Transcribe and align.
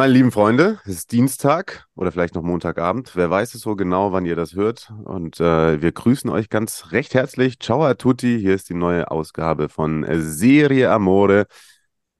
Meine 0.00 0.14
lieben 0.14 0.32
Freunde, 0.32 0.78
es 0.86 0.94
ist 0.94 1.12
Dienstag 1.12 1.86
oder 1.94 2.10
vielleicht 2.10 2.34
noch 2.34 2.40
Montagabend. 2.40 3.14
Wer 3.16 3.28
weiß 3.28 3.54
es 3.54 3.60
so 3.60 3.76
genau, 3.76 4.12
wann 4.12 4.24
ihr 4.24 4.34
das 4.34 4.54
hört. 4.54 4.90
Und 5.04 5.38
äh, 5.40 5.82
wir 5.82 5.92
grüßen 5.92 6.30
euch 6.30 6.48
ganz 6.48 6.92
recht 6.92 7.12
herzlich. 7.12 7.58
Ciao 7.60 7.82
a 7.82 7.92
tutti. 7.92 8.38
Hier 8.40 8.54
ist 8.54 8.70
die 8.70 8.74
neue 8.74 9.10
Ausgabe 9.10 9.68
von 9.68 10.06
Serie 10.08 10.90
Amore. 10.90 11.48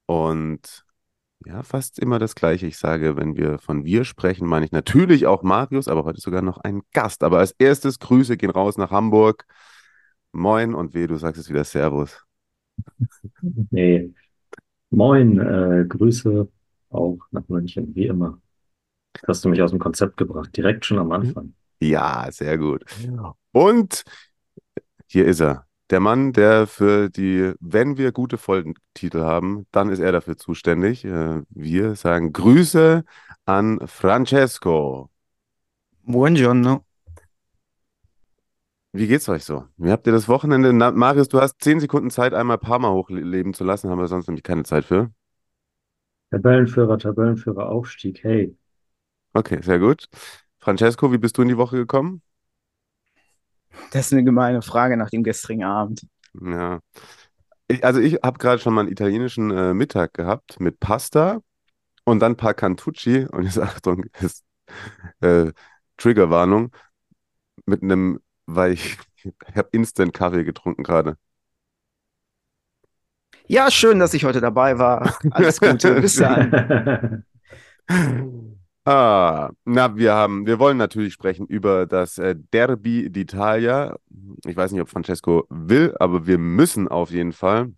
Und 0.05 0.84
ja, 1.47 1.62
fast 1.62 1.98
immer 1.98 2.19
das 2.19 2.34
Gleiche. 2.34 2.66
Ich 2.66 2.77
sage, 2.77 3.16
wenn 3.16 3.34
wir 3.34 3.59
von 3.59 3.87
wir 3.87 4.05
sprechen, 4.05 4.47
meine 4.47 4.67
ich 4.67 4.73
natürlich 4.73 5.27
auch 5.27 5.42
Marius, 5.42 5.89
aber 5.89 6.05
heute 6.05 6.20
sogar 6.20 6.42
noch 6.42 6.59
einen 6.59 6.83
Gast. 6.92 7.23
Aber 7.23 7.39
als 7.39 7.53
erstes 7.53 7.98
Grüße 7.98 8.37
gehen 8.37 8.51
raus 8.51 8.77
nach 8.77 8.91
Hamburg. 8.91 9.47
Moin 10.33 10.75
und 10.75 10.92
weh, 10.92 11.06
du 11.06 11.17
sagst 11.17 11.41
es 11.41 11.48
wieder 11.48 11.65
Servus. 11.65 12.27
Nee. 13.70 14.12
Moin, 14.91 15.39
äh, 15.39 15.87
Grüße 15.89 16.47
auch 16.91 17.19
nach 17.30 17.49
München, 17.49 17.95
wie 17.95 18.07
immer. 18.07 18.41
Hast 19.27 19.45
du 19.45 19.48
mich 19.48 19.61
aus 19.62 19.71
dem 19.71 19.79
Konzept 19.79 20.17
gebracht, 20.17 20.57
direkt 20.57 20.87
schon 20.87 20.98
am 20.98 21.12
Anfang. 21.12 21.55
Ja, 21.81 22.28
sehr 22.31 22.59
gut. 22.59 22.84
Und 23.53 24.05
hier 25.06 25.27
ist 25.27 25.41
er. 25.41 25.67
Der 25.91 25.98
Mann, 25.98 26.33
der 26.33 26.69
für 26.69 27.11
die, 27.11 27.53
wenn 27.59 27.97
wir 27.97 28.12
gute 28.12 28.39
Folgentitel 28.39 29.23
haben, 29.23 29.67
dann 29.73 29.89
ist 29.91 29.98
er 29.98 30.12
dafür 30.12 30.37
zuständig. 30.37 31.05
Äh, 31.05 31.42
Wir 31.48 31.97
sagen 31.97 32.33
Grüße 32.33 33.03
an 33.45 33.81
Francesco. 33.89 35.11
Buongiorno. 36.05 36.84
Wie 38.92 39.07
geht's 39.09 39.29
euch 39.29 39.45
so? 39.45 39.64
Wie 39.77 39.91
habt 39.91 40.07
ihr 40.07 40.12
das 40.12 40.29
Wochenende? 40.29 40.73
Na, 40.73 40.92
Marius, 40.92 41.29
du 41.29 41.41
hast 41.41 41.61
zehn 41.61 41.81
Sekunden 41.81 42.11
Zeit, 42.11 42.34
einmal 42.34 42.59
Parma 42.59 42.91
hochleben 42.91 43.55
zu 43.55 43.64
lassen, 43.64 43.91
haben 43.91 43.98
wir 43.98 44.09
sonst 44.09 44.29
nämlich 44.29 44.45
keine 44.45 44.62
Zeit 44.64 44.84
für. 44.84 45.11
Tabellenführer, 46.31 46.98
Tabellenführer, 46.98 47.69
Aufstieg, 47.69 48.23
hey. 48.23 48.56
Okay, 49.34 49.61
sehr 49.62 49.78
gut. 49.78 50.09
Francesco, 50.59 51.12
wie 51.12 51.19
bist 51.19 51.39
du 51.39 51.42
in 51.42 51.48
die 51.48 51.56
Woche 51.56 51.77
gekommen? 51.77 52.23
Das 53.92 54.06
ist 54.06 54.12
eine 54.12 54.25
gemeine 54.25 54.62
Frage 54.62 54.97
nach 54.97 55.11
dem 55.11 55.23
gestrigen 55.23 55.64
Abend. 55.64 56.06
Ja. 56.41 56.81
Ich, 57.69 57.84
also 57.84 58.01
ich 58.01 58.14
habe 58.23 58.39
gerade 58.39 58.61
schon 58.61 58.75
mal 58.75 58.83
einen 58.83 58.92
italienischen 58.92 59.51
äh, 59.51 59.75
Mittag 59.75 60.14
gehabt 60.14 60.61
mit 60.61 60.81
Pasta 60.81 61.41
und 62.05 62.20
dann 62.20 62.33
ein 62.33 62.36
paar 62.36 62.55
Cantucci 62.55 63.27
und 63.31 63.45
jetzt 63.45 63.58
Achtung, 63.61 64.06
ist, 64.20 64.45
äh, 65.20 65.53
Triggerwarnung 65.97 66.73
mit 67.67 67.83
einem, 67.83 68.20
weil 68.47 68.73
ich, 68.73 68.98
ich 69.25 69.56
habe 69.56 69.69
Instant 69.73 70.14
Kaffee 70.14 70.45
getrunken 70.45 70.83
gerade. 70.84 71.17
Ja, 73.51 73.69
schön, 73.69 73.98
dass 73.98 74.15
ich 74.15 74.25
heute 74.25 74.41
dabei 74.41 74.79
war. 74.79 75.19
Alles 75.33 75.59
Gute. 75.59 75.95
Bis 76.01 76.15
dann. 76.15 77.25
Ah, 78.84 79.51
na, 79.65 79.97
wir 79.97 80.15
haben, 80.15 80.47
wir 80.47 80.61
wollen 80.61 80.77
natürlich 80.77 81.15
sprechen 81.15 81.48
über 81.48 81.84
das 81.84 82.19
äh, 82.19 82.37
Derby 82.53 83.09
d'Italia. 83.09 83.97
Ich 84.47 84.57
weiß 84.57 84.70
nicht, 84.70 84.81
ob 84.81 84.89
Francesco 84.89 85.47
will, 85.51 85.97
aber 85.98 86.29
wir 86.29 86.39
müssen 86.39 86.86
auf 86.86 87.11
jeden 87.11 87.33
Fall. 87.33 87.73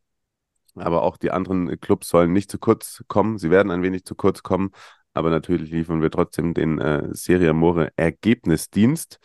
Aber 0.74 1.04
auch 1.04 1.16
die 1.16 1.30
anderen 1.30 1.80
Clubs 1.80 2.10
sollen 2.10 2.34
nicht 2.34 2.50
zu 2.50 2.58
kurz 2.58 3.02
kommen. 3.08 3.38
Sie 3.38 3.50
werden 3.50 3.72
ein 3.72 3.82
wenig 3.82 4.04
zu 4.04 4.14
kurz 4.14 4.42
kommen. 4.42 4.72
Aber 5.14 5.30
natürlich 5.30 5.70
liefern 5.70 6.02
wir 6.02 6.10
trotzdem 6.10 6.52
den 6.52 6.80
äh, 6.80 7.08
Serie 7.12 7.48
Amore 7.48 7.92
Ergebnisdienst. 7.96 9.20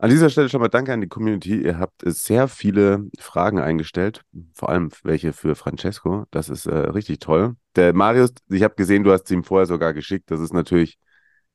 An 0.00 0.10
dieser 0.10 0.30
Stelle 0.30 0.48
schon 0.48 0.60
mal 0.60 0.68
danke 0.68 0.92
an 0.92 1.00
die 1.00 1.08
Community. 1.08 1.60
Ihr 1.62 1.78
habt 1.78 2.04
äh, 2.04 2.10
sehr 2.12 2.46
viele 2.48 3.08
Fragen 3.18 3.58
eingestellt, 3.58 4.22
vor 4.54 4.68
allem 4.68 4.90
welche 5.02 5.32
für 5.32 5.56
Francesco. 5.56 6.24
Das 6.30 6.48
ist 6.48 6.66
äh, 6.66 6.74
richtig 6.74 7.18
toll. 7.18 7.56
Der 7.74 7.92
Marius, 7.94 8.30
ich 8.48 8.62
habe 8.62 8.74
gesehen, 8.76 9.02
du 9.02 9.12
hast 9.12 9.26
sie 9.26 9.34
ihm 9.34 9.44
vorher 9.44 9.66
sogar 9.66 9.94
geschickt. 9.94 10.30
Das 10.30 10.40
ist 10.40 10.52
natürlich, 10.52 10.98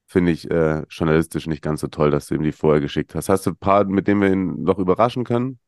finde 0.08 0.32
ich, 0.32 0.50
äh, 0.52 0.84
journalistisch 0.90 1.48
nicht 1.48 1.62
ganz 1.64 1.82
so 1.82 1.88
toll, 1.88 2.12
dass 2.12 2.28
du 2.28 2.36
ihm 2.36 2.44
die 2.44 2.52
vorher 2.52 2.82
geschickt 2.82 3.16
hast. 3.16 3.30
Hast 3.30 3.46
du 3.46 3.52
ein 3.52 3.58
paar, 3.58 3.86
mit 3.86 4.08
denen 4.08 4.22
wir 4.22 4.32
ihn 4.32 4.64
noch 4.64 4.80
überraschen 4.80 5.24
können? 5.26 5.60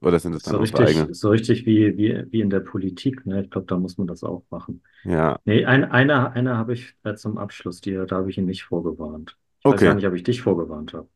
Oder 0.00 0.20
sind 0.20 0.32
das 0.34 0.44
dann 0.44 0.56
So 0.56 0.58
richtig, 0.58 0.76
eigenen? 0.76 1.12
so 1.12 1.30
richtig 1.30 1.66
wie, 1.66 1.96
wie, 1.96 2.24
wie 2.32 2.40
in 2.40 2.50
der 2.50 2.60
Politik, 2.60 3.24
ne? 3.26 3.42
Ich 3.44 3.50
glaube, 3.50 3.66
da 3.66 3.78
muss 3.78 3.96
man 3.98 4.06
das 4.06 4.24
auch 4.24 4.44
machen. 4.50 4.82
Ja, 5.04 5.38
Nee, 5.44 5.64
ein, 5.66 5.84
einer, 5.84 6.32
einer 6.32 6.56
habe 6.58 6.74
ich 6.74 6.96
äh, 7.04 7.14
zum 7.16 7.38
Abschluss 7.38 7.80
dir, 7.80 8.06
da 8.06 8.16
habe 8.18 8.30
ich 8.30 8.38
ihn 8.38 8.46
nicht 8.46 8.64
vorgewarnt. 8.64 9.38
Ich 9.60 9.70
weiß 9.70 9.84
Okay. 9.84 9.86
gar 9.86 9.94
nicht, 9.94 10.06
ob 10.06 10.14
ich 10.14 10.22
dich 10.24 10.42
vorgewarnt 10.42 10.94
habe. 10.94 11.08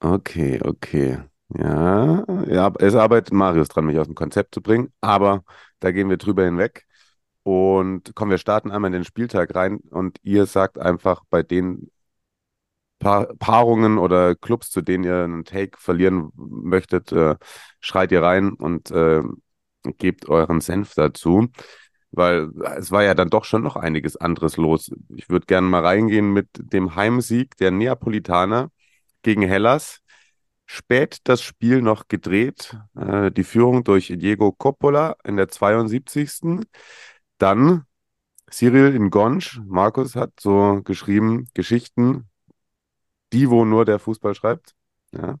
Okay, 0.00 0.60
okay. 0.62 1.18
Ja, 1.56 2.24
ja, 2.46 2.72
es 2.78 2.94
arbeitet 2.94 3.32
Marius 3.32 3.68
dran, 3.68 3.86
mich 3.86 3.98
aus 3.98 4.06
dem 4.06 4.14
Konzept 4.14 4.54
zu 4.54 4.62
bringen, 4.62 4.92
aber 5.00 5.42
da 5.80 5.90
gehen 5.90 6.08
wir 6.08 6.16
drüber 6.16 6.44
hinweg. 6.44 6.86
Und 7.42 8.12
komm, 8.14 8.30
wir 8.30 8.38
starten 8.38 8.70
einmal 8.70 8.88
in 8.90 8.92
den 8.94 9.04
Spieltag 9.04 9.54
rein 9.54 9.78
und 9.90 10.18
ihr 10.22 10.46
sagt 10.46 10.78
einfach 10.78 11.22
bei 11.30 11.42
den 11.42 11.90
pa 13.00 13.26
Paarungen 13.38 13.98
oder 13.98 14.34
Clubs, 14.36 14.70
zu 14.70 14.82
denen 14.82 15.04
ihr 15.04 15.24
einen 15.24 15.44
Take 15.44 15.78
verlieren 15.78 16.30
möchtet, 16.36 17.12
äh, 17.12 17.36
schreit 17.80 18.12
ihr 18.12 18.22
rein 18.22 18.52
und 18.52 18.90
äh, 18.90 19.22
gebt 19.98 20.28
euren 20.28 20.60
Senf 20.60 20.94
dazu. 20.94 21.48
Weil 22.12 22.50
es 22.76 22.90
war 22.90 23.04
ja 23.04 23.14
dann 23.14 23.30
doch 23.30 23.44
schon 23.44 23.62
noch 23.62 23.76
einiges 23.76 24.16
anderes 24.16 24.56
los. 24.56 24.90
Ich 25.16 25.28
würde 25.30 25.46
gerne 25.46 25.68
mal 25.68 25.84
reingehen 25.84 26.32
mit 26.32 26.48
dem 26.54 26.96
Heimsieg 26.96 27.56
der 27.56 27.70
Neapolitaner 27.70 28.70
gegen 29.22 29.42
Hellas. 29.42 30.00
Spät 30.66 31.18
das 31.24 31.42
Spiel 31.42 31.82
noch 31.82 32.08
gedreht. 32.08 32.76
Äh, 32.96 33.30
die 33.32 33.44
Führung 33.44 33.84
durch 33.84 34.12
Diego 34.16 34.52
Coppola 34.52 35.16
in 35.24 35.36
der 35.36 35.48
72. 35.48 36.60
Dann 37.38 37.86
Cyril 38.50 38.94
in 38.94 39.10
Gonsch. 39.10 39.60
Markus 39.66 40.16
hat 40.16 40.32
so 40.40 40.80
geschrieben, 40.84 41.48
Geschichten, 41.54 42.28
die, 43.32 43.50
wo 43.50 43.64
nur 43.64 43.84
der 43.84 43.98
Fußball 43.98 44.34
schreibt. 44.34 44.74
Ja. 45.12 45.36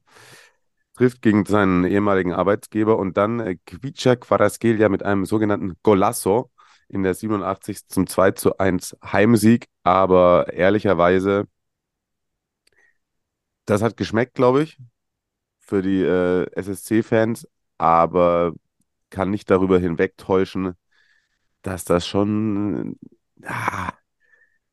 Trifft 0.96 1.22
gegen 1.22 1.44
seinen 1.46 1.84
ehemaligen 1.84 2.32
Arbeitsgeber 2.32 2.98
und 2.98 3.16
dann 3.16 3.40
äh, 3.40 3.56
Kvicha 3.66 4.16
Kvaratskhelia 4.16 4.88
mit 4.88 5.02
einem 5.02 5.24
sogenannten 5.24 5.74
Golasso 5.82 6.50
in 6.88 7.02
der 7.02 7.14
87. 7.14 7.88
zum 7.88 8.06
2 8.06 8.32
zu 8.32 8.58
1 8.58 8.96
Heimsieg. 9.02 9.66
Aber 9.82 10.52
ehrlicherweise, 10.52 11.46
das 13.70 13.82
hat 13.82 13.96
geschmeckt, 13.96 14.34
glaube 14.34 14.64
ich, 14.64 14.78
für 15.60 15.80
die 15.80 16.02
äh, 16.02 16.46
SSC-Fans, 16.54 17.46
aber 17.78 18.52
kann 19.10 19.30
nicht 19.30 19.48
darüber 19.48 19.78
hinwegtäuschen, 19.78 20.74
dass 21.62 21.84
das 21.84 22.06
schon 22.06 22.98
ah, 23.44 23.92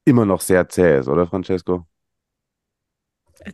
immer 0.04 0.26
noch 0.26 0.42
sehr 0.42 0.68
zäh 0.68 1.00
ist, 1.00 1.08
oder 1.08 1.28
Francesco? 1.28 1.88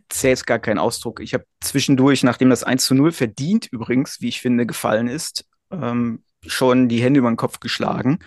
Zäh 0.08 0.32
ist 0.32 0.46
gar 0.46 0.58
kein 0.58 0.78
Ausdruck. 0.78 1.20
Ich 1.20 1.34
habe 1.34 1.44
zwischendurch, 1.60 2.22
nachdem 2.22 2.48
das 2.48 2.64
1 2.64 2.86
zu 2.86 2.94
0 2.94 3.12
verdient 3.12 3.66
übrigens, 3.70 4.22
wie 4.22 4.28
ich 4.28 4.40
finde, 4.40 4.64
gefallen 4.64 5.08
ist, 5.08 5.44
ähm, 5.70 6.24
schon 6.46 6.88
die 6.88 7.02
Hände 7.02 7.18
über 7.18 7.30
den 7.30 7.36
Kopf 7.36 7.60
geschlagen, 7.60 8.18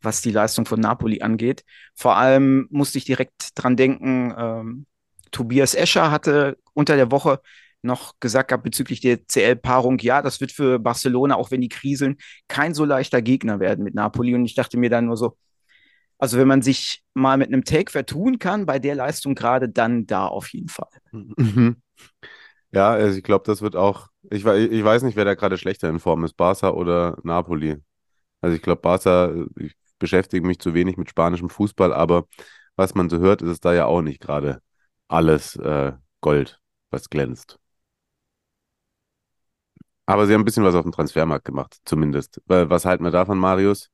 was 0.00 0.20
die 0.20 0.32
Leistung 0.32 0.66
von 0.66 0.80
Napoli 0.80 1.22
angeht. 1.22 1.64
Vor 1.94 2.16
allem 2.16 2.66
musste 2.70 2.98
ich 2.98 3.04
direkt 3.04 3.50
dran 3.54 3.76
denken, 3.76 4.34
ähm, 4.36 4.86
Tobias 5.30 5.74
Escher 5.74 6.10
hatte 6.10 6.58
unter 6.74 6.96
der 6.96 7.10
Woche 7.10 7.40
noch 7.82 8.14
gesagt 8.20 8.48
gehabt 8.48 8.64
bezüglich 8.64 9.00
der 9.00 9.26
CL-Paarung, 9.26 9.98
ja, 10.00 10.20
das 10.22 10.40
wird 10.40 10.52
für 10.52 10.78
Barcelona, 10.78 11.36
auch 11.36 11.50
wenn 11.50 11.60
die 11.60 11.68
kriseln, 11.68 12.16
kein 12.48 12.74
so 12.74 12.84
leichter 12.84 13.22
Gegner 13.22 13.60
werden 13.60 13.84
mit 13.84 13.94
Napoli. 13.94 14.34
Und 14.34 14.44
ich 14.44 14.54
dachte 14.54 14.76
mir 14.76 14.90
dann 14.90 15.06
nur 15.06 15.16
so, 15.16 15.36
also 16.18 16.38
wenn 16.38 16.48
man 16.48 16.62
sich 16.62 17.02
mal 17.14 17.36
mit 17.36 17.48
einem 17.48 17.64
Take 17.64 17.92
vertun 17.92 18.38
kann, 18.38 18.66
bei 18.66 18.78
der 18.78 18.94
Leistung 18.94 19.34
gerade, 19.34 19.68
dann 19.68 20.06
da 20.06 20.26
auf 20.26 20.48
jeden 20.52 20.68
Fall. 20.68 20.88
Mhm. 21.12 21.76
Ja, 22.72 22.90
also 22.90 23.16
ich 23.16 23.22
glaube, 23.22 23.44
das 23.46 23.62
wird 23.62 23.76
auch, 23.76 24.08
ich, 24.30 24.44
ich 24.44 24.84
weiß 24.84 25.02
nicht, 25.02 25.16
wer 25.16 25.24
da 25.24 25.34
gerade 25.34 25.56
schlechter 25.56 25.88
in 25.88 26.00
Form 26.00 26.24
ist, 26.24 26.36
Barca 26.36 26.70
oder 26.70 27.16
Napoli. 27.22 27.76
Also 28.40 28.56
ich 28.56 28.62
glaube, 28.62 28.82
Barca, 28.82 29.32
ich 29.58 29.74
beschäftige 29.98 30.46
mich 30.46 30.58
zu 30.58 30.74
wenig 30.74 30.96
mit 30.96 31.08
spanischem 31.08 31.48
Fußball, 31.48 31.92
aber 31.92 32.26
was 32.74 32.94
man 32.94 33.08
so 33.08 33.18
hört, 33.18 33.40
ist 33.40 33.48
es 33.48 33.60
da 33.60 33.72
ja 33.72 33.86
auch 33.86 34.02
nicht 34.02 34.20
gerade 34.20 34.60
alles 35.08 35.56
äh, 35.56 35.92
Gold, 36.20 36.60
was 36.90 37.10
glänzt. 37.10 37.58
Aber 40.06 40.26
sie 40.26 40.34
haben 40.34 40.42
ein 40.42 40.44
bisschen 40.44 40.64
was 40.64 40.74
auf 40.74 40.82
dem 40.82 40.92
Transfermarkt 40.92 41.44
gemacht, 41.44 41.78
zumindest. 41.84 42.40
Was 42.46 42.84
halten 42.84 43.04
wir 43.04 43.10
davon, 43.10 43.38
Marius? 43.38 43.90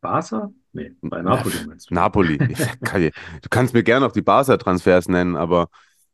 Barca? 0.00 0.50
Nee, 0.72 0.94
bei 1.02 1.22
Napoli 1.22 1.60
meinst 1.66 1.90
du. 1.90 1.94
Napoli. 1.94 2.38
du 3.42 3.48
kannst 3.50 3.74
mir 3.74 3.82
gerne 3.82 4.06
auch 4.06 4.12
die 4.12 4.22
Barca-Transfers 4.22 5.08
nennen, 5.08 5.36
aber 5.36 5.68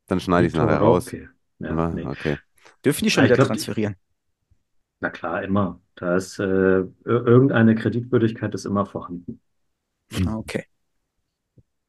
dann 0.07 0.21
schneide 0.21 0.47
ich 0.47 0.53
es 0.55 0.59
nachher 0.59 0.79
raus. 0.79 1.07
Okay. 1.07 1.29
Ja, 1.59 1.89
nee. 1.89 2.03
okay. 2.07 2.39
Dürfen 2.85 3.05
die 3.05 3.11
schon 3.11 3.23
Ja, 3.23 3.27
ich 3.27 3.33
wieder 3.33 3.37
glaub, 3.37 3.49
transferieren? 3.49 3.97
Na 5.01 5.11
klar, 5.11 5.43
immer. 5.43 5.81
Da 5.95 6.17
ist 6.17 6.39
äh, 6.39 6.45
ir- 6.45 6.87
irgendeine 7.05 7.75
Kreditwürdigkeit 7.75 8.55
ist 8.55 8.65
immer 8.67 8.87
vorhanden. 8.87 9.41
Ah, 10.27 10.37
Okay. 10.39 10.65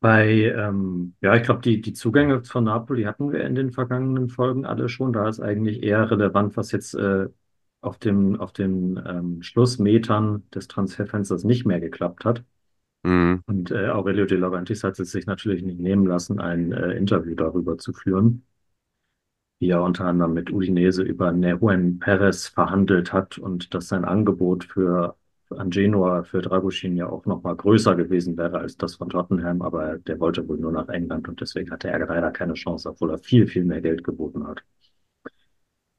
Bei, 0.01 0.51
ähm, 0.57 1.13
ja, 1.21 1.35
ich 1.35 1.43
glaube, 1.43 1.61
die, 1.61 1.79
die 1.79 1.93
Zugänge 1.93 2.43
von 2.43 2.63
Napoli 2.63 3.03
hatten 3.03 3.31
wir 3.31 3.45
in 3.45 3.53
den 3.53 3.71
vergangenen 3.71 4.29
Folgen 4.29 4.65
alle 4.65 4.89
schon. 4.89 5.13
Da 5.13 5.29
ist 5.29 5.39
eigentlich 5.39 5.83
eher 5.83 6.09
relevant, 6.09 6.57
was 6.57 6.71
jetzt 6.71 6.95
äh, 6.95 7.27
auf 7.81 7.99
dem, 7.99 8.39
auf 8.39 8.51
den 8.51 8.99
ähm, 9.05 9.43
Schlussmetern 9.43 10.49
des 10.49 10.67
Transferfensters 10.67 11.43
nicht 11.43 11.67
mehr 11.67 11.79
geklappt 11.79 12.25
hat. 12.25 12.43
Mhm. 13.03 13.43
Und 13.45 13.69
äh, 13.69 13.89
Aurelio 13.89 14.25
De 14.25 14.39
Laurentiis 14.39 14.83
hat 14.83 14.99
es 14.99 15.11
sich 15.11 15.27
natürlich 15.27 15.61
nicht 15.63 15.79
nehmen 15.79 16.07
lassen, 16.07 16.39
ein 16.39 16.71
äh, 16.71 16.93
Interview 16.93 17.35
darüber 17.35 17.77
zu 17.77 17.93
führen, 17.93 18.43
wie 19.59 19.69
er 19.69 19.83
unter 19.83 20.05
anderem 20.05 20.33
mit 20.33 20.51
Udinese 20.51 21.03
über 21.03 21.31
Nehuen 21.31 21.99
Perez 21.99 22.47
verhandelt 22.47 23.13
hat 23.13 23.37
und 23.37 23.75
dass 23.75 23.87
sein 23.89 24.05
Angebot 24.05 24.63
für 24.63 25.15
an 25.57 25.69
Genua 25.69 26.23
für 26.23 26.41
Dragusin 26.41 26.97
ja 26.97 27.07
auch 27.07 27.25
noch 27.25 27.43
mal 27.43 27.55
größer 27.55 27.95
gewesen 27.95 28.37
wäre 28.37 28.59
als 28.59 28.77
das 28.77 28.95
von 28.95 29.09
Tottenham, 29.09 29.61
aber 29.61 29.97
der 29.99 30.19
wollte 30.19 30.47
wohl 30.47 30.57
nur 30.57 30.71
nach 30.71 30.89
England 30.89 31.27
und 31.29 31.41
deswegen 31.41 31.71
hatte 31.71 31.89
er 31.89 31.99
leider 32.05 32.31
keine 32.31 32.53
Chance, 32.53 32.89
obwohl 32.89 33.11
er 33.11 33.17
viel, 33.19 33.47
viel 33.47 33.63
mehr 33.65 33.81
Geld 33.81 34.03
geboten 34.03 34.47
hat. 34.47 34.63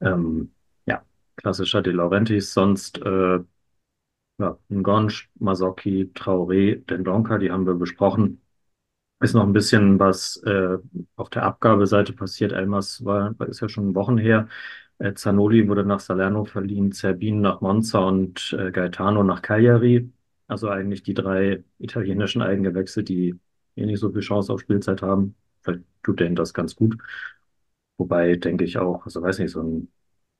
Ähm, 0.01 0.53
ja, 0.85 1.03
klassischer 1.37 1.81
De 1.81 1.93
Laurentiis, 1.93 2.53
sonst 2.53 2.99
äh, 3.01 3.39
ja, 4.39 4.57
Ngonch, 4.69 5.29
Mazzocchi, 5.39 6.11
Traoré, 6.13 6.85
Dendonka, 6.85 7.37
die 7.37 7.51
haben 7.51 7.65
wir 7.65 7.75
besprochen. 7.75 8.41
Ist 9.21 9.33
noch 9.35 9.43
ein 9.43 9.53
bisschen 9.53 9.99
was 9.99 10.37
äh, 10.45 10.77
auf 11.15 11.29
der 11.29 11.43
Abgabeseite 11.43 12.13
passiert. 12.13 12.51
Elmas 12.51 13.05
war, 13.05 13.35
ist 13.47 13.61
ja 13.61 13.69
schon 13.69 13.95
Wochen 13.95 14.17
her. 14.17 14.49
Äh, 14.99 15.13
Zanoli 15.13 15.67
wurde 15.67 15.85
nach 15.85 15.99
Salerno 15.99 16.45
verliehen, 16.45 16.91
Zerbin 16.91 17.41
nach 17.41 17.61
Monza 17.61 17.99
und 17.99 18.55
äh, 18.57 18.71
Gaetano 18.71 19.23
nach 19.23 19.41
Cagliari. 19.41 20.11
Also 20.47 20.69
eigentlich 20.69 21.03
die 21.03 21.13
drei 21.13 21.63
italienischen 21.79 22.41
Eigengewächse, 22.41 23.03
die 23.03 23.39
eh 23.75 23.85
nicht 23.85 23.99
so 23.99 24.11
viel 24.11 24.21
Chance 24.21 24.53
auf 24.53 24.61
Spielzeit 24.61 25.01
haben. 25.01 25.35
Vielleicht 25.61 25.83
tut 26.03 26.19
denen 26.19 26.35
das 26.35 26.53
ganz 26.53 26.75
gut. 26.75 26.97
Wobei, 27.97 28.35
denke 28.35 28.65
ich 28.65 28.77
auch, 28.77 29.05
also 29.05 29.21
weiß 29.21 29.39
nicht, 29.39 29.51
so 29.51 29.61
ein 29.61 29.91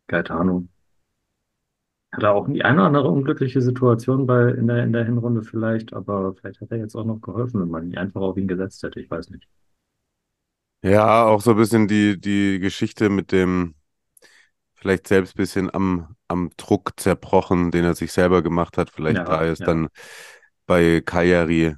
Gaetano 0.08 0.68
hat 2.14 2.24
er 2.24 2.34
auch 2.34 2.48
die 2.48 2.64
eine 2.64 2.78
oder 2.78 2.88
andere 2.88 3.10
unglückliche 3.10 3.62
Situation 3.62 4.28
bei, 4.28 4.50
in 4.52 4.68
der, 4.68 4.84
in 4.84 4.94
der 4.94 5.04
Hinrunde 5.04 5.42
vielleicht, 5.42 5.94
aber 5.94 6.36
vielleicht 6.36 6.62
hat 6.62 6.72
er 6.72 6.78
jetzt 6.78 6.96
auch 6.96 7.06
noch 7.06 7.20
geholfen, 7.22 7.62
wenn 7.62 7.70
man 7.70 7.90
ihn 7.90 7.98
einfach 7.98 8.22
auf 8.22 8.38
ihn 8.38 8.48
gesetzt 8.48 8.84
hätte, 8.84 9.00
ich 9.00 9.10
weiß 9.10 9.32
nicht. 9.32 9.48
Ja, 10.84 11.26
auch 11.26 11.42
so 11.42 11.52
ein 11.52 11.58
bisschen 11.58 11.88
die, 11.88 12.20
die 12.20 12.60
Geschichte 12.60 13.10
mit 13.10 13.32
dem, 13.32 13.74
vielleicht 14.84 15.08
selbst 15.08 15.34
ein 15.34 15.38
bisschen 15.38 15.74
am, 15.74 16.16
am 16.28 16.52
Druck 16.58 16.92
zerbrochen, 16.98 17.72
den 17.72 17.86
er 17.86 17.96
sich 17.96 18.12
selber 18.12 18.42
gemacht 18.44 18.78
hat. 18.78 18.90
Vielleicht 18.90 19.18
Ja, 19.18 19.24
da 19.24 19.42
ist 19.42 19.60
ja. 19.60 19.66
dann 19.68 19.88
bei 20.66 21.02
Cagliari, 21.02 21.76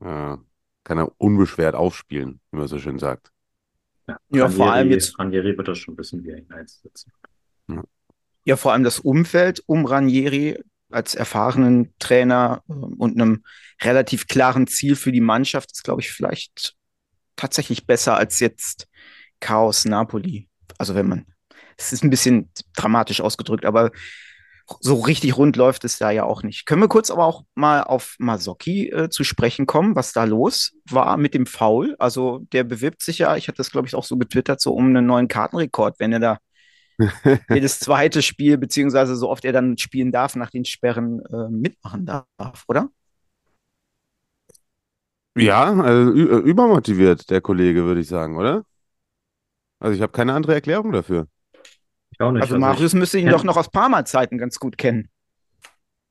äh, 0.00 0.36
kann 0.84 0.98
er 0.98 1.10
unbeschwert 1.18 1.74
aufspielen, 1.74 2.40
wie 2.50 2.58
man 2.58 2.68
so 2.68 2.78
schön 2.78 2.98
sagt. 2.98 3.30
Ja, 4.30 4.48
vor 4.48 4.72
allem 4.72 4.90
jetzt- 4.90 5.18
Ranieri 5.18 5.56
wird 5.56 5.68
das 5.68 5.78
schon 5.78 5.96
wissen, 5.96 6.22
wie 6.24 6.30
er 6.30 6.38
ihn 6.38 6.52
einsetzt. 6.52 7.06
Ja, 8.44 8.56
vor 8.56 8.72
allem 8.72 8.82
das 8.84 8.98
Umfeld 8.98 9.62
um 9.66 9.86
Ranieri 9.86 10.62
als 10.90 11.14
erfahrenen 11.14 11.94
Trainer 11.98 12.62
äh, 12.68 12.72
und 12.72 13.18
einem 13.18 13.44
relativ 13.80 14.26
klaren 14.26 14.66
Ziel 14.66 14.96
für 14.96 15.12
die 15.12 15.20
Mannschaft 15.20 15.72
ist, 15.72 15.84
glaube 15.84 16.02
ich, 16.02 16.10
vielleicht 16.10 16.74
tatsächlich 17.36 17.86
besser 17.86 18.16
als 18.16 18.40
jetzt 18.40 18.88
Chaos 19.40 19.84
Napoli. 19.86 20.48
Also 20.76 20.94
wenn 20.94 21.08
man, 21.08 21.26
es 21.86 21.92
ist 21.92 22.04
ein 22.04 22.10
bisschen 22.10 22.50
dramatisch 22.76 23.20
ausgedrückt, 23.20 23.64
aber 23.64 23.90
so 24.80 25.00
richtig 25.00 25.36
rund 25.36 25.56
läuft 25.56 25.84
es 25.84 25.98
da 25.98 26.10
ja 26.10 26.24
auch 26.24 26.42
nicht. 26.42 26.66
Können 26.66 26.82
wir 26.82 26.88
kurz 26.88 27.10
aber 27.10 27.26
auch 27.26 27.44
mal 27.54 27.82
auf 27.82 28.16
Mazzocchi 28.18 28.90
äh, 28.90 29.10
zu 29.10 29.24
sprechen 29.24 29.66
kommen, 29.66 29.96
was 29.96 30.12
da 30.12 30.24
los 30.24 30.72
war 30.88 31.16
mit 31.16 31.34
dem 31.34 31.46
Foul? 31.46 31.96
Also 31.98 32.40
der 32.52 32.64
bewirbt 32.64 33.02
sich 33.02 33.18
ja, 33.18 33.36
ich 33.36 33.48
hatte 33.48 33.56
das 33.58 33.70
glaube 33.70 33.88
ich 33.88 33.94
auch 33.94 34.04
so 34.04 34.16
getwittert, 34.16 34.60
so 34.60 34.72
um 34.72 34.86
einen 34.86 35.06
neuen 35.06 35.28
Kartenrekord, 35.28 35.98
wenn 35.98 36.12
er 36.12 36.20
da 36.20 36.38
jedes 37.50 37.80
zweite 37.80 38.22
Spiel, 38.22 38.58
beziehungsweise 38.58 39.16
so 39.16 39.28
oft 39.28 39.44
er 39.44 39.52
dann 39.52 39.76
spielen 39.78 40.12
darf, 40.12 40.36
nach 40.36 40.50
den 40.50 40.64
Sperren 40.64 41.20
äh, 41.32 41.48
mitmachen 41.50 42.06
darf, 42.06 42.64
oder? 42.68 42.88
Ja, 45.34 45.72
also 45.80 46.12
äh, 46.12 46.38
übermotiviert, 46.40 47.30
der 47.30 47.40
Kollege, 47.40 47.84
würde 47.84 48.00
ich 48.00 48.08
sagen, 48.08 48.36
oder? 48.36 48.64
Also 49.80 49.96
ich 49.96 50.02
habe 50.02 50.12
keine 50.12 50.34
andere 50.34 50.54
Erklärung 50.54 50.92
dafür. 50.92 51.26
Ich 52.22 52.28
auch 52.28 52.32
nicht. 52.32 52.42
Also 52.42 52.54
ich- 52.54 52.60
Marius 52.60 52.94
müsste 52.94 53.18
ihn 53.18 53.26
kenn- 53.26 53.32
doch 53.32 53.44
noch 53.44 53.56
aus 53.56 53.70
Parma-Zeiten 53.70 54.38
ganz 54.38 54.58
gut 54.58 54.78
kennen. 54.78 55.08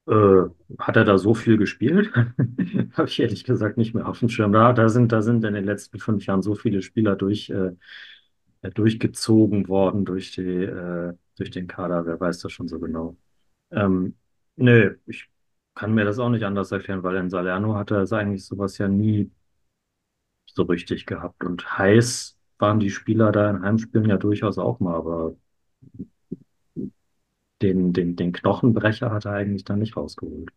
Äh, 0.08 0.44
hat 0.80 0.96
er 0.98 1.06
da 1.06 1.18
so 1.18 1.34
viel 1.34 1.58
gespielt? 1.58 2.12
Habe 2.94 3.08
ich 3.08 3.20
ehrlich 3.20 3.44
gesagt 3.44 3.78
nicht 3.78 3.94
mehr 3.94 4.08
auf 4.08 4.20
dem 4.20 4.30
Schirm. 4.30 4.52
Da, 4.52 4.74
da 4.74 4.90
sind, 4.90 5.12
da 5.12 5.22
sind 5.22 5.44
in 5.46 5.54
den 5.54 5.64
letzten 5.66 6.00
fünf 6.00 6.26
Jahren 6.26 6.42
so 6.42 6.56
viele 6.56 6.82
Spieler 6.82 7.16
durch, 7.16 7.50
äh, 7.50 7.72
äh, 8.62 8.70
durchgezogen 8.72 9.68
worden 9.68 10.06
durch 10.06 10.32
die, 10.32 10.42
äh, 10.42 11.14
durch 11.38 11.52
den 11.52 11.68
Kader. 11.68 12.06
Wer 12.06 12.20
weiß 12.20 12.40
das 12.40 12.52
schon 12.52 12.68
so 12.68 12.80
genau? 12.80 13.16
Ähm, 13.72 14.16
nö, 14.56 14.96
ich 15.06 15.30
kann 15.76 15.94
mir 15.94 16.04
das 16.04 16.20
auch 16.20 16.30
nicht 16.30 16.44
anders 16.44 16.72
erklären, 16.72 17.04
weil 17.04 17.16
in 17.18 17.30
Salerno 17.30 17.76
hat 17.76 17.92
er 17.92 18.02
es 18.02 18.12
eigentlich 18.14 18.46
sowas 18.46 18.78
ja 18.80 18.88
nie 18.88 19.32
so 20.46 20.64
richtig 20.64 21.06
gehabt. 21.06 21.44
Und 21.44 21.78
heiß 21.78 22.38
waren 22.58 22.80
die 22.80 22.90
Spieler 22.90 23.32
da 23.32 23.50
in 23.50 23.62
Heimspielen 23.62 24.10
ja 24.10 24.18
durchaus 24.18 24.58
auch 24.58 24.80
mal, 24.80 24.96
aber 24.96 25.36
den, 27.62 27.94
den, 27.94 28.16
den 28.16 28.32
Knochenbrecher 28.32 29.12
hat 29.12 29.26
er 29.26 29.34
eigentlich 29.34 29.64
dann 29.64 29.80
nicht 29.80 29.96
rausgeholt. 29.96 30.52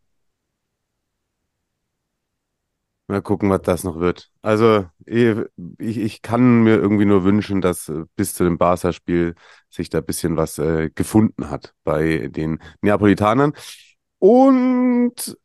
Mal 3.07 3.21
gucken, 3.21 3.51
was 3.51 3.61
das 3.61 3.85
noch 3.85 4.01
wird. 4.01 4.31
Also 4.41 4.87
ich, 5.05 5.37
ich 5.79 6.23
kann 6.23 6.63
mir 6.63 6.77
irgendwie 6.77 7.05
nur 7.05 7.23
wünschen, 7.23 7.61
dass 7.61 7.91
äh, 7.91 8.05
bis 8.17 8.33
zu 8.33 8.45
dem 8.45 8.57
Barca-Spiel 8.57 9.35
sich 9.69 9.91
da 9.91 9.99
ein 9.99 10.07
bisschen 10.07 10.39
was 10.39 10.59
äh, 10.59 10.89
gefunden 10.95 11.51
hat 11.51 11.75
bei 11.85 12.29
den 12.29 12.61
Neapolitanern. 12.81 13.53
Und 14.19 15.37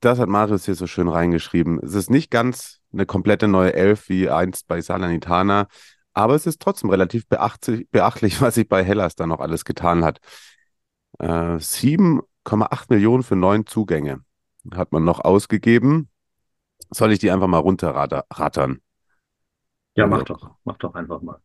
das 0.00 0.18
hat 0.18 0.30
Marius 0.30 0.64
hier 0.64 0.74
so 0.74 0.86
schön 0.86 1.08
reingeschrieben. 1.08 1.78
Es 1.82 1.94
ist 1.94 2.08
nicht 2.08 2.30
ganz 2.30 2.80
eine 2.90 3.04
komplette 3.04 3.48
neue 3.48 3.74
Elf 3.74 4.08
wie 4.08 4.30
einst 4.30 4.66
bei 4.66 4.80
Salernitana, 4.80 5.68
aber 6.14 6.34
es 6.34 6.46
ist 6.46 6.60
trotzdem 6.62 6.90
relativ 6.90 7.26
beachtlich, 7.28 7.86
was 8.40 8.54
sich 8.54 8.68
bei 8.68 8.82
Hellas 8.84 9.14
da 9.16 9.26
noch 9.26 9.40
alles 9.40 9.64
getan 9.64 10.04
hat. 10.04 10.18
Äh, 11.18 11.58
7,8 11.60 12.86
Millionen 12.88 13.22
für 13.22 13.36
neun 13.36 13.66
Zugänge 13.66 14.20
hat 14.74 14.92
man 14.92 15.04
noch 15.04 15.20
ausgegeben. 15.20 16.08
Soll 16.90 17.12
ich 17.12 17.18
die 17.18 17.30
einfach 17.30 17.46
mal 17.48 17.58
runterrattern? 17.58 18.80
Ja, 19.96 20.04
Also- 20.04 20.16
mach 20.16 20.22
doch, 20.24 20.50
mach 20.64 20.76
doch 20.78 20.94
einfach 20.94 21.20
mal. 21.22 21.38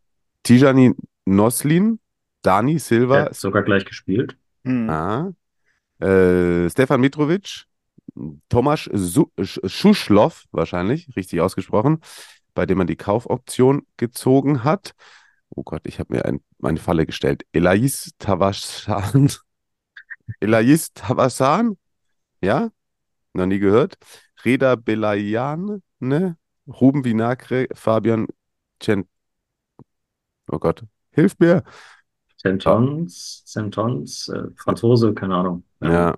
Tijani 0.43 0.93
Noslin, 1.25 1.99
Dani 2.41 2.79
Silva, 2.79 3.23
hat 3.25 3.35
sogar 3.35 3.63
gleich 3.63 3.85
gespielt. 3.85 4.37
Hm. 4.63 4.89
ah, 4.89 5.31
äh, 5.99 6.69
Stefan 6.69 7.01
Mitrovic, 7.01 7.65
Tomasz 8.49 8.89
Su- 8.93 9.31
Sch- 9.37 9.67
Schuschlow, 9.69 10.33
wahrscheinlich, 10.51 11.09
richtig 11.15 11.41
ausgesprochen, 11.41 11.99
bei 12.53 12.65
dem 12.65 12.77
man 12.79 12.87
die 12.87 12.95
Kaufoption 12.95 13.85
gezogen 13.97 14.63
hat. 14.63 14.93
Oh 15.49 15.63
Gott, 15.63 15.81
ich 15.85 15.99
habe 15.99 16.15
mir 16.15 16.25
ein, 16.25 16.41
eine 16.63 16.79
Falle 16.79 17.05
gestellt. 17.05 17.43
Elais 17.53 18.11
Tavasan. 18.19 19.31
Elais 20.41 20.93
Tavasan? 20.93 21.77
Ja? 22.41 22.69
Noch 23.33 23.47
nie 23.47 23.59
gehört. 23.59 23.97
Reda 24.45 24.75
Belayan, 24.75 25.81
ne? 25.99 26.37
Ruben 26.67 27.05
Vinagre, 27.05 27.67
Fabian 27.75 28.27
Cent. 28.81 29.07
Oh 30.51 30.59
Gott, 30.59 30.83
hilf 31.11 31.35
mir. 31.39 31.63
Centons, 32.37 33.43
Centons, 33.45 34.29
äh, 34.29 34.43
Franzose, 34.55 35.13
keine 35.13 35.35
Ahnung. 35.35 35.63
Ähm, 35.81 35.89
Ja, 35.91 36.15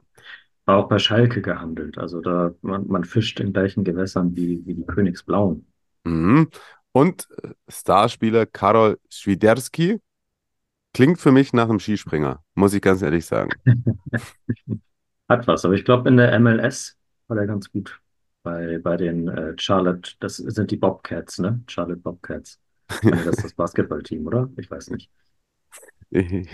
War 0.66 0.78
auch 0.80 0.90
bei 0.90 1.00
Schalke 1.00 1.42
gehandelt. 1.42 1.98
Also 1.98 2.22
da, 2.22 2.54
man, 2.62 2.88
man 2.88 3.04
fischt 3.06 3.40
in 3.40 3.54
gleichen 3.54 3.84
Gewässern 3.86 4.36
wie, 4.36 4.66
wie 4.66 4.76
die 4.76 4.86
Königsblauen. 4.86 5.68
Mhm. 6.03 6.50
Und 6.91 7.27
äh, 7.43 7.50
Starspieler 7.70 8.46
Karol 8.46 9.00
Świderski 9.10 10.01
klingt 10.93 11.20
für 11.20 11.31
mich 11.31 11.53
nach 11.53 11.70
einem 11.70 11.79
Skispringer, 11.79 12.43
muss 12.55 12.74
ich 12.74 12.81
ganz 12.81 13.01
ehrlich 13.01 13.25
sagen. 13.25 13.51
Hat 15.29 15.48
was, 15.48 15.63
aber 15.63 15.75
ich 15.75 15.86
glaube, 15.86 16.10
in 16.10 16.17
der 16.17 16.38
MLS 16.39 16.98
war 17.27 17.38
der 17.38 17.48
ganz 17.48 17.72
gut. 17.72 18.00
Bei, 18.43 18.79
bei 18.79 18.98
den 18.98 19.27
äh, 19.27 19.53
Charlotte, 19.58 20.13
das 20.20 20.38
sind 20.38 20.72
die 20.72 20.77
Bobcats, 20.77 21.39
ne? 21.39 21.62
Charlotte 21.67 22.01
Bobcats. 22.01 22.60
Das 23.03 23.38
ist 23.38 23.43
das 23.46 23.53
Basketballteam, 23.53 24.27
oder? 24.27 24.50
Ich 24.58 24.70
weiß 24.70 24.89
nicht. 24.89 25.10
Ich, 26.10 26.29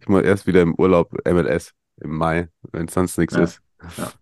ich 0.00 0.08
muss 0.08 0.22
erst 0.22 0.46
wieder 0.46 0.62
im 0.62 0.74
Urlaub 0.76 1.12
MLS 1.26 1.74
im 2.00 2.16
Mai, 2.16 2.48
wenn 2.72 2.86
es 2.86 2.94
sonst 2.94 3.18
nichts 3.18 3.34
Ja, 3.34 3.42
ist. 3.42 3.60
ja. 3.98 4.12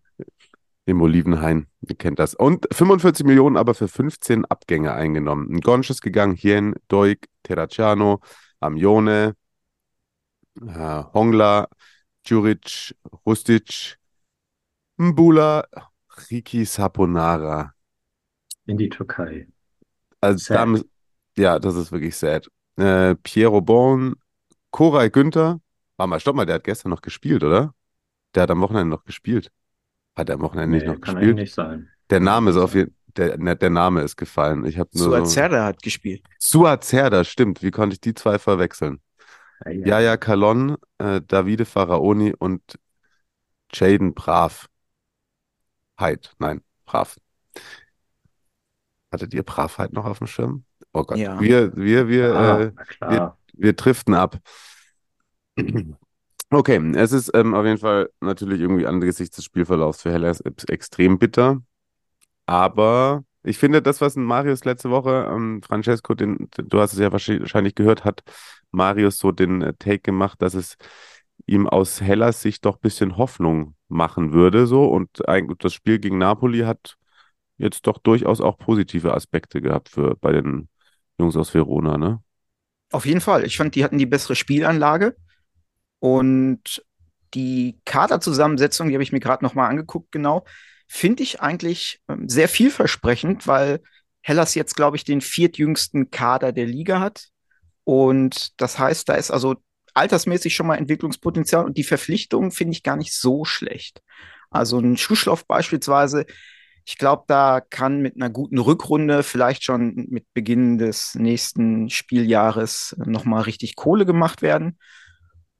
Im 0.90 1.00
Olivenhain, 1.02 1.68
ihr 1.82 1.94
kennt 1.94 2.18
das. 2.18 2.34
Und 2.34 2.66
45 2.72 3.24
Millionen 3.24 3.56
aber 3.56 3.74
für 3.74 3.86
15 3.86 4.44
Abgänge 4.46 4.92
eingenommen. 4.92 5.48
Ein 5.54 5.60
Gonsch 5.60 5.88
ist 5.88 6.00
gegangen, 6.02 6.34
Hien, 6.34 6.74
Doig, 6.88 7.28
Terracciano, 7.44 8.20
Amione, 8.58 9.36
äh, 10.60 11.02
Hongla, 11.14 11.68
Djuric, 12.26 12.94
Rustic, 13.24 13.98
Mbula, 14.98 15.64
Riki 16.28 16.64
Saponara. 16.64 17.72
In 18.66 18.76
die 18.76 18.88
Türkei. 18.88 19.46
Also 20.20 20.38
Sad. 20.38 20.56
da 20.58 20.64
mü- 20.64 20.84
ja, 21.36 21.58
das 21.60 21.76
ist 21.76 21.92
wirklich 21.92 22.16
sad. 22.16 22.48
Äh, 22.76 23.14
Piero 23.14 23.60
Bon, 23.60 24.16
Koray 24.72 25.08
Günther. 25.08 25.60
Warte 25.96 26.10
mal, 26.10 26.18
stopp 26.20 26.34
mal, 26.34 26.46
der 26.46 26.56
hat 26.56 26.64
gestern 26.64 26.90
noch 26.90 27.00
gespielt, 27.02 27.44
oder? 27.44 27.74
Der 28.34 28.42
hat 28.44 28.50
am 28.50 28.60
Wochenende 28.60 28.90
noch 28.90 29.04
gespielt. 29.04 29.52
Hat 30.16 30.28
er 30.28 30.34
am 30.36 30.40
Wochenende 30.42 30.76
nicht 30.76 30.86
Nee, 30.86 30.92
noch 30.94 31.00
kann 31.00 31.14
gespielt? 31.14 31.22
eigentlich 31.30 31.44
nicht 31.46 31.54
sein. 31.54 31.88
Der 32.10 32.18
Kann 32.18 32.24
Name 32.24 32.50
ist 32.50 32.56
nicht 32.56 32.64
auf 32.64 32.74
jeden 32.74 32.96
der, 33.16 33.38
ne, 33.38 33.56
der 33.56 33.70
Name 33.70 34.02
ist 34.02 34.16
gefallen. 34.16 34.64
Ich 34.64 34.78
habe 34.78 34.88
nur 34.92 35.04
so. 35.04 35.10
Suazerda 35.10 35.64
hat 35.64 35.82
gespielt. 35.82 36.22
Suazerda, 36.38 37.24
stimmt. 37.24 37.60
Wie 37.62 37.72
konnte 37.72 37.94
ich 37.94 38.00
die 38.00 38.14
zwei 38.14 38.38
verwechseln? 38.38 39.00
Ja, 39.64 39.70
ja. 39.72 39.86
Yaya 39.86 40.16
Kalon, 40.16 40.76
äh, 40.98 41.20
Davide 41.20 41.64
Faraoni 41.64 42.32
und 42.38 42.62
Jaden 43.72 44.14
Brav. 44.14 44.68
Heid, 45.98 46.32
nein, 46.38 46.62
Brav. 46.86 47.16
Hattet 49.12 49.34
ihr 49.34 49.42
Bravheit 49.42 49.92
noch 49.92 50.04
auf 50.04 50.18
dem 50.18 50.28
Schirm? 50.28 50.64
Oh 50.92 51.02
Gott, 51.04 51.18
Ja. 51.18 51.40
wir, 51.40 51.76
wir, 51.76 52.08
wir, 52.08 52.34
Ah, 52.36 52.60
äh, 52.60 52.72
klar. 52.86 53.38
wir 53.54 53.72
driften 53.72 54.14
ab. 54.14 54.38
Okay, 56.52 56.80
es 56.96 57.12
ist 57.12 57.30
ähm, 57.34 57.54
auf 57.54 57.64
jeden 57.64 57.78
Fall 57.78 58.10
natürlich 58.20 58.60
irgendwie 58.60 58.86
angesichts 58.86 59.36
des 59.36 59.44
Spielverlaufs 59.44 60.02
für 60.02 60.10
Hellas 60.10 60.40
ex- 60.40 60.64
extrem 60.64 61.18
bitter. 61.18 61.62
Aber 62.46 63.24
ich 63.44 63.58
finde, 63.58 63.82
das, 63.82 64.00
was 64.00 64.16
Marius 64.16 64.64
letzte 64.64 64.90
Woche, 64.90 65.28
ähm, 65.32 65.62
Francesco, 65.62 66.14
den, 66.14 66.48
du 66.56 66.80
hast 66.80 66.94
es 66.94 66.98
ja 67.00 67.12
wahrscheinlich 67.12 67.74
gehört, 67.74 68.04
hat 68.04 68.22
Marius 68.72 69.18
so 69.18 69.32
den 69.32 69.62
äh, 69.62 69.74
Take 69.78 70.00
gemacht, 70.00 70.42
dass 70.42 70.54
es 70.54 70.76
ihm 71.46 71.68
aus 71.68 72.00
Hellas 72.00 72.42
Sicht 72.42 72.64
doch 72.66 72.76
ein 72.76 72.82
bisschen 72.82 73.16
Hoffnung 73.16 73.76
machen 73.88 74.32
würde. 74.32 74.66
So. 74.66 74.86
Und 74.86 75.28
eigentlich 75.28 75.58
das 75.58 75.74
Spiel 75.74 75.98
gegen 76.00 76.18
Napoli 76.18 76.60
hat 76.60 76.96
jetzt 77.58 77.86
doch 77.86 77.98
durchaus 77.98 78.40
auch 78.40 78.58
positive 78.58 79.14
Aspekte 79.14 79.60
gehabt 79.62 79.90
für 79.90 80.16
bei 80.16 80.32
den 80.32 80.68
Jungs 81.18 81.36
aus 81.36 81.54
Verona, 81.54 81.98
ne? 81.98 82.22
Auf 82.92 83.06
jeden 83.06 83.20
Fall. 83.20 83.44
Ich 83.44 83.56
fand, 83.56 83.74
die 83.74 83.84
hatten 83.84 83.98
die 83.98 84.06
bessere 84.06 84.34
Spielanlage 84.34 85.16
und 86.00 86.84
die 87.34 87.78
Kaderzusammensetzung, 87.84 88.88
die 88.88 88.94
habe 88.94 89.02
ich 89.02 89.12
mir 89.12 89.20
gerade 89.20 89.44
noch 89.44 89.54
mal 89.54 89.68
angeguckt, 89.68 90.10
genau, 90.10 90.44
finde 90.88 91.22
ich 91.22 91.40
eigentlich 91.40 92.00
ähm, 92.08 92.28
sehr 92.28 92.48
vielversprechend, 92.48 93.46
weil 93.46 93.80
Hellas 94.22 94.54
jetzt, 94.54 94.74
glaube 94.74 94.96
ich, 94.96 95.04
den 95.04 95.20
viertjüngsten 95.20 96.10
Kader 96.10 96.52
der 96.52 96.66
Liga 96.66 97.00
hat. 97.00 97.28
Und 97.84 98.60
das 98.60 98.78
heißt, 98.78 99.08
da 99.08 99.14
ist 99.14 99.30
also 99.30 99.56
altersmäßig 99.94 100.54
schon 100.54 100.66
mal 100.66 100.76
Entwicklungspotenzial 100.76 101.64
und 101.64 101.76
die 101.76 101.84
Verpflichtung 101.84 102.50
finde 102.50 102.72
ich 102.72 102.82
gar 102.82 102.96
nicht 102.96 103.14
so 103.14 103.44
schlecht. 103.44 104.02
Also 104.50 104.78
ein 104.78 104.96
Schuschloff 104.96 105.46
beispielsweise, 105.46 106.26
ich 106.84 106.98
glaube, 106.98 107.24
da 107.28 107.60
kann 107.60 108.00
mit 108.00 108.16
einer 108.16 108.30
guten 108.30 108.58
Rückrunde 108.58 109.22
vielleicht 109.22 109.62
schon 109.62 110.06
mit 110.10 110.26
Beginn 110.34 110.78
des 110.78 111.14
nächsten 111.14 111.88
Spieljahres 111.88 112.96
nochmal 112.98 113.42
richtig 113.42 113.76
Kohle 113.76 114.04
gemacht 114.06 114.42
werden. 114.42 114.78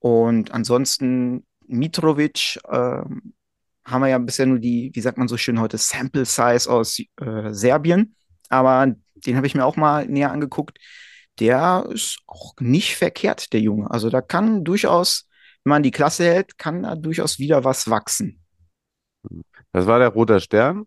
Und 0.00 0.52
ansonsten 0.52 1.46
Mitrovic 1.66 2.58
ähm, 2.70 3.34
haben 3.84 4.00
wir 4.02 4.08
ja 4.08 4.18
bisher 4.18 4.46
nur 4.46 4.58
die, 4.58 4.90
wie 4.94 5.00
sagt 5.00 5.18
man 5.18 5.28
so 5.28 5.36
schön 5.36 5.60
heute, 5.60 5.78
Sample 5.78 6.24
Size 6.24 6.70
aus 6.70 6.98
äh, 6.98 7.52
Serbien. 7.52 8.14
Aber 8.48 8.94
den 9.14 9.36
habe 9.36 9.46
ich 9.46 9.54
mir 9.54 9.64
auch 9.64 9.76
mal 9.76 10.06
näher 10.06 10.32
angeguckt. 10.32 10.78
Der 11.38 11.86
ist 11.90 12.18
auch 12.26 12.54
nicht 12.60 12.96
verkehrt, 12.96 13.52
der 13.52 13.60
Junge. 13.60 13.90
Also 13.90 14.10
da 14.10 14.20
kann 14.20 14.64
durchaus, 14.64 15.28
wenn 15.64 15.70
man 15.70 15.82
die 15.82 15.90
Klasse 15.90 16.24
hält, 16.24 16.58
kann 16.58 16.82
da 16.82 16.96
durchaus 16.96 17.38
wieder 17.38 17.64
was 17.64 17.88
wachsen. 17.88 18.42
Das 19.72 19.86
war 19.86 19.98
der 19.98 20.08
Roter 20.08 20.40
Stern. 20.40 20.86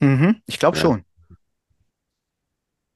Mhm, 0.00 0.42
ich 0.46 0.58
glaube 0.58 0.76
Ja. 0.76 0.82
schon. 0.82 1.04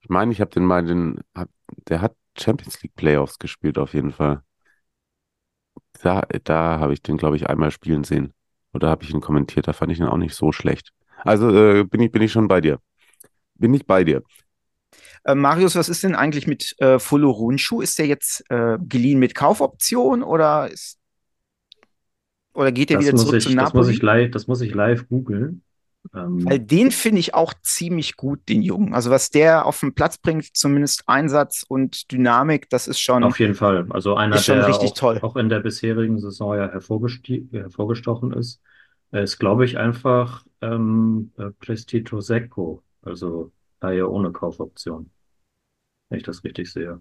Ich 0.02 0.08
meine, 0.08 0.32
ich 0.32 0.40
habe 0.40 0.50
den 0.50 0.64
mal 0.64 0.84
den, 0.84 1.20
hab, 1.34 1.48
der 1.88 2.00
hat 2.00 2.14
Champions 2.38 2.82
League 2.82 2.94
Playoffs 2.94 3.38
gespielt 3.38 3.78
auf 3.78 3.94
jeden 3.94 4.12
Fall. 4.12 4.42
Da, 6.02 6.22
da 6.44 6.78
habe 6.80 6.92
ich 6.92 7.02
den, 7.02 7.16
glaube 7.16 7.36
ich, 7.36 7.48
einmal 7.48 7.70
spielen 7.70 8.04
sehen. 8.04 8.32
Oder 8.72 8.88
habe 8.88 9.04
ich 9.04 9.10
ihn 9.10 9.20
kommentiert, 9.20 9.68
da 9.68 9.72
fand 9.72 9.92
ich 9.92 9.98
ihn 9.98 10.06
auch 10.06 10.16
nicht 10.16 10.34
so 10.34 10.52
schlecht. 10.52 10.92
Also 11.24 11.50
äh, 11.54 11.84
bin 11.84 12.00
ich, 12.00 12.12
bin 12.12 12.22
ich 12.22 12.32
schon 12.32 12.48
bei 12.48 12.60
dir. 12.60 12.78
Bin 13.56 13.74
ich 13.74 13.86
bei 13.86 14.04
dir. 14.04 14.22
Äh, 15.24 15.34
Marius, 15.34 15.76
was 15.76 15.88
ist 15.88 16.02
denn 16.02 16.14
eigentlich 16.14 16.46
mit 16.46 16.74
äh, 16.78 16.98
Runschu? 17.12 17.80
Ist 17.80 17.98
der 17.98 18.06
jetzt 18.06 18.44
äh, 18.50 18.78
geliehen 18.80 19.18
mit 19.18 19.34
Kaufoption 19.34 20.22
oder 20.22 20.70
ist 20.70 20.98
oder 22.52 22.72
geht 22.72 22.90
der 22.90 22.98
Das 22.98 23.04
wieder 23.06 23.16
zurück 23.16 23.36
ich, 23.38 23.44
zu 23.44 23.50
das 23.56 23.72
muss 23.74 23.86
Napoli? 23.86 23.94
ich 23.96 24.02
live, 24.02 24.30
das 24.32 24.46
muss 24.46 24.60
ich 24.60 24.74
live 24.74 25.08
googeln. 25.08 25.62
Ähm, 26.14 26.44
Weil 26.44 26.58
den 26.58 26.90
finde 26.90 27.20
ich 27.20 27.34
auch 27.34 27.52
ziemlich 27.62 28.16
gut, 28.16 28.48
den 28.48 28.62
Jungen. 28.62 28.94
Also 28.94 29.10
was 29.10 29.30
der 29.30 29.66
auf 29.66 29.80
den 29.80 29.94
Platz 29.94 30.18
bringt, 30.18 30.56
zumindest 30.56 31.04
Einsatz 31.06 31.64
und 31.68 32.10
Dynamik, 32.10 32.70
das 32.70 32.88
ist 32.88 33.00
schon. 33.00 33.22
Auf 33.22 33.38
jeden 33.38 33.54
Fall. 33.54 33.86
Also 33.90 34.14
einer, 34.14 34.40
der 34.40 34.66
richtig 34.66 34.90
auch, 34.92 34.94
toll. 34.94 35.18
auch 35.22 35.36
in 35.36 35.48
der 35.48 35.60
bisherigen 35.60 36.18
Saison 36.18 36.56
ja 36.56 36.70
hervorgesti 36.70 37.48
hervorgestochen 37.52 38.32
ist. 38.32 38.60
Ist, 39.12 39.38
glaube 39.38 39.64
ich, 39.64 39.76
einfach 39.76 40.44
ähm, 40.60 41.32
äh, 41.36 41.50
Prestito 41.58 42.20
Secco, 42.20 42.82
also 43.02 43.50
Laie 43.80 44.08
ohne 44.08 44.30
Kaufoption, 44.30 45.10
wenn 46.08 46.18
ich 46.18 46.24
das 46.24 46.44
richtig 46.44 46.72
sehe. 46.72 47.00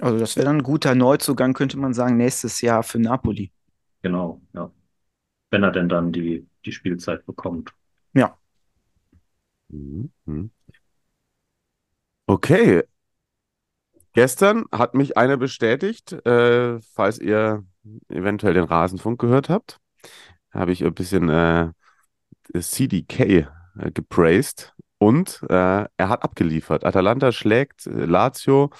Also 0.00 0.18
das 0.18 0.36
wäre 0.36 0.46
dann 0.46 0.58
ein 0.58 0.62
guter 0.62 0.94
Neuzugang, 0.94 1.54
könnte 1.54 1.78
man 1.78 1.94
sagen, 1.94 2.16
nächstes 2.16 2.60
Jahr 2.60 2.82
für 2.82 2.98
Napoli. 2.98 3.52
Genau, 4.02 4.40
ja. 4.54 4.70
Wenn 5.50 5.62
er 5.62 5.72
denn 5.72 5.88
dann 5.88 6.12
die, 6.12 6.46
die 6.68 6.72
Spielzeit 6.72 7.24
bekommt. 7.24 7.72
Ja. 8.12 8.36
Mhm. 9.68 10.12
mhm. 10.26 10.50
Okay. 12.26 12.82
Gestern 14.12 14.64
hat 14.70 14.94
mich 14.94 15.16
einer 15.16 15.36
bestätigt, 15.36 16.12
äh, 16.26 16.80
falls 16.80 17.18
ihr 17.18 17.64
eventuell 18.08 18.54
den 18.54 18.64
Rasenfunk 18.64 19.20
gehört 19.20 19.48
habt, 19.48 19.78
habe 20.50 20.72
ich 20.72 20.84
ein 20.84 20.92
bisschen 20.92 21.28
äh, 21.30 21.70
CDK 22.58 23.20
äh, 23.20 23.46
gepraised 23.92 24.74
und 24.98 25.40
äh, 25.48 25.54
er 25.96 26.08
hat 26.08 26.22
abgeliefert. 26.22 26.84
Atalanta 26.84 27.32
schlägt 27.32 27.86
äh, 27.86 28.04
Lazio 28.04 28.70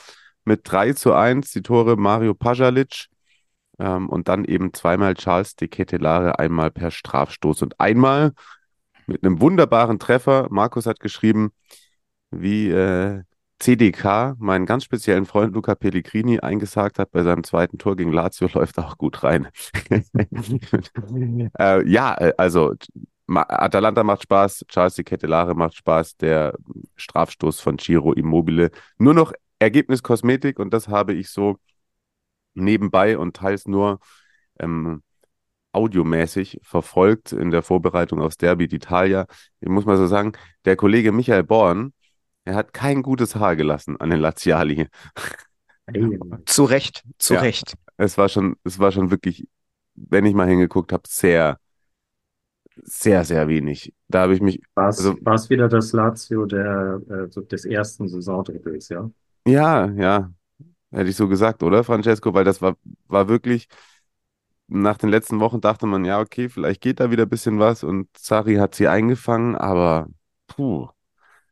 mit 0.45 0.63
3 0.65 0.95
zu 0.95 1.15
1, 1.15 1.53
die 1.53 1.63
Tore 1.63 1.97
Mario 1.97 2.35
Pajalic 2.35 3.09
ähm, 3.79 4.09
und 4.09 4.29
dann 4.29 4.45
eben 4.45 4.73
zweimal 4.75 5.15
Charles 5.15 5.57
de 5.57 5.69
Ketelare, 5.69 6.39
einmal 6.39 6.71
per 6.71 6.91
Strafstoß 6.91 7.63
und 7.63 7.81
einmal 7.81 8.33
mit 9.07 9.25
einem 9.25 9.41
wunderbaren 9.41 9.99
Treffer. 9.99 10.49
Markus 10.51 10.87
hat 10.87 11.01
geschrieben, 11.01 11.51
wie 12.31 12.71
äh, 12.71 13.23
CDK, 13.59 14.37
meinen 14.39 14.67
ganz 14.67 14.85
speziellen 14.85 15.27
Freund 15.27 15.55
Luca 15.55 15.75
Pellegrini, 15.75 16.39
eingesagt 16.41 16.99
hat 16.99 17.11
bei 17.11 17.23
seinem 17.23 17.43
zweiten 17.43 17.79
Tor 17.79 17.97
gegen 17.97 18.13
Lazio, 18.13 18.49
läuft 18.53 18.79
auch 18.79 18.99
gut 18.99 19.23
rein. 19.25 19.49
äh, 21.59 21.89
ja, 21.89 22.15
äh, 22.19 22.33
also 22.37 22.75
Atalanta 23.27 24.05
macht 24.05 24.23
Spaß, 24.23 24.65
Charles 24.69 24.95
de 24.95 25.05
Ketelare 25.05 25.55
macht 25.55 25.75
Spaß, 25.75 26.17
der 26.17 26.55
Strafstoß 26.97 27.61
von 27.61 27.79
Ciro 27.79 28.13
Immobile. 28.13 28.71
Nur 28.99 29.15
noch 29.15 29.33
Ergebniskosmetik 29.59 30.59
und 30.59 30.73
das 30.73 30.89
habe 30.89 31.15
ich 31.15 31.31
so 31.31 31.59
nebenbei 32.59 33.19
und 33.19 33.37
teils 33.37 33.67
nur 33.67 34.01
ähm, 34.59 35.03
audiomäßig 35.73 36.61
verfolgt 36.63 37.33
in 37.33 37.51
der 37.51 37.63
Vorbereitung 37.63 38.21
aufs 38.21 38.37
Derby 38.37 38.65
d'Italia. 38.67 39.27
Ich 39.61 39.69
muss 39.69 39.85
mal 39.85 39.97
so 39.97 40.07
sagen, 40.07 40.33
der 40.65 40.77
Kollege 40.77 41.13
Michael 41.13 41.45
Born, 41.45 41.93
er 42.45 42.55
hat 42.55 42.73
kein 42.73 43.03
gutes 43.03 43.37
Haar 43.37 43.57
gelassen 43.57 43.97
an 44.01 44.11
den 44.11 44.21
Laziali. 44.21 44.89
Zu 46.47 46.65
Recht, 46.65 47.05
zu 47.19 47.35
Ja. 47.35 47.41
Recht. 47.41 47.75
Es 47.97 48.19
war 48.19 48.29
schon, 48.29 48.57
es 48.65 48.79
war 48.79 48.93
schon 48.93 49.11
wirklich, 49.11 49.47
wenn 49.95 50.27
ich 50.27 50.35
mal 50.35 50.47
hingeguckt 50.49 50.93
habe, 50.93 51.03
sehr, 51.07 51.59
sehr, 52.83 53.25
sehr 53.25 53.49
wenig. 53.49 53.93
Da 54.09 54.23
habe 54.23 54.35
ich 54.35 54.41
mich, 54.41 54.61
War 54.75 54.89
es 54.89 54.99
Also- 54.99 55.17
war 55.23 55.35
es 55.35 55.51
wieder 55.51 55.69
das 55.69 55.93
Lazio 55.93 56.47
der, 56.47 57.01
äh, 57.09 57.43
des 57.47 57.65
ersten 57.65 58.09
Saisondrittels, 58.09 58.89
ja? 58.89 59.11
ja, 59.47 59.87
ja, 59.93 60.31
hätte 60.91 61.11
ich 61.11 61.17
so 61.17 61.29
gesagt, 61.29 61.63
oder, 61.63 61.85
Francesco? 61.85 62.35
Weil 62.35 62.45
das 62.45 62.63
war, 62.63 62.77
war 63.07 63.29
wirklich, 63.29 63.69
nach 64.69 64.99
den 64.99 65.09
letzten 65.09 65.41
Wochen 65.41 65.61
dachte 65.61 65.87
man, 65.87 66.05
ja, 66.05 66.21
okay, 66.21 66.49
vielleicht 66.49 66.81
geht 66.81 67.01
da 67.01 67.11
wieder 67.11 67.25
ein 67.25 67.29
bisschen 67.29 67.59
was 67.59 67.83
und 67.83 68.09
Sari 68.17 68.57
hat 68.57 68.75
sie 68.75 68.89
eingefangen, 68.89 69.57
aber 69.57 70.09
puh. 70.47 70.89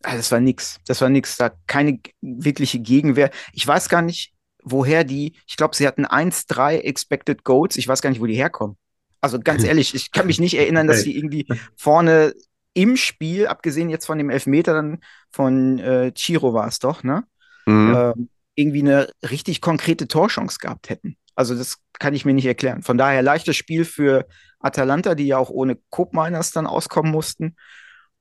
Ah, 0.03 0.17
Das 0.17 0.31
war 0.31 0.41
nix. 0.41 0.79
Das 0.87 1.01
war 1.01 1.09
nix. 1.09 1.37
Da 1.37 1.51
keine 1.67 1.99
wirkliche 2.21 2.79
Gegenwehr. 2.79 3.31
Ich 3.53 3.67
weiß 3.67 3.89
gar 3.89 4.03
nicht, 4.03 4.35
woher 4.63 5.05
die, 5.05 5.35
ich 5.47 5.57
glaube, 5.57 5.75
sie 5.75 5.87
hatten 5.87 6.05
1-3 6.05 6.77
Expected 6.79 7.45
Goals. 7.45 7.77
Ich 7.77 7.89
weiß 7.89 8.03
gar 8.03 8.11
nicht, 8.11 8.21
wo 8.21 8.27
die 8.27 8.35
herkommen. 8.37 8.77
Also 9.21 9.41
ganz 9.41 9.65
ehrlich, 9.65 9.95
ich 9.95 10.13
kann 10.13 10.27
mich 10.27 10.39
nicht 10.39 10.55
erinnern, 10.55 10.87
dass 10.87 11.03
die 11.03 11.17
irgendwie 11.17 11.47
vorne 11.77 12.35
im 12.75 12.97
Spiel, 12.97 13.47
abgesehen 13.47 13.89
jetzt 13.89 14.05
von 14.05 14.19
dem 14.19 14.29
Elfmeter 14.29 14.75
dann 14.75 14.99
von 15.31 15.79
äh, 15.79 16.13
Chiro 16.13 16.53
war 16.53 16.69
es 16.69 16.79
doch, 16.79 17.03
ne? 17.03 17.25
Mhm. 17.67 17.95
Äh, 17.95 18.13
irgendwie 18.57 18.81
eine 18.81 19.09
richtig 19.31 19.61
konkrete 19.61 20.09
Torchance 20.09 20.59
gehabt 20.59 20.89
hätten. 20.91 21.17
Also 21.37 21.55
das 21.55 21.79
kann 21.99 22.15
ich 22.15 22.25
mir 22.25 22.35
nicht 22.35 22.47
erklären. 22.47 22.83
Von 22.83 22.99
daher 22.99 23.23
leichtes 23.23 23.57
Spiel 23.57 23.85
für 23.85 24.27
Atalanta, 24.59 25.15
die 25.15 25.27
ja 25.27 25.39
auch 25.39 25.51
ohne 25.51 25.79
Koopminers 25.91 26.51
dann 26.51 26.67
auskommen 26.67 27.13
mussten. 27.13 27.57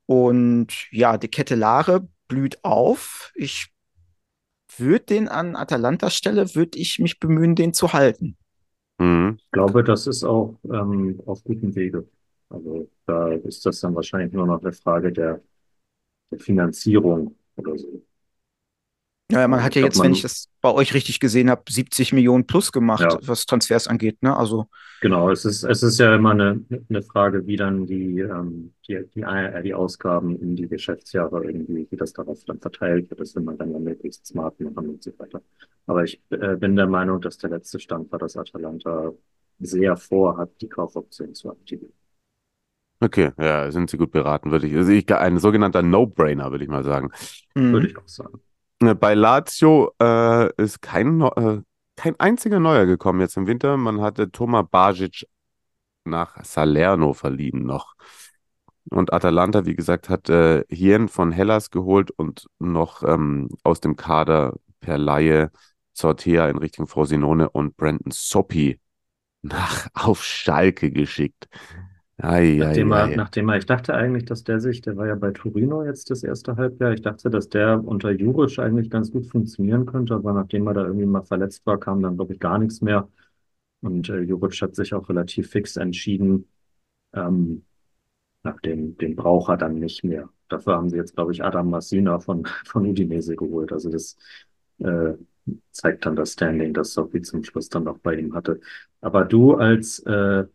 Und 0.06 0.88
ja, 0.92 1.18
die 1.18 1.30
Kette 1.30 1.56
Lare 1.56 2.08
blüht 2.27 2.63
auf. 2.63 3.32
Ich 3.36 3.72
würde 4.77 5.06
den 5.06 5.27
an 5.30 5.56
Atalantas 5.56 6.15
Stelle, 6.15 6.54
würde 6.54 6.77
ich 6.77 7.00
mich 7.00 7.20
bemühen, 7.20 7.56
den 7.56 7.74
zu 7.74 7.94
halten. 7.94 8.38
Mhm. 9.00 9.38
Ich 9.39 9.51
glaube, 9.51 9.84
das 9.84 10.08
ist 10.08 10.24
auch 10.24 10.58
ähm, 10.65 11.22
auf 11.25 11.44
gutem 11.44 11.74
Wege. 11.75 12.08
Also 12.50 12.89
da 13.06 13.30
ist 13.30 13.65
das 13.65 13.80
dann 13.80 13.96
wahrscheinlich 13.96 14.34
nur 14.34 14.46
noch 14.46 14.62
eine 14.62 14.74
Frage 14.74 15.12
der, 15.12 15.42
der 16.32 16.39
Finanzierung 16.39 17.36
oder 17.56 17.77
so. 17.77 18.01
Ja, 19.32 19.48
man 19.48 19.63
hat 19.63 19.74
ja 19.75 19.82
jetzt, 19.82 20.01
wenn 20.01 20.13
ich 20.13 20.22
das 20.22 20.50
bei 20.62 20.72
euch 20.72 20.94
richtig 20.94 21.20
gesehen 21.20 21.50
habe, 21.50 21.63
70 21.67 22.13
Millionen 22.13 22.46
plus 22.46 22.72
gemacht, 22.72 23.01
Ja. 23.01 23.17
was 23.24 23.46
Transfers 23.46 23.88
angeht. 23.88 24.22
Ne? 24.22 24.36
Also 24.36 24.67
Genau, 25.01 25.32
es 25.32 25.46
ist, 25.46 25.63
es 25.63 25.84
ist 25.84 26.00
ja 26.00 26.15
immer 26.15 26.32
eine, 26.32 26.63
eine 26.89 27.01
Frage, 27.01 27.46
wie 27.48 27.55
dann 27.55 27.86
die, 27.88 28.20
ähm, 28.20 28.74
die, 28.88 29.03
die, 29.13 29.22
äh, 29.22 29.63
die 29.63 29.74
Ausgaben 29.74 30.39
in 30.39 30.55
die 30.55 30.67
Geschäftsjahre 30.67 31.44
irgendwie, 31.44 31.88
wie 31.89 31.98
das 31.98 32.13
darauf 32.13 32.44
dann 32.46 32.60
verteilt 32.60 33.10
wird. 33.10 33.20
Das 33.20 33.36
will 33.36 33.44
man 33.44 33.58
dann 33.58 33.72
ja 33.72 33.79
möglichst 33.79 34.27
smart 34.27 34.60
machen 34.60 34.89
und 34.89 35.03
so 35.03 35.12
weiter. 35.17 35.41
Aber 35.88 36.03
ich 36.03 36.22
äh, 36.29 36.55
bin 36.55 36.75
der 36.75 36.88
Meinung, 36.88 37.20
dass 37.20 37.38
der 37.38 37.50
letzte 37.50 37.79
Stand 37.79 38.12
war, 38.12 38.20
dass 38.20 38.38
Atalanta 38.38 39.12
sehr 39.60 39.98
vorhat, 39.98 40.50
die 40.62 40.70
Kaufoption 40.70 41.34
zu 41.34 41.50
aktivieren. 41.50 41.94
Okay, 43.01 43.32
ja, 43.38 43.70
sind 43.72 43.89
sie 43.89 43.98
gut 43.98 44.12
beraten, 44.12 44.51
würde 44.51 44.67
ich. 44.67 44.75
Also 44.75 44.91
ich 44.91 45.12
ein 45.13 45.38
sogenannter 45.38 45.82
No-Brainer, 45.82 46.51
würde 46.51 46.63
ich 46.63 46.70
mal 46.70 46.84
sagen. 46.84 47.12
hm. 47.53 47.74
Würde 47.74 47.88
ich 47.88 47.98
auch 47.98 48.08
sagen. 48.08 48.39
Äh, 48.82 48.96
Bei 48.96 49.13
Lazio 49.13 49.94
äh, 50.01 50.53
ist 50.62 50.82
kein, 50.82 51.22
äh, 51.22 51.62
kein 51.96 52.20
einziger 52.20 52.60
Neuer 52.60 52.86
gekommen 52.86 53.22
jetzt 53.22 53.38
im 53.38 53.48
Winter. 53.48 53.77
Man 53.77 54.01
hatte 54.01 54.32
Toma 54.32 54.62
Bajic 54.62 55.25
nach 56.03 56.44
Salerno 56.44 57.13
verliehen 57.13 57.65
noch. 57.65 57.96
Und 58.89 59.13
Atalanta, 59.13 59.65
wie 59.65 59.75
gesagt, 59.75 60.10
hat 60.10 60.29
äh, 60.29 60.63
Hien 60.70 61.08
von 61.08 61.32
Hellas 61.32 61.72
geholt 61.72 62.12
und 62.12 62.48
noch 62.60 63.01
ähm, 63.03 63.50
aus 63.63 63.79
dem 63.79 63.96
Kader 63.96 64.53
per 64.79 64.98
Laie 64.98 65.51
Sortea 65.94 66.48
in 66.50 66.58
Richtung 66.58 66.88
Frosinone 66.88 67.50
und 67.50 67.77
Brandon 67.77 68.12
Soppi 68.12 68.79
nach 69.41 69.88
auf 69.94 70.24
Schalke 70.24 70.91
geschickt. 70.91 71.48
Ei, 72.17 72.60
Nachdem 72.60 72.91
ei, 72.91 72.93
er, 72.93 73.07
ei. 73.12 73.15
nachdem 73.15 73.50
er, 73.50 73.57
ich 73.57 73.65
dachte 73.65 73.93
eigentlich, 73.93 74.24
dass 74.25 74.43
der 74.45 74.62
sich, 74.62 74.79
der 74.81 74.95
war 74.95 75.07
ja 75.07 75.15
bei 75.15 75.31
Torino 75.31 75.84
jetzt 75.84 76.10
das 76.10 76.24
erste 76.24 76.55
Halbjahr, 76.55 76.93
ich 76.93 77.01
dachte, 77.01 77.29
dass 77.29 77.50
der 77.50 77.84
unter 77.84 78.12
Juric 78.12 78.57
eigentlich 78.60 78.89
ganz 78.89 79.12
gut 79.12 79.25
funktionieren 79.27 79.86
könnte, 79.86 80.15
aber 80.15 80.31
nachdem 80.34 80.65
er 80.67 80.74
da 80.74 80.86
irgendwie 80.86 81.05
mal 81.05 81.24
verletzt 81.24 81.65
war, 81.65 81.77
kam 81.79 82.01
dann, 82.01 82.15
glaube 82.15 82.34
ich, 82.34 82.39
gar 82.39 82.57
nichts 82.57 82.79
mehr. 82.81 83.10
Und 83.81 84.10
äh, 84.10 84.22
Juric 84.22 84.62
hat 84.62 84.75
sich 84.75 84.93
auch 84.93 85.10
relativ 85.10 85.50
fix 85.51 85.77
entschieden, 85.77 86.48
ähm, 87.13 87.65
nach 88.43 88.60
dem, 88.62 88.98
den 88.98 89.15
braucht 89.15 89.50
er 89.50 89.57
dann 89.57 89.79
nicht 89.79 90.03
mehr. 90.03 90.29
Dafür 90.50 90.75
haben 90.75 90.89
sie 90.89 90.98
jetzt, 90.98 91.15
glaube 91.15 91.31
ich, 91.34 91.43
Adam 91.43 91.69
Massina 91.69 92.19
von, 92.19 92.45
von 92.65 92.86
Udinese 92.86 93.36
geholt. 93.36 93.72
Also 93.74 93.89
das 93.89 94.17
äh, 94.79 95.13
zeigt 95.72 96.05
dann 96.05 96.15
das 96.15 96.34
Standing, 96.34 96.74
das 96.74 96.93
Sophie 96.93 97.22
zum 97.22 97.43
Schluss 97.43 97.69
dann 97.69 97.84
noch 97.86 98.00
bei 98.00 98.15
ihm 98.15 98.34
hatte. 98.36 98.60
Aber 99.01 99.25
du 99.25 99.55
als 99.55 100.00
äh, 100.00 100.45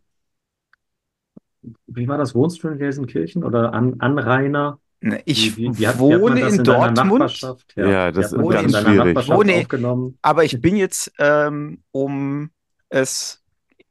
wie 1.87 2.07
war 2.07 2.17
das? 2.17 2.33
Wohnst 2.35 2.63
du 2.63 2.67
in 2.69 2.77
Gelsenkirchen 2.77 3.43
oder 3.43 3.73
An 3.73 3.99
Anrainer? 3.99 4.79
Ne, 5.03 5.21
Ich 5.25 5.57
Wie- 5.57 5.67
wie- 5.69 5.79
wie 5.79 5.99
wohne 5.99 6.41
in 6.41 6.63
Dortmund? 6.63 7.41
Ja, 7.75 8.09
wie 8.09 8.11
das 8.13 8.31
ist 8.33 8.37
ganz 8.37 8.71
schwierig. 8.77 8.97
Nachbarschaft 8.97 9.37
Wohne- 9.39 9.55
aufgenommen? 9.61 10.17
aber 10.21 10.43
ich 10.43 10.61
bin 10.61 10.75
jetzt, 10.75 11.11
ähm, 11.17 11.81
um 11.91 12.51
es 12.89 13.43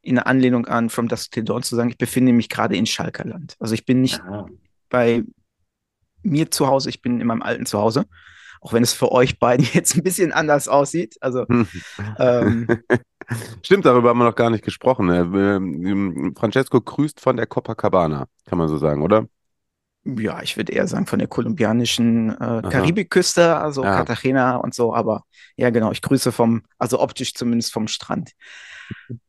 in 0.02 0.18
Anlehnung 0.18 0.66
an 0.66 0.88
From 0.88 1.09
Dusk 1.09 1.33
Till 1.33 1.44
Dawn 1.44 1.62
zu 1.62 1.74
sagen, 1.76 1.90
ich 1.90 1.98
befinde 1.98 2.33
mich 2.33 2.48
gerade 2.48 2.76
in 2.76 2.87
Schalkerland. 2.87 3.56
Also 3.59 3.74
ich 3.74 3.85
bin 3.85 4.00
nicht 4.02 4.20
Aha. 4.22 4.46
bei 4.88 5.24
mir 6.22 6.50
zu 6.50 6.66
Hause, 6.68 6.88
ich 6.90 7.02
bin 7.02 7.20
in 7.20 7.26
meinem 7.26 7.42
alten 7.42 7.66
Zuhause, 7.66 8.06
auch 8.61 8.72
wenn 8.72 8.83
es 8.83 8.92
für 8.92 9.11
euch 9.11 9.38
beiden 9.38 9.66
jetzt 9.74 9.96
ein 9.96 10.02
bisschen 10.02 10.33
anders 10.33 10.68
aussieht. 10.68 11.16
Also 11.20 11.44
ähm, 12.18 12.66
Stimmt, 13.62 13.84
darüber 13.84 14.10
haben 14.10 14.18
wir 14.18 14.24
noch 14.24 14.34
gar 14.34 14.50
nicht 14.50 14.64
gesprochen. 14.64 15.08
Äh, 15.10 15.20
ähm, 15.20 16.34
Francesco 16.36 16.80
grüßt 16.80 17.20
von 17.20 17.36
der 17.36 17.46
Copacabana, 17.46 18.26
kann 18.46 18.58
man 18.58 18.68
so 18.68 18.76
sagen, 18.76 19.02
oder? 19.02 19.26
ja, 20.04 20.42
ich 20.42 20.56
würde 20.56 20.72
eher 20.72 20.86
sagen 20.86 21.06
von 21.06 21.18
der 21.18 21.28
kolumbianischen 21.28 22.30
äh, 22.30 22.62
Karibikküste, 22.62 23.56
also 23.56 23.82
Ah. 23.82 23.96
Cartagena 23.96 24.56
und 24.56 24.74
so, 24.74 24.94
aber 24.94 25.24
ja, 25.56 25.70
genau, 25.70 25.92
ich 25.92 26.00
grüße 26.00 26.32
vom, 26.32 26.62
also 26.78 27.00
optisch 27.00 27.34
zumindest 27.34 27.72
vom 27.72 27.86
Strand. 27.86 28.30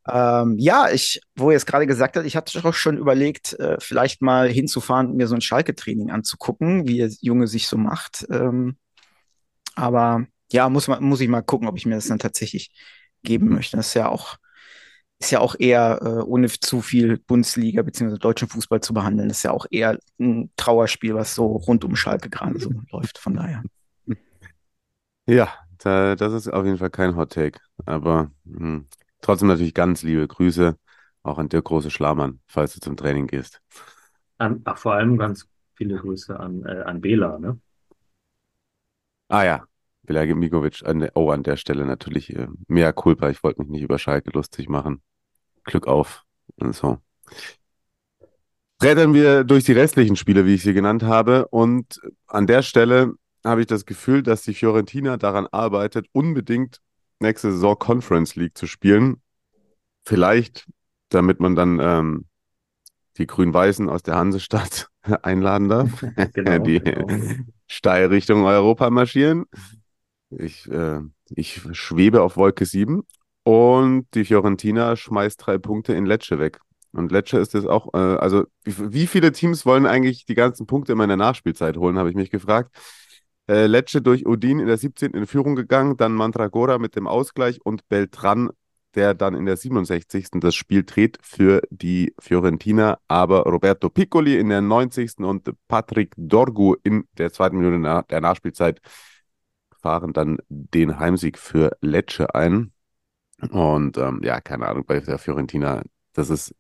Ähm, 0.08 0.56
ja, 0.58 0.90
ich, 0.90 1.22
wo 1.36 1.52
ihr 1.52 1.58
es 1.58 1.66
gerade 1.66 1.86
gesagt 1.88 2.16
habt, 2.16 2.26
ich 2.26 2.36
hatte 2.36 2.60
doch 2.62 2.74
schon 2.74 2.98
überlegt, 2.98 3.54
äh, 3.60 3.78
vielleicht 3.80 4.22
mal 4.22 4.50
hinzufahren 4.50 5.08
und 5.12 5.18
mir 5.18 5.28
so 5.28 5.36
ein 5.36 5.42
Schalke-Training 5.42 6.10
anzugucken, 6.10 6.88
wie 6.88 6.98
der 6.98 7.10
Junge 7.22 7.48
sich 7.48 7.68
so 7.68 7.78
macht. 7.78 8.26
Ähm, 8.30 8.78
aber 9.76 10.26
ja, 10.52 10.70
muss 10.70 10.88
man, 10.88 11.04
muss 11.04 11.22
ich 11.22 11.30
mal 11.30 11.42
gucken, 11.42 11.68
ob 11.68 11.78
ich 11.78 11.86
mir 11.86 11.96
das 11.96 12.08
dann 12.08 12.20
tatsächlich 12.20 12.72
geben 13.24 13.50
möchte. 13.50 13.78
Das 13.78 13.88
ist 13.90 13.94
ja 13.96 14.10
auch, 14.10 14.38
ist 15.20 15.32
ja 15.32 15.40
auch 15.40 15.56
eher, 15.60 16.00
äh, 16.04 16.08
ohne 16.24 16.50
zu 16.50 16.82
viel 16.82 17.18
Bundesliga 17.20 17.82
bzw. 17.84 18.18
deutschen 18.18 18.50
Fußball 18.50 18.82
zu 18.82 18.94
behandeln, 18.94 19.30
ist 19.30 19.44
ja 19.44 19.52
auch 19.52 19.66
eher 19.72 20.00
ein 20.20 20.52
Trauerspiel, 20.58 21.16
was 21.16 21.36
so 21.36 21.48
rund 21.48 21.84
um 21.86 21.96
Schalke 21.96 22.30
gerade 22.30 22.60
so 22.60 22.72
läuft. 22.92 23.18
Von 23.20 23.36
daher. 23.36 23.64
Ja, 25.28 25.54
da, 25.80 26.16
das 26.16 26.34
ist 26.34 26.48
auf 26.50 26.66
jeden 26.66 26.78
Fall 26.78 26.90
kein 26.90 27.16
Hot 27.16 27.32
Take. 27.34 27.60
Aber 27.86 28.32
mh, 28.44 28.86
trotzdem 29.22 29.48
natürlich 29.48 29.74
ganz 29.74 30.02
liebe 30.04 30.28
Grüße 30.28 30.78
auch 31.24 31.38
an 31.38 31.50
Dirk 31.50 31.66
Große 31.66 31.92
Schlamann, 31.92 32.42
falls 32.48 32.74
du 32.74 32.80
zum 32.80 32.98
Training 32.98 33.28
gehst. 33.28 33.62
An, 34.38 34.62
ach, 34.66 34.78
vor 34.78 34.94
allem 34.96 35.18
ganz 35.18 35.48
viele 35.76 35.96
Grüße 35.98 36.38
an, 36.40 36.66
äh, 36.66 36.82
an 36.84 37.00
Bela, 37.02 37.40
ne? 37.40 37.60
Ah 39.30 39.44
ja, 39.46 39.68
Belage 40.04 40.36
Mikovic, 40.36 40.84
an 40.86 41.00
der, 41.00 41.12
oh, 41.16 41.30
an 41.32 41.44
der 41.44 41.58
Stelle 41.58 41.86
natürlich 41.86 42.36
äh, 42.36 42.48
mea 42.68 42.92
culpa. 42.92 43.30
Ich 43.30 43.44
wollte 43.44 43.62
mich 43.62 43.70
nicht 43.70 43.82
über 43.84 44.00
Schalke 44.00 44.32
lustig 44.32 44.70
machen. 44.70 45.02
Glück 45.64 45.88
auf 45.88 46.24
und 46.58 46.76
so. 46.76 46.98
Brettern 48.80 49.14
wir 49.14 49.44
durch 49.44 49.64
die 49.64 49.74
restlichen 49.74 50.16
Spiele, 50.16 50.46
wie 50.46 50.56
ich 50.56 50.64
sie 50.64 50.74
genannt 50.74 51.04
habe. 51.04 51.48
Und 51.50 52.02
an 52.26 52.48
der 52.48 52.64
Stelle 52.64 53.14
habe 53.46 53.62
ich 53.62 53.68
das 53.68 53.86
Gefühl, 53.86 54.24
dass 54.24 54.42
die 54.42 54.56
Fiorentina 54.56 55.18
daran 55.18 55.48
arbeitet, 55.52 56.08
unbedingt 56.14 56.80
nächste 57.20 57.52
Saison 57.52 57.78
Conference 57.78 58.36
League 58.36 58.58
zu 58.58 58.66
spielen. 58.66 59.22
Vielleicht, 60.04 60.68
damit 61.10 61.40
man 61.40 61.56
dann 61.56 61.80
ähm, 61.80 62.26
die 63.18 63.28
Grün-Weißen 63.28 63.90
aus 63.90 64.04
der 64.04 64.16
Hansestadt 64.16 64.90
einladen 65.22 65.70
darf, 65.70 66.04
Genau, 66.34 66.64
die 66.64 66.80
genau. 66.80 67.08
steil 67.68 68.08
Richtung 68.08 68.46
Europa 68.46 68.90
marschieren. 68.90 69.46
Ich, 70.38 70.70
äh, 70.70 71.02
ich 71.30 71.62
schwebe 71.74 72.22
auf 72.22 72.38
Wolke 72.38 72.66
7 72.66 73.04
und 73.44 74.08
die 74.14 74.26
Fiorentina 74.26 74.96
schmeißt 74.96 75.46
drei 75.46 75.58
Punkte 75.58 75.94
in 75.94 76.06
Lecce 76.06 76.40
weg. 76.40 76.60
Und 76.94 77.12
Lecce 77.12 77.38
ist 77.40 77.56
es 77.56 77.66
auch, 77.66 77.94
äh, 77.94 77.98
also 77.98 78.46
wie, 78.64 79.08
viele 79.08 79.32
Teams 79.32 79.66
wollen 79.66 79.86
eigentlich 79.86 80.26
die 80.26 80.36
ganzen 80.36 80.68
Punkte 80.68 80.94
in 80.94 81.00
der 81.00 81.18
Nachspielzeit 81.18 81.78
holen, 81.78 81.98
habe 81.98 82.10
ich 82.10 82.16
mich 82.16 82.30
gefragt. 82.30 82.76
Äh, 83.48 83.68
Lecce 83.68 84.02
durch 84.02 84.26
Udin 84.26 84.60
in 84.60 84.68
der 84.68 84.78
17. 84.78 85.12
in 85.14 85.26
Führung 85.26 85.56
gegangen, 85.56 85.98
dann 85.98 86.14
Mandragora 86.14 86.78
mit 86.78 86.96
dem 86.96 87.08
Ausgleich 87.08 87.60
und 87.64 87.88
Beltran, 87.90 88.50
der 88.96 89.14
dann 89.14 89.36
in 89.36 89.46
der 89.46 89.58
67. 89.58 90.28
das 90.42 90.54
Spiel 90.54 90.84
dreht 90.84 91.18
für 91.22 91.62
die 91.70 92.14
Fiorentina, 92.20 93.00
aber 93.08 93.44
Roberto 93.44 93.90
Piccoli 93.90 94.38
in 94.38 94.50
der 94.50 94.62
90. 94.62 95.20
und 95.20 95.50
Patrick 95.70 96.14
Dorgu 96.18 96.76
in 96.84 97.06
der 97.18 97.32
zweiten 97.32 97.58
Minute 97.58 98.04
der 98.10 98.22
Nachspielzeit 98.22 98.82
fahren 99.82 100.14
dann 100.14 100.38
den 100.50 101.00
Heimsieg 101.00 101.38
für 101.38 101.78
Lecce 101.82 102.34
ein. 102.36 102.72
Und 103.50 103.98
ähm, 103.98 104.22
ja, 104.24 104.40
keine 104.40 104.68
Ahnung, 104.68 104.86
bei 104.86 105.00
der 105.00 105.18
Fiorentina, 105.18 105.84
das 106.14 106.30
ist, 106.30 106.56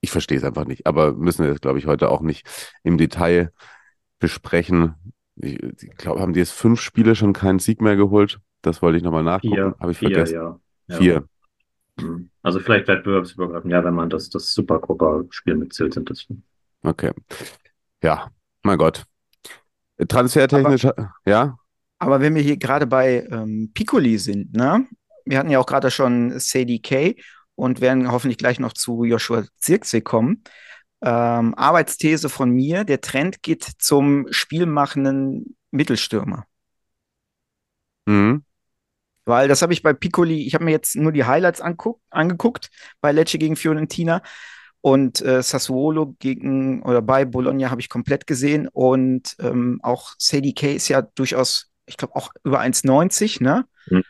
ich 0.00 0.10
verstehe 0.10 0.38
es 0.38 0.44
einfach 0.44 0.64
nicht, 0.64 0.86
aber 0.86 1.12
müssen 1.12 1.44
wir 1.44 1.50
das, 1.50 1.60
glaube 1.60 1.78
ich, 1.78 1.86
heute 1.86 2.08
auch 2.10 2.20
nicht 2.20 2.48
im 2.82 2.98
Detail 2.98 3.52
besprechen. 4.18 4.94
Ich, 5.36 5.62
ich 5.62 5.96
glaube, 5.96 6.20
haben 6.20 6.32
die 6.32 6.40
jetzt 6.40 6.52
fünf 6.52 6.80
Spiele 6.80 7.14
schon 7.14 7.32
keinen 7.32 7.60
Sieg 7.60 7.80
mehr 7.80 7.96
geholt? 7.96 8.40
Das 8.62 8.82
wollte 8.82 8.98
ich 8.98 9.04
nochmal 9.04 9.22
nachgucken. 9.22 9.74
Habe 9.78 9.92
ich 9.92 9.98
vier, 9.98 10.10
vergessen. 10.10 10.34
ja. 10.34 10.60
Ja. 10.88 10.96
Vier. 10.96 11.28
Mhm. 12.00 12.30
Also 12.42 12.58
vielleicht 12.58 12.88
wettbewerbsübergreifend, 12.88 13.72
ja, 13.72 13.84
wenn 13.84 13.94
man 13.94 14.10
das, 14.10 14.28
das 14.30 14.52
Supercopa-Spiel 14.52 15.54
mitzählt, 15.54 15.94
sind 15.94 16.10
das. 16.10 16.26
Okay. 16.82 17.12
Ja, 18.02 18.30
mein 18.62 18.78
Gott. 18.78 19.04
Transfertechnisch, 20.08 20.86
ja? 21.26 21.58
Aber 22.00 22.20
wenn 22.20 22.34
wir 22.34 22.42
hier 22.42 22.56
gerade 22.56 22.86
bei 22.86 23.26
ähm, 23.30 23.70
Piccoli 23.74 24.18
sind, 24.18 24.54
ne? 24.54 24.86
Wir 25.26 25.38
hatten 25.38 25.50
ja 25.50 25.60
auch 25.60 25.66
gerade 25.66 25.90
schon 25.90 26.40
Sadie 26.40 26.80
Kay 26.82 27.22
und 27.54 27.80
werden 27.80 28.10
hoffentlich 28.10 28.38
gleich 28.38 28.58
noch 28.58 28.72
zu 28.72 29.04
Joshua 29.04 29.44
Zirkzee 29.58 30.00
kommen. 30.00 30.42
Ähm, 31.02 31.54
Arbeitsthese 31.54 32.28
von 32.28 32.50
mir, 32.50 32.84
der 32.84 33.00
Trend 33.00 33.42
geht 33.42 33.64
zum 33.78 34.26
spielmachenden 34.30 35.56
Mittelstürmer. 35.70 36.46
Mhm. 38.06 38.44
Weil 39.26 39.48
das 39.48 39.62
habe 39.62 39.72
ich 39.72 39.82
bei 39.82 39.92
Piccoli, 39.92 40.46
ich 40.46 40.54
habe 40.54 40.64
mir 40.64 40.72
jetzt 40.72 40.96
nur 40.96 41.12
die 41.12 41.24
Highlights 41.24 41.60
anguck, 41.60 42.00
angeguckt 42.10 42.70
bei 43.00 43.12
Lecce 43.12 43.38
gegen 43.38 43.56
Fiorentina 43.56 44.22
und 44.80 45.20
äh, 45.20 45.42
Sassuolo 45.42 46.16
gegen 46.18 46.82
oder 46.82 47.02
bei 47.02 47.24
Bologna 47.26 47.70
habe 47.70 47.80
ich 47.80 47.88
komplett 47.88 48.26
gesehen 48.26 48.68
und 48.68 49.36
ähm, 49.38 49.78
auch 49.82 50.14
Sadie 50.18 50.54
Kay 50.54 50.76
ist 50.76 50.88
ja 50.88 51.02
durchaus, 51.02 51.69
ich 51.86 51.96
glaube 51.96 52.16
auch 52.16 52.30
über 52.44 52.60
1,90, 52.60 53.42
ne? 53.42 53.66
Mhm. 53.88 54.04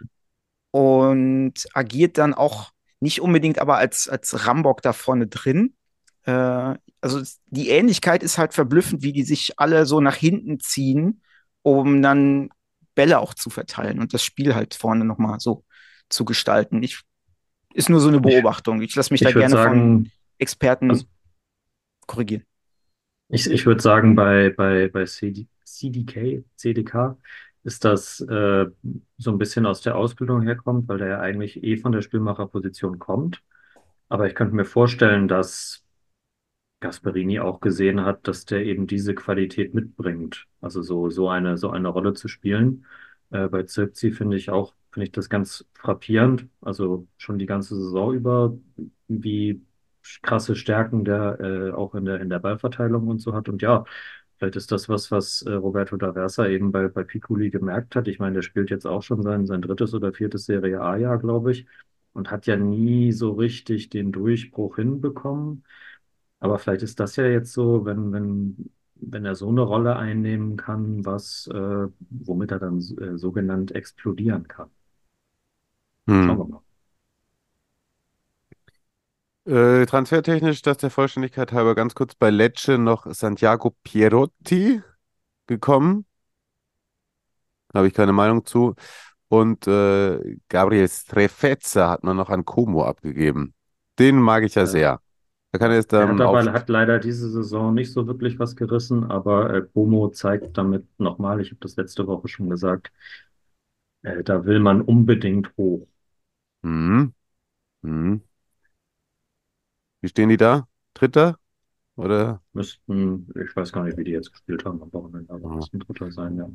Und 0.73 1.67
agiert 1.75 2.19
dann 2.19 2.35
auch 2.35 2.73
nicht 3.01 3.21
unbedingt 3.21 3.59
aber 3.59 3.77
als, 3.79 4.09
als 4.09 4.47
Rambock 4.47 4.83
da 4.83 4.93
vorne 4.93 5.27
drin. 5.27 5.75
Äh, 6.25 6.75
also 7.01 7.23
die 7.47 7.71
Ähnlichkeit 7.71 8.23
ist 8.23 8.39
halt 8.39 8.55
verblüffend, 8.55 9.03
wie 9.03 9.13
die 9.13 9.23
sich 9.23 9.59
alle 9.59 9.87
so 9.87 10.01
nach 10.01 10.17
hinten 10.17 10.61
ziehen, 10.61 11.23
um 11.63 12.03
dann 12.03 12.51
Bälle 12.95 13.19
auch 13.19 13.35
zu 13.35 13.51
verteilen 13.51 14.01
und 14.01 14.13
das 14.13 14.23
Spiel 14.23 14.55
halt 14.55 14.75
vorne 14.75 15.05
nochmal 15.05 15.41
so 15.41 15.65
zu 16.09 16.25
gestalten. 16.25 16.83
Ich, 16.83 17.01
ist 17.73 17.89
nur 17.89 18.01
so 18.01 18.09
eine 18.09 18.21
Beobachtung. 18.21 18.83
Ich 18.83 18.95
lasse 18.95 19.13
mich 19.15 19.23
Ich 19.23 19.29
da 19.29 19.33
gerne 19.33 19.55
von 19.57 19.63
sagen, 19.63 20.13
Experten 20.39 20.91
also- 20.91 21.05
korrigieren. 22.07 22.45
Ich, 23.29 23.49
ich 23.49 23.65
würde 23.65 23.81
sagen, 23.81 24.17
bei, 24.17 24.51
bei, 24.51 24.89
bei 24.89 25.05
CD, 25.05 25.47
CDK, 25.65 26.45
CDK 26.57 27.17
ist 27.65 27.85
das 27.85 28.21
äh, 28.21 28.67
so 29.19 29.31
ein 29.31 29.39
bisschen 29.39 29.67
aus 29.67 29.83
der 29.83 29.97
Ausbildung 29.97 30.43
herkommt, 30.43 30.89
weil 30.89 30.99
der 30.99 31.09
ja 31.09 31.21
eigentlich 31.21 31.63
eh 31.63 31.77
von 31.77 31.93
der 31.93 32.03
Spielmacherposition 32.03 32.99
kommt. 32.99 33.43
Aber 34.09 34.27
ich 34.27 34.35
könnte 34.35 34.55
mir 34.55 34.65
vorstellen, 34.65 35.29
dass 35.29 35.85
Gasperini 36.81 37.41
auch 37.41 37.61
gesehen 37.61 38.05
hat, 38.05 38.27
dass 38.27 38.47
der 38.47 38.65
eben 38.65 38.87
diese 38.87 39.15
Qualität 39.15 39.75
mitbringt. 39.75 40.47
Also 40.61 40.83
so, 40.83 41.11
so 41.11 41.29
eine, 41.29 41.59
so 41.59 41.71
eine 41.71 41.89
Rolle 41.89 42.15
zu 42.15 42.29
spielen. 42.29 42.87
Äh, 43.31 43.49
bei 43.49 43.65
Zirkzee 43.65 44.13
finde 44.13 44.37
ich 44.37 44.51
auch, 44.51 44.75
finde 44.91 45.07
ich 45.07 45.13
das 45.13 45.29
ganz 45.29 45.67
frappierend. 45.75 46.49
Also 46.63 47.07
schon 47.19 47.39
die 47.39 47.47
ganze 47.47 47.77
Saison 47.77 48.15
über, 48.15 48.57
wie 49.09 49.63
krasse 50.23 50.57
Stärken 50.57 51.05
der 51.05 51.39
äh, 51.41 51.71
auch 51.73 51.95
in 51.95 52.05
der, 52.07 52.21
in 52.21 52.31
der 52.31 52.39
Ballverteilung 52.39 53.09
und 53.09 53.19
so 53.21 53.35
hat. 53.35 53.49
Und 53.49 53.63
ja, 53.63 53.85
vielleicht 54.41 54.57
ist 54.57 54.73
das 54.73 54.91
was, 54.91 55.13
was 55.13 55.43
äh, 55.45 55.53
Roberto 55.53 55.99
da 55.99 56.15
Versa 56.15 56.49
eben 56.49 56.73
bei, 56.73 56.89
bei 56.89 57.05
Piccoli 57.05 57.51
gemerkt 57.51 57.97
hat. 57.97 58.09
Ich 58.09 58.21
meine, 58.21 58.37
der 58.37 58.43
spielt 58.43 58.71
jetzt 58.71 58.87
auch 58.87 59.03
schon 59.05 59.23
sein, 59.23 59.47
sein 59.47 59.63
drittes 59.63 59.95
oder 59.95 60.15
viertes 60.15 60.47
Serie 60.47 60.83
A-Jahr, 60.83 61.19
glaube 61.21 61.53
ich, 61.53 61.67
und 62.15 62.33
hat 62.33 62.47
ja 62.49 62.57
nie 62.57 63.13
so 63.13 63.33
richtig 63.33 63.91
den 63.91 64.13
Durchbruch 64.13 64.77
hinbekommen. 64.77 65.65
Aber 66.41 66.59
vielleicht 66.59 66.83
ist 66.83 67.01
das 67.01 67.17
ja 67.17 67.27
jetzt 67.27 67.53
so, 67.55 67.85
wenn, 67.87 68.13
wenn, 68.13 68.71
wenn 68.97 69.25
er 69.27 69.35
so 69.37 69.49
eine 69.51 69.63
Rolle 69.63 69.97
einnehmen 69.97 70.57
kann, 70.59 71.05
was, 71.07 71.49
äh, 71.53 71.89
womit 72.11 72.53
er 72.53 72.59
dann 72.61 72.79
äh, 72.79 73.19
sogenannt 73.19 73.73
explodieren 73.75 74.49
kann. 74.49 74.71
Schauen 76.19 76.39
wir 76.39 76.45
Hm. 76.45 76.49
mal. 76.49 76.63
Äh, 79.47 79.87
transfertechnisch, 79.87 80.63
das 80.63 80.79
der 80.79 80.91
Vollständigkeit 80.91 81.53
halber 81.53 81.75
ganz 81.75 81.95
kurz 81.95 82.15
bei 82.15 82.31
Lecce 82.31 82.79
noch 82.79 83.07
Santiago 83.13 83.71
Pierotti 83.83 84.83
gekommen. 85.47 86.07
Habe 87.75 87.87
ich 87.89 87.95
keine 87.95 88.13
Meinung 88.13 88.45
zu. 88.45 88.75
Und 89.29 89.67
äh, 89.67 90.39
Gabriel 90.49 90.89
Strefezza 90.89 91.91
hat 91.91 92.05
man 92.05 92.17
noch 92.17 92.31
an 92.31 92.45
Como 92.45 92.85
abgegeben. 92.85 93.55
Den 93.99 94.19
mag 94.21 94.45
ich 94.45 94.55
ja 94.57 94.67
Ja. 94.67 94.67
sehr. 94.67 95.01
Da 95.53 95.59
kann 95.59 95.71
er 95.71 95.79
jetzt 95.79 95.93
hat 95.95 96.21
ähm, 96.21 96.23
aber 96.23 96.41
auf. 96.41 96.53
hat 96.53 96.69
leider 96.69 96.99
diese 96.99 97.31
Saison 97.31 97.75
nicht 97.75 97.93
so 97.93 98.07
wirklich 98.07 98.39
was 98.39 98.57
gerissen, 98.57 99.05
aber 99.11 99.55
äh, 99.55 99.63
Como 99.75 100.09
zeigt 100.11 100.57
damit 100.59 100.87
nochmal, 100.99 101.41
ich 101.41 101.51
habe 101.51 101.61
das 101.61 101.77
letzte 101.77 102.07
Woche 102.07 102.29
schon 102.29 102.51
gesagt, 102.51 102.91
äh, 104.03 104.23
da 104.23 104.45
will 104.45 104.61
man 104.61 104.83
unbedingt 104.83 105.57
hoch. 105.57 105.87
Hm, 106.63 107.13
hm. 107.85 108.23
Wie 110.01 110.09
stehen 110.09 110.29
die 110.29 110.37
da? 110.37 110.67
Dritter? 110.95 111.37
Oder? 111.97 112.43
Müssten, 112.53 113.29
ich 113.35 113.55
weiß 113.55 113.73
gar 113.73 113.85
nicht, 113.85 113.97
wie 113.99 114.05
die 114.05 114.13
jetzt 114.13 114.31
gespielt 114.33 114.65
haben 114.65 114.83
am 114.83 114.93
Wochenende, 114.93 115.33
aber 115.33 115.49
Ja. 115.49 115.57
müssten 115.57 115.79
Dritter 115.81 116.11
sein, 116.11 116.37
ja. 116.37 116.49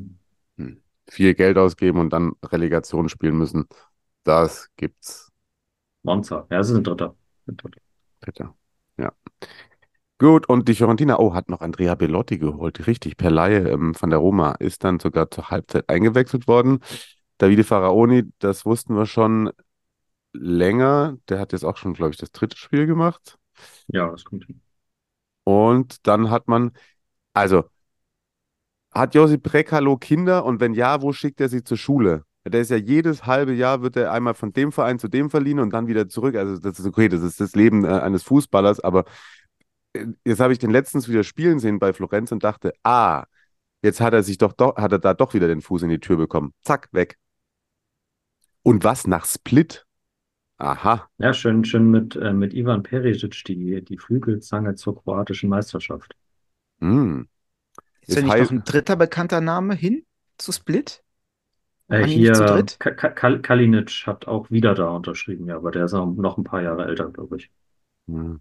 Hm. 0.58 0.82
Viel 1.08 1.36
Geld 1.36 1.58
ausgeben 1.58 2.00
und 2.00 2.12
dann 2.12 2.34
Relegation 2.44 3.10
spielen 3.10 3.38
müssen. 3.38 3.66
Das 4.24 4.70
gibt's. 4.76 5.32
Monza, 6.04 6.48
ja, 6.50 6.60
es 6.60 6.70
ist 6.70 6.78
ein 6.78 6.84
Dritter. 6.84 7.16
Ein 7.48 7.58
Dritter. 7.58 7.82
Dritter. 8.22 8.56
Ja. 8.98 9.12
Gut, 10.18 10.48
und 10.48 10.68
die 10.70 10.76
Fiorentina, 10.76 11.20
oh, 11.20 11.34
hat 11.34 11.50
noch 11.50 11.60
Andrea 11.62 11.94
Bellotti 11.96 12.38
geholt. 12.38 12.88
Richtig, 12.88 13.18
per 13.18 13.30
Laie 13.32 13.68
ähm, 13.70 13.94
von 13.94 14.10
der 14.10 14.20
Roma. 14.20 14.54
Ist 14.54 14.84
dann 14.86 15.00
sogar 15.00 15.30
zur 15.30 15.50
Halbzeit 15.50 15.90
eingewechselt 15.90 16.48
worden. 16.48 16.80
Davide 17.38 17.66
Faraoni, 17.66 18.24
das 18.40 18.66
wussten 18.66 18.96
wir 18.96 19.06
schon 19.06 19.52
länger. 20.40 21.18
Der 21.30 21.40
hat 21.40 21.52
jetzt 21.54 21.64
auch 21.66 21.78
schon, 21.78 21.94
glaube 21.94 22.12
ich, 22.12 22.18
das 22.18 22.32
dritte 22.32 22.58
Spiel 22.58 22.86
gemacht. 22.86 23.38
Ja, 23.88 24.10
das 24.10 24.24
kommt 24.24 24.46
hin. 24.46 24.62
Und 25.44 26.08
dann 26.08 26.30
hat 26.32 26.48
man, 26.48 26.72
also, 27.34 27.66
hat 28.92 29.14
Josip 29.14 29.44
Brekalo 29.44 29.98
Kinder 29.98 30.46
und 30.46 30.60
wenn 30.60 30.74
ja, 30.74 31.02
wo 31.02 31.12
schickt 31.14 31.42
er 31.42 31.50
sie 31.50 31.64
zur 31.64 31.78
Schule? 31.78 32.24
Der 32.46 32.62
ist 32.62 32.70
ja 32.72 32.78
jedes 32.78 33.26
halbe 33.26 33.54
Jahr 33.54 33.82
wird 33.82 33.96
er 33.98 34.12
einmal 34.12 34.36
von 34.36 34.54
dem 34.54 34.72
Verein 34.72 35.00
zu 35.00 35.08
dem 35.08 35.30
verliehen 35.30 35.60
und 35.60 35.72
dann 35.72 35.88
wieder 35.88 36.08
zurück. 36.08 36.36
Also 36.36 36.60
das 36.60 36.80
ist 36.80 36.86
okay, 36.86 37.10
das 37.10 37.22
ist 37.22 37.40
das 37.40 37.56
Leben 37.56 37.86
äh, 37.86 37.90
eines 37.90 38.24
Fußballers, 38.24 38.80
aber 38.82 39.06
äh, 39.94 40.06
jetzt 40.26 40.40
habe 40.40 40.54
ich 40.54 40.60
den 40.60 40.72
letztens 40.72 41.10
wieder 41.10 41.24
spielen 41.24 41.60
sehen 41.60 41.80
bei 41.80 41.94
Florenz 41.94 42.32
und 42.32 42.44
dachte, 42.44 42.74
ah, 42.84 43.26
jetzt 43.82 44.02
hat 44.02 44.14
er 44.14 44.24
sich 44.24 44.38
doch, 44.38 44.54
doch 44.54 44.78
hat 44.78 44.92
er 44.92 45.00
da 45.00 45.14
doch 45.14 45.34
wieder 45.34 45.48
den 45.48 45.62
Fuß 45.62 45.84
in 45.84 45.90
die 45.90 46.00
Tür 46.00 46.18
bekommen. 46.18 46.54
Zack, 46.64 46.90
weg. 46.92 47.18
Und 48.64 48.84
was 48.84 49.08
nach 49.08 49.26
Split? 49.26 49.86
Aha. 50.58 51.10
Ja, 51.18 51.34
schön, 51.34 51.66
schön 51.66 51.92
mit, 51.92 52.16
äh, 52.16 52.32
mit 52.34 52.54
Ivan 52.54 52.84
Perisic, 52.84 53.44
die, 53.46 53.84
die 53.84 53.98
Flügelzange 53.98 54.76
zur 54.76 55.02
kroatischen 55.02 55.50
Meisterschaft. 55.50 56.16
Hm. 56.80 57.28
Ist 58.02 58.16
ja 58.16 58.22
nicht 58.22 58.38
noch 58.38 58.52
ein 58.52 58.64
dritter 58.64 58.96
bekannter 58.96 59.42
Name 59.42 59.76
hin 59.76 60.06
zu 60.38 60.52
Split? 60.52 61.04
Äh, 61.88 62.04
hier, 62.06 62.66
Kalinic 62.80 64.04
hat 64.06 64.28
auch 64.28 64.50
wieder 64.50 64.74
da 64.76 64.90
unterschrieben, 64.90 65.48
ja, 65.48 65.58
aber 65.58 65.72
der 65.72 65.86
ist 65.86 65.94
auch 65.94 66.06
noch 66.06 66.38
ein 66.38 66.44
paar 66.44 66.62
Jahre 66.62 66.86
älter, 66.86 67.10
glaube 67.12 67.38
ich. 67.38 67.52
Hm. 68.08 68.40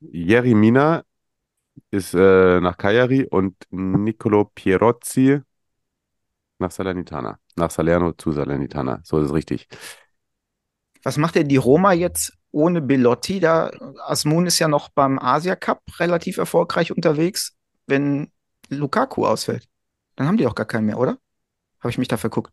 Jeri 0.00 0.54
Mina 0.54 1.04
ist 1.90 2.14
äh, 2.14 2.60
nach 2.60 2.76
Cagliari 2.76 3.26
und 3.26 3.56
Nicolo 3.70 4.50
Pierozzi 4.54 5.40
nach 6.58 6.70
Salernitana. 6.70 7.39
Nach 7.56 7.70
Salerno 7.70 8.12
zu 8.12 8.32
Salernitana. 8.32 9.00
So 9.04 9.18
ist 9.18 9.26
es 9.26 9.34
richtig. 9.34 9.68
Was 11.02 11.16
macht 11.16 11.34
denn 11.34 11.48
die 11.48 11.56
Roma 11.56 11.92
jetzt 11.92 12.36
ohne 12.50 12.80
Belotti? 12.80 13.40
Da 13.40 13.70
Asmun 14.06 14.46
ist 14.46 14.58
ja 14.58 14.68
noch 14.68 14.90
beim 14.90 15.18
Asia 15.18 15.56
Cup 15.56 15.82
relativ 15.98 16.38
erfolgreich 16.38 16.92
unterwegs, 16.92 17.56
wenn 17.86 18.30
Lukaku 18.68 19.26
ausfällt. 19.26 19.66
Dann 20.16 20.26
haben 20.26 20.36
die 20.36 20.46
auch 20.46 20.54
gar 20.54 20.66
keinen 20.66 20.86
mehr, 20.86 20.98
oder? 20.98 21.18
Habe 21.80 21.90
ich 21.90 21.98
mich 21.98 22.08
da 22.08 22.16
verguckt. 22.16 22.52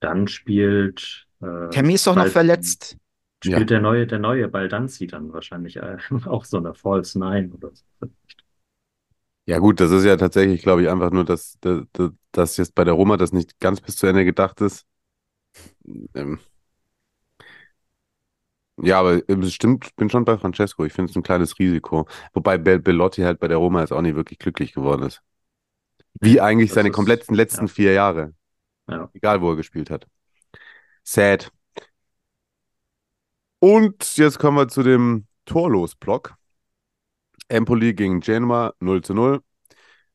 Dann 0.00 0.28
spielt, 0.28 1.26
äh, 1.40 1.68
Termi 1.70 1.94
ist 1.94 2.06
doch 2.06 2.16
noch 2.16 2.28
verletzt. 2.28 2.96
Ja. 3.44 3.56
spielt 3.56 3.70
der 3.70 3.80
neue, 3.80 4.06
der 4.06 4.20
neue 4.20 4.46
Baldanzi 4.46 5.08
dann 5.08 5.32
wahrscheinlich 5.32 5.76
äh, 5.76 5.96
auch 6.26 6.44
so 6.44 6.58
eine 6.58 6.74
False 6.74 7.18
Nine 7.18 7.52
oder 7.52 7.70
so. 7.72 8.08
Ja 9.52 9.58
gut, 9.58 9.80
das 9.80 9.90
ist 9.90 10.04
ja 10.04 10.16
tatsächlich, 10.16 10.62
glaube 10.62 10.82
ich, 10.82 10.88
einfach 10.88 11.10
nur, 11.10 11.24
dass, 11.24 11.58
dass, 11.60 11.82
dass 12.32 12.56
jetzt 12.56 12.74
bei 12.74 12.84
der 12.84 12.94
Roma 12.94 13.18
das 13.18 13.32
nicht 13.32 13.60
ganz 13.60 13.82
bis 13.82 13.96
zu 13.96 14.06
Ende 14.06 14.24
gedacht 14.24 14.62
ist. 14.62 14.86
Ähm, 16.14 16.38
ja, 18.78 18.98
aber 18.98 19.20
es 19.28 19.52
stimmt, 19.54 19.86
ich 19.86 19.94
bin 19.96 20.08
schon 20.10 20.24
bei 20.24 20.38
Francesco. 20.38 20.84
Ich 20.84 20.92
finde 20.92 21.10
es 21.10 21.16
ein 21.16 21.22
kleines 21.22 21.58
Risiko. 21.58 22.06
Wobei 22.32 22.58
Be 22.58 22.78
Bellotti 22.78 23.22
halt 23.22 23.38
bei 23.38 23.48
der 23.48 23.58
Roma 23.58 23.80
jetzt 23.80 23.92
auch 23.92 24.00
nicht 24.00 24.16
wirklich 24.16 24.38
glücklich 24.38 24.72
geworden 24.72 25.02
ist. 25.02 25.22
Wie 26.20 26.40
eigentlich 26.40 26.70
Das 26.70 26.76
seine 26.76 26.88
ist- 26.88 26.94
kompletten 26.94 27.34
letzten 27.36 27.66
ja. 27.66 27.72
vier 27.72 27.92
Jahre. 27.92 28.34
Ja. 28.88 29.10
Egal, 29.12 29.42
wo 29.42 29.50
er 29.50 29.56
gespielt 29.56 29.90
hat. 29.90 30.06
Sad. 31.04 31.50
Und 33.60 34.16
jetzt 34.16 34.38
kommen 34.38 34.56
wir 34.56 34.68
zu 34.68 34.82
dem 34.82 35.26
Torlos-Block. 35.46 36.34
Empoli 37.52 37.94
gegen 37.94 38.20
Genua 38.20 38.74
0 38.80 39.02
zu 39.02 39.14
0. 39.14 39.42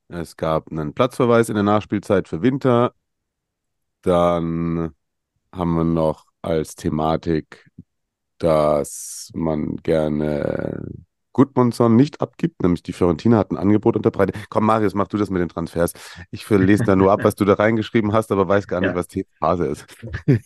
Es 0.10 0.38
gab 0.38 0.72
einen 0.72 0.94
Platzverweis 0.94 1.50
in 1.50 1.56
der 1.56 1.64
Nachspielzeit 1.64 2.28
für 2.28 2.42
Winter. 2.42 2.94
Dann 4.02 4.96
haben 5.52 5.76
wir 5.76 5.84
noch 5.84 6.26
als 6.42 6.76
Thematik, 6.76 7.70
dass 8.40 9.32
man 9.36 9.78
gerne 9.78 10.88
Gudmundsson 11.38 11.96
nicht 11.96 12.20
abgibt, 12.20 12.64
nämlich 12.64 12.82
die 12.82 12.94
Fiorentina 12.94 13.38
hat 13.38 13.52
ein 13.52 13.58
Angebot 13.58 13.96
unterbreitet. 13.96 14.36
Komm, 14.50 14.66
Marius, 14.66 14.96
mach 14.96 15.08
du 15.08 15.18
das 15.18 15.30
mit 15.30 15.40
den 15.40 15.50
Transfers. 15.50 15.94
Ich 16.32 16.50
lese 16.50 16.84
da 16.84 16.96
nur 16.96 17.12
ab, 17.12 17.24
was 17.24 17.36
du 17.36 17.46
da 17.46 17.54
reingeschrieben 17.54 18.12
hast, 18.12 18.32
aber 18.32 18.48
weiß 18.48 18.68
gar 18.68 18.82
nicht, 18.82 18.90
Ja. 18.90 18.96
was 18.96 19.08
die 19.08 19.26
Phase 19.40 19.68
ist. 19.68 19.86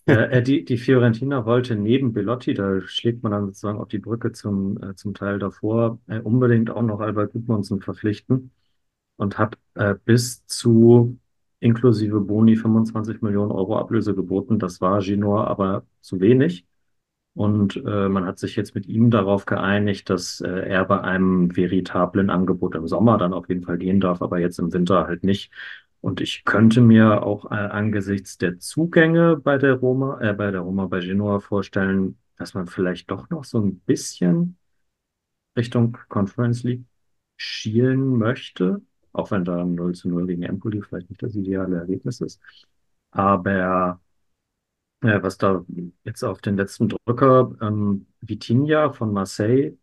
Äh, 0.08 0.40
äh, 0.40 0.44
die, 0.44 0.66
die 0.66 0.78
Fiorentina 0.78 1.46
wollte 1.46 1.76
neben 1.76 2.12
Belotti, 2.14 2.54
da 2.54 2.82
schlägt 2.82 3.24
man 3.24 3.32
dann 3.32 3.46
sozusagen 3.48 3.80
auf 3.80 3.88
die 3.88 4.00
Brücke 4.00 4.32
zum, 4.34 4.82
äh, 4.84 4.96
zum 4.96 5.14
Teil 5.14 5.40
davor, 5.40 6.00
äh, 6.08 6.20
unbedingt 6.20 6.70
auch 6.72 6.82
noch 6.82 7.00
Albert 7.00 7.34
Gudmundsson 7.34 7.82
verpflichten 7.82 8.52
und 9.18 9.38
hat 9.38 9.58
äh, 9.76 9.96
bis 10.06 10.46
zu 10.48 11.18
inklusive 11.60 12.20
Boni 12.22 12.56
25 12.58 13.22
Millionen 13.22 13.52
Euro 13.52 13.78
Ablöse 13.78 14.16
geboten. 14.16 14.60
Das 14.60 14.82
war 14.82 15.00
Ginor 15.02 15.48
aber 15.48 15.86
zu 16.02 16.20
wenig. 16.20 16.66
Und 17.34 17.78
äh, 17.86 18.10
man 18.10 18.26
hat 18.26 18.40
sich 18.40 18.56
jetzt 18.58 18.76
mit 18.76 18.88
ihm 18.88 19.10
darauf 19.10 19.46
geeinigt, 19.46 20.10
dass 20.10 20.42
äh, 20.42 20.50
er 20.50 20.84
bei 20.86 21.02
einem 21.02 21.56
veritablen 21.56 22.30
Angebot 22.30 22.76
im 22.76 22.88
Sommer 22.88 23.18
dann 23.18 23.34
auf 23.34 23.48
jeden 23.48 23.64
Fall 23.64 23.78
gehen 23.78 24.02
darf, 24.02 24.22
aber 24.22 24.40
jetzt 24.40 24.60
im 24.60 24.74
Winter 24.74 25.08
halt 25.08 25.24
nicht. 25.24 25.52
Und 26.02 26.20
ich 26.20 26.44
könnte 26.46 26.82
mir 26.82 27.24
auch 27.24 27.46
äh, 27.52 27.56
angesichts 27.56 28.38
der 28.38 28.60
Zugänge 28.60 29.38
bei 29.38 29.58
der 29.58 29.76
Roma, 29.76 30.20
äh, 30.20 30.34
bei 30.34 30.52
der 30.52 30.62
Roma, 30.62 30.88
bei 30.88 31.00
Genoa 31.00 31.40
vorstellen, 31.40 32.18
dass 32.38 32.54
man 32.54 32.68
vielleicht 32.68 33.10
doch 33.12 33.30
noch 33.30 33.46
so 33.46 33.60
ein 33.62 33.80
bisschen 33.82 34.58
Richtung 35.56 35.98
Conference 36.10 36.64
League 36.64 36.86
schielen 37.38 38.18
möchte, 38.18 38.82
auch 39.14 39.32
wenn 39.32 39.46
da 39.46 39.62
ein 39.62 39.76
0 39.76 39.94
zu 39.96 40.10
0 40.10 40.28
gegen 40.28 40.44
Empoli 40.44 40.82
vielleicht 40.82 41.10
nicht 41.10 41.24
das 41.24 41.36
ideale 41.36 41.78
Ergebnis 41.78 42.22
ist. 42.22 42.42
Aber 43.12 44.02
äh, 45.02 45.22
was 45.22 45.38
da 45.38 45.66
jetzt 46.04 46.24
auf 46.24 46.42
den 46.42 46.58
letzten 46.58 46.90
Drücker, 46.90 47.54
ähm, 47.62 48.08
Vitinha 48.22 48.92
von 48.94 49.14
Marseille, 49.14 49.78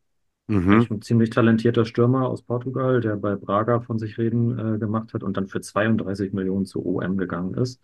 Mhm. 0.49 0.87
ein 0.91 1.03
ziemlich 1.03 1.31
talentierter 1.31 1.85
Stürmer 1.85 2.29
aus 2.29 2.43
Portugal, 2.43 3.01
der 3.01 3.17
bei 3.17 3.37
Braga 3.37 3.81
von 3.81 3.99
sich 3.99 4.19
reden 4.19 4.59
äh, 4.77 4.79
gemacht 4.79 5.15
hat 5.15 5.23
und 5.23 5.37
dann 5.37 5.49
für 5.49 5.61
32 5.61 6.33
Millionen 6.33 6.67
zu 6.67 6.85
OM 6.85 7.17
gegangen 7.19 7.55
ist, 7.55 7.81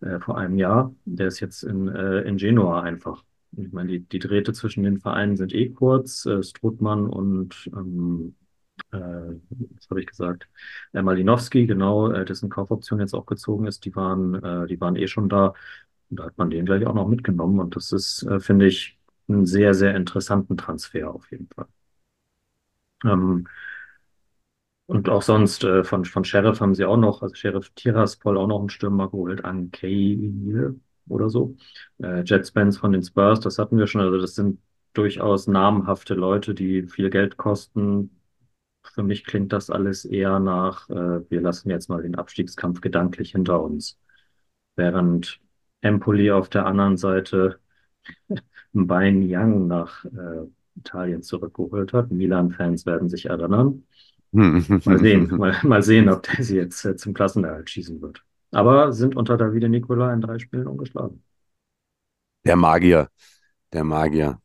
äh, 0.00 0.18
vor 0.20 0.38
einem 0.38 0.56
Jahr. 0.56 0.94
Der 1.04 1.28
ist 1.28 1.40
jetzt 1.40 1.62
in, 1.64 1.88
äh, 1.88 2.20
in 2.22 2.36
Genua 2.36 2.82
einfach. 2.82 3.24
Ich 3.56 3.72
meine, 3.72 3.90
die, 3.92 4.00
die 4.00 4.18
Drähte 4.18 4.52
zwischen 4.52 4.82
den 4.84 4.98
Vereinen 5.00 5.36
sind 5.36 5.54
eh 5.54 5.70
kurz. 5.70 6.26
Äh, 6.26 6.42
Struthmann 6.42 7.08
und, 7.08 7.70
ähm, 7.74 8.34
äh, 8.92 8.98
was 8.98 9.90
habe 9.90 10.00
ich 10.00 10.06
gesagt, 10.06 10.48
äh, 10.92 11.02
Malinowski, 11.02 11.66
genau, 11.66 12.10
äh, 12.12 12.24
dessen 12.24 12.50
Kaufoption 12.50 13.00
jetzt 13.00 13.14
auch 13.14 13.26
gezogen 13.26 13.66
ist, 13.66 13.84
die 13.84 13.94
waren, 13.96 14.66
die 14.68 14.80
waren 14.80 14.96
eh 14.96 15.06
schon 15.08 15.28
da. 15.28 15.54
Und 16.10 16.20
da 16.20 16.24
hat 16.24 16.38
man 16.38 16.50
den 16.50 16.66
gleich 16.66 16.86
auch 16.86 16.94
noch 16.94 17.08
mitgenommen. 17.08 17.60
Und 17.60 17.76
das 17.76 17.92
ist, 17.92 18.22
äh, 18.24 18.40
finde 18.40 18.66
ich, 18.66 18.98
einen 19.28 19.46
sehr, 19.46 19.74
sehr 19.74 19.94
interessanten 19.94 20.56
Transfer 20.56 21.10
auf 21.10 21.30
jeden 21.30 21.48
Fall. 21.48 21.66
Ähm, 23.04 23.46
und 24.86 25.08
auch 25.10 25.22
sonst 25.22 25.64
äh, 25.64 25.84
von, 25.84 26.04
von 26.04 26.24
Sheriff 26.24 26.60
haben 26.60 26.74
sie 26.74 26.84
auch 26.86 26.96
noch, 26.96 27.22
also 27.22 27.34
Sheriff 27.34 27.70
Tiraspol 27.74 28.38
auch 28.38 28.46
noch 28.46 28.60
einen 28.60 28.70
Stürmer 28.70 29.10
geholt, 29.10 29.44
Ankei 29.44 30.18
oder 31.08 31.28
so. 31.28 31.56
Äh, 31.98 32.22
Jet 32.24 32.46
Spence 32.46 32.78
von 32.78 32.92
den 32.92 33.02
Spurs, 33.02 33.40
das 33.40 33.58
hatten 33.58 33.76
wir 33.78 33.86
schon. 33.86 34.00
Also 34.00 34.18
das 34.18 34.34
sind 34.34 34.60
durchaus 34.94 35.46
namhafte 35.46 36.14
Leute, 36.14 36.54
die 36.54 36.84
viel 36.86 37.10
Geld 37.10 37.36
kosten. 37.36 38.18
Für 38.82 39.02
mich 39.02 39.24
klingt 39.24 39.52
das 39.52 39.70
alles 39.70 40.04
eher 40.06 40.40
nach, 40.40 40.88
äh, 40.90 41.30
wir 41.30 41.40
lassen 41.42 41.70
jetzt 41.70 41.88
mal 41.90 42.02
den 42.02 42.14
Abstiegskampf 42.16 42.80
gedanklich 42.80 43.32
hinter 43.32 43.62
uns. 43.62 43.98
Während 44.76 45.40
Empoli 45.80 46.30
auf 46.30 46.48
der 46.48 46.66
anderen 46.66 46.96
Seite 46.96 47.60
Bein 48.72 49.22
Young 49.22 49.66
nach 49.66 50.04
äh, 50.04 50.46
Italien 50.76 51.22
zurückgeholt 51.22 51.92
hat. 51.92 52.10
Milan-Fans 52.10 52.86
werden 52.86 53.08
sich 53.08 53.26
erinnern. 53.26 53.84
Mal 54.30 54.98
sehen, 54.98 55.28
mal, 55.36 55.56
mal 55.62 55.82
sehen, 55.82 56.08
ob 56.08 56.22
der 56.22 56.44
sie 56.44 56.56
jetzt 56.56 56.84
äh, 56.84 56.96
zum 56.96 57.14
Klassenerhalt 57.14 57.70
schießen 57.70 58.00
wird. 58.00 58.22
Aber 58.50 58.92
sind 58.92 59.16
unter 59.16 59.36
Davide 59.36 59.68
Nicola 59.68 60.12
in 60.12 60.20
drei 60.20 60.38
Spielen 60.38 60.66
ungeschlagen. 60.66 61.22
Der 62.44 62.56
Magier. 62.56 63.08
Der 63.72 63.84
Magier. 63.84 64.40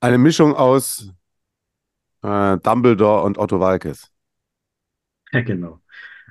Eine 0.00 0.18
Mischung 0.18 0.54
aus 0.54 1.12
äh, 2.22 2.58
Dumbledore 2.58 3.22
und 3.22 3.38
Otto 3.38 3.60
Walkes. 3.60 4.10
Ja, 5.32 5.42
genau. 5.42 5.80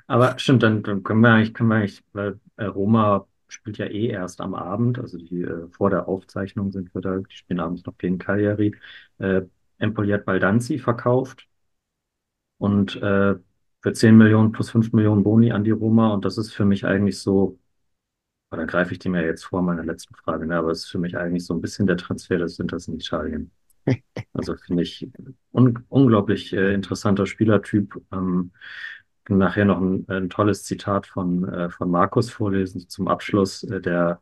Aber 0.06 0.38
stimmt, 0.38 0.62
dann, 0.62 0.82
dann 0.82 1.02
können 1.02 1.20
wir 1.20 1.30
eigentlich, 1.30 1.54
können 1.54 1.70
wir 1.70 1.76
eigentlich, 1.76 2.02
weil 2.12 2.38
Roma 2.66 3.26
spielt 3.48 3.78
ja 3.78 3.86
eh 3.86 4.08
erst 4.08 4.40
am 4.40 4.54
Abend, 4.54 4.98
also 4.98 5.18
die 5.18 5.42
äh, 5.42 5.68
vor 5.70 5.90
der 5.90 6.08
Aufzeichnung 6.08 6.72
sind 6.72 6.94
wir 6.94 7.00
da, 7.02 7.18
die 7.18 7.34
spielen 7.36 7.60
abends 7.60 7.84
noch 7.84 7.98
gegen 7.98 8.18
Cagliari. 8.18 8.74
Äh, 9.18 9.42
Empoli 9.78 10.10
hat 10.12 10.24
Baldanzi 10.24 10.78
verkauft 10.78 11.48
und 12.58 12.96
äh, 12.96 13.34
für 13.80 13.92
10 13.92 14.16
Millionen 14.16 14.52
plus 14.52 14.70
5 14.70 14.92
Millionen 14.92 15.24
Boni 15.24 15.52
an 15.52 15.64
die 15.64 15.70
Roma 15.72 16.12
und 16.14 16.24
das 16.24 16.38
ist 16.38 16.52
für 16.52 16.64
mich 16.64 16.84
eigentlich 16.86 17.18
so, 17.18 17.58
oder 18.50 18.66
greife 18.66 18.92
ich 18.92 18.98
dem 19.00 19.14
ja 19.14 19.22
jetzt 19.22 19.44
vor 19.44 19.62
meiner 19.62 19.84
letzten 19.84 20.14
Frage, 20.14 20.46
ne, 20.46 20.56
aber 20.56 20.70
es 20.70 20.80
ist 20.84 20.90
für 20.90 20.98
mich 20.98 21.16
eigentlich 21.16 21.44
so 21.46 21.54
ein 21.54 21.60
bisschen 21.60 21.86
der 21.86 21.96
Transfer 21.96 22.38
des 22.38 22.58
Winters 22.58 22.88
in 22.88 22.94
Italien. 22.96 23.50
Also 24.34 24.56
finde 24.56 24.82
ich 24.84 25.08
un 25.52 25.84
unglaublich 25.88 26.52
äh, 26.54 26.72
interessanter 26.72 27.26
Spielertyp. 27.26 28.00
Ähm, 28.12 28.52
nachher 29.28 29.64
noch 29.64 29.80
ein, 29.80 30.06
ein 30.08 30.30
tolles 30.30 30.64
Zitat 30.64 31.06
von, 31.06 31.48
äh, 31.48 31.70
von 31.70 31.90
Markus 31.90 32.30
vorlesen 32.30 32.88
zum 32.88 33.08
Abschluss, 33.08 33.62
äh, 33.64 33.80
der 33.80 34.20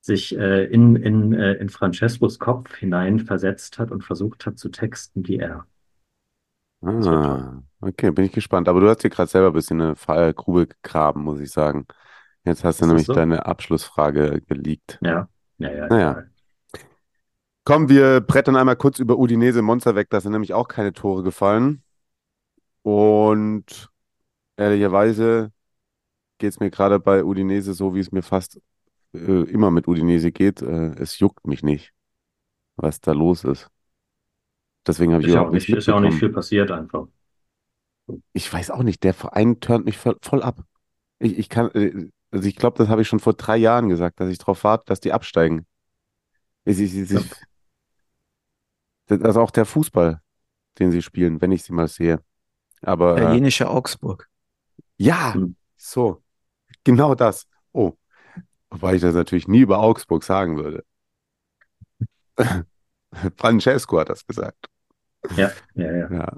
sich 0.00 0.36
äh, 0.38 0.64
in, 0.66 0.96
in, 0.96 1.32
äh, 1.32 1.54
in 1.54 1.68
Francescos 1.68 2.38
Kopf 2.38 2.74
hinein 2.76 3.20
versetzt 3.20 3.78
hat 3.78 3.90
und 3.90 4.04
versucht 4.04 4.46
hat 4.46 4.58
zu 4.58 4.68
texten 4.68 5.26
wie 5.26 5.38
er. 5.38 5.66
Ah, 6.82 7.62
okay, 7.80 8.10
bin 8.10 8.26
ich 8.26 8.32
gespannt. 8.32 8.68
Aber 8.68 8.80
du 8.80 8.88
hast 8.88 9.02
dir 9.02 9.10
gerade 9.10 9.30
selber 9.30 9.48
ein 9.48 9.54
bisschen 9.54 9.80
eine 9.80 9.96
Fallgrube 9.96 10.68
gegraben, 10.68 11.22
muss 11.22 11.40
ich 11.40 11.50
sagen. 11.50 11.86
Jetzt 12.44 12.62
hast 12.62 12.80
du 12.80 12.86
nämlich 12.86 13.06
so? 13.06 13.14
deine 13.14 13.46
Abschlussfrage 13.46 14.40
geleakt. 14.46 14.98
Ja, 15.02 15.28
ja, 15.58 15.72
ja. 15.72 15.86
Naja. 15.88 16.10
egal. 16.12 16.30
Komm, 17.64 17.88
wir 17.88 18.20
brettern 18.20 18.54
einmal 18.54 18.76
kurz 18.76 19.00
über 19.00 19.18
Udinese 19.18 19.60
Monza 19.60 19.96
weg. 19.96 20.08
Da 20.10 20.20
sind 20.20 20.30
nämlich 20.30 20.54
auch 20.54 20.68
keine 20.68 20.92
Tore 20.92 21.24
gefallen. 21.24 21.82
Und 22.86 23.90
ehrlicherweise 24.56 25.50
geht 26.38 26.50
es 26.50 26.60
mir 26.60 26.70
gerade 26.70 27.00
bei 27.00 27.24
Udinese 27.24 27.74
so, 27.74 27.96
wie 27.96 27.98
es 27.98 28.12
mir 28.12 28.22
fast 28.22 28.60
äh, 29.12 29.42
immer 29.50 29.72
mit 29.72 29.88
Udinese 29.88 30.30
geht. 30.30 30.62
Äh, 30.62 30.92
es 31.00 31.18
juckt 31.18 31.48
mich 31.48 31.64
nicht, 31.64 31.92
was 32.76 33.00
da 33.00 33.10
los 33.10 33.42
ist. 33.42 33.68
Deswegen 34.86 35.14
habe 35.14 35.26
ich 35.26 35.32
ja 35.32 35.40
auch 35.40 35.50
nicht, 35.50 35.68
ist 35.68 35.86
ja 35.88 35.96
auch 35.96 36.00
nicht 36.00 36.16
viel 36.16 36.28
passiert 36.28 36.70
einfach. 36.70 37.08
Ich 38.32 38.52
weiß 38.52 38.70
auch 38.70 38.84
nicht, 38.84 39.02
der 39.02 39.14
Verein 39.14 39.58
turnt 39.58 39.84
mich 39.84 39.98
voll, 39.98 40.16
voll 40.22 40.44
ab. 40.44 40.62
Ich, 41.18 41.36
ich 41.38 41.48
kann, 41.48 41.72
äh, 41.72 42.08
also 42.30 42.46
ich 42.46 42.54
glaube, 42.54 42.78
das 42.78 42.88
habe 42.88 43.02
ich 43.02 43.08
schon 43.08 43.18
vor 43.18 43.34
drei 43.34 43.56
Jahren 43.56 43.88
gesagt, 43.88 44.20
dass 44.20 44.30
ich 44.30 44.38
darauf 44.38 44.62
warte, 44.62 44.84
dass 44.86 45.00
die 45.00 45.12
absteigen. 45.12 45.66
Ich, 46.64 46.78
ich, 46.78 46.96
ich, 46.96 47.10
ich, 47.10 47.30
das 49.06 49.18
ist 49.18 49.36
auch 49.36 49.50
der 49.50 49.66
Fußball, 49.66 50.20
den 50.78 50.92
sie 50.92 51.02
spielen, 51.02 51.40
wenn 51.40 51.50
ich 51.50 51.64
sie 51.64 51.72
mal 51.72 51.88
sehe. 51.88 52.22
Aber 52.86 53.16
äh, 53.16 53.20
Italienische 53.20 53.68
Augsburg. 53.68 54.28
ja, 54.96 55.34
Hm. 55.34 55.56
so, 55.76 56.22
genau 56.84 57.14
das. 57.14 57.46
Oh, 57.72 57.92
wobei 58.70 58.94
ich 58.94 59.02
das 59.02 59.14
natürlich 59.14 59.48
nie 59.48 59.60
über 59.60 59.78
Augsburg 59.80 60.22
sagen 60.24 60.56
würde. 60.56 60.84
Francesco 63.36 63.98
hat 63.98 64.08
das 64.08 64.26
gesagt. 64.26 64.66
Ja, 65.36 65.50
ja, 65.74 65.92
ja. 65.96 66.12
Ja. 66.12 66.32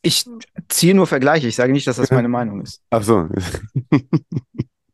Ich 0.00 0.24
ziehe 0.68 0.94
nur 0.94 1.06
Vergleiche. 1.06 1.48
Ich 1.48 1.56
sage 1.56 1.72
nicht, 1.72 1.86
dass 1.86 1.96
das 1.96 2.10
meine 2.10 2.28
Meinung 2.38 2.62
ist. 2.62 2.82
Ach 2.90 3.02
so. 3.02 3.28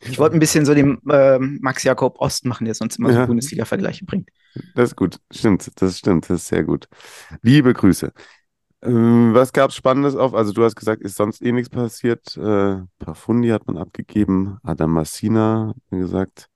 Ich 0.07 0.19
wollte 0.19 0.37
ein 0.37 0.39
bisschen 0.41 0.67
so 0.67 0.75
den 0.75 0.99
ähm, 1.11 1.59
Max 1.63 1.83
Jakob 1.83 2.21
Ost 2.21 2.45
machen, 2.45 2.67
der 2.67 2.75
sonst 2.75 2.99
immer 2.99 3.11
so 3.11 3.21
Ja. 3.21 3.25
Bundesliga-Vergleiche 3.25 4.05
bringt. 4.05 4.29
Das 4.75 4.91
ist 4.91 4.97
gut. 4.97 5.19
Stimmt, 5.31 5.71
das 5.81 5.97
stimmt. 5.99 6.29
Das 6.29 6.43
ist 6.43 6.49
sehr 6.49 6.63
gut. 6.63 6.89
Liebe 7.41 7.73
Grüße. 7.73 8.13
Ähm, 8.85 9.33
was 9.35 9.53
gab 9.53 9.71
es 9.71 9.77
Spannendes 9.77 10.15
auf? 10.17 10.35
Also, 10.35 10.53
du 10.53 10.63
hast 10.65 10.77
gesagt, 10.77 11.03
ist 11.03 11.17
sonst 11.17 11.43
eh 11.43 11.53
nichts 11.53 11.71
passiert. 11.71 12.37
Äh, 12.37 12.83
Pafundi 12.99 13.49
hat 13.49 13.67
man 13.67 13.79
abgegeben. 13.79 14.59
Adam 14.63 14.93
Massina 14.93 15.69
hat 15.71 15.83
man 15.91 16.01
gesagt. 16.01 16.49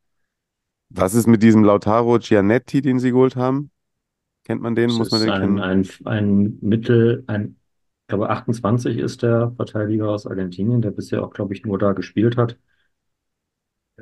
Was 0.90 1.14
ist 1.14 1.26
mit 1.26 1.42
diesem 1.42 1.64
Lautaro 1.64 2.18
Gianetti, 2.18 2.82
den 2.82 2.98
sie 2.98 3.10
geholt 3.10 3.36
haben? 3.36 3.70
Kennt 4.44 4.62
man 4.62 4.74
den? 4.76 4.92
Das 4.92 4.98
Muss 4.98 5.10
man 5.10 5.20
ist 5.20 5.22
den 5.22 5.28
ein, 5.28 5.40
kennen? 5.40 5.60
ein, 5.60 5.88
ein 6.04 6.58
Mittel, 6.60 7.22
ein, 7.26 7.56
ich 8.02 8.08
glaube 8.08 8.30
28 8.30 8.98
ist 8.98 9.22
der 9.22 9.52
Verteidiger 9.56 10.08
aus 10.10 10.26
Argentinien, 10.26 10.82
der 10.82 10.90
bisher 10.92 11.22
auch, 11.24 11.30
glaube 11.32 11.54
ich, 11.54 11.64
nur 11.64 11.78
da 11.78 11.92
gespielt 11.92 12.36
hat. 12.36 12.58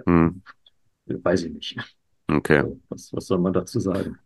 Hm, 0.06 0.40
Weiß 1.06 1.42
ich 1.44 1.52
nicht. 1.52 1.78
okay. 2.30 2.62
Was, 2.88 3.12
was 3.12 3.26
soll 3.26 3.38
man 3.38 3.52
dazu 3.52 3.80
sagen? 3.80 4.18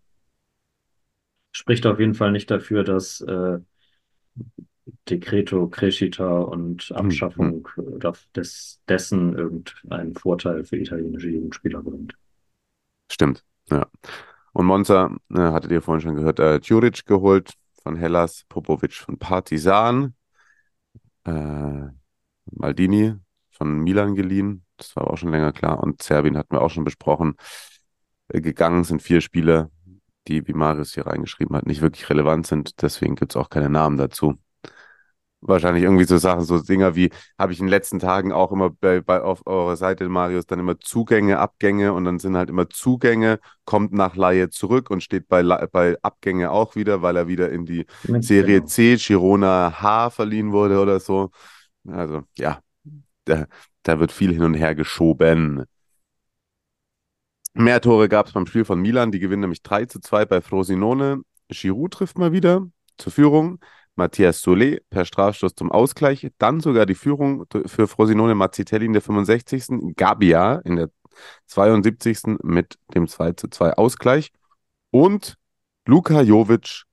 Spricht 1.53 1.87
auf 1.87 1.99
jeden 2.01 2.15
Fall 2.15 2.33
nicht 2.33 2.51
dafür, 2.51 2.85
dass 2.85 3.21
äh, 3.21 3.59
Decreto 5.09 5.69
Crescita 5.69 6.39
und 6.41 6.93
Abschaffung 6.93 7.69
äh, 7.77 8.13
des, 8.35 8.81
dessen 8.89 9.35
irgendeinen 9.35 10.15
Vorteil 10.15 10.65
für 10.65 10.77
italienische 10.77 11.31
Jugendspieler 11.31 11.83
bringt. 11.83 12.15
Stimmt. 13.11 13.45
Ja. 13.71 13.87
Und 14.53 14.67
Monza, 14.67 15.15
äh, 15.33 15.39
hattet 15.39 15.71
ihr 15.71 15.83
vorhin 15.83 16.01
schon 16.01 16.17
gehört, 16.17 16.41
äh, 16.41 16.61
Djuric 16.61 17.07
geholt. 17.07 17.55
von 17.83 17.97
Hellas, 17.97 18.45
Popovic 18.49 18.93
von 18.93 19.19
Partizan, 19.19 20.15
äh, 21.25 21.87
Maldini 22.51 23.15
von 23.51 23.79
Milan 23.81 24.15
geliehen, 24.15 24.65
das 24.77 24.95
war 24.97 25.05
aber 25.05 25.15
auch 25.15 25.19
schon 25.19 25.31
länger 25.31 25.53
klar, 25.53 25.83
und 25.83 26.03
Serbien 26.03 26.37
hatten 26.37 26.55
wir 26.55 26.63
auch 26.63 26.71
schon 26.71 26.85
besprochen. 26.85 27.37
Äh, 28.29 28.41
gegangen 28.41 28.85
sind 28.85 29.03
vier 29.03 29.21
Spieler, 29.21 29.71
die, 30.29 30.47
wie 30.47 30.53
Marius 30.53 30.95
hier 30.95 31.07
reingeschrieben 31.07 31.57
hat, 31.57 31.67
nicht 31.67 31.83
wirklich 31.83 32.09
relevant 32.11 32.47
sind, 32.47 32.83
deswegen 32.83 33.17
gibt 33.17 33.33
es 33.33 33.37
auch 33.37 33.51
keine 33.51 33.71
Namen 33.71 33.97
dazu 33.97 34.39
wahrscheinlich 35.41 35.85
irgendwie 35.85 36.05
so 36.05 36.19
Sachen, 36.19 36.45
so 36.45 36.61
Dinger 36.61 36.95
wie, 36.95 37.11
habe 37.39 37.53
ich 37.53 37.61
in 37.61 37.67
den 37.67 37.71
letzten 37.71 37.99
Tagen 37.99 38.33
auch 38.33 38.53
immer 38.53 38.71
bei, 38.71 39.01
bei 39.01 39.23
auf 39.23 39.47
eurer 39.47 39.77
Seite, 39.77 40.09
Marius, 40.09 40.47
dann 40.47 40.59
immer 40.59 40.79
Zugänge, 40.79 41.39
Abgänge 41.39 41.93
und 41.93 42.05
dann 42.05 42.19
sind 42.19 42.37
halt 42.37 42.51
immer 42.51 42.69
Zugänge, 42.69 43.41
kommt 43.65 43.93
nach 43.93 44.17
Laie 44.17 44.51
zurück 44.51 44.91
und 44.91 45.03
steht 45.03 45.29
bei, 45.29 45.43
bei 45.43 45.97
Abgänge 46.03 46.51
auch 46.51 46.77
wieder, 46.77 47.03
weil 47.03 47.17
er 47.17 47.29
wieder 47.29 47.51
in 47.51 47.65
die 47.65 47.87
Serie 48.21 48.59
genau. 48.59 48.67
C, 48.67 48.97
Girona 48.97 49.81
H 49.81 50.11
verliehen 50.11 50.53
wurde 50.53 50.81
oder 50.81 51.01
so. 51.01 51.31
Also 51.89 52.23
ja, 52.37 52.61
da, 53.25 53.47
da 53.83 53.99
wird 53.99 54.13
viel 54.13 54.33
hin 54.33 54.43
und 54.43 54.55
her 54.55 54.75
geschoben. 54.75 55.65
Mehr 57.55 57.81
Tore 57.81 58.09
gab 58.09 58.27
es 58.27 58.33
beim 58.33 58.47
Spiel 58.47 58.65
von 58.65 58.81
Milan, 58.81 59.11
die 59.11 59.19
gewinnen 59.19 59.41
nämlich 59.41 59.63
3 59.63 59.87
zu 59.87 60.01
2 60.01 60.25
bei 60.25 60.41
Frosinone. 60.41 61.23
Giroud 61.49 61.93
trifft 61.93 62.19
mal 62.19 62.33
wieder 62.33 62.67
zur 62.97 63.13
Führung. 63.13 63.59
Matthias 63.97 64.43
Solé 64.43 64.81
per 64.89 65.05
Strafstoß 65.05 65.55
zum 65.55 65.73
Ausgleich. 65.73 66.31
Dann 66.39 66.61
sogar 66.61 66.87
die 66.87 66.95
Führung 66.95 67.45
für 67.67 67.89
Frosinone 67.89 68.35
Mazzitelli 68.35 68.87
in 68.87 68.93
der 68.93 69.03
65. 69.03 69.95
Gabia 69.97 70.57
in 70.65 70.77
der 70.77 70.91
72. 71.47 72.39
mit 72.43 72.79
dem 72.95 73.09
2 73.09 73.33
zu 73.33 73.49
2 73.49 73.75
Ausgleich. 73.75 74.33
Und 74.91 75.37
Luka 75.87 76.21
Jovic 76.23 76.85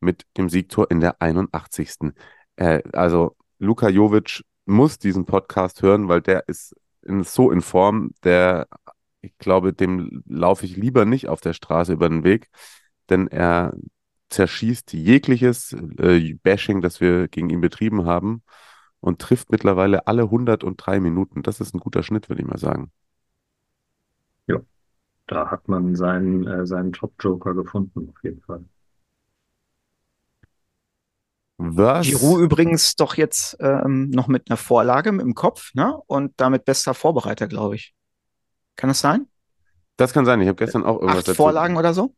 mit 0.00 0.24
dem 0.36 0.48
Siegtor 0.48 0.90
in 0.90 1.00
der 1.00 1.20
81. 1.20 2.12
Äh, 2.56 2.82
also 2.92 3.36
Luka 3.58 3.88
Jovic 3.88 4.42
muss 4.66 4.98
diesen 4.98 5.26
Podcast 5.26 5.82
hören, 5.82 6.08
weil 6.08 6.20
der 6.20 6.48
ist 6.48 6.74
in, 7.02 7.22
so 7.22 7.50
in 7.50 7.60
Form, 7.60 8.12
der, 8.24 8.66
ich 9.26 9.38
glaube, 9.38 9.72
dem 9.72 10.22
laufe 10.26 10.64
ich 10.64 10.76
lieber 10.76 11.04
nicht 11.04 11.28
auf 11.28 11.40
der 11.40 11.52
Straße 11.52 11.92
über 11.92 12.08
den 12.08 12.24
Weg, 12.24 12.48
denn 13.10 13.28
er 13.28 13.74
zerschießt 14.30 14.92
jegliches 14.92 15.72
äh, 15.72 16.34
Bashing, 16.42 16.80
das 16.80 17.00
wir 17.00 17.28
gegen 17.28 17.50
ihn 17.50 17.60
betrieben 17.60 18.06
haben 18.06 18.42
und 19.00 19.20
trifft 19.20 19.50
mittlerweile 19.50 20.06
alle 20.06 20.24
103 20.24 21.00
Minuten. 21.00 21.42
Das 21.42 21.60
ist 21.60 21.74
ein 21.74 21.80
guter 21.80 22.02
Schnitt, 22.02 22.28
würde 22.28 22.42
ich 22.42 22.48
mal 22.48 22.58
sagen. 22.58 22.90
Ja, 24.46 24.60
da 25.26 25.50
hat 25.50 25.68
man 25.68 25.94
seinen, 25.94 26.46
äh, 26.46 26.66
seinen 26.66 26.92
Top-Joker 26.92 27.54
gefunden, 27.54 28.08
auf 28.08 28.22
jeden 28.24 28.42
Fall. 28.42 28.64
Was? 31.58 32.06
Giroud 32.06 32.40
übrigens 32.42 32.96
doch 32.96 33.16
jetzt 33.16 33.56
ähm, 33.60 34.10
noch 34.10 34.28
mit 34.28 34.50
einer 34.50 34.58
Vorlage 34.58 35.08
im 35.08 35.34
Kopf, 35.34 35.72
ne? 35.74 35.96
Und 36.06 36.34
damit 36.36 36.66
bester 36.66 36.92
Vorbereiter, 36.92 37.48
glaube 37.48 37.76
ich. 37.76 37.94
Kann 38.76 38.88
das 38.88 39.00
sein? 39.00 39.26
Das 39.96 40.12
kann 40.12 40.24
sein. 40.24 40.40
Ich 40.40 40.48
habe 40.48 40.56
gestern 40.56 40.84
auch 40.84 40.96
irgendwas 40.96 41.18
Acht 41.18 41.28
dazu. 41.28 41.36
Vorlagen 41.36 41.76
oder 41.76 41.94
so? 41.94 42.14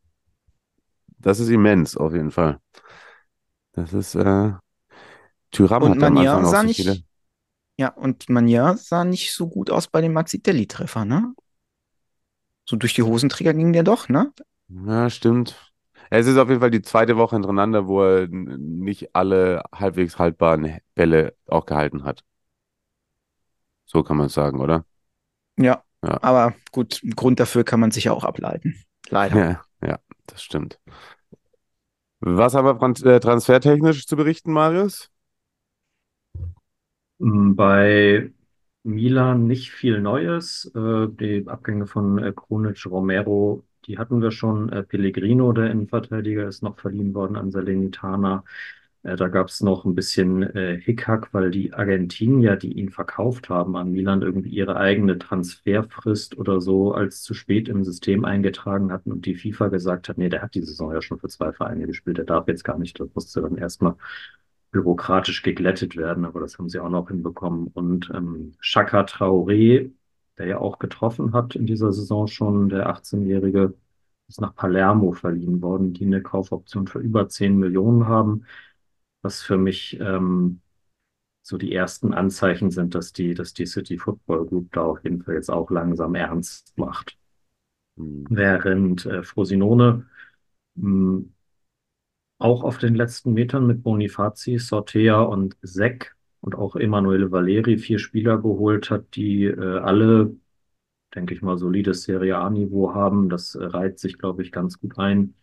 Das 1.19 1.41
ist 1.41 1.49
immens, 1.49 1.97
auf 1.97 2.13
jeden 2.13 2.31
Fall. 2.31 2.61
Das 3.73 3.93
ist, 3.93 4.15
äh, 4.15 4.53
Tyram 5.51 5.83
und 5.83 6.03
hat 6.03 6.11
am 6.11 6.19
Anfang 6.19 6.45
so 6.45 6.63
nicht, 6.67 6.81
viele. 6.81 7.03
Ja, 7.79 7.89
und 7.91 8.29
Mania 8.29 8.77
sah 8.77 9.05
nicht 9.05 9.33
so 9.33 9.49
gut 9.49 9.71
aus 9.71 9.87
bei 9.87 10.01
dem 10.01 10.13
Maxi-Delli-Treffer, 10.13 11.05
ne? 11.05 11.35
So 12.65 12.77
durch 12.77 12.95
die 12.95 13.03
Hosenträger 13.03 13.55
ging 13.55 13.73
der 13.73 13.85
doch, 13.85 14.09
ne? 14.09 14.33
Ja, 14.69 15.09
stimmt. 15.09 15.73
Es 16.11 16.27
ist 16.27 16.37
auf 16.39 16.49
jeden 16.49 16.61
Fall 16.61 16.71
die 16.71 16.83
zweite 16.83 17.17
Woche 17.17 17.37
hintereinander, 17.37 17.87
wo 17.87 18.03
er 18.03 18.29
nicht 18.29 19.15
alle 19.15 19.63
halbwegs 19.75 20.19
haltbaren 20.19 20.79
Bälle 20.95 21.35
auch 21.47 21.67
gehalten 21.67 22.05
hat. 22.05 22.25
So 23.85 24.03
kann 24.03 24.17
man 24.17 24.27
es 24.27 24.35
sagen, 24.35 24.61
oder? 24.61 24.85
Ja, 25.57 25.83
ja. 26.03 26.23
aber 26.23 26.55
gut, 26.73 27.01
Grund 27.17 27.41
dafür 27.41 27.65
kann 27.65 27.81
man 27.81 27.91
sich 27.91 28.05
ja 28.05 28.13
auch 28.13 28.25
ableiten. 28.25 28.77
Leider. 29.11 29.37
Ja, 29.37 29.89
ja 29.89 29.99
das 30.27 30.43
stimmt. 30.43 30.79
Was 32.21 32.55
haben 32.55 32.67
wir 32.67 33.07
äh, 33.07 33.21
transfertechnisch 33.21 34.07
zu 34.07 34.17
berichten, 34.17 34.53
Marius? 34.53 35.11
Mm, 37.19 37.55
bei 37.55 38.33
Milan 38.83 39.47
nicht 39.47 39.71
viel 39.71 40.01
Neues. 40.01 40.71
Äh, 40.75 41.09
die 41.09 41.45
Abgänge 41.47 41.87
von 41.87 42.19
äh, 42.19 42.33
Krunic, 42.35 42.85
Romero, 42.87 43.65
die 43.87 43.99
hatten 43.99 44.21
wir 44.21 44.33
schon. 44.33 44.69
Pellegrino, 44.89 45.53
der 45.53 45.71
Innenverteidiger, 45.71 46.49
ist 46.49 46.63
noch 46.63 46.79
verliehen 46.79 47.15
worden 47.15 47.37
an 47.37 47.51
Salernitana. 47.51 48.45
Äh, 49.03 49.17
da 49.17 49.29
gab 49.29 49.49
es 49.49 49.63
noch 49.63 49.85
ein 49.85 49.95
bisschen 49.95 50.43
äh, 50.43 50.81
Hickhack, 50.81 51.33
weil 51.33 51.51
die 51.51 51.73
Argentinier, 51.73 52.57
die 52.57 52.73
ihn 52.73 52.91
verkauft 52.91 53.49
haben 53.49 53.77
an 53.77 53.93
Milan, 53.93 54.23
irgendwie 54.23 54.51
ihre 54.51 54.77
eigene 54.77 55.19
Transferfrist 55.19 56.37
oder 56.39 56.61
so 56.61 56.93
als 56.93 57.23
zu 57.23 57.35
spät 57.35 57.69
im 57.69 57.85
System 57.85 58.25
eingetragen 58.25 58.93
hatten 58.93 59.13
und 59.13 59.27
die 59.27 59.35
FIFA 59.37 59.69
gesagt 59.69 60.09
hat, 60.09 60.19
nee, 60.19 60.29
der 60.29 60.43
hat 60.43 60.55
die 60.55 60.63
Saison 60.63 60.93
ja 60.93 61.03
schon 61.03 61.19
für 61.19 61.29
zwei 61.29 61.53
Vereine 61.53 61.87
gespielt, 61.87 62.19
der 62.19 62.25
darf 62.25 62.49
jetzt 62.49 62.65
gar 62.65 62.79
nicht, 62.79 62.99
das 63.01 63.09
musste 63.15 63.43
dann 63.43 63.57
erstmal 63.57 63.95
bürokratisch 64.71 65.43
geglättet 65.43 65.97
werden, 65.97 66.25
aber 66.25 66.41
das 66.41 66.59
haben 66.59 66.69
sie 66.69 66.79
auch 66.81 66.91
noch 66.91 67.09
hinbekommen. 67.09 67.69
Und 67.69 68.11
ähm, 68.15 68.53
Chaka 68.61 69.03
Traoré, 69.05 69.91
der 70.37 70.47
ja 70.47 70.59
auch 70.59 70.79
getroffen 70.79 71.33
hat 71.33 71.57
in 71.57 71.67
dieser 71.67 71.93
Saison 71.93 72.27
schon, 72.27 72.69
der 72.69 72.89
18-Jährige, 72.91 73.75
ist 74.29 74.41
nach 74.43 74.55
Palermo 74.55 75.13
verliehen 75.13 75.63
worden, 75.63 75.95
die 75.95 76.05
eine 76.05 76.23
Kaufoption 76.23 76.87
für 76.87 76.99
über 76.99 77.29
10 77.29 77.57
Millionen 77.57 78.07
haben 78.09 78.45
was 79.29 79.43
für 79.43 79.59
mich 79.59 80.01
ähm, 80.01 80.63
so 81.43 81.59
die 81.59 81.75
ersten 81.75 82.15
Anzeichen 82.15 82.71
sind, 82.71 82.95
dass 82.95 83.13
die, 83.13 83.35
dass 83.35 83.53
die 83.53 83.67
City 83.67 83.99
Football 83.99 84.47
Group 84.47 84.73
da 84.73 84.85
auf 84.85 85.05
jeden 85.05 85.23
Fall 85.23 85.35
jetzt 85.35 85.51
auch 85.51 85.71
langsam 85.71 86.15
ernst 86.15 86.73
macht. 86.79 87.19
Mhm. 87.97 88.25
Während 88.31 89.05
äh, 89.05 89.23
Frosinone 89.23 90.07
mh, 90.77 90.83
hm, 90.83 91.35
auch 92.39 92.65
auf 92.65 92.79
den 92.79 92.95
letzten 92.95 93.35
Metern 93.35 93.67
mit 93.67 93.83
Bonifazi, 93.83 94.57
Sortea 94.59 95.21
und 95.21 95.59
Seck 95.61 96.17
und 96.41 96.55
auch 96.55 96.75
Emanuele 96.75 97.31
Valeri 97.31 97.77
vier 97.77 97.99
Spieler 97.99 98.39
geholt 98.39 98.91
hat, 98.91 99.15
die 99.15 99.45
äh, 99.45 99.79
alle, 99.81 100.35
denke 101.15 101.35
ich 101.35 101.43
mal, 101.43 101.59
solides 101.59 102.05
Serie 102.05 102.39
A-Niveau 102.39 102.95
haben. 102.95 103.29
Das 103.29 103.57
äh, 103.57 103.65
reiht 103.65 103.99
sich, 103.99 104.17
glaube 104.17 104.43
ich, 104.43 104.53
ganz 104.53 104.81
gut 104.81 104.99
ein. 104.99 105.35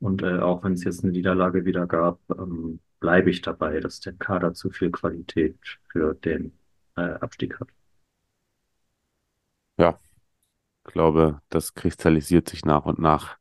Und 0.00 0.22
äh, 0.22 0.40
auch 0.40 0.64
wenn 0.64 0.72
es 0.72 0.82
jetzt 0.82 1.04
eine 1.04 1.12
Niederlage 1.12 1.64
wieder 1.64 1.86
gab, 1.86 2.18
ähm, 2.36 2.80
bleibe 3.02 3.30
ich 3.30 3.42
dabei, 3.42 3.80
dass 3.80 4.00
der 4.00 4.14
Kader 4.14 4.54
zu 4.54 4.70
viel 4.70 4.92
Qualität 4.92 5.58
für 5.90 6.14
den 6.14 6.52
äh, 6.96 7.00
Abstieg 7.00 7.58
hat. 7.58 7.68
Ja, 9.76 9.98
ich 10.86 10.92
glaube, 10.92 11.40
das 11.48 11.74
kristallisiert 11.74 12.48
sich 12.48 12.64
nach 12.64 12.86
und 12.86 13.00
nach 13.00 13.36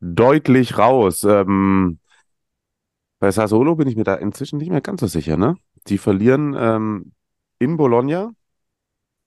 deutlich 0.00 0.76
raus. 0.76 1.24
Ähm, 1.24 2.00
bei 3.18 3.30
Sassuolo 3.30 3.76
bin 3.76 3.88
ich 3.88 3.96
mir 3.96 4.04
da 4.04 4.14
inzwischen 4.14 4.58
nicht 4.58 4.70
mehr 4.70 4.82
ganz 4.82 5.00
so 5.00 5.06
sicher. 5.06 5.38
Ne? 5.38 5.56
Die 5.86 5.98
verlieren 5.98 6.54
ähm, 6.56 7.12
in 7.58 7.78
Bologna 7.78 8.32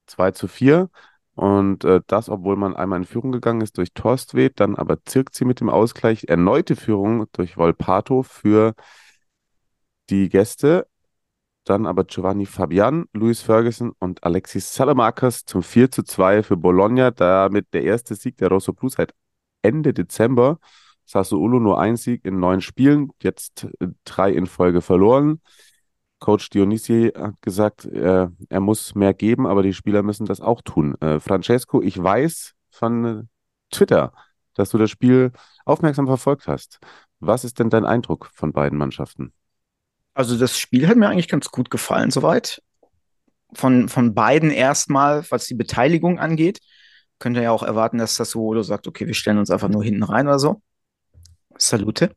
2 0.06 0.32
zu 0.32 0.48
4 0.48 0.90
und 1.34 1.86
äh, 1.86 2.02
das, 2.06 2.30
obwohl 2.30 2.56
man 2.56 2.76
einmal 2.76 3.00
in 3.00 3.06
Führung 3.06 3.32
gegangen 3.32 3.62
ist 3.62 3.80
durch 3.80 3.94
Torstvedt, 3.94 4.60
dann 4.60 4.76
aber 4.76 5.04
zirkt 5.06 5.34
sie 5.34 5.46
mit 5.46 5.60
dem 5.60 5.70
Ausgleich. 5.70 6.26
Erneute 6.28 6.76
Führung 6.76 7.26
durch 7.32 7.58
Volpato 7.58 8.22
für 8.22 8.76
die 10.10 10.30
Gäste. 10.30 10.88
Dann 11.64 11.86
aber 11.86 12.06
Giovanni 12.06 12.46
Fabian, 12.48 13.06
Luis 13.14 13.42
Ferguson 13.42 13.94
und 14.00 14.24
Alexis 14.24 14.74
Salamakers 14.74 15.46
zum 15.46 15.62
4 15.62 15.92
zu 15.92 16.04
2 16.04 16.44
für 16.44 16.58
Bologna. 16.58 17.12
Damit 17.12 17.74
der 17.74 17.84
erste 17.84 18.16
Sieg 18.16 18.38
der 18.38 18.50
Rosso 18.50 18.74
Plus 18.74 18.94
seit 18.94 19.14
Ende 19.62 19.94
Dezember. 19.94 20.60
Sassuolo 21.06 21.60
nur 21.60 21.80
ein 21.80 21.98
Sieg 21.98 22.26
in 22.26 22.40
neun 22.40 22.62
Spielen, 22.62 23.10
jetzt 23.22 23.68
äh, 23.80 23.88
drei 24.06 24.32
in 24.32 24.48
Folge 24.48 24.82
verloren. 24.82 25.42
Coach 26.20 26.50
Dionisi 26.52 27.12
hat 27.16 27.42
gesagt, 27.42 27.86
äh, 27.86 28.28
er 28.50 28.60
muss 28.60 28.96
mehr 28.96 29.14
geben, 29.14 29.48
aber 29.48 29.64
die 29.64 29.74
Spieler 29.74 30.04
müssen 30.04 30.26
das 30.26 30.40
auch 30.40 30.62
tun. 30.62 30.96
Äh, 31.02 31.20
Francesco, 31.20 31.82
ich 31.82 32.02
weiß 32.02 32.54
von 32.70 33.06
äh, 33.06 33.24
Twitter, 33.72 34.14
dass 34.54 34.70
du 34.70 34.78
das 34.78 34.92
Spiel 34.92 35.32
aufmerksam 35.66 36.08
verfolgt 36.08 36.48
hast. 36.48 36.80
Was 37.20 37.44
ist 37.44 37.60
denn 37.60 37.70
dein 37.70 37.86
Eindruck 37.86 38.30
von 38.34 38.54
beiden 38.54 38.78
Mannschaften? 38.78 39.34
Also 40.14 40.38
das 40.38 40.58
Spiel 40.58 40.88
hat 40.88 40.98
mir 40.98 41.10
eigentlich 41.10 41.28
ganz 41.30 41.50
gut 41.50 41.70
gefallen 41.70 42.12
soweit. 42.12 42.62
Von, 43.54 43.90
von 43.90 44.14
beiden 44.14 44.50
erstmal, 44.50 45.26
was 45.30 45.46
die 45.46 45.56
Beteiligung 45.56 46.20
angeht. 46.20 46.60
Könnte 47.20 47.42
ja 47.42 47.52
auch 47.52 47.64
erwarten, 47.64 47.98
dass 47.98 48.16
das 48.16 48.30
Sassuolo 48.30 48.64
sagt, 48.64 48.88
okay, 48.88 49.06
wir 49.08 49.14
stellen 49.14 49.38
uns 49.38 49.52
einfach 49.52 49.70
nur 49.70 49.84
hinten 49.84 50.04
rein 50.04 50.28
oder 50.28 50.40
so. 50.40 50.62
Salute. 51.58 52.12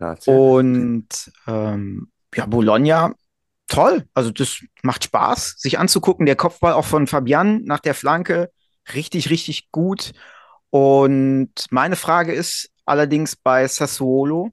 Ja, 0.00 0.16
Und 0.26 1.32
ähm, 1.46 2.10
ja, 2.34 2.46
Bologna, 2.46 3.14
toll. 3.68 4.06
Also 4.14 4.30
das 4.30 4.60
macht 4.82 5.04
Spaß, 5.04 5.56
sich 5.58 5.78
anzugucken. 5.78 6.26
Der 6.26 6.36
Kopfball 6.36 6.72
auch 6.74 6.84
von 6.84 7.06
Fabian 7.06 7.62
nach 7.64 7.80
der 7.80 7.94
Flanke, 7.94 8.50
richtig, 8.94 9.30
richtig 9.30 9.70
gut. 9.70 10.12
Und 10.70 11.52
meine 11.70 11.96
Frage 11.96 12.32
ist 12.32 12.70
allerdings 12.84 13.36
bei 13.36 13.66
Sassuolo, 13.66 14.50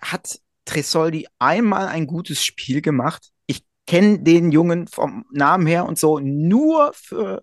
hat 0.00 0.38
Tresoldi 0.68 1.26
einmal 1.38 1.88
ein 1.88 2.06
gutes 2.06 2.44
Spiel 2.44 2.82
gemacht. 2.82 3.30
Ich 3.46 3.64
kenne 3.86 4.20
den 4.20 4.52
Jungen 4.52 4.86
vom 4.86 5.24
Namen 5.32 5.66
her 5.66 5.86
und 5.86 5.98
so 5.98 6.18
nur 6.20 6.92
für 6.94 7.42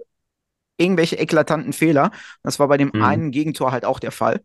irgendwelche 0.77 1.17
eklatanten 1.17 1.73
Fehler. 1.73 2.11
Das 2.43 2.59
war 2.59 2.67
bei 2.67 2.77
dem 2.77 2.91
Mhm. 2.93 3.01
einen 3.03 3.31
Gegentor 3.31 3.71
halt 3.71 3.85
auch 3.85 3.99
der 3.99 4.11
Fall. 4.11 4.41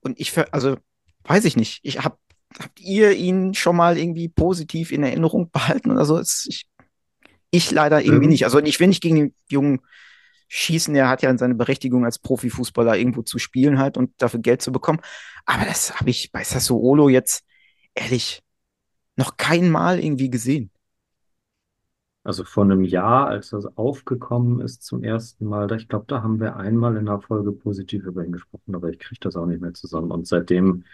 Und 0.00 0.20
ich, 0.20 0.32
also 0.52 0.76
weiß 1.24 1.44
ich 1.46 1.56
nicht. 1.56 1.80
Ich 1.82 1.98
hab, 2.04 2.18
habt 2.58 2.80
ihr 2.80 3.12
ihn 3.12 3.54
schon 3.54 3.76
mal 3.76 3.98
irgendwie 3.98 4.28
positiv 4.28 4.92
in 4.92 5.02
Erinnerung 5.02 5.50
behalten 5.50 5.90
oder 5.90 6.04
so? 6.04 6.20
Ich, 6.20 6.66
ich 7.50 7.70
leider 7.70 8.02
irgendwie 8.02 8.24
Ähm. 8.24 8.30
nicht. 8.30 8.44
Also 8.44 8.58
ich 8.60 8.78
will 8.80 8.88
nicht 8.88 9.02
gegen 9.02 9.16
den 9.16 9.34
Jungen 9.48 9.80
schießen. 10.48 10.94
Er 10.94 11.08
hat 11.08 11.22
ja 11.22 11.36
seine 11.38 11.54
Berechtigung 11.54 12.04
als 12.04 12.18
Profifußballer 12.18 12.96
irgendwo 12.96 13.22
zu 13.22 13.38
spielen 13.38 13.78
halt 13.78 13.96
und 13.96 14.10
dafür 14.18 14.40
Geld 14.40 14.62
zu 14.62 14.70
bekommen. 14.72 15.00
Aber 15.46 15.64
das 15.64 15.98
habe 15.98 16.10
ich 16.10 16.30
bei 16.30 16.44
Sassuolo 16.44 17.08
jetzt 17.08 17.44
ehrlich 17.94 18.42
noch 19.16 19.36
kein 19.36 19.70
Mal 19.70 20.00
irgendwie 20.00 20.30
gesehen. 20.30 20.70
Also 22.24 22.44
vor 22.44 22.64
einem 22.64 22.84
Jahr, 22.84 23.26
als 23.28 23.50
das 23.50 23.66
aufgekommen 23.76 24.60
ist 24.60 24.82
zum 24.84 25.02
ersten 25.02 25.44
Mal, 25.46 25.66
da, 25.66 25.74
ich 25.76 25.88
glaube, 25.88 26.04
da 26.06 26.22
haben 26.22 26.38
wir 26.40 26.56
einmal 26.56 26.96
in 26.96 27.06
der 27.06 27.20
Folge 27.20 27.50
positiv 27.52 28.04
über 28.04 28.24
ihn 28.24 28.32
gesprochen, 28.32 28.74
aber 28.76 28.90
ich 28.90 28.98
kriege 29.00 29.20
das 29.20 29.34
auch 29.36 29.46
nicht 29.46 29.60
mehr 29.60 29.74
zusammen. 29.74 30.12
Und 30.12 30.28
seitdem 30.28 30.84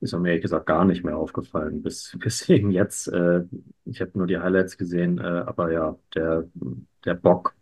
ist 0.00 0.12
er 0.14 0.18
mir 0.20 0.30
ehrlich 0.30 0.42
gesagt 0.42 0.66
gar 0.66 0.84
nicht 0.86 1.04
mehr 1.04 1.16
aufgefallen. 1.18 1.82
Bis, 1.82 2.16
bis 2.20 2.48
eben 2.48 2.70
jetzt, 2.70 3.08
äh, 3.08 3.44
ich 3.84 4.00
habe 4.00 4.12
nur 4.14 4.26
die 4.26 4.38
Highlights 4.38 4.78
gesehen, 4.78 5.18
äh, 5.18 5.22
aber 5.22 5.72
ja, 5.72 5.96
der, 6.14 6.48
der 7.04 7.14
Bock, 7.14 7.54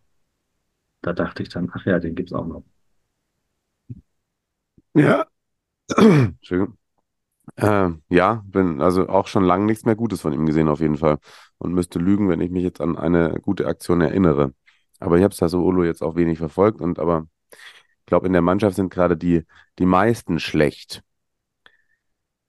da 1.02 1.12
dachte 1.12 1.42
ich 1.42 1.50
dann, 1.50 1.70
ach 1.74 1.84
ja, 1.84 1.98
den 1.98 2.14
gibt's 2.14 2.32
auch 2.32 2.46
noch. 2.46 2.64
Ja. 4.94 5.26
Entschuldigung. 5.98 6.78
Äh, 7.60 7.90
ja, 8.08 8.42
bin 8.46 8.80
also 8.80 9.08
auch 9.08 9.26
schon 9.26 9.44
lange 9.44 9.66
nichts 9.66 9.84
mehr 9.84 9.94
Gutes 9.94 10.22
von 10.22 10.32
ihm 10.32 10.46
gesehen, 10.46 10.68
auf 10.68 10.80
jeden 10.80 10.96
Fall. 10.96 11.18
Und 11.58 11.74
müsste 11.74 11.98
lügen, 11.98 12.28
wenn 12.28 12.40
ich 12.40 12.50
mich 12.50 12.62
jetzt 12.62 12.80
an 12.80 12.96
eine 12.96 13.34
gute 13.42 13.66
Aktion 13.66 14.00
erinnere. 14.00 14.54
Aber 14.98 15.18
ich 15.18 15.24
habe 15.24 15.34
Sassuolo 15.34 15.84
jetzt 15.84 16.02
auch 16.02 16.16
wenig 16.16 16.38
verfolgt 16.38 16.80
und 16.80 16.98
aber 16.98 17.26
ich 18.00 18.06
glaube, 18.06 18.26
in 18.26 18.32
der 18.32 18.42
Mannschaft 18.42 18.76
sind 18.76 18.92
gerade 18.92 19.16
die, 19.16 19.44
die 19.78 19.86
meisten 19.86 20.40
schlecht. 20.40 21.02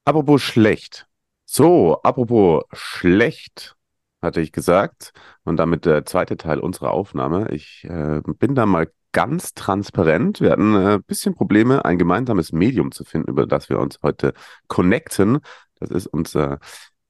Apropos 0.06 0.42
schlecht. 0.42 1.08
So, 1.46 2.02
apropos 2.04 2.64
schlecht, 2.72 3.76
hatte 4.22 4.42
ich 4.42 4.52
gesagt. 4.54 5.12
Und 5.44 5.58
damit 5.58 5.86
der 5.86 6.06
zweite 6.06 6.38
Teil 6.38 6.60
unserer 6.60 6.92
Aufnahme. 6.92 7.50
Ich 7.52 7.84
äh, 7.84 8.22
bin 8.40 8.56
da 8.56 8.66
mal 8.66 8.92
ganz 9.12 9.54
transparent. 9.54 10.42
Wir 10.42 10.52
hatten 10.52 10.76
äh, 10.76 10.94
ein 10.96 11.04
bisschen 11.04 11.36
Probleme, 11.36 11.84
ein 11.86 11.98
gemeinsames 11.98 12.52
Medium 12.52 12.92
zu 12.92 13.04
finden, 13.04 13.30
über 13.30 13.46
das 13.46 13.70
wir 13.70 13.80
uns 13.80 14.00
heute 14.04 14.34
connecten. 14.68 15.40
Das 15.80 15.90
ist 15.90 16.08
uns 16.08 16.36
äh, 16.36 16.58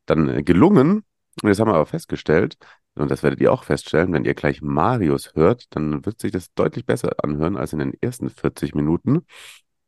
dann 0.05 0.29
äh, 0.29 0.43
gelungen. 0.43 1.03
Und 1.41 1.47
jetzt 1.49 1.59
haben 1.59 1.67
wir 1.69 1.75
aber 1.75 1.85
festgestellt, 1.85 2.57
und 2.95 3.09
das 3.09 3.23
werdet 3.23 3.39
ihr 3.39 3.53
auch 3.53 3.63
feststellen, 3.63 4.11
wenn 4.11 4.25
ihr 4.25 4.33
gleich 4.33 4.61
Marius 4.61 5.31
hört, 5.33 5.65
dann 5.75 6.05
wird 6.05 6.19
sich 6.19 6.31
das 6.31 6.53
deutlich 6.53 6.85
besser 6.85 7.11
anhören 7.23 7.55
als 7.55 7.71
in 7.71 7.79
den 7.79 7.93
ersten 8.01 8.29
40 8.29 8.75
Minuten. 8.75 9.25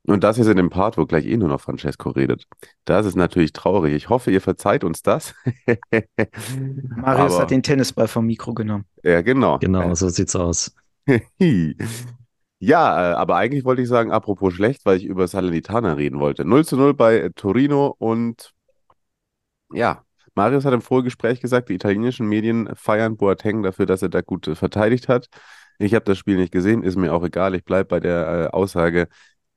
Und 0.05 0.23
das 0.23 0.37
ist 0.37 0.47
in 0.47 0.57
dem 0.57 0.69
Part, 0.69 0.97
wo 0.97 1.05
gleich 1.05 1.25
eh 1.25 1.37
nur 1.37 1.47
noch 1.47 1.61
Francesco 1.61 2.09
redet. 2.09 2.45
Das 2.85 3.05
ist 3.05 3.15
natürlich 3.15 3.53
traurig. 3.53 3.93
Ich 3.93 4.09
hoffe, 4.09 4.31
ihr 4.31 4.41
verzeiht 4.41 4.83
uns 4.83 5.01
das. 5.01 5.33
Marius 6.95 7.33
Aber- 7.33 7.39
hat 7.39 7.51
den 7.51 7.63
Tennisball 7.63 8.07
vom 8.07 8.25
Mikro 8.25 8.53
genommen. 8.53 8.85
Ja, 9.03 9.21
genau. 9.21 9.59
Genau, 9.59 9.93
so 9.95 10.09
sieht's 10.09 10.35
aus. 10.35 10.75
Ja, 12.65 13.11
äh, 13.11 13.15
aber 13.15 13.35
eigentlich 13.35 13.65
wollte 13.65 13.81
ich 13.81 13.89
sagen, 13.89 14.13
apropos 14.13 14.53
schlecht, 14.53 14.85
weil 14.85 14.95
ich 14.95 15.03
über 15.03 15.27
Salernitana 15.27 15.93
reden 15.93 16.21
wollte. 16.21 16.45
0 16.45 16.65
zu 16.65 16.77
0 16.77 16.93
bei 16.93 17.17
äh, 17.19 17.29
Torino 17.31 17.93
und 17.99 18.53
ja, 19.73 20.05
Marius 20.35 20.63
hat 20.63 20.73
im 20.73 20.81
Vorgespräch 20.81 21.41
gesagt, 21.41 21.67
die 21.69 21.73
italienischen 21.73 22.27
Medien 22.27 22.69
feiern 22.75 23.17
Boateng 23.17 23.63
dafür, 23.63 23.85
dass 23.85 24.01
er 24.01 24.07
da 24.09 24.21
gut 24.21 24.47
äh, 24.47 24.55
verteidigt 24.55 25.09
hat. 25.09 25.27
Ich 25.77 25.93
habe 25.93 26.05
das 26.05 26.17
Spiel 26.17 26.37
nicht 26.37 26.53
gesehen, 26.53 26.83
ist 26.83 26.95
mir 26.95 27.13
auch 27.13 27.23
egal. 27.23 27.53
Ich 27.55 27.65
bleibe 27.65 27.85
bei 27.89 27.99
der 27.99 28.49
äh, 28.53 28.55
Aussage, 28.55 29.09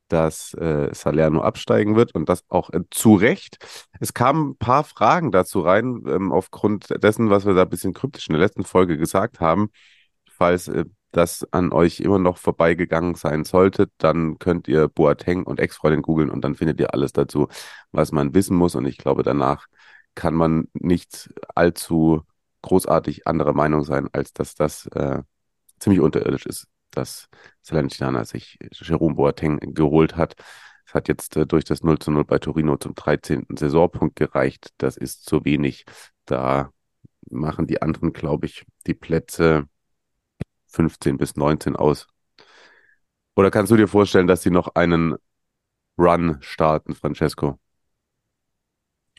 dass 0.08 0.54
äh, 0.54 0.92
Salerno 0.92 1.42
absteigen 1.42 1.96
wird 1.96 2.12
und 2.14 2.28
das 2.28 2.44
auch 2.48 2.70
äh, 2.70 2.80
zu 2.90 3.14
Recht. 3.14 3.58
Es 4.00 4.14
kamen 4.14 4.50
ein 4.50 4.56
paar 4.56 4.84
Fragen 4.84 5.30
dazu 5.32 5.60
rein, 5.60 6.02
ähm, 6.08 6.32
aufgrund 6.32 6.88
dessen, 7.02 7.30
was 7.30 7.46
wir 7.46 7.54
da 7.54 7.62
ein 7.62 7.68
bisschen 7.68 7.92
kryptisch 7.92 8.28
in 8.28 8.32
der 8.32 8.42
letzten 8.42 8.64
Folge 8.64 8.96
gesagt 8.96 9.40
haben. 9.40 9.68
Falls 10.28 10.70
das 11.16 11.46
an 11.52 11.72
euch 11.72 12.00
immer 12.00 12.18
noch 12.18 12.38
vorbeigegangen 12.38 13.14
sein 13.14 13.44
sollte, 13.44 13.90
dann 13.98 14.38
könnt 14.38 14.68
ihr 14.68 14.88
Boateng 14.88 15.44
und 15.44 15.60
Ex-Freundin 15.60 16.02
googeln 16.02 16.30
und 16.30 16.42
dann 16.42 16.54
findet 16.54 16.80
ihr 16.80 16.92
alles 16.94 17.12
dazu, 17.12 17.48
was 17.92 18.12
man 18.12 18.34
wissen 18.34 18.56
muss. 18.56 18.74
Und 18.74 18.86
ich 18.86 18.98
glaube, 18.98 19.22
danach 19.22 19.66
kann 20.14 20.34
man 20.34 20.68
nicht 20.74 21.32
allzu 21.54 22.22
großartig 22.62 23.26
anderer 23.26 23.52
Meinung 23.54 23.84
sein, 23.84 24.08
als 24.12 24.32
dass 24.32 24.54
das 24.54 24.86
äh, 24.88 25.22
ziemlich 25.78 26.00
unterirdisch 26.00 26.46
ist, 26.46 26.66
dass 26.90 27.28
Salernitana 27.62 28.24
sich 28.24 28.58
Jerome 28.72 29.14
Boateng 29.14 29.60
geholt 29.74 30.16
hat. 30.16 30.34
Es 30.86 30.94
hat 30.94 31.08
jetzt 31.08 31.36
äh, 31.36 31.46
durch 31.46 31.64
das 31.64 31.82
0 31.82 31.98
zu 31.98 32.10
0 32.10 32.24
bei 32.24 32.38
Torino 32.38 32.76
zum 32.76 32.94
13. 32.94 33.46
Saisonpunkt 33.56 34.16
gereicht. 34.16 34.70
Das 34.78 34.96
ist 34.96 35.24
zu 35.26 35.44
wenig. 35.44 35.84
Da 36.24 36.70
machen 37.30 37.66
die 37.66 37.82
anderen, 37.82 38.12
glaube 38.12 38.46
ich, 38.46 38.64
die 38.86 38.94
Plätze 38.94 39.68
15 40.76 41.16
bis 41.16 41.36
19 41.36 41.74
aus. 41.74 42.06
Oder 43.34 43.50
kannst 43.50 43.72
du 43.72 43.76
dir 43.76 43.88
vorstellen, 43.88 44.26
dass 44.26 44.42
sie 44.42 44.50
noch 44.50 44.74
einen 44.74 45.16
Run 45.98 46.38
starten, 46.40 46.94
Francesco? 46.94 47.58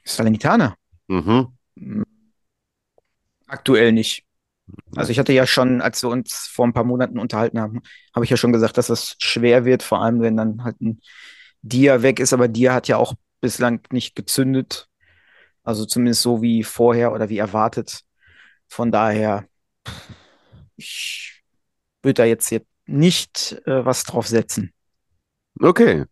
Salernitana. 0.03 0.75
Mhm. 1.07 1.47
Aktuell 3.47 3.91
nicht. 3.91 4.23
Also 4.95 5.11
ich 5.11 5.19
hatte 5.19 5.33
ja 5.33 5.47
schon, 5.47 5.81
als 5.81 6.03
wir 6.03 6.09
uns 6.09 6.49
vor 6.51 6.67
ein 6.67 6.73
paar 6.73 6.83
Monaten 6.83 7.19
unterhalten 7.19 7.59
haben, 7.59 7.81
habe 8.13 8.25
ich 8.25 8.31
ja 8.31 8.37
schon 8.37 8.51
gesagt, 8.51 8.77
dass 8.77 8.87
das 8.87 9.15
schwer 9.19 9.65
wird, 9.65 9.81
vor 9.81 10.01
allem 10.01 10.21
wenn 10.21 10.37
dann 10.37 10.63
halt 10.63 10.79
ein 10.81 11.01
Dia 11.61 12.01
weg 12.01 12.19
ist, 12.19 12.33
aber 12.33 12.47
Dia 12.47 12.73
hat 12.73 12.87
ja 12.87 12.97
auch 12.97 13.13
bislang 13.41 13.81
nicht 13.91 14.15
gezündet. 14.15 14.89
Also 15.63 15.85
zumindest 15.85 16.21
so 16.21 16.41
wie 16.41 16.63
vorher 16.63 17.13
oder 17.13 17.29
wie 17.29 17.37
erwartet. 17.37 18.01
Von 18.67 18.91
daher, 18.91 19.47
ich 20.75 21.36
würde 22.07 22.21
da 22.21 22.25
jetzt, 22.25 22.49
jetzt 22.49 22.67
nicht 22.87 23.61
äh, 23.65 23.85
was 23.85 24.03
drauf 24.03 24.27
setzen. 24.27 24.71
Okay. 25.59 26.05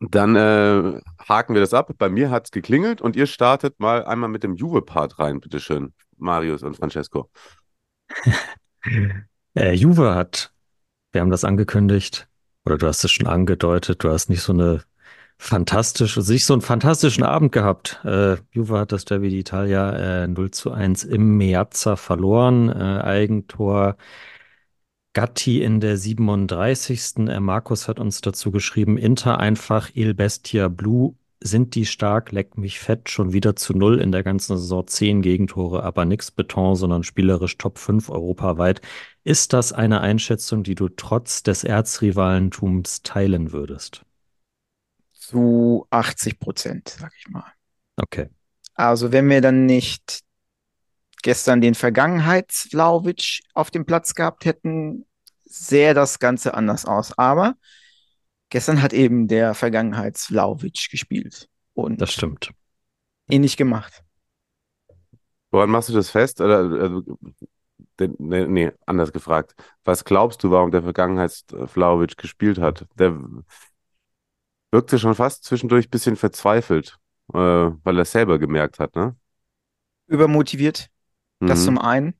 Dann 0.00 0.34
äh, 0.34 1.00
haken 1.28 1.54
wir 1.54 1.60
das 1.60 1.74
ab. 1.74 1.92
Bei 1.98 2.08
mir 2.08 2.30
hat 2.30 2.46
es 2.46 2.50
geklingelt 2.50 3.00
und 3.00 3.14
ihr 3.14 3.26
startet 3.26 3.78
mal 3.78 4.04
einmal 4.04 4.28
mit 4.28 4.42
dem 4.42 4.56
Juve-Part 4.56 5.18
rein, 5.18 5.40
bitteschön, 5.40 5.92
Marius 6.16 6.62
und 6.62 6.76
Francesco. 6.76 7.30
Äh, 9.58 9.72
Juve 9.72 10.14
hat, 10.14 10.52
wir 11.12 11.22
haben 11.22 11.30
das 11.30 11.42
angekündigt, 11.42 12.28
oder 12.66 12.76
du 12.76 12.86
hast 12.86 13.02
es 13.04 13.10
schon 13.10 13.26
angedeutet, 13.26 14.04
du 14.04 14.10
hast 14.10 14.28
nicht 14.28 14.42
so 14.42 14.52
eine 14.52 14.82
fantastische, 15.38 16.20
nicht 16.20 16.44
so 16.44 16.52
einen 16.52 16.60
fantastischen 16.60 17.24
Abend 17.24 17.52
gehabt. 17.52 18.00
Äh, 18.04 18.36
Juve 18.50 18.78
hat 18.78 18.92
das 18.92 19.06
Derby 19.06 19.28
d'Italia 19.28 20.24
äh, 20.24 20.26
0 20.28 20.50
zu 20.50 20.72
1 20.72 21.04
im 21.04 21.38
Meazza 21.38 21.96
verloren. 21.96 22.68
Äh, 22.68 23.00
Eigentor 23.02 23.96
Gatti 25.16 25.62
in 25.62 25.80
der 25.80 25.96
37. 25.96 27.26
Äh, 27.28 27.40
Markus 27.40 27.88
hat 27.88 27.98
uns 27.98 28.20
dazu 28.20 28.50
geschrieben, 28.50 28.98
Inter 28.98 29.40
einfach 29.40 29.88
Il 29.94 30.12
Bestia 30.12 30.68
Blue. 30.68 31.14
Sind 31.40 31.74
die 31.74 31.86
stark, 31.86 32.32
leck 32.32 32.58
mich 32.58 32.78
fett, 32.78 33.08
schon 33.08 33.32
wieder 33.32 33.56
zu 33.56 33.72
null 33.72 33.98
in 33.98 34.12
der 34.12 34.22
ganzen 34.22 34.58
Saison, 34.58 34.86
zehn 34.86 35.22
Gegentore, 35.22 35.84
aber 35.84 36.04
nix 36.04 36.30
Beton, 36.30 36.76
sondern 36.76 37.02
spielerisch 37.02 37.56
Top 37.56 37.78
5 37.78 38.10
europaweit. 38.10 38.82
Ist 39.24 39.54
das 39.54 39.72
eine 39.72 40.02
Einschätzung, 40.02 40.62
die 40.62 40.74
du 40.74 40.90
trotz 40.90 41.42
des 41.42 41.64
Erzrivalentums 41.64 43.02
teilen 43.02 43.52
würdest? 43.52 44.02
Zu 45.14 45.86
80 45.88 46.38
Prozent, 46.38 46.94
sag 47.00 47.12
ich 47.18 47.28
mal. 47.30 47.50
Okay. 47.96 48.28
Also 48.74 49.12
wenn 49.12 49.30
wir 49.30 49.40
dann 49.40 49.64
nicht 49.64 50.26
gestern 51.22 51.60
den 51.60 51.74
Vergangenheits-Vlahovic 51.74 53.40
auf 53.54 53.70
dem 53.70 53.84
Platz 53.84 54.14
gehabt 54.14 54.44
hätten, 54.44 55.05
sähe 55.46 55.94
das 55.94 56.18
Ganze 56.18 56.54
anders 56.54 56.84
aus. 56.84 57.16
Aber 57.18 57.54
gestern 58.50 58.82
hat 58.82 58.92
eben 58.92 59.28
der 59.28 59.54
Vergangenheits-Vlahovic 59.54 60.88
gespielt 60.90 61.48
und 61.74 62.00
Das 62.00 62.12
stimmt. 62.12 62.50
ähnlich 63.28 63.56
gemacht. 63.56 64.02
Woran 65.50 65.70
machst 65.70 65.88
du 65.88 65.92
das 65.94 66.10
fest? 66.10 66.40
Oder, 66.40 67.02
den- 67.98 68.16
nee, 68.18 68.46
nee, 68.46 68.72
anders 68.84 69.12
gefragt. 69.12 69.54
Was 69.84 70.04
glaubst 70.04 70.42
du, 70.42 70.50
warum 70.50 70.70
der 70.70 70.82
Vergangenheits-Vlahovic 70.82 72.16
gespielt 72.16 72.58
hat? 72.58 72.86
Der 72.98 73.16
wirkte 74.72 74.98
schon 74.98 75.14
fast 75.14 75.44
zwischendurch 75.44 75.86
ein 75.86 75.90
bisschen 75.90 76.16
verzweifelt, 76.16 76.98
äh, 77.32 77.38
weil 77.38 77.96
er 77.96 78.02
es 78.02 78.12
selber 78.12 78.38
gemerkt 78.38 78.78
hat, 78.78 78.94
ne? 78.96 79.16
Übermotiviert, 80.08 80.88
das 81.40 81.60
Mhm. 81.60 81.64
zum 81.64 81.78
einen. 81.78 82.14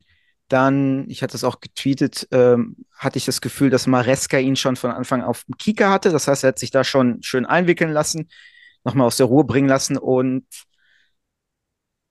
Dann, 0.49 1.11
ich 1.11 1.23
hatte 1.23 1.37
es 1.37 1.45
auch 1.45 1.61
getweetet, 1.61 2.29
ähm, 2.31 2.77
hatte 2.97 3.19
ich 3.19 3.25
das 3.25 3.41
Gefühl, 3.41 3.71
dass 3.71 3.87
Maresca 3.89 4.39
ihn 4.39 4.57
schon 4.57 4.77
von 4.77 4.93
Anfang 4.93 5.23
auf 5.23 5.45
dem 5.45 5.57
Kieker 5.57 5.91
hatte. 5.91 6.11
Das 6.11 6.29
heißt, 6.29 6.45
er 6.45 6.49
hat 6.49 6.59
sich 6.59 6.71
da 6.71 6.85
schon 6.85 7.23
schön 7.23 7.47
einwickeln 7.47 7.91
lassen, 7.91 8.29
nochmal 8.85 9.07
aus 9.09 9.17
der 9.17 9.27
Ruhe 9.27 9.45
bringen 9.45 9.69
lassen 9.69 9.97
und 9.99 10.47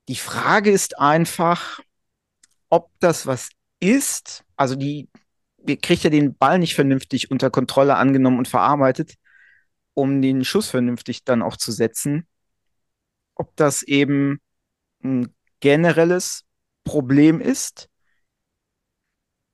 Die 0.08 0.16
Frage 0.16 0.72
ist 0.72 1.00
einfach, 1.00 1.80
ob 2.70 2.92
das 3.00 3.28
was 3.28 3.50
ist. 3.80 4.44
Also 4.56 4.76
die, 4.76 5.10
kriegt 5.82 6.04
ja 6.04 6.10
den 6.10 6.36
Ball 6.38 6.60
nicht 6.60 6.76
vernünftig 6.76 7.32
unter 7.32 7.50
Kontrolle 7.52 7.96
angenommen 7.98 8.40
und 8.40 8.48
verarbeitet, 8.48 9.16
um 9.94 10.22
den 10.22 10.46
Schuss 10.46 10.70
vernünftig 10.70 11.24
dann 11.26 11.42
auch 11.42 11.58
zu 11.58 11.72
setzen. 11.72 12.28
Ob 13.36 13.56
das 13.56 13.82
eben 13.84 14.40
ein 15.04 15.34
generelles 15.60 16.44
Problem 16.84 17.42
ist 17.42 17.90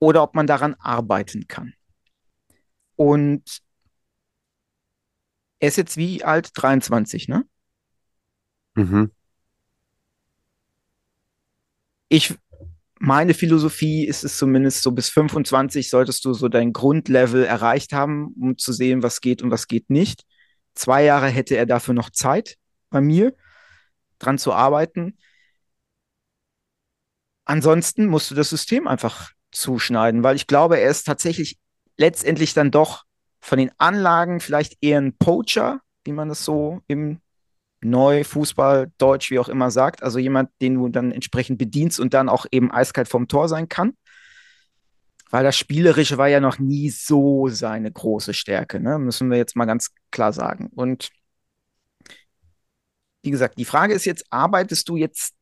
oder 0.02 0.24
ob 0.24 0.34
man 0.34 0.48
daran 0.48 0.76
arbeiten 0.80 1.48
kann. 1.48 1.74
Und 2.96 3.62
er 5.60 5.68
ist 5.68 5.78
jetzt 5.78 5.96
wie 5.96 6.24
alt? 6.24 6.50
23, 6.56 7.28
ne? 7.28 7.46
Mhm. 8.74 9.12
Ich, 12.10 12.34
meine 13.00 13.36
Philosophie 13.36 14.06
ist 14.06 14.24
es 14.24 14.38
zumindest 14.38 14.82
so 14.82 14.92
bis 14.92 15.10
25 15.10 15.90
solltest 15.90 16.26
du 16.26 16.34
so 16.34 16.50
dein 16.50 16.74
Grundlevel 16.74 17.44
erreicht 17.44 17.94
haben, 17.94 18.34
um 18.40 18.58
zu 18.58 18.74
sehen, 18.74 19.04
was 19.04 19.22
geht 19.22 19.44
und 19.44 19.52
was 19.52 19.68
geht 19.68 19.92
nicht. 19.92 20.24
Zwei 20.74 21.04
Jahre 21.04 21.28
hätte 21.28 21.56
er 21.56 21.68
dafür 21.68 21.94
noch 21.94 22.10
Zeit 22.10 22.58
bei 22.90 23.02
mir, 23.02 23.36
dran 24.18 24.40
zu 24.40 24.52
arbeiten. 24.52 25.20
Ansonsten 27.46 28.08
musst 28.08 28.32
du 28.32 28.36
das 28.36 28.50
System 28.50 28.88
einfach 28.88 29.32
zuschneiden, 29.52 30.24
weil 30.24 30.36
ich 30.36 30.48
glaube, 30.48 30.80
er 30.80 30.90
ist 30.90 31.06
tatsächlich 31.06 31.58
letztendlich 31.98 32.54
dann 32.54 32.72
doch 32.72 33.04
von 33.40 33.58
den 33.58 33.72
Anlagen 33.78 34.40
vielleicht 34.40 34.78
eher 34.82 35.00
ein 35.00 35.18
Poacher, 35.18 35.82
wie 36.04 36.14
man 36.14 36.30
das 36.30 36.46
so 36.46 36.82
im 36.88 37.20
Neu-Fußball, 37.84 38.92
Deutsch, 38.98 39.32
wie 39.32 39.40
auch 39.40 39.50
immer 39.50 39.72
sagt. 39.72 40.04
Also 40.04 40.20
jemand, 40.20 40.52
den 40.62 40.76
du 40.76 40.90
dann 40.90 41.12
entsprechend 41.12 41.58
bedienst 41.58 42.00
und 42.00 42.14
dann 42.14 42.30
auch 42.30 42.46
eben 42.52 42.72
eiskalt 42.72 43.08
vom 43.08 43.28
Tor 43.28 43.50
sein 43.50 43.70
kann. 43.70 43.94
Weil 45.32 45.44
das 45.44 45.58
Spielerische 45.58 46.18
war 46.18 46.28
ja 46.28 46.40
noch 46.40 46.60
nie 46.60 46.90
so 46.90 47.48
seine 47.48 47.92
große 47.92 48.34
Stärke, 48.34 48.80
ne? 48.80 49.00
müssen 49.00 49.32
wir 49.32 49.38
jetzt 49.38 49.56
mal 49.56 49.66
ganz 49.66 49.92
klar 50.12 50.34
sagen. 50.34 50.70
Und 50.76 51.10
wie 53.24 53.32
gesagt, 53.32 53.58
die 53.58 53.66
Frage 53.66 53.94
ist 53.94 54.06
jetzt, 54.06 54.26
arbeitest 54.30 54.90
du 54.90 54.98
jetzt 54.98 55.34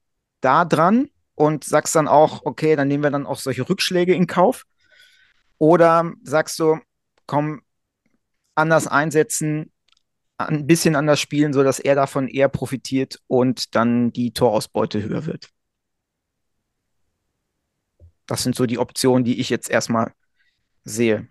da 0.41 0.63
dran 0.63 1.09
und 1.39 1.63
sagst 1.63 1.95
dann 1.95 2.09
auch, 2.09 2.41
okay, 2.43 2.75
dann 2.75 2.89
nehmen 2.89 3.01
wir 3.01 3.11
dann 3.11 3.25
auch 3.25 3.39
solche 3.39 3.67
Rückschläge 3.67 4.13
in 4.13 4.27
Kauf? 4.27 4.65
Oder 5.57 6.11
sagst 6.21 6.59
du, 6.59 6.79
komm, 7.27 7.61
anders 8.55 8.87
einsetzen, 8.87 9.71
ein 10.37 10.67
bisschen 10.67 10.97
anders 10.97 11.21
spielen, 11.21 11.53
sodass 11.53 11.79
er 11.79 11.95
davon 11.95 12.27
eher 12.27 12.49
profitiert 12.49 13.21
und 13.27 13.73
dann 13.75 14.11
die 14.11 14.33
Torausbeute 14.33 15.01
höher 15.01 15.25
wird? 15.25 15.47
Das 18.25 18.43
sind 18.43 18.53
so 18.53 18.65
die 18.65 18.77
Optionen, 18.77 19.23
die 19.23 19.39
ich 19.39 19.49
jetzt 19.49 19.69
erstmal 19.69 20.11
sehe. 20.83 21.29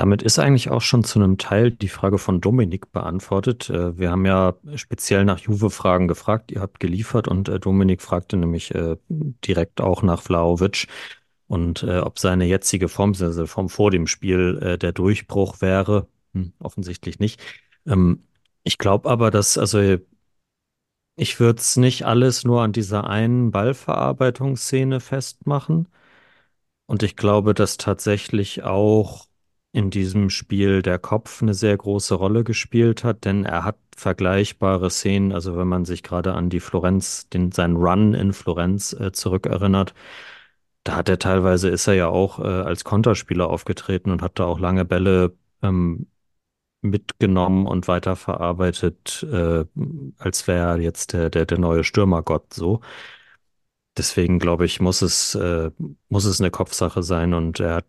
Damit 0.00 0.22
ist 0.22 0.38
eigentlich 0.38 0.70
auch 0.70 0.80
schon 0.80 1.04
zu 1.04 1.18
einem 1.18 1.36
Teil 1.36 1.70
die 1.70 1.90
Frage 1.90 2.16
von 2.16 2.40
Dominik 2.40 2.90
beantwortet. 2.90 3.68
Äh, 3.68 3.98
wir 3.98 4.10
haben 4.10 4.24
ja 4.24 4.54
speziell 4.74 5.26
nach 5.26 5.40
Juve-Fragen 5.40 6.08
gefragt, 6.08 6.50
ihr 6.52 6.62
habt 6.62 6.80
geliefert 6.80 7.28
und 7.28 7.50
äh, 7.50 7.60
Dominik 7.60 8.00
fragte 8.00 8.38
nämlich 8.38 8.74
äh, 8.74 8.96
direkt 9.10 9.82
auch 9.82 10.02
nach 10.02 10.22
Vlaovic 10.22 10.86
und 11.48 11.84
ob 11.84 12.18
seine 12.18 12.46
jetzige 12.46 12.88
Form, 12.88 13.10
also 13.20 13.46
Form 13.46 13.68
vor 13.68 13.90
dem 13.90 14.06
Spiel, 14.06 14.78
der 14.80 14.92
Durchbruch 14.92 15.60
wäre. 15.60 16.06
Hm, 16.32 16.52
offensichtlich 16.60 17.18
nicht. 17.18 17.42
Ähm, 17.86 18.22
ich 18.62 18.78
glaube 18.78 19.10
aber, 19.10 19.30
dass, 19.30 19.58
also 19.58 19.98
ich 21.16 21.40
würde 21.40 21.60
es 21.60 21.76
nicht 21.76 22.06
alles 22.06 22.44
nur 22.44 22.62
an 22.62 22.72
dieser 22.72 23.10
einen 23.10 23.50
Ballverarbeitungsszene 23.50 25.00
festmachen. 25.00 25.88
Und 26.86 27.02
ich 27.02 27.16
glaube, 27.16 27.52
dass 27.52 27.76
tatsächlich 27.76 28.62
auch 28.62 29.29
in 29.72 29.90
diesem 29.90 30.30
Spiel 30.30 30.82
der 30.82 30.98
Kopf 30.98 31.42
eine 31.42 31.54
sehr 31.54 31.76
große 31.76 32.14
Rolle 32.14 32.44
gespielt 32.44 33.04
hat, 33.04 33.24
denn 33.24 33.44
er 33.44 33.64
hat 33.64 33.76
vergleichbare 33.96 34.90
Szenen, 34.90 35.32
also 35.32 35.56
wenn 35.56 35.68
man 35.68 35.84
sich 35.84 36.02
gerade 36.02 36.34
an 36.34 36.50
die 36.50 36.60
Florenz, 36.60 37.28
den, 37.28 37.52
seinen 37.52 37.76
Run 37.76 38.14
in 38.14 38.32
Florenz 38.32 38.92
äh, 38.94 39.12
zurückerinnert, 39.12 39.94
da 40.84 40.96
hat 40.96 41.08
er 41.08 41.18
teilweise, 41.18 41.68
ist 41.68 41.86
er 41.86 41.94
ja 41.94 42.08
auch 42.08 42.38
äh, 42.40 42.42
als 42.42 42.84
Konterspieler 42.84 43.48
aufgetreten 43.50 44.10
und 44.10 44.22
hat 44.22 44.38
da 44.38 44.44
auch 44.46 44.58
lange 44.58 44.84
Bälle 44.84 45.36
ähm, 45.62 46.06
mitgenommen 46.82 47.66
und 47.66 47.88
weiterverarbeitet, 47.88 49.26
äh, 49.30 49.64
als 50.18 50.48
wäre 50.48 50.66
er 50.68 50.80
jetzt 50.80 51.12
der, 51.12 51.30
der, 51.30 51.46
der 51.46 51.58
neue 51.58 51.84
Stürmergott 51.84 52.54
so. 52.54 52.80
Deswegen 53.96 54.38
glaube 54.38 54.64
ich, 54.64 54.80
muss 54.80 55.02
es, 55.02 55.34
äh, 55.34 55.70
muss 56.08 56.24
es 56.24 56.40
eine 56.40 56.50
Kopfsache 56.50 57.02
sein 57.02 57.34
und 57.34 57.60
er 57.60 57.76
hat 57.76 57.86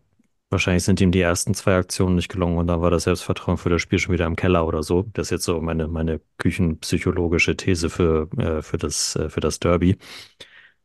Wahrscheinlich 0.52 0.84
sind 0.84 1.00
ihm 1.00 1.12
die 1.12 1.22
ersten 1.22 1.54
zwei 1.54 1.76
Aktionen 1.76 2.16
nicht 2.16 2.28
gelungen 2.28 2.58
und 2.58 2.66
dann 2.66 2.82
war 2.82 2.90
das 2.90 3.04
Selbstvertrauen 3.04 3.56
für 3.56 3.70
das 3.70 3.80
Spiel 3.80 3.98
schon 3.98 4.12
wieder 4.12 4.26
im 4.26 4.36
Keller 4.36 4.66
oder 4.66 4.82
so. 4.82 5.04
Das 5.14 5.28
ist 5.28 5.30
jetzt 5.30 5.44
so 5.44 5.58
meine, 5.62 5.88
meine 5.88 6.20
küchenpsychologische 6.36 7.56
These 7.56 7.88
für, 7.88 8.28
äh, 8.36 8.60
für, 8.60 8.76
das, 8.76 9.16
äh, 9.16 9.30
für 9.30 9.40
das 9.40 9.60
Derby. 9.60 9.96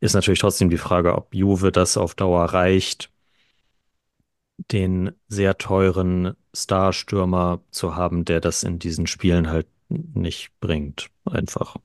Ist 0.00 0.14
natürlich 0.14 0.38
trotzdem 0.38 0.70
die 0.70 0.78
Frage, 0.78 1.14
ob 1.14 1.34
Juve 1.34 1.70
das 1.70 1.98
auf 1.98 2.14
Dauer 2.14 2.46
reicht, 2.46 3.10
den 4.72 5.12
sehr 5.28 5.58
teuren 5.58 6.34
Starstürmer 6.54 7.60
zu 7.70 7.94
haben, 7.94 8.24
der 8.24 8.40
das 8.40 8.62
in 8.62 8.78
diesen 8.78 9.06
Spielen 9.06 9.50
halt 9.50 9.66
nicht 9.90 10.50
bringt. 10.60 11.10
Einfach. 11.26 11.76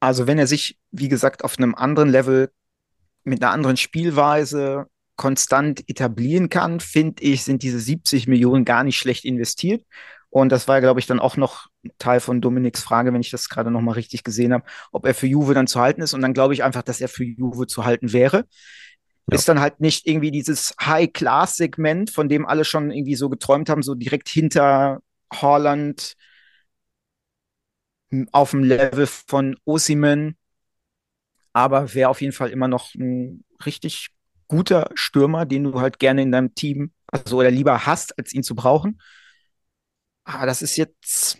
Also 0.00 0.26
wenn 0.26 0.38
er 0.38 0.46
sich, 0.46 0.78
wie 0.90 1.08
gesagt, 1.08 1.44
auf 1.44 1.56
einem 1.56 1.74
anderen 1.74 2.10
Level 2.10 2.52
mit 3.24 3.42
einer 3.42 3.52
anderen 3.52 3.78
Spielweise 3.78 4.86
konstant 5.20 5.86
etablieren 5.86 6.48
kann, 6.48 6.80
finde 6.80 7.22
ich, 7.22 7.44
sind 7.44 7.62
diese 7.62 7.78
70 7.78 8.26
Millionen 8.26 8.64
gar 8.64 8.84
nicht 8.84 8.96
schlecht 8.96 9.26
investiert. 9.26 9.84
Und 10.30 10.50
das 10.50 10.66
war, 10.66 10.80
glaube 10.80 10.98
ich, 10.98 11.06
dann 11.06 11.20
auch 11.20 11.36
noch 11.36 11.66
Teil 11.98 12.20
von 12.20 12.40
Dominiks 12.40 12.82
Frage, 12.82 13.12
wenn 13.12 13.20
ich 13.20 13.28
das 13.28 13.50
gerade 13.50 13.70
noch 13.70 13.82
mal 13.82 13.92
richtig 13.92 14.24
gesehen 14.24 14.54
habe, 14.54 14.64
ob 14.92 15.04
er 15.04 15.12
für 15.12 15.26
Juve 15.26 15.52
dann 15.52 15.66
zu 15.66 15.78
halten 15.78 16.00
ist. 16.00 16.14
Und 16.14 16.22
dann 16.22 16.32
glaube 16.32 16.54
ich 16.54 16.64
einfach, 16.64 16.80
dass 16.80 17.02
er 17.02 17.08
für 17.08 17.24
Juve 17.24 17.66
zu 17.66 17.84
halten 17.84 18.14
wäre. 18.14 18.46
Ja. 19.28 19.34
Ist 19.34 19.46
dann 19.46 19.60
halt 19.60 19.78
nicht 19.80 20.06
irgendwie 20.06 20.30
dieses 20.30 20.74
High-Class-Segment, 20.80 22.08
von 22.08 22.30
dem 22.30 22.46
alle 22.46 22.64
schon 22.64 22.90
irgendwie 22.90 23.14
so 23.14 23.28
geträumt 23.28 23.68
haben, 23.68 23.82
so 23.82 23.94
direkt 23.94 24.30
hinter 24.30 25.02
Holland 25.30 26.14
auf 28.32 28.52
dem 28.52 28.64
Level 28.64 29.06
von 29.06 29.58
Osimen. 29.66 30.38
Aber 31.52 31.92
wäre 31.92 32.08
auf 32.08 32.22
jeden 32.22 32.32
Fall 32.32 32.48
immer 32.48 32.68
noch 32.68 32.94
ein 32.94 33.44
richtig 33.66 34.08
guter 34.50 34.90
Stürmer, 34.94 35.46
den 35.46 35.62
du 35.64 35.80
halt 35.80 36.00
gerne 36.00 36.22
in 36.22 36.32
deinem 36.32 36.54
Team, 36.56 36.92
also 37.06 37.38
oder 37.38 37.52
lieber 37.52 37.86
hast, 37.86 38.18
als 38.18 38.32
ihn 38.32 38.42
zu 38.42 38.56
brauchen. 38.56 39.00
Aber 40.24 40.44
das 40.44 40.60
ist 40.60 40.76
jetzt, 40.76 41.38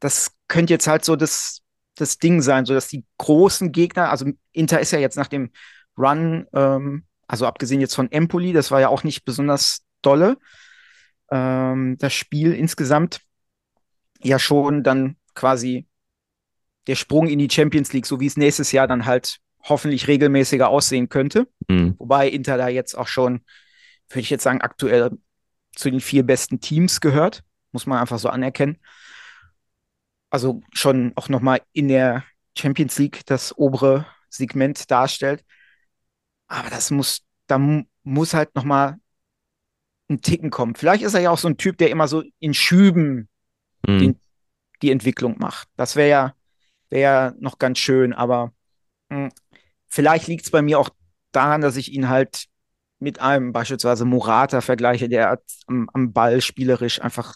das 0.00 0.32
könnte 0.48 0.72
jetzt 0.72 0.88
halt 0.88 1.04
so 1.04 1.14
das, 1.14 1.60
das 1.94 2.18
Ding 2.18 2.42
sein, 2.42 2.66
so 2.66 2.74
dass 2.74 2.88
die 2.88 3.06
großen 3.18 3.70
Gegner, 3.70 4.10
also 4.10 4.26
Inter 4.50 4.80
ist 4.80 4.90
ja 4.90 4.98
jetzt 4.98 5.16
nach 5.16 5.28
dem 5.28 5.52
Run, 5.96 6.46
ähm, 6.52 7.06
also 7.28 7.46
abgesehen 7.46 7.80
jetzt 7.80 7.94
von 7.94 8.10
Empoli, 8.10 8.52
das 8.52 8.72
war 8.72 8.80
ja 8.80 8.88
auch 8.88 9.04
nicht 9.04 9.24
besonders 9.24 9.84
dolle, 10.02 10.38
ähm, 11.30 11.96
das 11.98 12.12
Spiel 12.12 12.52
insgesamt 12.52 13.20
ja 14.20 14.40
schon 14.40 14.82
dann 14.82 15.16
quasi 15.34 15.86
der 16.88 16.96
Sprung 16.96 17.28
in 17.28 17.38
die 17.38 17.50
Champions 17.50 17.92
League, 17.92 18.06
so 18.06 18.18
wie 18.18 18.26
es 18.26 18.36
nächstes 18.36 18.72
Jahr 18.72 18.88
dann 18.88 19.06
halt 19.06 19.38
hoffentlich 19.62 20.08
regelmäßiger 20.08 20.68
aussehen 20.68 21.08
könnte. 21.08 21.48
Mhm. 21.68 21.94
Wobei 21.98 22.28
Inter 22.28 22.56
da 22.56 22.68
jetzt 22.68 22.96
auch 22.96 23.08
schon, 23.08 23.42
würde 24.08 24.20
ich 24.20 24.30
jetzt 24.30 24.42
sagen, 24.42 24.60
aktuell 24.60 25.10
zu 25.74 25.90
den 25.90 26.00
vier 26.00 26.24
besten 26.24 26.60
Teams 26.60 27.00
gehört. 27.00 27.42
Muss 27.70 27.86
man 27.86 27.98
einfach 27.98 28.18
so 28.18 28.28
anerkennen. 28.28 28.78
Also 30.30 30.62
schon 30.72 31.12
auch 31.16 31.28
nochmal 31.28 31.62
in 31.72 31.88
der 31.88 32.24
Champions 32.56 32.98
League 32.98 33.24
das 33.26 33.56
obere 33.56 34.06
Segment 34.28 34.90
darstellt. 34.90 35.44
Aber 36.46 36.68
das 36.68 36.90
muss, 36.90 37.22
da 37.46 37.58
muss 38.02 38.34
halt 38.34 38.54
nochmal 38.54 38.98
ein 40.08 40.20
Ticken 40.20 40.50
kommen. 40.50 40.74
Vielleicht 40.74 41.02
ist 41.02 41.14
er 41.14 41.20
ja 41.20 41.30
auch 41.30 41.38
so 41.38 41.48
ein 41.48 41.56
Typ, 41.56 41.78
der 41.78 41.90
immer 41.90 42.08
so 42.08 42.22
in 42.38 42.54
Schüben 42.54 43.28
mhm. 43.86 43.98
den, 43.98 44.20
die 44.82 44.90
Entwicklung 44.90 45.38
macht. 45.38 45.68
Das 45.76 45.96
wäre 45.96 46.08
ja, 46.08 46.34
wär 46.90 47.00
ja 47.00 47.34
noch 47.38 47.58
ganz 47.58 47.78
schön, 47.78 48.12
aber 48.12 48.52
mh, 49.08 49.24
hm, 49.24 49.32
Vielleicht 49.94 50.26
liegt 50.26 50.46
es 50.46 50.50
bei 50.50 50.62
mir 50.62 50.78
auch 50.78 50.88
daran, 51.32 51.60
dass 51.60 51.76
ich 51.76 51.92
ihn 51.92 52.08
halt 52.08 52.46
mit 52.98 53.20
einem 53.20 53.52
beispielsweise 53.52 54.06
Morata 54.06 54.62
vergleiche, 54.62 55.06
der 55.06 55.38
am, 55.66 55.90
am 55.92 56.14
Ball 56.14 56.40
spielerisch 56.40 57.02
einfach 57.02 57.34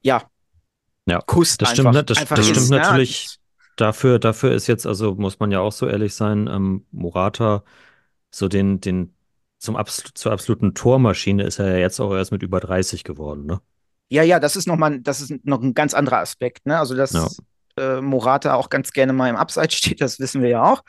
ja, 0.00 0.22
ja, 1.06 1.20
Kusst 1.22 1.60
das 1.60 1.72
stimmt, 1.72 1.88
einfach, 1.88 2.02
das, 2.04 2.18
einfach 2.18 2.36
das 2.36 2.46
stimmt 2.46 2.64
ist, 2.64 2.70
ne? 2.70 2.76
natürlich. 2.76 3.38
Dafür, 3.74 4.20
dafür 4.20 4.52
ist 4.52 4.68
jetzt, 4.68 4.86
also 4.86 5.16
muss 5.16 5.40
man 5.40 5.50
ja 5.50 5.58
auch 5.58 5.72
so 5.72 5.88
ehrlich 5.88 6.14
sein, 6.14 6.46
ähm, 6.46 6.84
Morata 6.92 7.64
so 8.30 8.46
den, 8.46 8.80
den 8.80 9.12
zum 9.58 9.74
absol 9.74 10.14
zur 10.14 10.30
absoluten 10.30 10.74
Tormaschine 10.74 11.42
ist 11.42 11.58
er 11.58 11.72
ja 11.72 11.78
jetzt 11.78 11.98
auch 11.98 12.14
erst 12.14 12.30
mit 12.30 12.44
über 12.44 12.60
30 12.60 13.02
geworden, 13.02 13.46
ne? 13.46 13.60
Ja, 14.08 14.22
ja, 14.22 14.38
das 14.38 14.54
ist 14.54 14.68
nochmal, 14.68 15.00
das 15.00 15.20
ist 15.20 15.32
noch 15.44 15.60
ein 15.62 15.74
ganz 15.74 15.94
anderer 15.94 16.18
Aspekt, 16.18 16.64
ne? 16.64 16.78
Also, 16.78 16.94
dass 16.94 17.12
Ja. 17.12 17.28
Äh, 17.78 18.00
Morata 18.00 18.54
auch 18.54 18.68
ganz 18.68 18.92
gerne 18.92 19.12
mal 19.12 19.28
im 19.30 19.36
Abseits 19.36 19.74
steht, 19.76 20.00
das 20.00 20.18
wissen 20.18 20.42
wir 20.42 20.48
ja 20.50 20.62
auch. 20.62 20.82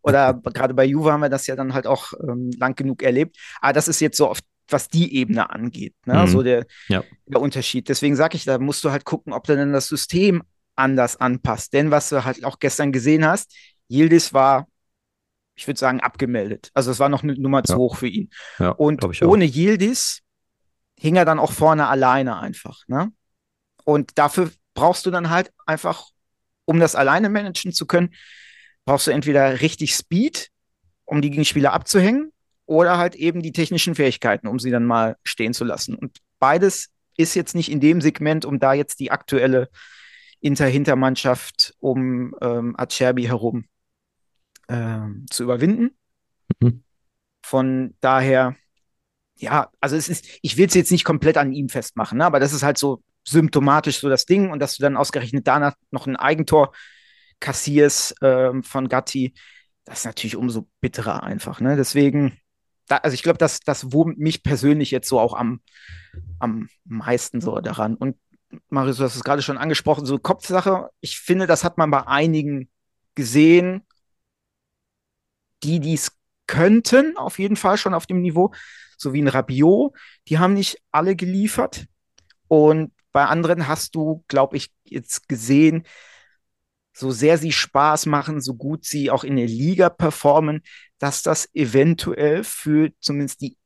Oder 0.00 0.32
gerade 0.34 0.72
bei 0.74 0.84
Juve 0.84 1.12
haben 1.12 1.20
wir 1.20 1.28
das 1.28 1.46
ja 1.46 1.54
dann 1.54 1.74
halt 1.74 1.86
auch 1.86 2.12
ähm, 2.26 2.50
lang 2.58 2.74
genug 2.74 3.02
erlebt. 3.02 3.36
Aber 3.60 3.72
das 3.74 3.88
ist 3.88 4.00
jetzt 4.00 4.16
so 4.16 4.28
oft, 4.30 4.42
was 4.68 4.88
die 4.88 5.14
Ebene 5.16 5.50
angeht, 5.50 5.94
ne? 6.06 6.22
Mhm. 6.22 6.26
So 6.28 6.42
der, 6.42 6.64
Ja. 6.88 7.04
der 7.26 7.40
Unterschied. 7.42 7.88
Deswegen 7.90 8.16
sage 8.16 8.36
ich, 8.36 8.44
da 8.44 8.58
musst 8.58 8.82
du 8.84 8.90
halt 8.90 9.04
gucken, 9.04 9.34
ob 9.34 9.46
du 9.46 9.54
denn 9.54 9.72
das 9.72 9.88
System 9.88 10.42
anders 10.76 11.20
anpasst. 11.20 11.74
Denn 11.74 11.90
was 11.90 12.08
du 12.08 12.24
halt 12.24 12.42
auch 12.44 12.58
gestern 12.58 12.90
gesehen 12.90 13.26
hast, 13.26 13.54
Yildiz 13.90 14.32
war, 14.32 14.66
ich 15.56 15.66
würde 15.66 15.78
sagen, 15.78 16.00
abgemeldet. 16.00 16.70
Also 16.72 16.90
es 16.90 16.98
war 16.98 17.10
noch 17.10 17.22
eine 17.22 17.34
Nummer 17.34 17.62
zu 17.62 17.74
Ja. 17.74 17.78
hoch 17.78 17.96
für 17.96 18.08
ihn. 18.08 18.30
Ja, 18.58 18.70
Und 18.70 19.04
ohne 19.22 19.44
Yildiz 19.44 20.20
hing 20.98 21.16
er 21.16 21.26
dann 21.26 21.38
auch 21.38 21.52
vorne 21.52 21.88
alleine 21.88 22.38
einfach. 22.38 22.80
Ne? 22.86 23.12
Und 23.84 24.16
dafür 24.16 24.50
brauchst 24.72 25.04
du 25.04 25.10
dann 25.10 25.28
halt 25.28 25.52
einfach, 25.66 26.08
um 26.64 26.80
das 26.80 26.94
alleine 26.94 27.28
managen 27.28 27.72
zu 27.72 27.86
können, 27.86 28.14
brauchst 28.84 29.06
du 29.06 29.10
entweder 29.10 29.60
richtig 29.60 29.94
Speed, 29.94 30.48
um 31.04 31.22
die 31.22 31.30
Gegenspieler 31.30 31.72
abzuhängen, 31.72 32.32
oder 32.66 32.98
halt 32.98 33.14
eben 33.14 33.42
die 33.42 33.52
technischen 33.52 33.94
Fähigkeiten, 33.94 34.46
um 34.46 34.58
sie 34.58 34.70
dann 34.70 34.86
mal 34.86 35.16
stehen 35.24 35.52
zu 35.52 35.64
lassen. 35.64 35.94
Und 35.94 36.18
beides 36.38 36.90
ist 37.16 37.34
jetzt 37.34 37.54
nicht 37.54 37.70
in 37.70 37.80
dem 37.80 38.00
Segment, 38.00 38.44
um 38.44 38.58
da 38.58 38.72
jetzt 38.72 39.00
die 39.00 39.10
aktuelle 39.10 39.68
Inter-Hintermannschaft 40.40 41.74
um 41.78 42.34
ähm, 42.40 42.74
Acerbi 42.76 43.24
herum 43.24 43.66
ähm, 44.68 45.26
zu 45.30 45.44
überwinden. 45.44 45.96
Mhm. 46.60 46.82
Von 47.44 47.94
daher, 48.00 48.56
ja, 49.36 49.70
also 49.80 49.96
es 49.96 50.08
ist, 50.08 50.26
ich 50.42 50.56
will 50.56 50.66
es 50.66 50.74
jetzt 50.74 50.92
nicht 50.92 51.04
komplett 51.04 51.36
an 51.36 51.52
ihm 51.52 51.68
festmachen, 51.68 52.18
ne? 52.18 52.24
aber 52.24 52.40
das 52.40 52.52
ist 52.52 52.62
halt 52.62 52.78
so 52.78 53.02
symptomatisch 53.24 54.00
so 54.00 54.08
das 54.08 54.26
Ding 54.26 54.50
und 54.50 54.58
dass 54.58 54.76
du 54.76 54.82
dann 54.82 54.96
ausgerechnet 54.96 55.46
danach 55.46 55.74
noch 55.90 56.06
ein 56.06 56.16
Eigentor 56.16 56.72
kassierst 57.40 58.16
ähm, 58.22 58.62
von 58.62 58.88
Gatti, 58.88 59.34
das 59.84 60.00
ist 60.00 60.04
natürlich 60.06 60.36
umso 60.36 60.68
bitterer 60.80 61.22
einfach. 61.22 61.60
Ne? 61.60 61.76
Deswegen, 61.76 62.38
da, 62.86 62.98
also 62.98 63.14
ich 63.14 63.22
glaube, 63.22 63.38
das, 63.38 63.60
das 63.60 63.92
wurmt 63.92 64.18
mich 64.18 64.42
persönlich 64.42 64.90
jetzt 64.90 65.08
so 65.08 65.18
auch 65.18 65.34
am, 65.34 65.60
am 66.38 66.68
meisten 66.84 67.40
so 67.40 67.60
daran. 67.60 67.96
Und 67.96 68.16
Marius, 68.68 68.98
du 68.98 69.04
hast 69.04 69.16
es 69.16 69.24
gerade 69.24 69.42
schon 69.42 69.58
angesprochen, 69.58 70.06
so 70.06 70.18
Kopfsache, 70.18 70.90
ich 71.00 71.18
finde, 71.18 71.46
das 71.46 71.64
hat 71.64 71.78
man 71.78 71.90
bei 71.90 72.06
einigen 72.06 72.68
gesehen, 73.14 73.86
die 75.62 75.80
dies 75.80 76.12
könnten, 76.46 77.16
auf 77.16 77.38
jeden 77.38 77.56
Fall 77.56 77.76
schon 77.76 77.94
auf 77.94 78.06
dem 78.06 78.20
Niveau, 78.20 78.52
so 78.98 79.12
wie 79.12 79.22
ein 79.22 79.28
Rabiot, 79.28 79.94
die 80.28 80.38
haben 80.38 80.54
nicht 80.54 80.78
alle 80.90 81.16
geliefert. 81.16 81.86
Und 82.48 82.92
bei 83.12 83.26
anderen 83.26 83.68
hast 83.68 83.94
du, 83.94 84.24
glaube 84.28 84.56
ich, 84.56 84.70
jetzt 84.84 85.28
gesehen, 85.28 85.84
so 86.92 87.10
sehr 87.10 87.38
sie 87.38 87.52
Spaß 87.52 88.06
machen, 88.06 88.40
so 88.40 88.54
gut 88.54 88.84
sie 88.84 89.10
auch 89.10 89.24
in 89.24 89.36
der 89.36 89.46
Liga 89.46 89.88
performen, 89.88 90.62
dass 90.98 91.22
das 91.22 91.48
eventuell 91.54 92.44
für 92.44 92.90
zumindest 93.00 93.40
die 93.40 93.56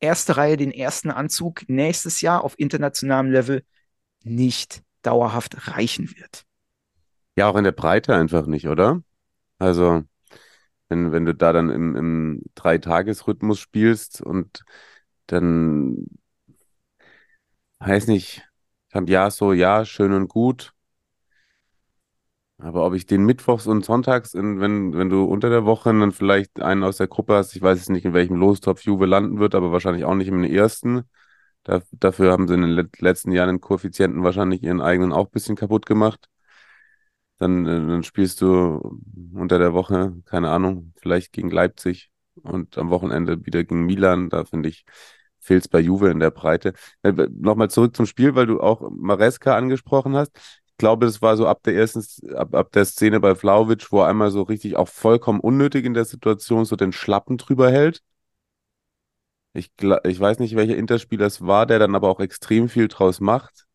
erste 0.00 0.36
Reihe, 0.36 0.56
den 0.56 0.70
ersten 0.70 1.10
Anzug 1.10 1.68
nächstes 1.68 2.20
Jahr 2.20 2.44
auf 2.44 2.58
internationalem 2.58 3.30
Level 3.30 3.64
nicht 4.22 4.82
dauerhaft 5.02 5.68
reichen 5.68 6.10
wird. 6.16 6.44
Ja, 7.36 7.48
auch 7.48 7.56
in 7.56 7.64
der 7.64 7.72
Breite 7.72 8.14
einfach 8.14 8.46
nicht, 8.46 8.68
oder? 8.68 9.02
Also, 9.58 10.02
wenn, 10.88 11.12
wenn 11.12 11.24
du 11.24 11.34
da 11.34 11.52
dann 11.52 11.70
im, 11.70 11.96
im 11.96 12.42
Dreitagesrhythmus 12.54 13.58
spielst 13.58 14.20
und 14.20 14.64
dann, 15.26 16.06
weiß 17.78 18.06
nicht, 18.06 18.45
ja, 19.06 19.30
so, 19.30 19.52
ja, 19.52 19.84
schön 19.84 20.12
und 20.12 20.28
gut. 20.28 20.72
Aber 22.58 22.86
ob 22.86 22.94
ich 22.94 23.04
den 23.04 23.24
mittwochs 23.24 23.66
und 23.66 23.84
sonntags, 23.84 24.32
in, 24.34 24.60
wenn, 24.60 24.94
wenn 24.96 25.10
du 25.10 25.24
unter 25.24 25.50
der 25.50 25.66
Woche 25.66 25.90
dann 25.90 26.12
vielleicht 26.12 26.60
einen 26.60 26.84
aus 26.84 26.96
der 26.96 27.06
Gruppe 27.06 27.34
hast, 27.34 27.54
ich 27.54 27.60
weiß 27.62 27.78
jetzt 27.78 27.90
nicht, 27.90 28.06
in 28.06 28.14
welchem 28.14 28.36
Lostopf 28.36 28.82
Juve 28.82 29.04
landen 29.06 29.38
wird, 29.38 29.54
aber 29.54 29.72
wahrscheinlich 29.72 30.04
auch 30.06 30.14
nicht 30.14 30.28
im 30.28 30.42
ersten. 30.42 31.02
Da, 31.64 31.82
dafür 31.92 32.32
haben 32.32 32.48
sie 32.48 32.54
in 32.54 32.62
den 32.62 32.70
let 32.70 33.00
letzten 33.00 33.32
Jahren 33.32 33.48
den 33.48 33.60
Koeffizienten 33.60 34.22
wahrscheinlich 34.24 34.62
ihren 34.62 34.80
eigenen 34.80 35.12
auch 35.12 35.26
ein 35.26 35.32
bisschen 35.32 35.56
kaputt 35.56 35.84
gemacht. 35.86 36.28
Dann, 37.38 37.66
äh, 37.66 37.86
dann 37.86 38.02
spielst 38.02 38.40
du 38.40 39.00
unter 39.34 39.58
der 39.58 39.74
Woche, 39.74 40.14
keine 40.24 40.50
Ahnung, 40.50 40.94
vielleicht 40.96 41.32
gegen 41.32 41.50
Leipzig 41.50 42.10
und 42.42 42.78
am 42.78 42.90
Wochenende 42.90 43.44
wieder 43.44 43.64
gegen 43.64 43.84
Milan. 43.84 44.30
Da 44.30 44.44
finde 44.44 44.68
ich, 44.70 44.86
fehlt 45.46 45.62
es 45.64 45.68
bei 45.68 45.80
Juve 45.80 46.10
in 46.10 46.20
der 46.20 46.30
Breite. 46.30 46.72
Äh, 47.02 47.12
Nochmal 47.12 47.70
zurück 47.70 47.96
zum 47.96 48.06
Spiel, 48.06 48.34
weil 48.34 48.46
du 48.46 48.60
auch 48.60 48.88
Maresca 48.90 49.56
angesprochen 49.56 50.16
hast. 50.16 50.32
Ich 50.66 50.76
glaube, 50.78 51.06
das 51.06 51.22
war 51.22 51.36
so 51.36 51.46
ab 51.46 51.62
der 51.64 51.74
ersten, 51.74 52.04
ab, 52.34 52.54
ab 52.54 52.72
der 52.72 52.84
Szene 52.84 53.20
bei 53.20 53.34
Vlahovic, 53.34 53.90
wo 53.92 54.00
er 54.02 54.08
einmal 54.08 54.30
so 54.30 54.42
richtig 54.42 54.76
auch 54.76 54.88
vollkommen 54.88 55.40
unnötig 55.40 55.84
in 55.86 55.94
der 55.94 56.04
Situation 56.04 56.64
so 56.64 56.76
den 56.76 56.92
Schlappen 56.92 57.38
drüber 57.38 57.70
hält. 57.70 58.02
Ich, 59.54 59.70
ich 60.04 60.20
weiß 60.20 60.38
nicht, 60.38 60.54
welcher 60.54 60.76
Interspieler 60.76 61.26
es 61.26 61.40
war, 61.46 61.66
der 61.66 61.78
dann 61.78 61.94
aber 61.94 62.08
auch 62.10 62.20
extrem 62.20 62.68
viel 62.68 62.88
draus 62.88 63.20
macht. 63.20 63.66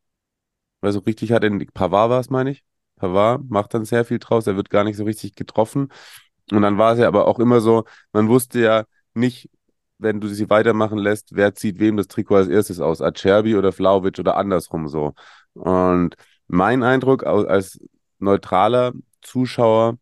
Weil 0.82 0.92
so 0.92 1.00
richtig 1.00 1.32
hat 1.32 1.44
in 1.44 1.66
Pavard 1.74 2.10
war 2.10 2.20
es, 2.20 2.30
meine 2.30 2.52
ich. 2.52 2.64
Pavard 2.98 3.50
macht 3.50 3.74
dann 3.74 3.86
sehr 3.86 4.06
viel 4.06 4.20
draus, 4.20 4.48
er 4.48 4.56
wird 4.56 4.70
gar 4.70 4.84
nicht 4.84 4.98
so 4.98 5.04
richtig 5.06 5.36
getroffen. 5.36 5.92
Und 6.52 6.62
dann 6.64 6.78
war 6.78 6.94
es 6.94 7.00
ja 7.00 7.08
aber 7.08 7.28
auch 7.28 7.40
immer 7.40 7.62
so, 7.62 7.86
man 8.14 8.30
wusste 8.30 8.60
ja 8.62 8.86
nicht, 9.14 9.50
wenn 10.02 10.20
du 10.20 10.28
sie 10.28 10.50
weitermachen 10.50 10.98
lässt, 10.98 11.36
wer 11.36 11.54
zieht 11.56 11.80
wem 11.80 11.98
das 11.98 12.08
Trikot 12.08 12.36
als 12.36 12.48
erstes 12.48 12.80
aus, 12.80 13.02
Acerbi 13.02 13.56
oder 13.56 13.72
Vlahovic 13.72 14.20
oder 14.20 14.38
andersrum 14.38 14.88
so. 14.88 15.14
Und 15.54 16.16
mein 16.48 16.84
Eindruck 16.84 17.26
als 17.26 17.80
neutraler 18.20 18.94
Zuschauer 19.22 19.98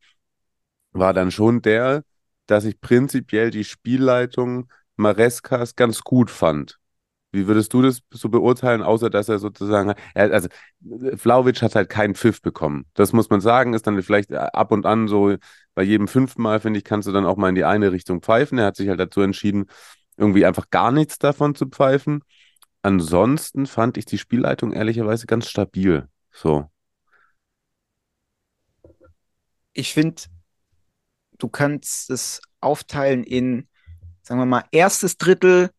war 0.91 1.14
dann 1.14 1.32
schon 1.32 1.62
der, 1.62 2.04
dass 2.47 2.66
ich 2.66 2.82
prinzipiell 2.82 3.52
die 3.52 3.64
Spielleitung 3.64 4.72
Marescas 4.95 5.76
ganz 5.76 6.02
gut 6.02 6.32
fand. 6.32 6.79
Wie 7.32 7.46
würdest 7.46 7.72
du 7.74 7.84
das 7.84 8.02
so 8.10 8.30
beurteilen, 8.30 8.82
außer 8.82 9.12
dass 9.12 9.30
er 9.30 9.38
sozusagen, 9.38 9.94
also 10.16 10.48
Vlahovic 11.16 11.62
hat 11.62 11.76
halt 11.76 11.88
keinen 11.90 12.16
Pfiff 12.16 12.42
bekommen. 12.42 12.86
Das 12.96 13.14
muss 13.14 13.30
man 13.30 13.40
sagen, 13.40 13.76
ist 13.76 13.86
dann 13.86 14.02
vielleicht 14.02 14.34
ab 14.34 14.72
und 14.72 14.88
an 14.88 15.08
so, 15.08 15.36
bei 15.76 15.84
jedem 15.84 16.08
fünften 16.08 16.42
Mal, 16.42 16.60
finde 16.60 16.80
ich, 16.80 16.84
kannst 16.84 17.08
du 17.08 17.12
dann 17.12 17.26
auch 17.26 17.38
mal 17.38 17.50
in 17.50 17.56
die 17.56 17.66
eine 17.66 17.92
Richtung 17.92 18.22
pfeifen. 18.22 18.58
Er 18.58 18.66
hat 18.66 18.76
sich 18.76 18.90
halt 18.90 19.00
dazu 19.00 19.22
entschieden, 19.22 19.68
irgendwie 20.18 20.46
einfach 20.46 20.70
gar 20.72 20.92
nichts 20.92 21.20
davon 21.20 21.54
zu 21.54 21.68
pfeifen. 21.68 22.24
Ansonsten 22.82 23.68
fand 23.68 23.98
ich 23.98 24.06
die 24.06 24.18
Spielleitung 24.18 24.74
ehrlicherweise 24.74 25.28
ganz 25.28 25.48
stabil. 25.48 26.08
So. 26.32 26.70
Ich 29.74 29.94
finde, 29.94 30.24
du 31.38 31.48
kannst 31.48 32.10
es 32.10 32.42
aufteilen 32.60 33.24
in, 33.24 33.68
sagen 34.24 34.42
wir 34.42 34.46
mal, 34.46 34.64
erstes 34.72 35.18
Drittel, 35.18 35.70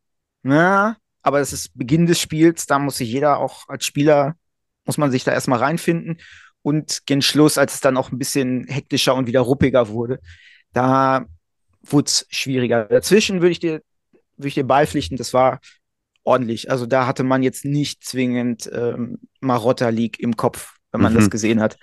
na, 0.43 0.97
aber 1.23 1.39
das 1.39 1.53
ist 1.53 1.71
Beginn 1.77 2.07
des 2.07 2.21
Spiels, 2.21 2.67
da 2.67 2.79
muss 2.79 2.97
sich 2.99 3.11
jeder 3.11 3.39
auch 3.39 3.69
als 3.69 3.85
Spieler, 3.85 4.37
muss 4.87 4.99
man 4.99 5.11
sich 5.11 5.25
da 5.25 5.33
erstmal 5.33 5.59
reinfinden. 5.59 6.19
Und 6.63 7.07
gen 7.07 7.23
Schluss, 7.23 7.57
als 7.59 7.75
es 7.75 7.81
dann 7.81 7.97
auch 7.97 8.13
ein 8.13 8.19
bisschen 8.19 8.67
hektischer 8.69 9.15
und 9.15 9.27
wieder 9.27 9.41
ruppiger 9.41 9.89
wurde, 9.89 10.21
da 10.73 11.25
wurde 11.83 12.07
es 12.07 12.27
schwieriger. 12.31 12.85
Dazwischen 12.85 13.41
würde 13.41 13.53
ich 13.53 13.61
dir, 13.61 13.83
würde 14.37 14.49
ich 14.49 14.55
dir 14.55 14.67
beipflichten, 14.67 15.17
das 15.17 15.33
war 15.33 15.61
ordentlich. 16.23 16.71
Also 16.71 16.87
da 16.87 17.07
hatte 17.07 17.25
man 17.25 17.43
jetzt 17.43 17.65
nicht 17.65 18.05
zwingend 18.05 18.71
ähm, 18.73 19.19
Marotta 19.41 19.89
League 19.89 20.21
im 20.21 20.37
Kopf, 20.37 20.75
wenn 20.93 21.01
man 21.01 21.13
Mhm. 21.13 21.17
das 21.17 21.31
gesehen 21.31 21.61
hat. 21.61 21.79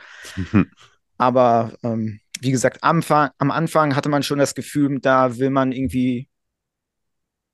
Aber 1.17 1.73
ähm, 1.83 2.19
wie 2.41 2.51
gesagt, 2.51 2.83
am, 2.83 3.01
am 3.09 3.51
Anfang 3.51 3.95
hatte 3.95 4.09
man 4.09 4.23
schon 4.23 4.39
das 4.39 4.53
Gefühl, 4.55 4.99
da 4.99 5.37
will 5.37 5.49
man 5.49 5.71
irgendwie, 5.71 6.29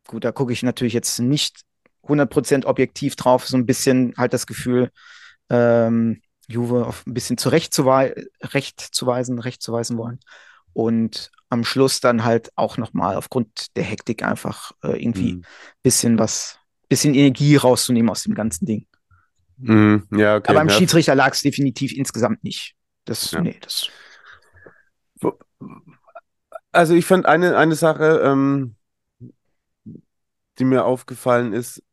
gut, 0.07 0.23
da 0.23 0.31
gucke 0.31 0.53
ich 0.53 0.63
natürlich 0.63 0.93
jetzt 0.93 1.19
nicht 1.19 1.61
100% 2.07 2.65
objektiv 2.65 3.15
drauf, 3.15 3.47
so 3.47 3.57
ein 3.57 3.65
bisschen 3.65 4.13
halt 4.17 4.33
das 4.33 4.47
Gefühl, 4.47 4.91
ähm, 5.49 6.21
Juve 6.47 6.85
auf 6.85 7.05
ein 7.07 7.13
bisschen 7.13 7.37
zurechtzuwei 7.37 8.15
recht 8.41 8.79
zu 8.79 9.07
weisen, 9.07 9.39
recht 9.39 9.61
zu 9.61 9.71
weisen 9.71 9.97
wollen. 9.97 10.19
Und 10.73 11.31
am 11.49 11.63
Schluss 11.63 11.99
dann 12.01 12.23
halt 12.23 12.51
auch 12.55 12.77
nochmal 12.77 13.15
aufgrund 13.15 13.75
der 13.75 13.83
Hektik 13.83 14.23
einfach 14.23 14.71
äh, 14.83 15.01
irgendwie 15.01 15.33
Mhm. 15.33 15.45
bisschen 15.83 16.19
was, 16.19 16.57
bisschen 16.89 17.13
Energie 17.13 17.55
rauszunehmen 17.55 18.09
aus 18.09 18.23
dem 18.23 18.33
ganzen 18.33 18.65
Ding. 18.65 18.87
Mhm. 19.57 20.07
Ja, 20.11 20.37
okay. 20.37 20.49
Aber 20.49 20.61
am 20.61 20.69
ja. 20.69 20.73
Schiedsrichter 20.73 21.15
lag 21.15 21.33
es 21.33 21.41
definitiv 21.41 21.93
insgesamt 21.93 22.43
nicht. 22.43 22.75
Das, 23.05 23.31
Ja. 23.31 23.41
nee, 23.41 23.57
das. 23.61 23.89
Also 26.71 26.95
ich 26.95 27.05
fand 27.05 27.25
eine, 27.25 27.55
eine 27.55 27.75
Sache, 27.75 28.21
ähm, 28.23 28.75
die 30.59 30.65
mir 30.65 30.85
aufgefallen 30.85 31.53
ist, 31.53 31.83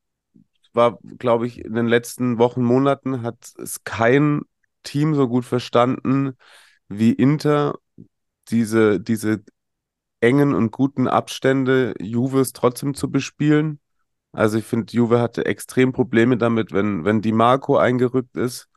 war, 0.73 0.99
glaube 1.19 1.47
ich, 1.47 1.65
in 1.65 1.75
den 1.75 1.87
letzten 1.87 2.39
Wochen, 2.39 2.63
Monaten 2.63 3.23
hat 3.23 3.53
es 3.59 3.85
kein 3.85 4.43
Team 4.83 5.15
so 5.15 5.29
gut 5.29 5.45
verstanden 5.45 6.37
wie 6.89 7.13
Inter, 7.13 7.79
diese, 8.49 9.01
diese 9.01 9.45
engen 10.21 10.55
und 10.55 10.71
guten 10.71 11.09
Abstände 11.09 11.95
Juves 12.01 12.53
trotzdem 12.53 12.95
zu 12.95 13.11
bespielen. 13.11 13.81
Also 14.33 14.59
ich 14.59 14.65
finde, 14.65 14.93
Juve 14.93 15.21
hatte 15.21 15.45
extrem 15.47 15.93
Probleme 15.93 16.37
damit, 16.37 16.73
wenn, 16.73 17.05
wenn 17.05 17.21
Di 17.23 17.33
Marco 17.33 17.77
eingerückt 17.77 18.37
ist, 18.37 18.69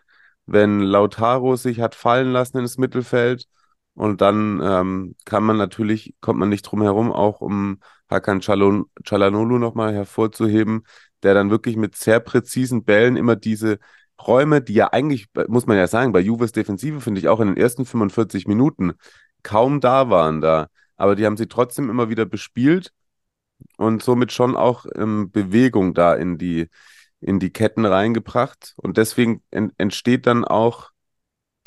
wenn 0.46 0.80
Lautaro 0.80 1.56
sich 1.56 1.80
hat 1.82 1.96
fallen 1.96 2.32
lassen 2.32 2.58
ins 2.60 2.78
Mittelfeld. 2.78 3.48
Und 3.96 4.22
dann 4.22 4.60
ähm, 4.64 5.16
kann 5.26 5.44
man 5.44 5.58
natürlich, 5.58 6.16
kommt 6.20 6.39
man 6.39 6.50
nicht 6.50 6.64
drum 6.64 6.82
herum, 6.82 7.12
auch 7.12 7.41
um 7.41 7.80
Hakan 8.10 8.41
Çalhanoğlu 8.41 9.60
nochmal 9.60 9.94
hervorzuheben, 9.94 10.84
der 11.24 11.34
dann 11.34 11.49
wirklich 11.49 11.76
mit 11.78 11.95
sehr 11.95 12.19
präzisen 12.19 12.84
Bällen 12.84 13.15
immer 13.15 13.36
diese 13.36 13.80
Räume, 14.21 14.61
die 14.61 14.74
ja 14.74 14.91
eigentlich, 14.93 15.28
muss 15.47 15.65
man 15.65 15.78
ja 15.78 15.88
sagen, 15.88 16.11
bei 16.11 16.19
Juves 16.19 16.51
Defensive 16.51 17.01
finde 17.01 17.19
ich 17.19 17.28
auch 17.28 17.39
in 17.39 17.47
den 17.47 17.57
ersten 17.57 17.86
45 17.86 18.47
Minuten 18.47 18.93
kaum 19.43 19.82
da 19.82 20.09
waren 20.09 20.41
da. 20.41 20.67
Aber 20.95 21.15
die 21.15 21.26
haben 21.26 21.38
sie 21.38 21.47
trotzdem 21.47 21.89
immer 21.89 22.09
wieder 22.09 22.26
bespielt 22.26 22.91
und 23.78 24.03
somit 24.03 24.32
schon 24.32 24.55
auch 24.55 24.86
ähm, 24.95 25.32
Bewegung 25.32 25.93
da 25.93 26.13
in 26.15 26.38
die, 26.38 26.69
in 27.19 27.39
die 27.39 27.51
Ketten 27.51 27.86
reingebracht. 27.86 28.74
Und 28.78 28.97
deswegen 28.97 29.41
en 29.51 29.71
entsteht 29.78 30.28
dann 30.28 30.45
auch 30.45 30.91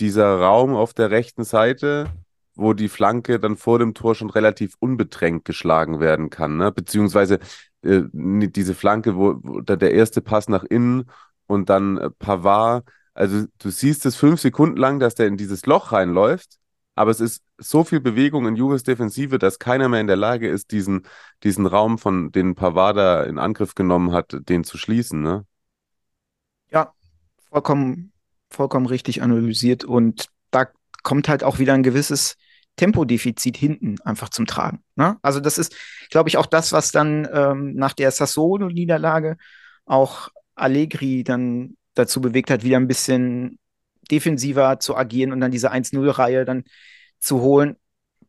dieser 0.00 0.38
Raum 0.38 0.74
auf 0.74 0.94
der 0.94 1.10
rechten 1.10 1.44
Seite, 1.44 2.06
wo 2.54 2.72
die 2.72 2.88
Flanke 2.88 3.38
dann 3.38 3.56
vor 3.56 3.78
dem 3.78 3.94
Tor 3.94 4.14
schon 4.14 4.30
relativ 4.30 4.74
unbedrängt 4.78 5.44
geschlagen 5.44 6.00
werden 6.00 6.30
kann. 6.30 6.56
Ne? 6.56 6.72
Beziehungsweise 6.72 7.38
äh, 7.82 8.02
diese 8.12 8.74
Flanke, 8.74 9.16
wo, 9.16 9.36
wo 9.42 9.60
der 9.60 9.92
erste 9.92 10.20
Pass 10.20 10.48
nach 10.48 10.64
innen 10.64 11.10
und 11.46 11.68
dann 11.70 11.98
äh, 11.98 12.10
Pavard. 12.10 12.88
Also 13.14 13.46
du 13.58 13.70
siehst 13.70 14.04
es 14.06 14.16
fünf 14.16 14.40
Sekunden 14.40 14.76
lang, 14.76 14.98
dass 15.00 15.14
der 15.14 15.26
in 15.26 15.36
dieses 15.36 15.64
Loch 15.66 15.92
reinläuft, 15.92 16.58
aber 16.94 17.10
es 17.10 17.20
ist 17.20 17.42
so 17.58 17.84
viel 17.84 18.00
Bewegung 18.00 18.46
in 18.46 18.56
Juves 18.56 18.82
Defensive, 18.82 19.38
dass 19.38 19.58
keiner 19.58 19.88
mehr 19.88 20.00
in 20.00 20.06
der 20.06 20.16
Lage 20.16 20.48
ist, 20.48 20.70
diesen, 20.72 21.06
diesen 21.42 21.66
Raum, 21.66 21.98
von 21.98 22.32
den 22.32 22.54
Pavard 22.54 22.96
da 22.96 23.22
in 23.24 23.38
Angriff 23.38 23.74
genommen 23.74 24.12
hat, 24.12 24.36
den 24.48 24.64
zu 24.64 24.76
schließen. 24.76 25.22
Ne? 25.22 25.44
Ja, 26.70 26.92
vollkommen, 27.50 28.12
vollkommen 28.50 28.86
richtig 28.86 29.22
analysiert 29.22 29.84
und 29.84 30.28
da 30.50 30.66
kommt 31.02 31.28
halt 31.28 31.44
auch 31.44 31.58
wieder 31.58 31.74
ein 31.74 31.82
gewisses 31.82 32.36
Tempodefizit 32.76 33.56
hinten 33.56 33.96
einfach 34.02 34.28
zum 34.28 34.46
Tragen. 34.46 34.82
Ne? 34.94 35.16
Also 35.22 35.40
das 35.40 35.58
ist, 35.58 35.74
glaube 36.10 36.28
ich, 36.28 36.36
auch 36.36 36.46
das, 36.46 36.72
was 36.72 36.92
dann 36.92 37.28
ähm, 37.32 37.74
nach 37.74 37.94
der 37.94 38.10
Sassuolo-Niederlage 38.10 39.36
auch 39.86 40.28
Allegri 40.54 41.24
dann 41.24 41.76
dazu 41.94 42.20
bewegt 42.20 42.50
hat, 42.50 42.64
wieder 42.64 42.76
ein 42.76 42.88
bisschen 42.88 43.58
defensiver 44.10 44.78
zu 44.78 44.96
agieren 44.96 45.32
und 45.32 45.40
dann 45.40 45.50
diese 45.50 45.72
1-0-Reihe 45.72 46.44
dann 46.44 46.64
zu 47.18 47.40
holen. 47.40 47.76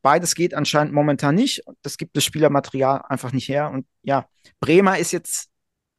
Beides 0.02 0.36
geht 0.36 0.54
anscheinend 0.54 0.94
momentan 0.94 1.36
nicht. 1.36 1.64
Das 1.82 1.98
gibt 1.98 2.16
das 2.16 2.24
Spielermaterial 2.24 3.02
einfach 3.10 3.34
nicht 3.34 3.50
her. 3.50 3.70
Und 3.72 3.86
ja, 4.04 4.28
Bremer 4.60 4.98
ist 4.98 5.12
jetzt 5.12 5.50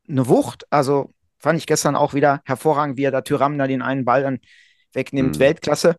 eine 0.08 0.28
Wucht. 0.28 0.64
Also 0.70 1.12
fand 1.38 1.58
ich 1.58 1.66
gestern 1.66 1.96
auch 1.96 2.14
wieder 2.14 2.40
hervorragend, 2.44 2.96
wie 2.96 3.04
er 3.04 3.10
da 3.10 3.20
Tyram 3.20 3.58
da 3.58 3.66
den 3.66 3.82
einen 3.82 4.04
Ball 4.04 4.22
dann 4.22 4.38
wegnimmt. 4.92 5.36
Mhm. 5.36 5.40
Weltklasse. 5.40 5.96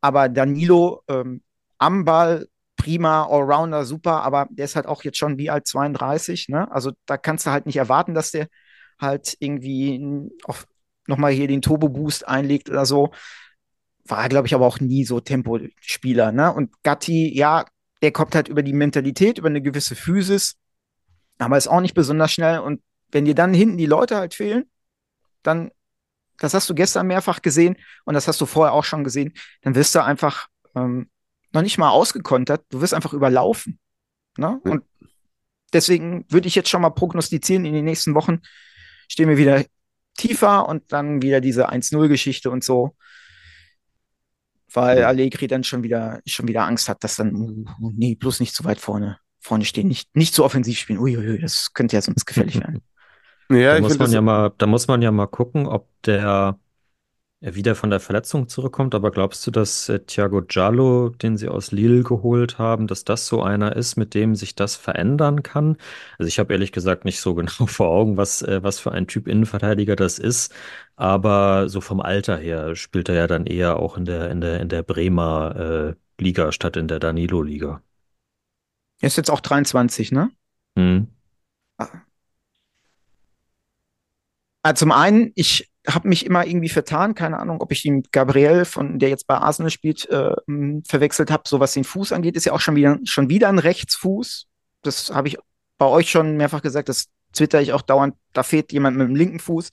Aber 0.00 0.28
Danilo 0.28 1.02
ähm, 1.08 1.42
am 1.80 2.04
Ball, 2.04 2.46
prima, 2.76 3.24
Allrounder, 3.24 3.84
super, 3.84 4.22
aber 4.22 4.46
der 4.50 4.66
ist 4.66 4.76
halt 4.76 4.86
auch 4.86 5.02
jetzt 5.02 5.18
schon 5.18 5.38
wie 5.38 5.50
alt 5.50 5.66
32. 5.66 6.48
Ne? 6.48 6.70
Also 6.70 6.92
da 7.06 7.16
kannst 7.16 7.46
du 7.46 7.50
halt 7.50 7.66
nicht 7.66 7.76
erwarten, 7.76 8.14
dass 8.14 8.30
der 8.30 8.48
halt 9.00 9.36
irgendwie 9.40 10.30
auf 10.44 10.66
nochmal 11.06 11.32
hier 11.32 11.48
den 11.48 11.62
Turbo-Boost 11.62 12.28
einlegt 12.28 12.70
oder 12.70 12.86
so. 12.86 13.10
War, 14.04 14.28
glaube 14.28 14.46
ich, 14.46 14.54
aber 14.54 14.66
auch 14.66 14.80
nie 14.80 15.04
so 15.04 15.20
Tempospieler. 15.20 16.32
Ne? 16.32 16.52
Und 16.52 16.70
Gatti, 16.82 17.36
ja, 17.36 17.64
der 18.02 18.12
kommt 18.12 18.34
halt 18.34 18.48
über 18.48 18.62
die 18.62 18.72
Mentalität, 18.72 19.38
über 19.38 19.48
eine 19.48 19.62
gewisse 19.62 19.94
Physis, 19.94 20.56
aber 21.38 21.56
ist 21.56 21.68
auch 21.68 21.80
nicht 21.80 21.94
besonders 21.94 22.32
schnell. 22.32 22.60
Und 22.60 22.82
wenn 23.10 23.24
dir 23.24 23.34
dann 23.34 23.54
hinten 23.54 23.78
die 23.78 23.86
Leute 23.86 24.16
halt 24.16 24.34
fehlen, 24.34 24.64
dann, 25.42 25.70
das 26.38 26.54
hast 26.54 26.68
du 26.70 26.74
gestern 26.74 27.06
mehrfach 27.06 27.42
gesehen 27.42 27.76
und 28.04 28.14
das 28.14 28.28
hast 28.28 28.40
du 28.40 28.46
vorher 28.46 28.72
auch 28.72 28.84
schon 28.84 29.04
gesehen, 29.04 29.34
dann 29.62 29.74
wirst 29.74 29.94
du 29.94 30.04
einfach 30.04 30.48
ähm, 30.74 31.10
noch 31.52 31.62
nicht 31.62 31.78
mal 31.78 31.90
ausgekontert, 31.90 32.64
du 32.70 32.80
wirst 32.80 32.94
einfach 32.94 33.12
überlaufen. 33.12 33.78
Ne? 34.36 34.60
Und 34.64 34.84
deswegen 35.72 36.24
würde 36.28 36.48
ich 36.48 36.54
jetzt 36.54 36.68
schon 36.68 36.82
mal 36.82 36.90
prognostizieren, 36.90 37.64
in 37.64 37.74
den 37.74 37.84
nächsten 37.84 38.14
Wochen 38.14 38.40
stehen 39.08 39.28
wir 39.28 39.36
wieder 39.36 39.64
tiefer 40.16 40.68
und 40.68 40.92
dann 40.92 41.22
wieder 41.22 41.40
diese 41.40 41.70
1-0-Geschichte 41.70 42.50
und 42.50 42.64
so. 42.64 42.96
Weil 44.72 45.02
Allegri 45.02 45.48
dann 45.48 45.64
schon 45.64 45.82
wieder, 45.82 46.20
schon 46.26 46.46
wieder 46.46 46.64
Angst 46.64 46.88
hat, 46.88 47.02
dass 47.02 47.16
dann, 47.16 47.34
uh, 47.34 47.64
nee, 47.92 48.14
bloß 48.14 48.38
nicht 48.38 48.54
zu 48.54 48.64
weit 48.64 48.78
vorne, 48.78 49.18
vorne 49.40 49.64
stehen, 49.64 49.88
nicht, 49.88 50.14
nicht 50.14 50.32
zu 50.32 50.44
offensiv 50.44 50.78
spielen. 50.78 51.00
Uiuiui, 51.00 51.40
das 51.40 51.72
könnte 51.72 51.96
ja 51.96 52.02
sonst 52.02 52.24
gefährlich 52.24 52.60
werden. 52.60 52.80
Ja, 53.50 53.74
da 53.74 53.80
muss 53.80 53.98
man 53.98 54.12
ja 54.12 54.20
mal, 54.20 54.52
da 54.58 54.66
muss 54.66 54.86
man 54.86 55.02
ja 55.02 55.10
mal 55.10 55.26
gucken, 55.26 55.66
ob 55.66 55.88
der 56.02 56.56
wieder 57.40 57.74
von 57.74 57.88
der 57.90 58.00
Verletzung 58.00 58.48
zurückkommt. 58.48 58.94
Aber 58.94 59.10
glaubst 59.10 59.46
du, 59.46 59.50
dass 59.50 59.88
äh, 59.88 60.00
Thiago 60.00 60.42
Giallo, 60.42 61.08
den 61.08 61.38
sie 61.38 61.48
aus 61.48 61.72
Lille 61.72 62.02
geholt 62.02 62.58
haben, 62.58 62.86
dass 62.86 63.04
das 63.04 63.26
so 63.26 63.42
einer 63.42 63.76
ist, 63.76 63.96
mit 63.96 64.14
dem 64.14 64.34
sich 64.34 64.54
das 64.54 64.76
verändern 64.76 65.42
kann? 65.42 65.76
Also 66.18 66.28
ich 66.28 66.38
habe 66.38 66.52
ehrlich 66.52 66.72
gesagt 66.72 67.04
nicht 67.04 67.20
so 67.20 67.34
genau 67.36 67.66
vor 67.66 67.88
Augen, 67.88 68.16
was, 68.16 68.42
äh, 68.42 68.62
was 68.62 68.78
für 68.78 68.92
ein 68.92 69.06
Typ 69.06 69.26
Innenverteidiger 69.26 69.96
das 69.96 70.18
ist. 70.18 70.52
Aber 70.96 71.68
so 71.68 71.80
vom 71.80 72.00
Alter 72.00 72.36
her 72.36 72.76
spielt 72.76 73.08
er 73.08 73.14
ja 73.14 73.26
dann 73.26 73.46
eher 73.46 73.78
auch 73.78 73.96
in 73.96 74.04
der, 74.04 74.30
in 74.30 74.40
der, 74.42 74.60
in 74.60 74.68
der 74.68 74.82
Bremer 74.82 75.96
äh, 75.96 76.22
Liga 76.22 76.52
statt 76.52 76.76
in 76.76 76.88
der 76.88 76.98
Danilo-Liga. 76.98 77.82
Er 79.00 79.06
ist 79.06 79.16
jetzt 79.16 79.30
auch 79.30 79.40
23, 79.40 80.12
ne? 80.12 80.30
Hm. 80.76 81.08
Ah. 81.78 82.02
Zum 84.74 84.92
einen, 84.92 85.32
ich 85.36 85.69
habe 85.94 86.08
mich 86.08 86.26
immer 86.26 86.46
irgendwie 86.46 86.68
vertan, 86.68 87.14
keine 87.14 87.38
Ahnung, 87.38 87.60
ob 87.60 87.72
ich 87.72 87.84
ihn 87.84 87.96
mit 87.96 88.12
Gabriel, 88.12 88.64
von 88.64 88.98
der 88.98 89.08
jetzt 89.08 89.26
bei 89.26 89.36
Arsenal 89.36 89.70
spielt, 89.70 90.08
äh, 90.08 90.34
verwechselt 90.86 91.30
habe. 91.30 91.44
So 91.46 91.60
was 91.60 91.72
den 91.72 91.84
Fuß 91.84 92.12
angeht, 92.12 92.36
ist 92.36 92.46
ja 92.46 92.52
auch 92.52 92.60
schon 92.60 92.76
wieder, 92.76 92.98
schon 93.04 93.28
wieder 93.28 93.48
ein 93.48 93.58
Rechtsfuß. 93.58 94.46
Das 94.82 95.10
habe 95.10 95.28
ich 95.28 95.38
bei 95.78 95.86
euch 95.86 96.10
schon 96.10 96.36
mehrfach 96.36 96.62
gesagt, 96.62 96.88
das 96.88 97.06
twitter 97.32 97.60
ich 97.60 97.72
auch 97.72 97.82
dauernd. 97.82 98.14
Da 98.32 98.42
fehlt 98.42 98.72
jemand 98.72 98.96
mit 98.96 99.08
dem 99.08 99.16
linken 99.16 99.38
Fuß 99.38 99.70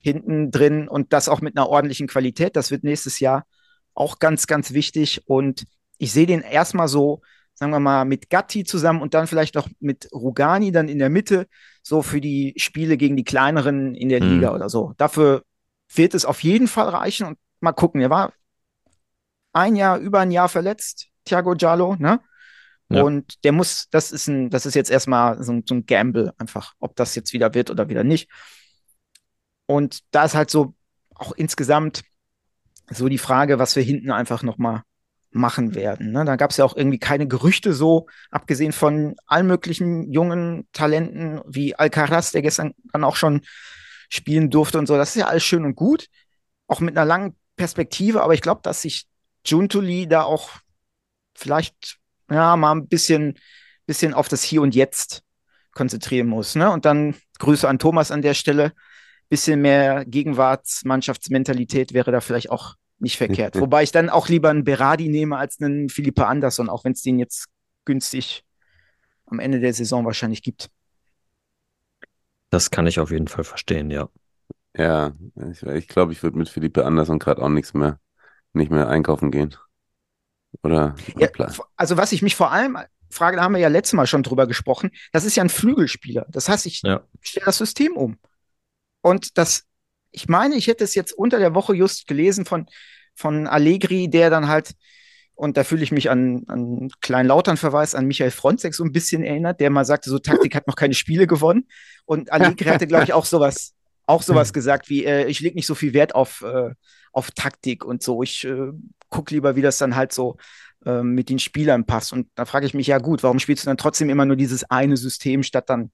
hinten 0.00 0.50
drin 0.50 0.88
und 0.88 1.12
das 1.12 1.28
auch 1.28 1.40
mit 1.40 1.56
einer 1.56 1.68
ordentlichen 1.68 2.08
Qualität. 2.08 2.56
Das 2.56 2.70
wird 2.70 2.84
nächstes 2.84 3.20
Jahr 3.20 3.46
auch 3.94 4.18
ganz, 4.18 4.46
ganz 4.46 4.72
wichtig. 4.72 5.22
Und 5.26 5.64
ich 5.98 6.12
sehe 6.12 6.26
den 6.26 6.40
erstmal 6.40 6.88
so 6.88 7.22
sagen 7.54 7.72
wir 7.72 7.80
mal, 7.80 8.04
mit 8.04 8.30
Gatti 8.30 8.64
zusammen 8.64 9.02
und 9.02 9.14
dann 9.14 9.26
vielleicht 9.26 9.54
noch 9.54 9.68
mit 9.80 10.08
Rugani 10.12 10.72
dann 10.72 10.88
in 10.88 10.98
der 10.98 11.10
Mitte, 11.10 11.46
so 11.82 12.02
für 12.02 12.20
die 12.20 12.54
Spiele 12.56 12.96
gegen 12.96 13.16
die 13.16 13.24
kleineren 13.24 13.94
in 13.94 14.08
der 14.08 14.22
mhm. 14.22 14.34
Liga 14.34 14.54
oder 14.54 14.68
so. 14.68 14.94
Dafür 14.96 15.42
wird 15.94 16.14
es 16.14 16.24
auf 16.24 16.42
jeden 16.42 16.68
Fall 16.68 16.88
reichen 16.88 17.26
und 17.26 17.38
mal 17.60 17.72
gucken. 17.72 18.00
Er 18.00 18.10
war 18.10 18.32
ein 19.52 19.76
Jahr, 19.76 19.98
über 19.98 20.20
ein 20.20 20.30
Jahr 20.30 20.48
verletzt, 20.48 21.08
Thiago 21.24 21.54
Giallo, 21.54 21.96
ne? 21.98 22.20
Ja. 22.88 23.02
Und 23.02 23.42
der 23.44 23.52
muss, 23.52 23.88
das 23.90 24.12
ist 24.12 24.26
ein, 24.28 24.50
das 24.50 24.66
ist 24.66 24.74
jetzt 24.74 24.90
erstmal 24.90 25.42
so, 25.42 25.60
so 25.64 25.74
ein 25.74 25.86
Gamble 25.86 26.34
einfach, 26.36 26.74
ob 26.78 26.94
das 26.96 27.14
jetzt 27.14 27.32
wieder 27.32 27.54
wird 27.54 27.70
oder 27.70 27.88
wieder 27.88 28.04
nicht. 28.04 28.30
Und 29.66 30.00
da 30.10 30.24
ist 30.24 30.34
halt 30.34 30.50
so 30.50 30.74
auch 31.14 31.32
insgesamt 31.32 32.02
so 32.90 33.08
die 33.08 33.18
Frage, 33.18 33.58
was 33.58 33.76
wir 33.76 33.82
hinten 33.82 34.10
einfach 34.10 34.42
nochmal 34.42 34.82
machen 35.32 35.74
werden. 35.74 36.12
Ne? 36.12 36.24
Da 36.24 36.36
gab 36.36 36.50
es 36.50 36.58
ja 36.58 36.64
auch 36.64 36.76
irgendwie 36.76 36.98
keine 36.98 37.26
Gerüchte 37.26 37.72
so, 37.72 38.06
abgesehen 38.30 38.72
von 38.72 39.16
allen 39.26 39.46
möglichen 39.46 40.12
jungen 40.12 40.68
Talenten 40.72 41.40
wie 41.46 41.74
Alcaraz, 41.74 42.32
der 42.32 42.42
gestern 42.42 42.74
dann 42.92 43.04
auch 43.04 43.16
schon 43.16 43.40
spielen 44.08 44.50
durfte 44.50 44.78
und 44.78 44.86
so. 44.86 44.96
Das 44.96 45.10
ist 45.10 45.20
ja 45.20 45.26
alles 45.26 45.42
schön 45.42 45.64
und 45.64 45.74
gut, 45.74 46.08
auch 46.66 46.80
mit 46.80 46.96
einer 46.96 47.06
langen 47.06 47.36
Perspektive, 47.56 48.22
aber 48.22 48.34
ich 48.34 48.42
glaube, 48.42 48.60
dass 48.62 48.82
sich 48.82 49.06
Juntuli 49.46 50.06
da 50.06 50.22
auch 50.22 50.50
vielleicht 51.34 51.98
ja 52.30 52.56
mal 52.56 52.72
ein 52.72 52.88
bisschen, 52.88 53.38
bisschen 53.86 54.14
auf 54.14 54.28
das 54.28 54.42
Hier 54.42 54.62
und 54.62 54.74
Jetzt 54.74 55.22
konzentrieren 55.72 56.28
muss. 56.28 56.54
Ne? 56.54 56.70
Und 56.70 56.84
dann 56.84 57.16
Grüße 57.38 57.68
an 57.68 57.78
Thomas 57.78 58.10
an 58.10 58.22
der 58.22 58.34
Stelle. 58.34 58.72
Bisschen 59.28 59.62
mehr 59.62 60.04
Gegenwartsmannschaftsmentalität 60.04 61.94
wäre 61.94 62.12
da 62.12 62.20
vielleicht 62.20 62.50
auch 62.50 62.74
nicht 63.02 63.16
verkehrt. 63.16 63.58
Wobei 63.58 63.82
ich 63.82 63.92
dann 63.92 64.08
auch 64.08 64.28
lieber 64.28 64.48
einen 64.48 64.64
Berardi 64.64 65.08
nehme 65.08 65.36
als 65.36 65.60
einen 65.60 65.88
Philippa 65.88 66.24
Andersson, 66.24 66.70
auch 66.70 66.84
wenn 66.84 66.92
es 66.92 67.02
den 67.02 67.18
jetzt 67.18 67.46
günstig 67.84 68.44
am 69.26 69.40
Ende 69.40 69.60
der 69.60 69.74
Saison 69.74 70.04
wahrscheinlich 70.04 70.42
gibt. 70.42 70.70
Das 72.50 72.70
kann 72.70 72.86
ich 72.86 73.00
auf 73.00 73.10
jeden 73.10 73.28
Fall 73.28 73.44
verstehen, 73.44 73.90
ja. 73.90 74.08
Ja, 74.76 75.12
ich 75.50 75.58
glaube, 75.60 75.78
ich, 75.78 75.88
glaub, 75.88 76.10
ich 76.12 76.22
würde 76.22 76.38
mit 76.38 76.48
Philippe 76.48 76.84
Andersson 76.84 77.18
gerade 77.18 77.42
auch 77.42 77.48
nichts 77.48 77.74
mehr, 77.74 77.98
nicht 78.52 78.70
mehr 78.70 78.88
einkaufen 78.88 79.30
gehen. 79.30 79.54
Oder? 80.62 80.94
Ja, 81.16 81.28
also 81.76 81.96
was 81.96 82.12
ich 82.12 82.22
mich 82.22 82.36
vor 82.36 82.52
allem 82.52 82.78
frage, 83.10 83.36
da 83.36 83.42
haben 83.42 83.54
wir 83.54 83.60
ja 83.60 83.68
letztes 83.68 83.94
Mal 83.94 84.06
schon 84.06 84.22
drüber 84.22 84.46
gesprochen, 84.46 84.90
das 85.12 85.24
ist 85.24 85.36
ja 85.36 85.42
ein 85.42 85.48
Flügelspieler. 85.48 86.26
Das 86.28 86.48
heißt, 86.48 86.66
ich 86.66 86.82
ja. 86.82 87.02
stelle 87.20 87.46
das 87.46 87.58
System 87.58 87.96
um. 87.96 88.18
Und 89.00 89.36
das 89.36 89.66
ich 90.12 90.28
meine, 90.28 90.56
ich 90.56 90.66
hätte 90.66 90.84
es 90.84 90.94
jetzt 90.94 91.12
unter 91.12 91.38
der 91.38 91.54
Woche 91.54 91.74
just 91.74 92.06
gelesen 92.06 92.44
von, 92.44 92.66
von 93.14 93.46
Allegri, 93.46 94.08
der 94.08 94.30
dann 94.30 94.48
halt 94.48 94.74
Und 95.34 95.56
da 95.56 95.64
fühle 95.64 95.82
ich 95.82 95.92
mich 95.92 96.10
an, 96.10 96.44
an 96.46 96.90
Klein-Lautern-Verweis 97.00 97.94
an 97.94 98.06
Michael 98.06 98.30
Fronzek 98.30 98.74
so 98.74 98.84
ein 98.84 98.92
bisschen 98.92 99.24
erinnert, 99.24 99.60
der 99.60 99.70
mal 99.70 99.84
sagte, 99.84 100.10
so 100.10 100.18
Taktik 100.18 100.54
hat 100.54 100.66
noch 100.66 100.76
keine 100.76 100.94
Spiele 100.94 101.26
gewonnen. 101.26 101.66
Und 102.04 102.30
Allegri 102.30 102.66
hatte, 102.66 102.86
glaube 102.86 103.04
ich, 103.04 103.12
auch 103.12 103.24
sowas, 103.24 103.74
auch 104.06 104.22
sowas 104.22 104.52
gesagt 104.58 104.88
wie, 104.90 105.04
äh, 105.04 105.26
ich 105.26 105.40
lege 105.40 105.56
nicht 105.56 105.66
so 105.66 105.74
viel 105.74 105.94
Wert 105.94 106.14
auf, 106.14 106.42
äh, 106.42 106.74
auf 107.12 107.30
Taktik 107.30 107.84
und 107.84 108.02
so. 108.02 108.22
Ich 108.22 108.44
äh, 108.44 108.72
gucke 109.08 109.34
lieber, 109.34 109.56
wie 109.56 109.62
das 109.62 109.78
dann 109.78 109.96
halt 109.96 110.12
so 110.12 110.36
äh, 110.84 111.02
mit 111.02 111.30
den 111.30 111.38
Spielern 111.38 111.86
passt. 111.86 112.12
Und 112.12 112.28
da 112.34 112.44
frage 112.44 112.66
ich 112.66 112.74
mich, 112.74 112.86
ja 112.86 112.98
gut, 112.98 113.22
warum 113.22 113.38
spielst 113.38 113.64
du 113.64 113.70
dann 113.70 113.78
trotzdem 113.78 114.10
immer 114.10 114.26
nur 114.26 114.36
dieses 114.36 114.64
eine 114.64 114.96
System, 114.96 115.42
statt 115.42 115.70
dann 115.70 115.90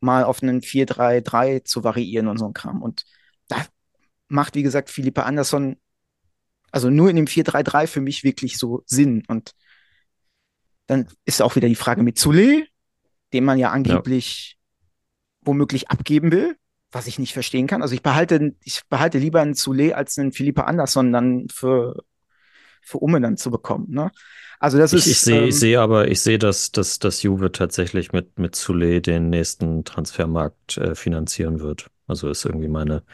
mal 0.00 0.24
auf 0.24 0.42
einen 0.42 0.60
4-3-3 0.60 1.64
zu 1.64 1.84
variieren 1.84 2.26
und 2.26 2.38
so 2.38 2.46
ein 2.46 2.54
Kram. 2.54 2.82
Und 2.82 3.04
macht, 4.30 4.54
wie 4.54 4.62
gesagt, 4.62 4.90
Philippe 4.90 5.24
Andersson 5.24 5.76
also 6.72 6.90
nur 6.90 7.10
in 7.10 7.16
dem 7.16 7.26
4-3-3 7.26 7.86
für 7.86 8.00
mich 8.00 8.24
wirklich 8.24 8.58
so 8.58 8.82
Sinn. 8.86 9.24
Und 9.28 9.52
dann 10.86 11.08
ist 11.24 11.42
auch 11.42 11.56
wieder 11.56 11.68
die 11.68 11.74
Frage 11.74 12.02
mit 12.02 12.18
Zule, 12.18 12.66
den 13.32 13.44
man 13.44 13.58
ja 13.58 13.70
angeblich 13.70 14.56
ja. 14.56 14.86
womöglich 15.46 15.88
abgeben 15.90 16.32
will, 16.32 16.56
was 16.90 17.06
ich 17.06 17.18
nicht 17.18 17.32
verstehen 17.32 17.66
kann. 17.66 17.82
Also 17.82 17.94
ich 17.94 18.02
behalte, 18.02 18.54
ich 18.64 18.82
behalte 18.88 19.18
lieber 19.18 19.40
einen 19.40 19.54
Zule 19.54 19.96
als 19.96 20.18
einen 20.18 20.32
Philippe 20.32 20.64
Andersson 20.66 21.12
dann 21.12 21.48
für, 21.48 22.02
für 22.82 22.98
Umme 22.98 23.20
dann 23.20 23.36
zu 23.36 23.50
bekommen. 23.50 23.86
Ne? 23.90 24.10
Also 24.58 24.78
das 24.78 24.92
ich, 24.92 25.00
ist. 25.00 25.06
Ich 25.06 25.20
sehe, 25.20 25.40
ähm, 25.40 25.48
ich 25.48 25.58
sehe 25.58 25.80
aber, 25.80 26.08
ich 26.08 26.20
sehe, 26.20 26.38
dass, 26.38 26.70
dass, 26.72 26.98
dass 26.98 27.22
Juve 27.22 27.52
tatsächlich 27.52 28.12
mit, 28.12 28.38
mit 28.38 28.54
Zule 28.54 29.00
den 29.00 29.30
nächsten 29.30 29.84
Transfermarkt 29.84 30.76
äh, 30.76 30.94
finanzieren 30.94 31.60
wird. 31.60 31.86
Also 32.06 32.28
ist 32.28 32.44
irgendwie 32.44 32.68
meine, 32.68 33.04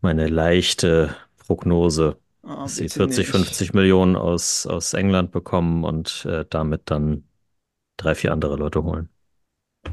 meine 0.00 0.28
leichte 0.28 1.14
Prognose, 1.38 2.18
oh, 2.42 2.48
dass 2.48 2.76
sie 2.76 2.88
40, 2.88 3.18
nicht. 3.18 3.30
50 3.30 3.74
Millionen 3.74 4.16
aus, 4.16 4.66
aus 4.66 4.94
England 4.94 5.32
bekommen 5.32 5.84
und 5.84 6.26
äh, 6.28 6.44
damit 6.48 6.82
dann 6.86 7.24
drei, 7.96 8.14
vier 8.14 8.32
andere 8.32 8.56
Leute 8.56 8.84
holen. 8.84 9.08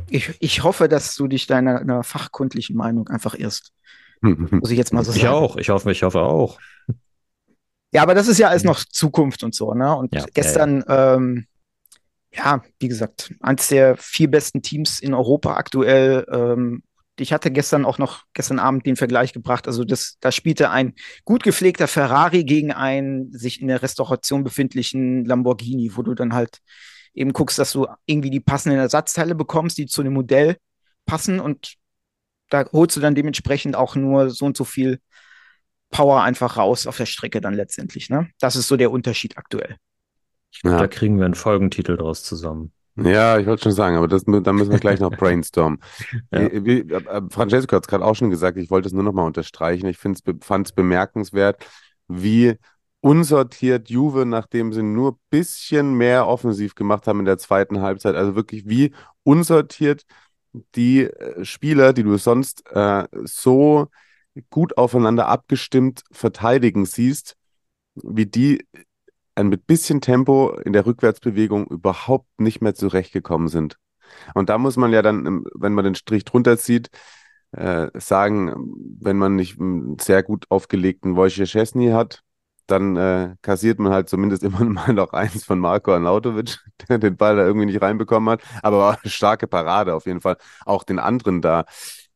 Ich, 0.10 0.36
ich 0.39 0.64
hoffe, 0.64 0.88
dass 0.88 1.16
du 1.16 1.28
dich 1.28 1.47
deiner, 1.47 1.80
deiner 1.80 2.03
fachkundlichen 2.03 2.76
Meinung 2.76 3.08
einfach 3.08 3.36
irrst. 3.36 3.72
Muss 4.22 4.72
ich 4.72 4.78
jetzt 4.78 4.93
mal 4.93 5.03
so 5.03 5.12
sagen. 5.12 5.24
Ich 5.24 5.28
auch, 5.28 5.58
ich 5.58 5.70
hoffe, 5.70 5.91
ich 5.91 6.03
hoffe 6.03 6.22
auch. 6.22 6.60
Ja, 7.91 8.01
aber 8.01 8.14
das 8.14 8.28
ist 8.28 8.39
ja 8.39 8.49
alles 8.49 8.64
noch 8.64 8.84
Zukunft 8.84 9.43
und 9.43 9.56
so, 9.56 9.74
ne? 9.74 9.95
Und 9.95 10.14
ja, 10.14 10.26
gestern, 10.34 10.84
ja, 10.88 10.95
ja. 10.95 11.16
Ähm, 11.16 11.47
ja, 12.34 12.62
wie 12.80 12.89
gesagt, 12.89 13.34
eins 13.39 13.70
der 13.70 13.95
vier 13.95 14.30
besten 14.30 14.62
Teams 14.62 14.99
in 14.99 15.14
Europa 15.14 15.56
aktuell. 15.56 16.26
Ähm, 16.30 16.84
ich 17.18 17.34
hatte 17.34 17.51
gestern 17.51 17.86
auch 17.86 17.97
noch, 17.97 18.24
gestern 18.34 18.59
Abend 18.59 18.86
den 18.86 18.95
Vergleich 18.95 19.34
gebracht. 19.34 19.68
Also 19.68 19.84
das, 19.84 20.18
da 20.20 20.32
spielte 20.32 20.70
ein 20.70 20.93
gut 21.24 21.43
gepflegter 21.43 21.88
Ferrari 21.88 22.43
gegen 22.43 22.72
einen 22.72 23.32
sich 23.32 23.61
in 23.61 23.68
der 23.68 23.82
Restauration 23.82 24.43
befindlichen 24.43 25.26
Lamborghini, 25.26 25.91
wo 25.95 26.01
du 26.01 26.13
dann 26.13 26.34
halt 26.34 26.59
eben 27.13 27.32
guckst, 27.32 27.57
dass 27.57 27.72
du 27.72 27.88
irgendwie 28.05 28.30
die 28.30 28.41
passenden 28.41 28.80
Ersatzteile 28.80 29.36
bekommst, 29.36 29.78
die 29.78 29.86
zu 29.86 30.03
dem 30.03 30.13
Modell 30.13 30.57
passen 31.05 31.39
und 31.39 31.76
da 32.49 32.66
holst 32.72 32.95
du 32.95 32.99
dann 32.99 33.16
dementsprechend 33.16 33.76
auch 33.76 33.95
nur 33.95 34.30
so 34.30 34.45
und 34.45 34.57
so 34.57 34.66
viel 34.66 34.99
Power 35.89 36.22
einfach 36.22 36.57
raus 36.57 36.88
auf 36.88 36.97
der 36.97 37.05
Strecke 37.05 37.41
dann 37.41 37.53
letztendlich. 37.53 38.09
Ne? 38.09 38.30
Das 38.39 38.55
ist 38.55 38.68
so 38.68 38.76
der 38.76 38.91
Unterschied 38.91 39.38
aktuell. 39.38 39.78
Ja. 40.63 40.78
Da 40.78 40.88
kriegen 40.88 41.18
wir 41.18 41.26
einen 41.26 41.34
Folgentitel 41.34 41.97
draus 41.97 42.24
zusammen. 42.24 42.72
Ja, 42.98 43.38
ich 43.38 43.46
wollte 43.46 43.64
schon 43.64 43.72
sagen, 43.74 43.98
aber 43.98 44.08
das, 44.08 44.24
da 44.26 44.54
müssen 44.54 44.72
wir 44.72 44.80
gleich 44.80 45.00
noch 45.00 45.12
brainstormen. 45.18 45.80
ja. 46.32 46.52
wie, 46.52 46.66
wie, 46.66 46.93
äh, 46.93 47.22
Francesco 47.30 47.76
hat 47.76 47.84
es 47.84 47.88
gerade 47.88 48.06
auch 48.06 48.16
schon 48.16 48.30
gesagt, 48.30 48.58
ich 48.58 48.72
wollte 48.72 48.88
es 48.88 48.93
nur 48.93 49.04
noch 49.04 49.14
mal 49.14 49.26
unterstreichen. 49.26 49.88
Ich 49.88 49.98
fand 49.98 50.22
es 50.68 50.72
bemerkenswert, 50.72 51.66
wie 52.08 52.56
unsortiert 53.02 53.89
Juve, 53.89 54.26
nachdem 54.26 54.74
sie 54.74 54.82
nur 54.82 55.12
ein 55.12 55.20
bisschen 55.30 55.93
mehr 55.93 56.28
offensiv 56.28 56.74
gemacht 56.74 57.06
haben 57.06 57.20
in 57.20 57.26
der 57.26 57.38
zweiten 57.38 57.82
Halbzeit, 57.82 58.16
also 58.16 58.36
wirklich 58.36 58.68
wie 58.68 58.93
unsortiert 59.24 60.06
die 60.76 61.04
äh, 61.04 61.43
Spieler, 61.43 61.93
die 61.93 62.04
du 62.04 62.18
sonst 62.18 62.64
äh, 62.72 63.08
so 63.24 63.88
gut 64.50 64.78
aufeinander 64.78 65.28
abgestimmt 65.28 66.04
verteidigen 66.12 66.86
siehst, 66.86 67.36
wie 67.96 68.26
die 68.26 68.66
mit 69.44 69.68
bisschen 69.68 70.02
Tempo 70.02 70.58
in 70.64 70.74
der 70.74 70.86
Rückwärtsbewegung 70.86 71.68
überhaupt 71.68 72.40
nicht 72.40 72.62
mehr 72.62 72.74
zurechtgekommen 72.74 73.48
sind. 73.48 73.78
Und 74.34 74.50
da 74.50 74.58
muss 74.58 74.78
man 74.78 74.94
ja 74.94 75.02
dann, 75.02 75.46
wenn 75.54 75.74
man 75.74 75.86
den 75.86 75.96
Strich 75.96 76.26
drunter 76.26 76.58
zieht, 76.58 76.90
äh, 77.52 77.90
sagen, 77.96 78.54
wenn 79.00 79.18
man 79.18 79.36
nicht 79.36 79.60
einen 79.60 79.98
sehr 80.00 80.24
gut 80.24 80.46
aufgelegten 80.50 81.16
Wojciech 81.16 81.50
Szczesny 81.50 81.90
hat, 81.92 82.22
dann 82.68 82.96
äh, 82.96 83.36
kassiert 83.42 83.80
man 83.80 83.94
halt 83.94 84.10
zumindest 84.10 84.44
immer 84.44 84.64
mal 84.64 84.94
noch 84.94 85.14
eins 85.14 85.46
von 85.46 85.60
Marco 85.60 85.94
Arnautovic, 85.94 86.60
der 86.90 86.98
den 86.98 87.18
Ball 87.18 87.36
da 87.36 87.46
irgendwie 87.46 87.68
nicht 87.68 87.82
reinbekommen 87.82 88.30
hat. 88.30 88.42
Aber 88.62 88.80
war 88.80 89.00
eine 89.02 89.12
starke 89.12 89.48
Parade 89.48 89.94
auf 89.96 90.06
jeden 90.06 90.22
Fall. 90.22 90.38
Auch 90.66 90.84
den 90.84 91.00
anderen 91.00 91.42
da 91.42 91.66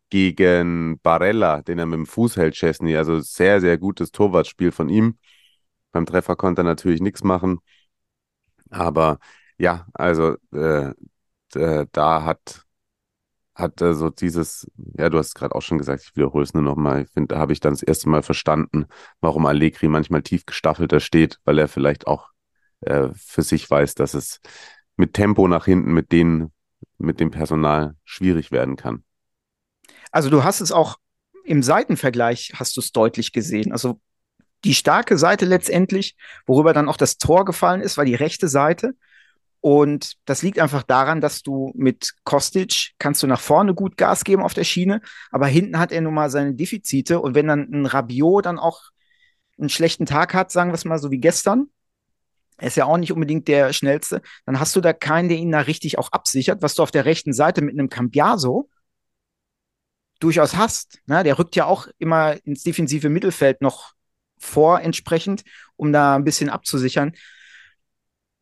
gegen 0.10 1.00
Barella, 1.02 1.62
den 1.62 1.80
er 1.80 1.86
mit 1.86 1.98
dem 1.98 2.06
Fuß 2.08 2.38
hält, 2.38 2.56
Chesney. 2.56 2.98
Also 2.98 3.20
sehr, 3.20 3.62
sehr 3.62 3.78
gutes 3.78 4.12
Torwartspiel 4.12 4.72
von 4.72 4.90
ihm. 4.90 5.18
Beim 5.92 6.06
Treffer 6.06 6.36
konnte 6.36 6.62
er 6.62 6.66
natürlich 6.66 7.02
nichts 7.02 7.24
machen. 7.24 7.60
Aber 8.70 9.20
ja, 9.58 9.88
also 9.94 10.36
äh, 10.54 10.94
äh, 11.56 11.88
da 11.92 12.24
hat, 12.24 12.66
hat 13.56 13.82
äh, 13.82 13.94
so 13.94 14.10
dieses, 14.10 14.70
ja, 14.98 15.10
du 15.10 15.18
hast 15.18 15.28
es 15.30 15.34
gerade 15.34 15.56
auch 15.56 15.62
schon 15.62 15.78
gesagt, 15.78 16.04
ich 16.04 16.16
wiederhole 16.16 16.44
es 16.44 16.54
nur 16.54 16.64
nochmal. 16.64 17.04
Ich 17.04 17.10
finde, 17.10 17.36
da 17.36 17.40
habe 17.40 17.54
ich 17.54 17.60
dann 17.60 17.74
das 17.74 17.84
erste 17.84 18.10
Mal 18.10 18.22
verstanden, 18.22 18.86
warum 19.22 19.46
Allegri 19.46 19.88
manchmal 19.88 20.22
tief 20.22 20.46
gestaffelter 20.46 21.00
steht, 21.00 21.40
weil 21.46 21.60
er 21.60 21.68
vielleicht 21.68 22.08
auch 22.08 22.30
äh, 22.82 23.10
für 23.16 23.42
sich 23.42 23.70
weiß, 23.70 23.96
dass 23.96 24.14
es 24.14 24.40
mit 24.96 25.14
Tempo 25.14 25.48
nach 25.48 25.66
hinten, 25.66 25.94
mit 25.94 26.12
denen, 26.12 26.54
mit 26.98 27.20
dem 27.20 27.32
Personal 27.32 27.96
schwierig 28.04 28.52
werden 28.52 28.76
kann. 28.76 29.04
Also 30.12 30.30
du 30.30 30.44
hast 30.44 30.62
es 30.62 30.72
auch 30.72 30.98
im 31.46 31.64
Seitenvergleich 31.64 32.54
hast 32.56 32.78
du 32.78 32.82
es 32.82 32.92
deutlich 32.92 33.32
gesehen. 33.32 33.72
Also 33.72 34.00
die 34.64 34.74
starke 34.74 35.18
Seite 35.18 35.45
letztendlich, 35.45 36.16
worüber 36.45 36.74
dann 36.74 36.89
auch 36.89 36.97
das 36.97 37.18
Tor 37.18 37.45
gefallen 37.45 37.82
ist, 37.82 37.97
war 37.97 38.05
die 38.05 38.16
rechte 38.16 38.47
Seite. 38.47 38.95
Und 39.62 40.16
das 40.26 40.41
liegt 40.41 40.60
einfach 40.60 40.84
daran, 40.84 41.20
dass 41.20 41.43
du 41.43 41.72
mit 41.76 42.14
Kostic 42.24 42.91
kannst 42.97 43.22
du 43.24 43.28
nach 43.28 43.41
vorne 43.41 43.74
gut 43.74 43.97
Gas 43.97 44.24
geben 44.24 44.41
auf 44.41 44.53
der 44.53 44.64
Schiene, 44.64 45.01
aber 45.32 45.47
hinten 45.47 45.80
hat 45.80 45.91
er 45.91 46.01
nun 46.01 46.14
mal 46.14 46.30
seine 46.30 46.53
Defizite. 46.53 47.20
Und 47.20 47.36
wenn 47.36 47.47
dann 47.47 47.70
ein 47.72 47.86
Rabiot 47.86 48.45
dann 48.45 48.60
auch 48.60 48.84
einen 49.57 49.70
schlechten 49.70 50.05
Tag 50.05 50.34
hat, 50.34 50.51
sagen 50.51 50.72
wir 50.72 50.76
es 50.76 50.86
mal 50.86 50.99
so 50.99 51.12
wie 51.12 51.18
gestern, 51.18 51.68
er 52.57 52.68
ist 52.68 52.78
ja 52.78 52.86
auch 52.86 52.97
nicht 52.97 53.12
unbedingt 53.12 53.47
der 53.47 53.74
schnellste, 53.74 54.22
dann 54.45 54.60
hast 54.60 54.76
du 54.76 54.82
da 54.82 54.93
keinen, 54.93 55.30
der 55.30 55.38
ihn 55.38 55.51
da 55.51 55.62
richtig 55.62 55.97
auch 55.97 56.12
absichert, 56.12 56.62
was 56.62 56.76
du 56.76 56.84
auf 56.84 56.91
der 56.91 57.05
rechten 57.05 57.34
Seite 57.34 57.62
mit 57.62 57.74
einem 57.74 57.89
Cambiaso 57.89 58.70
durchaus 60.20 60.55
hast. 60.55 60.99
Ne? 61.05 61.24
Der 61.24 61.39
rückt 61.39 61.55
ja 61.55 61.66
auch 61.66 61.88
immer 61.97 62.36
ins 62.45 62.64
defensive 62.64 63.10
Mittelfeld 63.10 63.62
noch 63.62 63.93
vor 64.40 64.82
entsprechend, 64.82 65.44
um 65.76 65.92
da 65.92 66.16
ein 66.16 66.24
bisschen 66.24 66.50
abzusichern. 66.50 67.14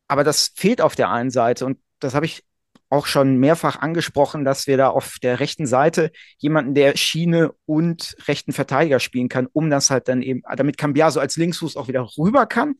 Aber 0.06 0.24
das 0.24 0.52
fehlt 0.56 0.80
auf 0.80 0.94
der 0.94 1.10
einen 1.10 1.30
Seite 1.30 1.66
und 1.66 1.78
das 2.00 2.14
habe 2.14 2.26
ich 2.26 2.44
auch 2.90 3.04
schon 3.04 3.36
mehrfach 3.36 3.80
angesprochen, 3.80 4.44
dass 4.44 4.66
wir 4.66 4.78
da 4.78 4.88
auf 4.88 5.18
der 5.22 5.40
rechten 5.40 5.66
Seite 5.66 6.10
jemanden, 6.38 6.74
der 6.74 6.96
Schiene 6.96 7.52
und 7.66 8.16
rechten 8.26 8.52
Verteidiger 8.52 8.98
spielen 8.98 9.28
kann, 9.28 9.46
um 9.52 9.68
das 9.68 9.90
halt 9.90 10.08
dann 10.08 10.22
eben, 10.22 10.42
damit 10.56 10.78
Cambiaso 10.78 11.20
als 11.20 11.36
Linksfuß 11.36 11.76
auch 11.76 11.88
wieder 11.88 12.08
rüber 12.16 12.46
kann 12.46 12.76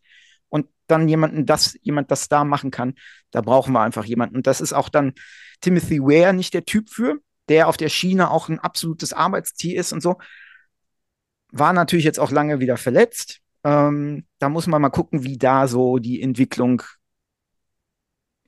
und 0.48 0.66
dann 0.86 1.08
jemanden 1.08 1.44
das, 1.44 1.76
jemand 1.82 2.10
das 2.10 2.28
da 2.28 2.44
machen 2.44 2.70
kann. 2.70 2.94
Da 3.32 3.42
brauchen 3.42 3.72
wir 3.74 3.82
einfach 3.82 4.06
jemanden. 4.06 4.36
Und 4.36 4.46
das 4.46 4.62
ist 4.62 4.72
auch 4.72 4.88
dann 4.88 5.12
Timothy 5.60 6.00
Ware 6.00 6.32
nicht 6.32 6.54
der 6.54 6.64
Typ 6.64 6.88
für 6.88 7.20
der 7.48 7.68
auf 7.68 7.76
der 7.76 7.88
Schiene 7.88 8.30
auch 8.30 8.48
ein 8.48 8.58
absolutes 8.58 9.12
Arbeitstier 9.12 9.78
ist 9.78 9.92
und 9.92 10.02
so. 10.02 10.18
War 11.58 11.72
natürlich 11.72 12.04
jetzt 12.04 12.20
auch 12.20 12.30
lange 12.30 12.60
wieder 12.60 12.76
verletzt. 12.76 13.40
Ähm, 13.64 14.26
da 14.38 14.48
muss 14.48 14.66
man 14.66 14.80
mal 14.82 14.90
gucken, 14.90 15.24
wie 15.24 15.38
da 15.38 15.68
so 15.68 15.98
die 15.98 16.22
Entwicklung 16.22 16.82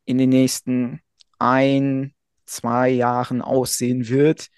in 0.04 0.18
den 0.18 0.30
nächsten 0.30 1.00
ein, 1.38 2.14
zwei 2.46 2.90
Jahren 2.90 3.42
aussehen 3.42 4.08
wird, 4.08 4.48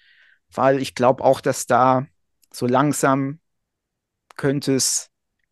weil 0.51 0.81
ich 0.81 0.95
glaube 0.95 1.23
auch, 1.23 1.41
dass 1.41 1.65
da 1.65 2.07
so 2.51 2.67
langsam 2.67 3.39
könnte 4.35 4.75
es 4.75 5.09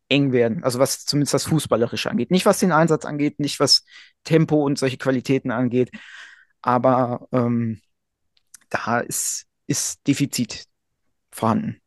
eng 0.10 0.32
werden. 0.34 0.64
Also 0.64 0.80
was 0.80 1.06
zumindest 1.06 1.34
das 1.34 1.46
Fußballerische 1.46 2.10
angeht. 2.10 2.32
Nicht 2.32 2.46
was 2.46 2.60
den 2.60 2.72
Einsatz 2.72 3.06
angeht, 3.06 3.40
nicht 3.40 3.60
was 3.60 3.86
Tempo 4.24 4.64
und 4.64 4.78
solche 4.78 4.98
Qualitäten 4.98 5.52
angeht. 5.52 5.92
Aber 6.62 7.28
ähm, 7.32 7.82
da 8.70 9.00
ist, 9.00 9.48
ist 9.68 10.06
Defizit 10.08 10.66
vorhanden. 11.32 11.82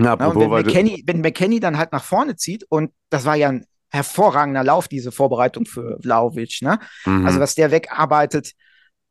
Na, 0.00 0.16
Na, 0.18 0.34
wenn, 0.34 0.48
McKenny, 0.48 1.02
wenn 1.06 1.20
McKenny 1.20 1.60
dann 1.60 1.76
halt 1.76 1.92
nach 1.92 2.04
vorne 2.04 2.34
zieht, 2.36 2.64
und 2.68 2.90
das 3.10 3.26
war 3.26 3.36
ja 3.36 3.50
ein 3.50 3.66
hervorragender 3.90 4.64
Lauf, 4.64 4.88
diese 4.88 5.12
Vorbereitung 5.12 5.66
für 5.66 5.98
Vlaovic, 6.00 6.62
ne? 6.62 6.78
Mhm. 7.04 7.26
Also, 7.26 7.38
was 7.38 7.54
der 7.54 7.70
wegarbeitet, 7.70 8.52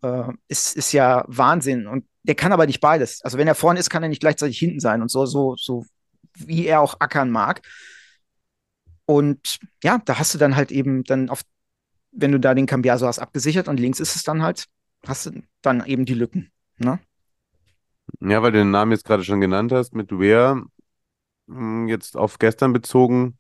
äh, 0.02 0.24
ist, 0.48 0.76
ist 0.76 0.92
ja 0.92 1.26
Wahnsinn. 1.28 1.86
Und 1.86 2.06
der 2.24 2.34
kann 2.34 2.52
aber 2.52 2.66
nicht 2.66 2.82
beides. 2.82 3.22
Also, 3.24 3.38
wenn 3.38 3.48
er 3.48 3.56
vorne 3.56 3.80
ist, 3.80 3.90
kann 3.92 4.02
er 4.02 4.10
nicht 4.10 4.22
gleichzeitig 4.22 4.58
hinten 4.58 4.80
sein 4.80 5.04
und 5.04 5.12
so, 5.12 5.28
so, 5.28 5.56
so 5.58 5.86
wie 6.36 6.66
er 6.66 6.82
auch 6.82 6.96
ackern 7.00 7.30
mag. 7.30 7.62
Und 9.06 9.60
ja, 9.84 10.02
da 10.06 10.18
hast 10.18 10.34
du 10.34 10.38
dann 10.40 10.56
halt 10.56 10.72
eben 10.72 11.04
dann 11.04 11.30
auf, 11.30 11.42
wenn 12.12 12.32
du 12.32 12.40
da 12.40 12.56
den 12.56 12.66
Cambiaso 12.66 13.06
hast 13.06 13.20
abgesichert 13.20 13.68
und 13.68 13.80
links 13.80 14.00
ist 14.00 14.16
es 14.16 14.24
dann 14.24 14.42
halt, 14.42 14.66
hast 15.06 15.28
du 15.28 15.44
dann 15.62 15.86
eben 15.86 16.06
die 16.06 16.14
Lücken. 16.16 16.52
Ne? 16.78 17.00
Ja, 18.22 18.42
weil 18.42 18.52
du 18.52 18.60
den 18.60 18.72
Namen 18.72 18.92
jetzt 18.92 19.06
gerade 19.06 19.24
schon 19.24 19.42
genannt 19.42 19.72
hast, 19.72 19.94
mit 19.94 20.12
hm, 20.12 20.70
jetzt 21.88 22.18
auf 22.18 22.40
gestern 22.40 22.74
bezogen. 22.74 23.38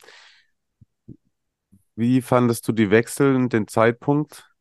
Wie 1.95 2.23
fandest 2.23 2.67
du 2.67 2.71
die 2.71 2.89
Wechsel 2.89 3.35
und 3.35 3.53
den 3.53 3.67
Zeitpunkt? 3.67 4.55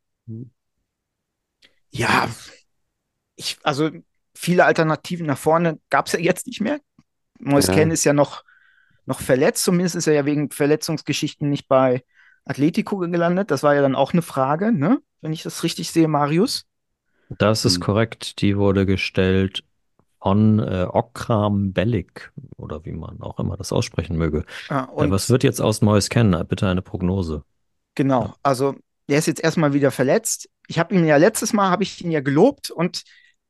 Ja, 1.91 2.29
ich, 3.37 3.59
also 3.63 3.91
viele 4.35 4.65
Alternativen 4.65 5.27
nach 5.27 5.39
vorne 5.39 5.81
gab 5.91 6.07
es 6.07 6.13
ja 6.13 6.19
jetzt 6.19 6.47
nicht 6.47 6.61
mehr. 6.61 6.81
Moise 7.41 7.71
Ja. 7.73 7.83
ist 7.93 8.05
ja 8.05 8.13
noch, 8.13 8.45
noch 9.07 9.21
verletzt, 9.21 9.65
zumindest 9.65 9.97
ist 9.97 10.07
er 10.07 10.15
ja 10.15 10.27
wegen 10.27 10.51
Verletzungsgeschichten 10.51 11.51
nicht 11.51 11.69
bei 11.69 12.05
Atletico 12.45 12.99
gelandet. 12.99 13.51
Das 13.51 13.63
war 13.65 13.75
ja 13.77 13.83
dann 13.83 13.97
auch 13.97 14.13
eine 14.13 14.23
Frage, 14.23 14.73
ne? 14.73 15.01
Wenn 15.21 15.33
ich 15.33 15.43
das 15.43 15.65
richtig 15.65 15.91
sehe, 15.93 16.09
Marius. 16.09 16.67
Das 17.31 17.65
ist 17.65 17.81
Hm. 17.81 17.81
korrekt. 17.81 18.41
Die 18.43 18.57
wurde 18.57 18.87
gestellt 18.87 19.65
von 20.21 20.59
äh, 20.59 20.87
Okram 20.91 21.73
Bellik 21.73 22.33
oder 22.57 22.85
wie 22.85 22.93
man 22.93 23.21
auch 23.21 23.39
immer 23.39 23.57
das 23.57 23.73
aussprechen 23.73 24.17
möge. 24.17 24.45
Ja, 24.71 24.89
Äh, 24.97 25.11
was 25.11 25.31
wird 25.31 25.45
jetzt 25.45 25.61
aus 25.61 25.81
Mois 25.83 26.09
kennen? 26.09 26.47
Bitte 26.49 26.69
eine 26.69 26.83
Prognose. 26.83 27.45
Genau, 27.95 28.23
Ja. 28.25 28.35
also 28.43 28.75
der 29.09 29.19
ist 29.19 29.27
jetzt 29.27 29.41
erstmal 29.43 29.73
wieder 29.73 29.91
verletzt. 29.91 30.49
Ich 30.67 30.79
habe 30.79 30.95
ihn 30.95 31.05
ja 31.07 31.17
letztes 31.17 31.53
Mal, 31.53 31.71
habe 31.71 31.83
ich 31.83 32.05
ihn 32.05 32.11
ja 32.11 32.21
gelobt 32.21 32.71
und 32.71 33.05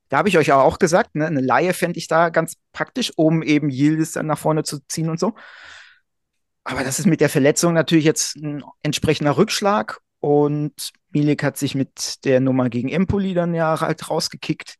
da 0.08 0.18
habe 0.18 0.28
ich 0.28 0.38
euch 0.38 0.52
auch 0.52 0.78
gesagt, 0.78 1.14
ne, 1.16 1.26
eine 1.26 1.40
Laie 1.42 1.74
fände 1.74 1.98
ich 1.98 2.06
da 2.08 2.30
ganz 2.30 2.54
praktisch, 2.72 3.12
um 3.16 3.42
eben 3.42 3.68
Yildiz 3.70 4.12
dann 4.12 4.26
nach 4.26 4.38
vorne 4.38 4.62
zu 4.62 4.78
ziehen 4.88 5.10
und 5.10 5.20
so. 5.20 5.34
Aber 6.64 6.84
das 6.84 6.98
ist 6.98 7.06
mit 7.06 7.20
der 7.20 7.28
Verletzung 7.28 7.72
natürlich 7.72 8.04
jetzt 8.04 8.36
ein 8.36 8.62
entsprechender 8.82 9.36
Rückschlag 9.36 10.00
und 10.20 10.92
Milik 11.10 11.42
hat 11.42 11.56
sich 11.56 11.74
mit 11.74 12.24
der 12.24 12.40
Nummer 12.40 12.68
gegen 12.68 12.88
Empoli 12.88 13.34
dann 13.34 13.54
ja 13.54 13.80
halt 13.80 14.10
rausgekickt. 14.10 14.76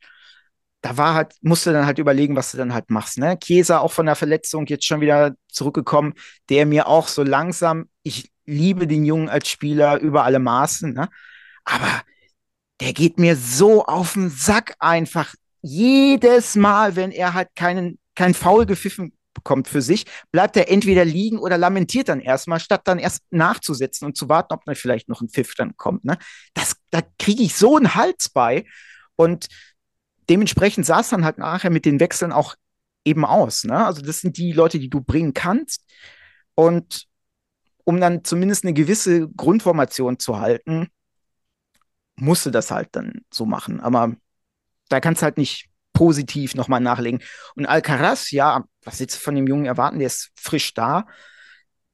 Da 0.88 0.96
war 0.96 1.12
halt, 1.12 1.34
musste 1.42 1.74
dann 1.74 1.84
halt 1.84 1.98
überlegen, 1.98 2.34
was 2.34 2.52
du 2.52 2.56
dann 2.56 2.72
halt 2.72 2.88
machst. 2.88 3.18
Ne? 3.18 3.38
Chiesa 3.38 3.80
auch 3.80 3.92
von 3.92 4.06
der 4.06 4.14
Verletzung 4.14 4.64
jetzt 4.68 4.86
schon 4.86 5.02
wieder 5.02 5.34
zurückgekommen, 5.48 6.14
der 6.48 6.64
mir 6.64 6.86
auch 6.86 7.08
so 7.08 7.22
langsam, 7.22 7.90
ich 8.02 8.30
liebe 8.46 8.86
den 8.86 9.04
Jungen 9.04 9.28
als 9.28 9.50
Spieler 9.50 10.00
über 10.00 10.24
alle 10.24 10.38
Maßen, 10.38 10.94
ne? 10.94 11.10
aber 11.66 12.02
der 12.80 12.94
geht 12.94 13.18
mir 13.18 13.36
so 13.36 13.84
auf 13.84 14.14
den 14.14 14.30
Sack 14.30 14.76
einfach. 14.78 15.34
Jedes 15.60 16.54
Mal, 16.54 16.96
wenn 16.96 17.10
er 17.10 17.34
halt 17.34 17.48
keinen, 17.54 17.98
kein 18.14 18.32
Foul 18.32 18.64
gepfiffen 18.64 19.12
bekommt 19.34 19.68
für 19.68 19.82
sich, 19.82 20.06
bleibt 20.32 20.56
er 20.56 20.70
entweder 20.70 21.04
liegen 21.04 21.38
oder 21.38 21.58
lamentiert 21.58 22.08
dann 22.08 22.20
erstmal, 22.20 22.60
statt 22.60 22.80
dann 22.84 22.98
erst 22.98 23.24
nachzusetzen 23.30 24.06
und 24.06 24.16
zu 24.16 24.30
warten, 24.30 24.54
ob 24.54 24.64
dann 24.64 24.74
vielleicht 24.74 25.10
noch 25.10 25.20
ein 25.20 25.28
Pfiff 25.28 25.54
dann 25.54 25.76
kommt. 25.76 26.06
Ne? 26.06 26.16
Das, 26.54 26.76
da 26.88 27.02
kriege 27.18 27.42
ich 27.42 27.56
so 27.56 27.76
einen 27.76 27.94
Hals 27.94 28.30
bei. 28.30 28.64
Und 29.16 29.48
dementsprechend 30.28 30.86
sah 30.86 31.00
es 31.00 31.08
dann 31.08 31.24
halt 31.24 31.38
nachher 31.38 31.70
mit 31.70 31.84
den 31.84 32.00
Wechseln 32.00 32.32
auch 32.32 32.54
eben 33.04 33.24
aus. 33.24 33.64
Ne? 33.64 33.84
Also 33.84 34.02
das 34.02 34.20
sind 34.20 34.36
die 34.36 34.52
Leute, 34.52 34.78
die 34.78 34.90
du 34.90 35.00
bringen 35.00 35.34
kannst. 35.34 35.84
Und 36.54 37.06
um 37.84 38.00
dann 38.00 38.24
zumindest 38.24 38.64
eine 38.64 38.74
gewisse 38.74 39.28
Grundformation 39.28 40.18
zu 40.18 40.38
halten, 40.40 40.88
musste 42.16 42.50
das 42.50 42.70
halt 42.70 42.88
dann 42.92 43.22
so 43.32 43.46
machen. 43.46 43.80
Aber 43.80 44.14
da 44.88 45.00
kannst 45.00 45.22
du 45.22 45.24
halt 45.24 45.38
nicht 45.38 45.68
positiv 45.92 46.54
nochmal 46.54 46.80
nachlegen. 46.80 47.20
Und 47.54 47.66
Alcaraz, 47.66 48.30
ja, 48.30 48.64
was 48.84 48.98
du 48.98 49.08
von 49.08 49.34
dem 49.34 49.46
Jungen 49.46 49.66
erwarten? 49.66 49.98
Der 49.98 50.06
ist 50.06 50.30
frisch 50.36 50.74
da. 50.74 51.06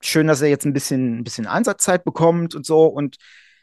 Schön, 0.01 0.27
dass 0.27 0.43
er 0.43 0.49
jetzt 0.49 0.67
ein 0.67 0.73
bisschen, 0.73 1.19
ein 1.19 1.25
bisschen 1.25 1.47
Einsatzzeit 1.47 2.05
bekommt 2.05 2.55
und 2.55 2.67
so. 2.67 2.87
Und 2.87 3.17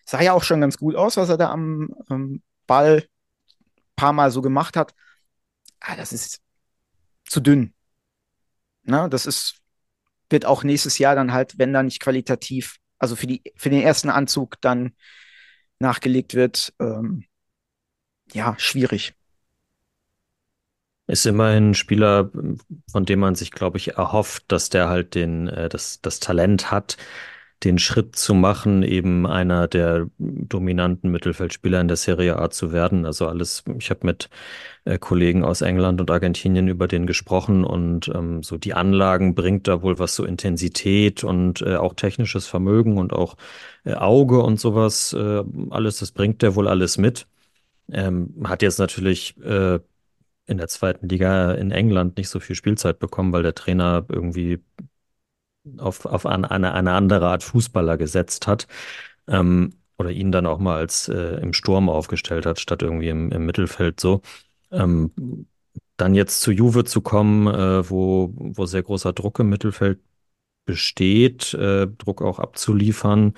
sah 0.05 0.21
ja 0.21 0.33
auch 0.33 0.43
schon 0.43 0.61
ganz 0.61 0.77
gut 0.77 0.95
aus, 0.95 1.17
was 1.17 1.29
er 1.29 1.37
da 1.37 1.51
am 1.51 1.89
ähm, 2.09 2.41
Ball 2.65 3.05
paar 4.01 4.13
Mal 4.13 4.31
so 4.31 4.41
gemacht 4.41 4.75
hat. 4.75 4.95
Ah, 5.79 5.95
das 5.95 6.11
ist 6.11 6.41
zu 7.25 7.39
dünn. 7.39 7.75
Na, 8.81 9.07
das 9.07 9.27
ist, 9.27 9.61
wird 10.31 10.45
auch 10.47 10.63
nächstes 10.63 10.97
Jahr 10.97 11.13
dann 11.13 11.33
halt, 11.33 11.59
wenn 11.59 11.71
da 11.71 11.83
nicht 11.83 11.99
qualitativ, 11.99 12.77
also 12.97 13.15
für, 13.15 13.27
die, 13.27 13.43
für 13.55 13.69
den 13.69 13.83
ersten 13.83 14.09
Anzug 14.09 14.59
dann 14.61 14.95
nachgelegt 15.77 16.33
wird, 16.33 16.73
ähm, 16.79 17.25
ja, 18.33 18.55
schwierig. 18.57 19.13
Ist 21.05 21.27
immerhin 21.27 21.71
ein 21.71 21.73
Spieler, 21.75 22.31
von 22.91 23.05
dem 23.05 23.19
man 23.19 23.35
sich, 23.35 23.51
glaube 23.51 23.77
ich, 23.77 23.97
erhofft, 23.97 24.45
dass 24.47 24.69
der 24.69 24.89
halt 24.89 25.13
den, 25.13 25.47
äh, 25.47 25.69
das, 25.69 26.01
das 26.01 26.19
Talent 26.19 26.71
hat, 26.71 26.97
den 27.63 27.77
Schritt 27.77 28.15
zu 28.15 28.33
machen, 28.33 28.81
eben 28.83 29.27
einer 29.27 29.67
der 29.67 30.07
dominanten 30.17 31.11
Mittelfeldspieler 31.11 31.79
in 31.79 31.87
der 31.87 31.97
Serie 31.97 32.37
A 32.39 32.49
zu 32.49 32.71
werden. 32.71 33.05
Also 33.05 33.27
alles, 33.27 33.63
ich 33.77 33.89
habe 33.91 34.05
mit 34.07 34.29
äh, 34.85 34.97
Kollegen 34.97 35.43
aus 35.43 35.61
England 35.61 36.01
und 36.01 36.09
Argentinien 36.09 36.67
über 36.67 36.87
den 36.87 37.05
gesprochen 37.05 37.63
und 37.63 38.07
ähm, 38.13 38.41
so 38.41 38.57
die 38.57 38.73
Anlagen 38.73 39.35
bringt 39.35 39.67
da 39.67 39.83
wohl 39.83 39.99
was 39.99 40.15
so 40.15 40.25
Intensität 40.25 41.23
und 41.23 41.61
äh, 41.61 41.75
auch 41.75 41.93
technisches 41.93 42.47
Vermögen 42.47 42.97
und 42.97 43.13
auch 43.13 43.35
äh, 43.85 43.93
Auge 43.93 44.41
und 44.41 44.59
sowas, 44.59 45.13
äh, 45.13 45.43
alles, 45.69 45.99
das 45.99 46.11
bringt 46.11 46.41
der 46.41 46.55
wohl 46.55 46.67
alles 46.67 46.97
mit. 46.97 47.27
Ähm, 47.91 48.33
hat 48.45 48.61
jetzt 48.63 48.79
natürlich 48.79 49.37
äh, 49.43 49.79
in 50.47 50.57
der 50.57 50.67
zweiten 50.67 51.07
Liga 51.09 51.53
in 51.53 51.71
England 51.71 52.17
nicht 52.17 52.29
so 52.29 52.39
viel 52.39 52.55
Spielzeit 52.55 52.99
bekommen, 52.99 53.33
weil 53.33 53.43
der 53.43 53.55
Trainer 53.55 54.05
irgendwie 54.09 54.59
auf, 55.77 56.05
auf 56.05 56.25
eine, 56.25 56.49
eine, 56.51 56.73
eine 56.73 56.93
andere 56.93 57.27
Art 57.27 57.43
Fußballer 57.43 57.97
gesetzt 57.97 58.47
hat. 58.47 58.67
Ähm, 59.27 59.73
oder 59.97 60.11
ihn 60.11 60.31
dann 60.31 60.47
auch 60.47 60.57
mal 60.59 60.77
als 60.77 61.07
äh, 61.09 61.39
im 61.41 61.53
Sturm 61.53 61.89
aufgestellt 61.89 62.45
hat, 62.45 62.59
statt 62.59 62.81
irgendwie 62.81 63.09
im, 63.09 63.31
im 63.31 63.45
Mittelfeld 63.45 63.99
so. 63.99 64.21
Ähm, 64.71 65.11
dann 65.97 66.15
jetzt 66.15 66.41
zu 66.41 66.51
Juve 66.51 66.83
zu 66.85 67.01
kommen, 67.01 67.47
äh, 67.47 67.89
wo, 67.89 68.33
wo 68.35 68.65
sehr 68.65 68.83
großer 68.83 69.13
Druck 69.13 69.39
im 69.39 69.49
Mittelfeld 69.49 69.99
besteht, 70.65 71.53
äh, 71.55 71.87
Druck 71.87 72.21
auch 72.21 72.39
abzuliefern 72.39 73.33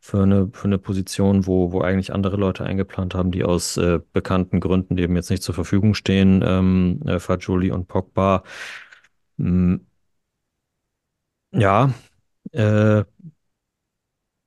für 0.00 0.22
eine, 0.22 0.50
für 0.52 0.66
eine 0.66 0.78
Position, 0.78 1.46
wo, 1.46 1.72
wo 1.72 1.80
eigentlich 1.82 2.12
andere 2.12 2.36
Leute 2.36 2.64
eingeplant 2.64 3.14
haben, 3.14 3.32
die 3.32 3.44
aus 3.44 3.76
äh, 3.76 4.00
bekannten 4.12 4.60
Gründen 4.60 4.98
eben 4.98 5.16
jetzt 5.16 5.30
nicht 5.30 5.42
zur 5.42 5.54
Verfügung 5.54 5.94
stehen, 5.94 6.42
ähm, 6.46 7.02
äh, 7.06 7.18
Fagioli 7.18 7.70
und 7.72 7.88
Pogba. 7.88 8.44
Mm, 9.38 9.76
ja, 11.52 11.92
äh, 12.52 13.04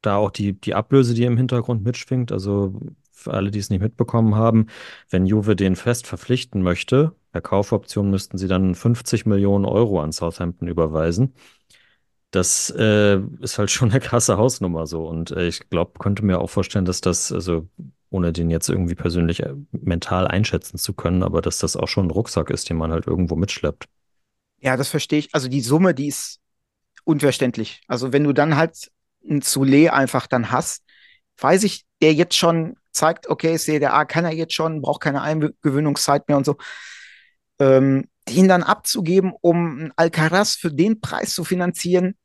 da 0.01 0.15
auch 0.15 0.31
die, 0.31 0.53
die 0.53 0.75
Ablöse, 0.75 1.13
die 1.13 1.23
im 1.23 1.37
Hintergrund 1.37 1.83
mitschwingt, 1.83 2.31
also 2.31 2.79
für 3.11 3.33
alle, 3.33 3.51
die 3.51 3.59
es 3.59 3.69
nicht 3.69 3.81
mitbekommen 3.81 4.35
haben, 4.35 4.67
wenn 5.09 5.25
Juve 5.25 5.55
den 5.55 5.75
fest 5.75 6.07
verpflichten 6.07 6.61
möchte, 6.61 7.13
per 7.31 7.41
Kaufoption 7.41 8.09
müssten 8.09 8.37
sie 8.37 8.47
dann 8.47 8.75
50 8.75 9.25
Millionen 9.25 9.65
Euro 9.65 10.01
an 10.01 10.11
Southampton 10.11 10.67
überweisen. 10.67 11.33
Das 12.31 12.69
äh, 12.77 13.19
ist 13.41 13.57
halt 13.57 13.71
schon 13.71 13.91
eine 13.91 13.99
krasse 13.99 14.37
Hausnummer 14.37 14.87
so. 14.87 15.07
Und 15.07 15.31
äh, 15.31 15.47
ich 15.47 15.69
glaube, 15.69 15.99
könnte 15.99 16.23
mir 16.23 16.39
auch 16.39 16.49
vorstellen, 16.49 16.85
dass 16.85 17.01
das, 17.01 17.31
also 17.31 17.67
ohne 18.09 18.33
den 18.33 18.49
jetzt 18.49 18.69
irgendwie 18.69 18.95
persönlich 18.95 19.43
äh, 19.43 19.53
mental 19.71 20.27
einschätzen 20.27 20.77
zu 20.77 20.93
können, 20.93 21.23
aber 21.23 21.41
dass 21.41 21.59
das 21.59 21.75
auch 21.75 21.87
schon 21.87 22.07
ein 22.07 22.11
Rucksack 22.11 22.49
ist, 22.49 22.69
den 22.69 22.77
man 22.77 22.91
halt 22.91 23.05
irgendwo 23.05 23.35
mitschleppt. 23.35 23.85
Ja, 24.61 24.77
das 24.77 24.89
verstehe 24.89 25.19
ich. 25.19 25.29
Also 25.33 25.47
die 25.47 25.61
Summe, 25.61 25.93
die 25.93 26.07
ist 26.07 26.39
unverständlich. 27.09 27.81
Also 27.87 28.13
wenn 28.13 28.23
du 28.23 28.33
dann 28.33 28.55
halt 28.55 28.91
einen 29.27 29.41
Zule 29.41 29.91
einfach 29.91 30.27
dann 30.27 30.51
hast, 30.51 30.83
weiß 31.37 31.63
ich, 31.63 31.85
der 32.01 32.13
jetzt 32.13 32.35
schon 32.35 32.75
zeigt, 32.91 33.27
okay, 33.27 33.57
Serie 33.57 33.91
A 33.91 34.05
kann 34.05 34.25
er 34.25 34.33
jetzt 34.33 34.53
schon, 34.53 34.81
braucht 34.81 35.01
keine 35.01 35.21
Eingewöhnungszeit 35.21 36.27
mehr 36.27 36.37
und 36.37 36.45
so. 36.45 36.57
Ähm, 37.59 38.07
den 38.27 38.47
dann 38.47 38.63
abzugeben, 38.63 39.33
um 39.41 39.91
Alcaraz 39.95 40.55
für 40.55 40.71
den 40.71 41.01
Preis 41.01 41.33
zu 41.33 41.43
finanzieren, 41.43 42.15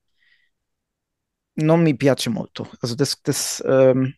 non 1.54 1.82
mi 1.82 1.94
piace 1.94 2.28
molto. 2.28 2.66
Also 2.80 2.94
das, 2.94 3.22
das, 3.22 3.64
ähm, 3.66 4.14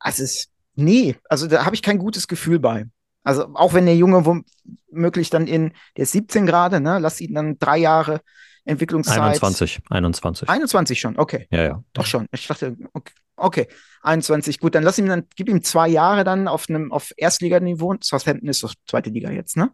also 0.00 0.24
es, 0.24 0.48
nee, 0.74 1.16
also 1.28 1.46
da 1.46 1.64
habe 1.64 1.76
ich 1.76 1.82
kein 1.82 1.98
gutes 1.98 2.26
Gefühl 2.26 2.58
bei. 2.58 2.86
Also 3.22 3.54
auch 3.54 3.74
wenn 3.74 3.86
der 3.86 3.96
Junge 3.96 4.24
womöglich 4.26 5.30
dann 5.30 5.46
in, 5.46 5.72
der 5.96 6.02
ist 6.02 6.12
17 6.12 6.46
gerade, 6.46 6.80
ne, 6.80 6.98
lass 6.98 7.20
ihn 7.20 7.34
dann 7.34 7.58
drei 7.58 7.78
Jahre 7.78 8.22
Entwicklungszeit. 8.64 9.20
21, 9.20 9.80
21. 9.88 10.48
21 10.48 11.00
schon, 11.00 11.18
okay. 11.18 11.46
Ja, 11.50 11.62
ja. 11.62 11.84
Doch 11.92 12.06
schon. 12.06 12.26
Ich 12.32 12.46
dachte, 12.46 12.76
okay, 12.92 13.12
okay, 13.36 13.68
21, 14.02 14.60
gut, 14.60 14.74
dann 14.74 14.82
lass 14.82 14.98
ihm 14.98 15.06
dann, 15.06 15.24
gib 15.36 15.48
ihm 15.48 15.62
zwei 15.62 15.88
Jahre 15.88 16.24
dann 16.24 16.48
auf 16.48 16.68
einem, 16.68 16.92
auf 16.92 17.12
Erstliganiveau. 17.16 17.96
Southampton 18.02 18.48
ist 18.48 18.62
doch 18.62 18.74
zweite 18.86 19.10
Liga 19.10 19.30
jetzt, 19.30 19.56
ne? 19.56 19.70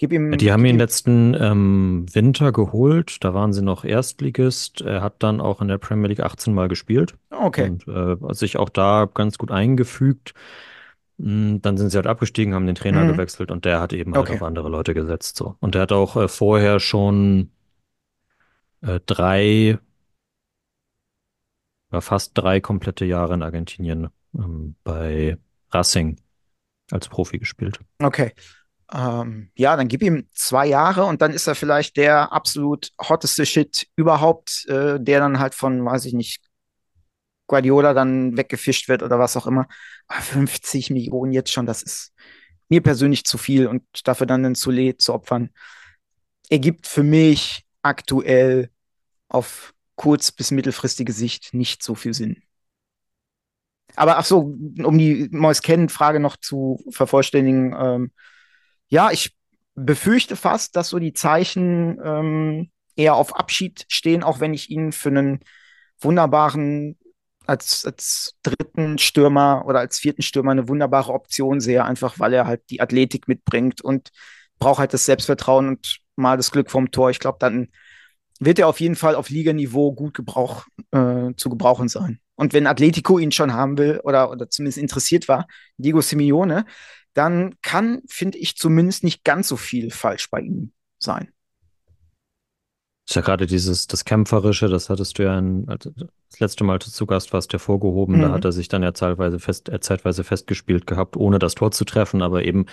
Gib 0.00 0.12
ihm. 0.12 0.38
Die 0.38 0.52
haben 0.52 0.64
ihn 0.64 0.78
letzten 0.78 1.34
ähm, 1.34 2.06
Winter 2.12 2.52
geholt, 2.52 3.16
da 3.24 3.34
waren 3.34 3.52
sie 3.52 3.62
noch 3.62 3.84
Erstligist. 3.84 4.80
Er 4.80 5.02
hat 5.02 5.16
dann 5.24 5.40
auch 5.40 5.60
in 5.60 5.66
der 5.66 5.78
Premier 5.78 6.06
League 6.06 6.20
18 6.20 6.54
Mal 6.54 6.68
gespielt 6.68 7.16
okay. 7.30 7.68
und 7.68 7.88
äh, 7.88 8.16
sich 8.32 8.58
auch 8.58 8.68
da 8.68 9.08
ganz 9.12 9.38
gut 9.38 9.50
eingefügt. 9.50 10.34
Mm, 11.18 11.58
Dann 11.60 11.76
sind 11.76 11.90
sie 11.90 11.96
halt 11.96 12.06
abgestiegen, 12.06 12.54
haben 12.54 12.66
den 12.66 12.74
Trainer 12.74 13.04
Mhm. 13.04 13.08
gewechselt 13.08 13.50
und 13.50 13.64
der 13.64 13.80
hat 13.80 13.92
eben 13.92 14.14
halt 14.14 14.26
Okay. 14.28 14.36
auf 14.36 14.42
andere 14.42 14.68
Leute 14.68 14.94
gesetzt. 14.94 15.36
So. 15.36 15.56
Und 15.60 15.74
der 15.74 15.82
hat 15.82 15.92
auch 15.92 16.16
äh, 16.16 16.28
vorher 16.28 16.80
schon 16.80 17.50
äh, 18.82 19.00
drei 19.06 19.78
war 21.90 22.02
fast 22.02 22.32
drei 22.34 22.60
komplette 22.60 23.04
Jahre 23.06 23.34
in 23.34 23.42
Argentinien 23.42 24.08
ähm, 24.34 24.76
bei 24.84 25.38
Racing 25.70 26.20
als 26.90 27.08
Profi 27.08 27.38
gespielt. 27.38 27.80
Okay. 27.98 28.32
Ähm, 28.92 29.50
ja, 29.54 29.76
dann 29.76 29.88
gib 29.88 30.02
ihm 30.02 30.28
zwei 30.32 30.66
Jahre 30.66 31.04
und 31.04 31.20
dann 31.20 31.32
ist 31.32 31.46
er 31.46 31.54
vielleicht 31.54 31.96
der 31.96 32.32
absolut 32.32 32.90
hotteste 33.00 33.44
Shit 33.44 33.86
überhaupt, 33.96 34.66
äh, 34.68 34.98
der 35.00 35.20
dann 35.20 35.38
halt 35.38 35.54
von, 35.54 35.84
weiß 35.84 36.04
ich 36.06 36.14
nicht, 36.14 36.42
Guardiola 37.46 37.94
dann 37.94 38.36
weggefischt 38.36 38.88
wird 38.88 39.02
oder 39.02 39.18
was 39.18 39.36
auch 39.36 39.46
immer. 39.46 39.66
Aber 40.08 40.20
50 40.20 40.90
Millionen 40.90 41.32
jetzt 41.32 41.52
schon, 41.52 41.66
das 41.66 41.82
ist 41.82 42.12
mir 42.68 42.82
persönlich 42.82 43.24
zu 43.24 43.38
viel 43.38 43.66
und 43.66 43.82
dafür 44.04 44.26
dann 44.26 44.44
einen 44.44 44.54
Soule 44.54 44.96
zu 44.96 45.14
opfern, 45.14 45.50
ergibt 46.48 46.86
für 46.86 47.02
mich 47.02 47.64
aktuell 47.82 48.70
auf 49.28 49.74
kurz- 49.96 50.32
bis 50.32 50.50
mittelfristige 50.50 51.12
Sicht 51.12 51.54
nicht 51.54 51.82
so 51.82 51.94
viel 51.94 52.14
Sinn. 52.14 52.42
Aber 53.96 54.18
ach 54.18 54.24
so, 54.24 54.54
um 54.84 54.98
die 54.98 55.28
Mois 55.32 55.62
Ken-Frage 55.62 56.20
noch 56.20 56.36
zu 56.36 56.84
vervollständigen, 56.90 57.74
ähm, 57.78 58.12
ja, 58.88 59.10
ich 59.10 59.36
befürchte 59.74 60.36
fast, 60.36 60.76
dass 60.76 60.88
so 60.90 60.98
die 60.98 61.12
Zeichen 61.12 61.98
ähm, 62.04 62.70
eher 62.96 63.14
auf 63.14 63.34
Abschied 63.34 63.86
stehen, 63.88 64.22
auch 64.22 64.40
wenn 64.40 64.54
ich 64.54 64.70
ihn 64.70 64.92
für 64.92 65.08
einen 65.08 65.40
wunderbaren 66.00 66.98
als, 67.48 67.84
als 67.84 68.34
dritten 68.42 68.98
Stürmer 68.98 69.64
oder 69.66 69.80
als 69.80 69.98
vierten 69.98 70.22
Stürmer 70.22 70.52
eine 70.52 70.68
wunderbare 70.68 71.12
Option 71.12 71.60
sehe, 71.60 71.84
einfach 71.84 72.18
weil 72.18 72.34
er 72.34 72.46
halt 72.46 72.62
die 72.70 72.80
Athletik 72.80 73.26
mitbringt 73.26 73.80
und 73.80 74.10
braucht 74.58 74.80
halt 74.80 74.92
das 74.92 75.06
Selbstvertrauen 75.06 75.68
und 75.68 76.00
mal 76.16 76.36
das 76.36 76.50
Glück 76.50 76.70
vom 76.70 76.90
Tor. 76.90 77.10
Ich 77.10 77.20
glaube, 77.20 77.38
dann 77.40 77.68
wird 78.38 78.58
er 78.58 78.68
auf 78.68 78.80
jeden 78.80 78.96
Fall 78.96 79.14
auf 79.14 79.30
Liganiveau 79.30 79.92
gut 79.92 80.14
Gebrauch, 80.14 80.66
äh, 80.92 81.30
zu 81.36 81.48
gebrauchen 81.48 81.88
sein. 81.88 82.20
Und 82.34 82.52
wenn 82.52 82.66
Atletico 82.66 83.18
ihn 83.18 83.32
schon 83.32 83.52
haben 83.52 83.78
will 83.78 84.00
oder, 84.04 84.30
oder 84.30 84.48
zumindest 84.50 84.78
interessiert 84.78 85.26
war, 85.26 85.48
Diego 85.76 86.00
Simeone, 86.00 86.66
dann 87.14 87.54
kann, 87.62 88.02
finde 88.08 88.38
ich, 88.38 88.56
zumindest 88.56 89.02
nicht 89.02 89.24
ganz 89.24 89.48
so 89.48 89.56
viel 89.56 89.90
falsch 89.90 90.30
bei 90.30 90.40
ihm 90.40 90.72
sein. 91.00 91.32
Ist 93.08 93.14
ja 93.14 93.22
gerade 93.22 93.46
dieses, 93.46 93.86
das 93.86 94.04
Kämpferische, 94.04 94.68
das 94.68 94.90
hattest 94.90 95.18
du 95.18 95.22
ja 95.22 95.38
in, 95.38 95.64
das 95.64 96.40
letzte 96.40 96.62
Mal 96.62 96.78
zu 96.78 97.06
Gast 97.06 97.32
warst, 97.32 97.50
hervorgehoben. 97.54 98.18
Mhm. 98.18 98.20
Da 98.20 98.32
hat 98.32 98.44
er 98.44 98.52
sich 98.52 98.68
dann 98.68 98.82
ja 98.82 98.92
zeitweise 98.92 99.38
fest, 99.38 99.70
äh, 99.70 99.80
zeitweise 99.80 100.24
festgespielt 100.24 100.86
gehabt, 100.86 101.16
ohne 101.16 101.38
das 101.38 101.54
Tor 101.54 101.70
zu 101.70 101.86
treffen, 101.86 102.20
aber 102.20 102.44
eben 102.44 102.66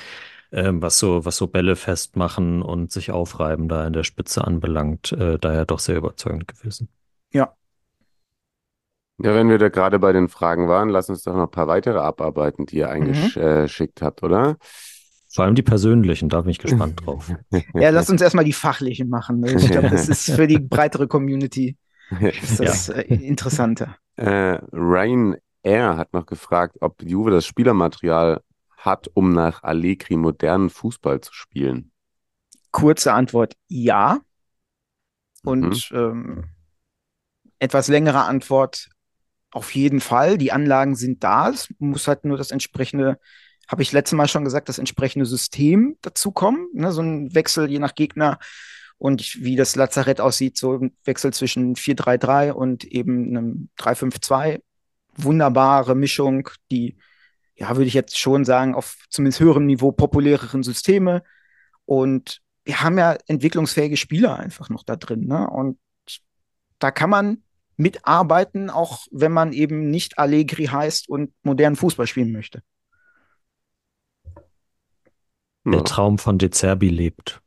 ähm, 0.51 0.81
was 0.81 0.99
so, 0.99 1.23
was 1.23 1.37
so 1.37 1.47
Bälle 1.47 1.77
festmachen 1.77 2.61
und 2.61 2.91
sich 2.91 3.11
aufreiben 3.11 3.69
da 3.69 3.87
in 3.87 3.93
der 3.93 4.03
Spitze 4.03 4.45
anbelangt, 4.45 5.13
äh, 5.13 5.39
daher 5.39 5.65
doch 5.65 5.79
sehr 5.79 5.95
überzeugend 5.95 6.49
gewesen. 6.49 6.89
Ja. 7.31 7.53
Ja, 9.19 9.33
wenn 9.35 9.47
wir 9.47 9.57
da 9.57 9.69
gerade 9.69 9.99
bei 9.99 10.11
den 10.11 10.27
Fragen 10.27 10.67
waren, 10.67 10.89
lass 10.89 11.09
uns 11.09 11.23
doch 11.23 11.33
noch 11.33 11.43
ein 11.43 11.51
paar 11.51 11.69
weitere 11.69 11.99
abarbeiten, 11.99 12.65
die 12.65 12.79
ihr 12.79 12.87
mhm. 12.87 12.93
eingeschickt 13.37 14.01
habt, 14.01 14.21
oder? 14.21 14.57
Vor 15.35 15.43
allem 15.43 15.55
die 15.55 15.63
persönlichen, 15.63 16.29
da 16.29 16.41
bin 16.41 16.51
ich 16.51 16.59
gespannt 16.59 17.01
drauf. 17.05 17.29
ja, 17.73 17.89
lass 17.89 18.09
uns 18.09 18.21
erstmal 18.21 18.45
die 18.45 18.53
fachlichen 18.53 19.09
machen. 19.09 19.41
Ne? 19.41 19.51
Ich 19.53 19.69
glaube, 19.69 19.89
das 19.89 20.07
ist 20.07 20.31
für 20.35 20.47
die 20.47 20.59
breitere 20.59 21.07
Community 21.07 21.77
ist 22.21 22.61
das 22.61 22.87
ja. 22.87 22.95
äh, 22.95 23.13
interessanter. 23.13 23.97
Äh, 24.15 24.59
Ryan 24.71 25.35
Air 25.61 25.97
hat 25.97 26.13
noch 26.13 26.25
gefragt, 26.25 26.77
ob 26.79 27.03
Juve 27.03 27.31
das 27.31 27.45
Spielermaterial 27.45 28.41
hat, 28.77 29.09
um 29.13 29.33
nach 29.33 29.61
Allegri 29.63 30.15
modernen 30.15 30.69
Fußball 30.69 31.19
zu 31.19 31.33
spielen. 31.33 31.91
Kurze 32.71 33.11
Antwort, 33.11 33.55
ja. 33.67 34.19
Und 35.43 35.91
mhm. 35.91 35.97
ähm, 35.97 36.43
etwas 37.59 37.89
längere 37.89 38.23
Antwort, 38.23 38.89
auf 39.51 39.75
jeden 39.75 39.99
Fall. 39.99 40.37
Die 40.37 40.53
Anlagen 40.53 40.95
sind 40.95 41.25
da. 41.25 41.49
Es 41.49 41.73
muss 41.79 42.07
halt 42.07 42.23
nur 42.23 42.37
das 42.37 42.51
entsprechende 42.51 43.19
habe 43.67 43.81
ich 43.81 43.91
letztes 43.91 44.15
Mal 44.15 44.27
schon 44.27 44.43
gesagt, 44.43 44.69
das 44.69 44.79
entsprechende 44.79 45.25
System 45.25 45.97
dazukommen. 46.01 46.67
Ne? 46.73 46.91
So 46.91 47.01
ein 47.01 47.33
Wechsel 47.33 47.69
je 47.69 47.79
nach 47.79 47.95
Gegner 47.95 48.39
und 48.97 49.43
wie 49.43 49.55
das 49.55 49.75
Lazarett 49.75 50.21
aussieht, 50.21 50.57
so 50.57 50.77
ein 50.77 50.95
Wechsel 51.03 51.33
zwischen 51.33 51.75
4-3-3 51.75 52.51
und 52.51 52.85
eben 52.85 53.29
einem 53.29 53.69
3-5-2. 53.77 54.61
Wunderbare 55.17 55.95
Mischung, 55.95 56.49
die, 56.71 56.97
ja, 57.55 57.69
würde 57.75 57.87
ich 57.87 57.93
jetzt 57.93 58.17
schon 58.17 58.45
sagen, 58.45 58.75
auf 58.75 58.97
zumindest 59.09 59.39
höherem 59.39 59.65
Niveau 59.65 59.91
populäreren 59.91 60.63
Systeme. 60.63 61.23
Und 61.85 62.41
wir 62.63 62.81
haben 62.81 62.97
ja 62.97 63.17
entwicklungsfähige 63.27 63.97
Spieler 63.97 64.39
einfach 64.39 64.69
noch 64.69 64.83
da 64.83 64.95
drin. 64.95 65.25
Ne? 65.25 65.49
Und 65.49 65.77
da 66.79 66.91
kann 66.91 67.09
man 67.09 67.43
mitarbeiten, 67.77 68.69
auch 68.69 69.05
wenn 69.11 69.31
man 69.31 69.53
eben 69.53 69.89
nicht 69.89 70.17
Allegri 70.17 70.65
heißt 70.65 71.09
und 71.09 71.33
modernen 71.43 71.75
Fußball 71.75 72.07
spielen 72.07 72.31
möchte. 72.31 72.61
Der 75.65 75.83
Traum 75.83 76.17
von 76.17 76.37
De 76.37 76.49
Zerbi 76.49 76.89
lebt. 76.89 77.41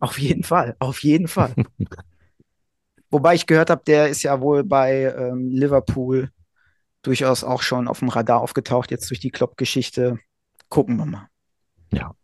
Auf 0.00 0.18
jeden 0.18 0.44
Fall, 0.44 0.76
auf 0.78 1.02
jeden 1.02 1.28
Fall. 1.28 1.54
Wobei 3.10 3.34
ich 3.34 3.46
gehört 3.46 3.70
habe, 3.70 3.82
der 3.86 4.08
ist 4.08 4.22
ja 4.22 4.40
wohl 4.40 4.64
bei 4.64 5.14
ähm, 5.16 5.50
Liverpool 5.50 6.30
durchaus 7.02 7.44
auch 7.44 7.62
schon 7.62 7.88
auf 7.88 8.00
dem 8.00 8.08
Radar 8.08 8.40
aufgetaucht, 8.40 8.90
jetzt 8.90 9.08
durch 9.10 9.20
die 9.20 9.30
Klopp-Geschichte. 9.30 10.18
Gucken 10.68 10.96
wir 10.98 11.06
mal. 11.06 11.28
Ja. 11.92 12.14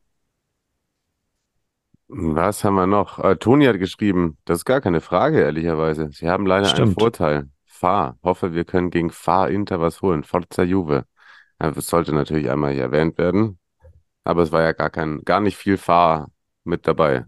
Was 2.09 2.65
haben 2.65 2.75
wir 2.75 2.87
noch? 2.87 3.19
Äh, 3.19 3.37
Toni 3.37 3.65
hat 3.65 3.79
geschrieben, 3.79 4.37
das 4.45 4.59
ist 4.59 4.65
gar 4.65 4.81
keine 4.81 5.01
Frage, 5.01 5.41
ehrlicherweise. 5.41 6.11
Sie 6.13 6.29
haben 6.29 6.47
leider 6.47 6.67
Stimmt. 6.67 6.89
einen 6.89 6.95
Vorteil. 6.99 7.49
Fahr. 7.65 8.19
Hoffe, 8.23 8.55
wir 8.55 8.65
können 8.65 8.91
gegen 8.91 9.11
Fahr 9.11 9.51
Inter 9.51 9.81
was 9.81 10.01
holen. 10.01 10.23
Forza 10.23 10.63
Juve. 10.63 11.07
Das 11.59 11.87
sollte 11.87 12.15
natürlich 12.15 12.51
einmal 12.51 12.73
hier 12.73 12.83
erwähnt 12.83 13.17
werden. 13.19 13.59
Aber 14.25 14.43
es 14.43 14.53
war 14.53 14.62
ja 14.62 14.72
gar 14.72 14.91
kein, 14.91 15.22
gar 15.25 15.41
nicht 15.41 15.57
viel 15.57 15.77
Fahr 15.77 16.31
mit 16.64 16.87
dabei. 16.87 17.27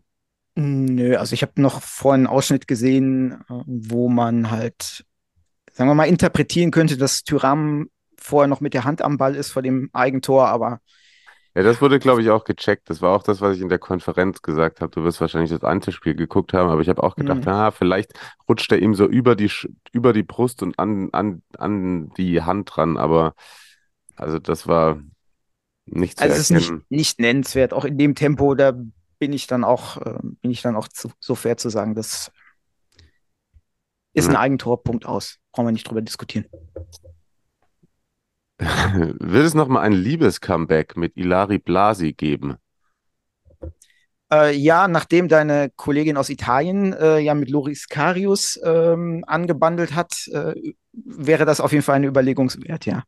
Nö, 0.54 1.16
also 1.16 1.34
ich 1.34 1.42
habe 1.42 1.60
noch 1.60 1.82
vorhin 1.82 2.26
einen 2.26 2.34
Ausschnitt 2.34 2.66
gesehen, 2.66 3.32
äh, 3.50 3.62
wo 3.66 4.08
man 4.08 4.50
halt, 4.50 5.04
sagen 5.72 5.90
wir 5.90 5.94
mal, 5.94 6.08
interpretieren 6.08 6.70
könnte, 6.70 6.96
dass 6.96 7.24
Tyram 7.24 7.90
vorher 8.18 8.48
noch 8.48 8.62
mit 8.62 8.72
der 8.72 8.84
Hand 8.84 9.02
am 9.02 9.18
Ball 9.18 9.36
ist 9.36 9.50
vor 9.50 9.60
dem 9.60 9.90
Eigentor, 9.92 10.48
aber. 10.48 10.80
Ja, 11.54 11.62
das 11.62 11.80
wurde, 11.82 11.98
glaube 11.98 12.22
ich, 12.22 12.30
auch 12.30 12.44
gecheckt. 12.44 12.88
Das 12.88 13.02
war 13.02 13.14
auch 13.14 13.22
das, 13.22 13.40
was 13.42 13.56
ich 13.56 13.62
in 13.62 13.68
der 13.68 13.78
Konferenz 13.78 14.40
gesagt 14.40 14.80
habe. 14.80 14.90
Du 14.90 15.04
wirst 15.04 15.20
wahrscheinlich 15.20 15.50
das 15.50 15.62
Antispiel 15.62 16.14
geguckt 16.14 16.54
haben, 16.54 16.70
aber 16.70 16.80
ich 16.80 16.88
habe 16.88 17.02
auch 17.02 17.16
gedacht, 17.16 17.44
mhm. 17.44 17.48
ah, 17.48 17.70
vielleicht 17.70 18.12
rutscht 18.48 18.72
er 18.72 18.78
ihm 18.78 18.94
so 18.94 19.06
über 19.06 19.36
die, 19.36 19.50
über 19.92 20.14
die 20.14 20.22
Brust 20.22 20.62
und 20.62 20.78
an, 20.78 21.10
an, 21.12 21.42
an 21.58 22.10
die 22.16 22.42
Hand 22.42 22.74
dran, 22.74 22.96
aber 22.96 23.34
also 24.16 24.38
das 24.38 24.66
war, 24.66 25.00
nicht 25.86 26.20
also 26.20 26.34
es 26.34 26.40
ist 26.40 26.50
nicht, 26.50 26.72
nicht 26.90 27.20
nennenswert. 27.20 27.72
Auch 27.72 27.84
in 27.84 27.96
dem 27.96 28.14
Tempo, 28.14 28.54
da 28.54 28.72
bin 29.18 29.32
ich 29.32 29.46
dann 29.46 29.64
auch, 29.64 29.96
äh, 29.98 30.18
bin 30.42 30.50
ich 30.50 30.62
dann 30.62 30.76
auch 30.76 30.88
zu, 30.88 31.10
so 31.20 31.34
fair 31.34 31.56
zu 31.56 31.70
sagen, 31.70 31.94
das 31.94 32.30
ist 34.12 34.28
ein 34.28 34.36
Eigentor, 34.36 34.82
Punkt 34.82 35.06
aus. 35.06 35.38
Brauchen 35.52 35.66
wir 35.66 35.72
nicht 35.72 35.88
drüber 35.88 36.02
diskutieren. 36.02 36.46
Wird 38.58 39.46
es 39.46 39.54
nochmal 39.54 39.84
ein 39.84 39.92
Liebes-Comeback 39.92 40.96
mit 40.96 41.16
Ilari 41.16 41.58
Blasi 41.58 42.14
geben? 42.14 42.56
Äh, 44.32 44.56
ja, 44.56 44.88
nachdem 44.88 45.28
deine 45.28 45.70
Kollegin 45.76 46.16
aus 46.16 46.30
Italien 46.30 46.92
äh, 46.94 47.18
ja 47.18 47.34
mit 47.34 47.50
Loris 47.50 47.88
Carius 47.88 48.58
ähm, 48.64 49.22
angebandelt 49.26 49.94
hat, 49.94 50.26
äh, 50.32 50.54
wäre 50.92 51.44
das 51.44 51.60
auf 51.60 51.72
jeden 51.72 51.84
Fall 51.84 51.96
eine 51.96 52.06
Überlegungswert, 52.06 52.86
ja. 52.86 53.04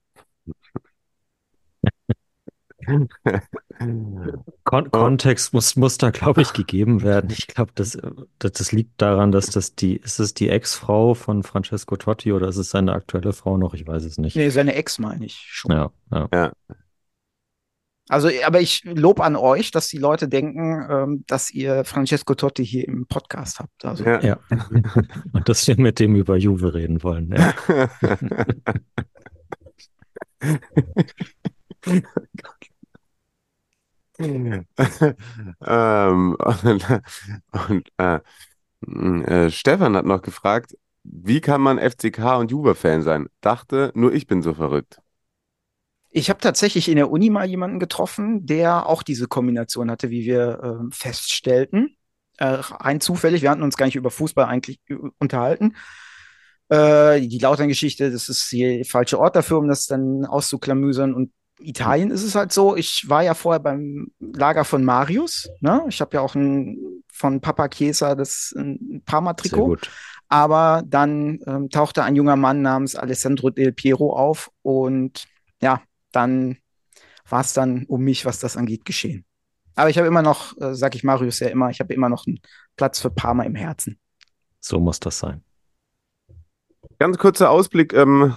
Kon. 4.64 4.90
Kontext 4.90 5.52
muss, 5.52 5.76
muss 5.76 5.98
da, 5.98 6.10
glaube 6.10 6.42
ich, 6.42 6.52
gegeben 6.52 7.02
werden. 7.02 7.30
Ich 7.30 7.46
glaube, 7.46 7.72
das, 7.74 7.98
das, 8.38 8.52
das, 8.52 8.72
liegt 8.72 9.00
daran, 9.00 9.30
dass 9.32 9.46
das 9.46 9.74
die, 9.74 9.96
ist 9.96 10.18
es 10.18 10.34
die 10.34 10.48
Ex-Frau 10.48 11.14
von 11.14 11.42
Francesco 11.42 11.96
Totti 11.96 12.32
oder 12.32 12.48
ist 12.48 12.56
es 12.56 12.70
seine 12.70 12.92
aktuelle 12.92 13.32
Frau 13.32 13.56
noch? 13.56 13.74
Ich 13.74 13.86
weiß 13.86 14.04
es 14.04 14.18
nicht. 14.18 14.36
Nee, 14.36 14.50
seine 14.50 14.74
Ex 14.74 14.98
meine 14.98 15.24
ich 15.24 15.36
schon. 15.48 15.72
Ja, 15.72 15.90
ja. 16.10 16.28
ja. 16.32 16.52
Also, 18.10 18.30
aber 18.44 18.60
ich 18.60 18.82
lob 18.84 19.20
an 19.20 19.36
euch, 19.36 19.70
dass 19.70 19.88
die 19.88 19.98
Leute 19.98 20.28
denken, 20.28 20.86
ähm, 20.90 21.24
dass 21.26 21.50
ihr 21.50 21.84
Francesco 21.84 22.34
Totti 22.34 22.64
hier 22.64 22.88
im 22.88 23.06
Podcast 23.06 23.58
habt. 23.58 23.84
Also. 23.84 24.02
Ja. 24.04 24.20
ja. 24.22 24.38
Und 25.32 25.48
dass 25.48 25.68
wir 25.68 25.78
mit 25.78 26.00
dem 26.00 26.16
über 26.16 26.36
Juve 26.36 26.72
reden 26.72 27.02
wollen. 27.02 27.34
Ja. 27.36 27.54
ähm, 35.66 36.36
und, 36.36 36.86
und 37.68 37.88
äh, 37.98 38.20
äh, 38.86 39.50
Stefan 39.50 39.96
hat 39.96 40.04
noch 40.04 40.22
gefragt, 40.22 40.76
wie 41.04 41.40
kann 41.40 41.60
man 41.60 41.78
FCK 41.78 42.38
und 42.38 42.50
Juve-Fan 42.50 43.02
sein? 43.02 43.28
Dachte, 43.40 43.92
nur 43.94 44.12
ich 44.12 44.26
bin 44.26 44.42
so 44.42 44.54
verrückt. 44.54 45.00
Ich 46.10 46.30
habe 46.30 46.40
tatsächlich 46.40 46.88
in 46.88 46.96
der 46.96 47.10
Uni 47.10 47.30
mal 47.30 47.48
jemanden 47.48 47.78
getroffen, 47.78 48.46
der 48.46 48.86
auch 48.86 49.02
diese 49.02 49.28
Kombination 49.28 49.90
hatte, 49.90 50.10
wie 50.10 50.24
wir 50.24 50.60
äh, 50.62 50.94
feststellten. 50.94 51.96
Äh, 52.38 52.46
rein 52.46 53.00
zufällig, 53.00 53.42
wir 53.42 53.50
hatten 53.50 53.62
uns 53.62 53.76
gar 53.76 53.86
nicht 53.86 53.96
über 53.96 54.10
Fußball 54.10 54.46
eigentlich 54.46 54.80
unterhalten. 55.18 55.76
Äh, 56.68 57.20
die 57.20 57.38
Lautern-Geschichte, 57.38 58.10
das 58.10 58.28
ist 58.28 58.50
die 58.52 58.84
falsche 58.84 59.18
Ort 59.18 59.36
dafür, 59.36 59.58
um 59.58 59.68
das 59.68 59.86
dann 59.86 60.24
auszuklamüsern. 60.24 61.14
Und 61.14 61.32
Italien 61.60 62.10
ist 62.10 62.22
es 62.22 62.34
halt 62.34 62.52
so, 62.52 62.76
ich 62.76 63.08
war 63.08 63.22
ja 63.22 63.34
vorher 63.34 63.60
beim 63.60 64.12
Lager 64.20 64.64
von 64.64 64.84
Marius. 64.84 65.48
Ne? 65.60 65.84
Ich 65.88 66.00
habe 66.00 66.16
ja 66.16 66.20
auch 66.20 66.34
ein, 66.34 67.02
von 67.12 67.40
Papa 67.40 67.68
Chiesa 67.68 68.14
das 68.14 68.54
ein 68.56 69.02
Parma-Trikot. 69.04 69.78
Aber 70.28 70.82
dann 70.86 71.40
ähm, 71.46 71.70
tauchte 71.70 72.04
ein 72.04 72.14
junger 72.14 72.36
Mann 72.36 72.60
namens 72.60 72.96
Alessandro 72.96 73.50
Del 73.50 73.72
Piero 73.72 74.14
auf 74.14 74.50
und 74.62 75.24
ja, 75.62 75.80
dann 76.12 76.58
war 77.28 77.40
es 77.40 77.54
dann 77.54 77.84
um 77.86 78.02
mich, 78.02 78.24
was 78.26 78.38
das 78.38 78.56
angeht, 78.56 78.84
geschehen. 78.84 79.24
Aber 79.74 79.90
ich 79.90 79.96
habe 79.96 80.08
immer 80.08 80.22
noch, 80.22 80.56
äh, 80.60 80.74
sag 80.74 80.94
ich 80.94 81.04
Marius 81.04 81.40
ja 81.40 81.48
immer, 81.48 81.70
ich 81.70 81.80
habe 81.80 81.94
immer 81.94 82.08
noch 82.08 82.26
einen 82.26 82.40
Platz 82.76 83.00
für 83.00 83.10
Parma 83.10 83.44
im 83.44 83.54
Herzen. 83.54 83.98
So 84.60 84.80
muss 84.80 85.00
das 85.00 85.18
sein. 85.18 85.42
Ganz 86.98 87.16
kurzer 87.16 87.50
Ausblick 87.50 87.92
ähm, 87.92 88.36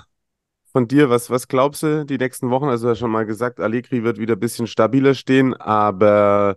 von 0.71 0.87
dir. 0.87 1.09
Was, 1.09 1.29
was 1.29 1.47
glaubst 1.47 1.83
du 1.83 2.05
die 2.05 2.17
nächsten 2.17 2.49
Wochen? 2.49 2.65
Also, 2.65 2.87
du 2.87 2.91
hast 2.91 2.99
schon 2.99 3.11
mal 3.11 3.25
gesagt, 3.25 3.59
Allegri 3.59 4.03
wird 4.03 4.17
wieder 4.17 4.35
ein 4.35 4.39
bisschen 4.39 4.67
stabiler 4.67 5.13
stehen, 5.13 5.53
aber 5.53 6.55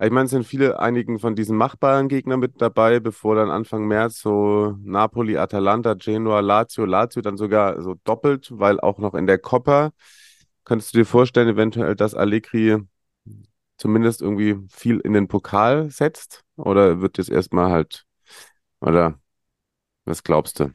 ich 0.00 0.10
meine, 0.10 0.24
es 0.26 0.32
sind 0.32 0.44
viele, 0.44 0.80
einigen 0.80 1.18
von 1.18 1.34
diesen 1.36 1.56
machbaren 1.56 2.08
Gegnern 2.08 2.40
mit 2.40 2.60
dabei, 2.60 3.00
bevor 3.00 3.36
dann 3.36 3.50
Anfang 3.50 3.86
März 3.86 4.20
so 4.20 4.76
Napoli, 4.82 5.38
Atalanta, 5.38 5.94
Genoa, 5.94 6.40
Lazio, 6.40 6.84
Lazio 6.84 7.22
dann 7.22 7.36
sogar 7.36 7.80
so 7.80 7.94
doppelt, 8.04 8.48
weil 8.52 8.80
auch 8.80 8.98
noch 8.98 9.14
in 9.14 9.26
der 9.26 9.38
Coppa. 9.38 9.92
Könntest 10.64 10.94
du 10.94 10.98
dir 10.98 11.06
vorstellen, 11.06 11.48
eventuell, 11.48 11.94
dass 11.94 12.14
Allegri 12.14 12.78
zumindest 13.76 14.22
irgendwie 14.22 14.56
viel 14.68 14.98
in 15.00 15.12
den 15.12 15.28
Pokal 15.28 15.90
setzt? 15.90 16.42
Oder 16.56 17.00
wird 17.00 17.18
das 17.18 17.28
erstmal 17.28 17.70
halt, 17.70 18.04
oder 18.80 19.18
was 20.04 20.22
glaubst 20.22 20.60
du? 20.60 20.70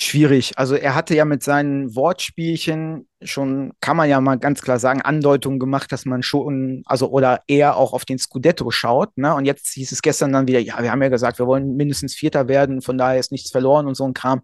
Schwierig. 0.00 0.52
Also 0.56 0.76
er 0.76 0.94
hatte 0.94 1.16
ja 1.16 1.24
mit 1.24 1.42
seinen 1.42 1.96
Wortspielchen 1.96 3.08
schon, 3.20 3.72
kann 3.80 3.96
man 3.96 4.08
ja 4.08 4.20
mal 4.20 4.38
ganz 4.38 4.62
klar 4.62 4.78
sagen, 4.78 5.02
Andeutungen 5.02 5.58
gemacht, 5.58 5.90
dass 5.90 6.04
man 6.04 6.22
schon, 6.22 6.84
also 6.86 7.10
oder 7.10 7.42
eher 7.48 7.76
auch 7.76 7.92
auf 7.92 8.04
den 8.04 8.18
Scudetto 8.18 8.70
schaut. 8.70 9.18
Ne? 9.18 9.34
Und 9.34 9.44
jetzt 9.44 9.70
hieß 9.70 9.90
es 9.90 10.00
gestern 10.00 10.32
dann 10.32 10.46
wieder, 10.46 10.60
ja, 10.60 10.80
wir 10.80 10.92
haben 10.92 11.02
ja 11.02 11.08
gesagt, 11.08 11.40
wir 11.40 11.48
wollen 11.48 11.74
mindestens 11.74 12.14
Vierter 12.14 12.46
werden, 12.46 12.80
von 12.80 12.96
daher 12.96 13.18
ist 13.18 13.32
nichts 13.32 13.50
verloren 13.50 13.88
und 13.88 13.96
so 13.96 14.04
ein 14.04 14.14
Kram. 14.14 14.42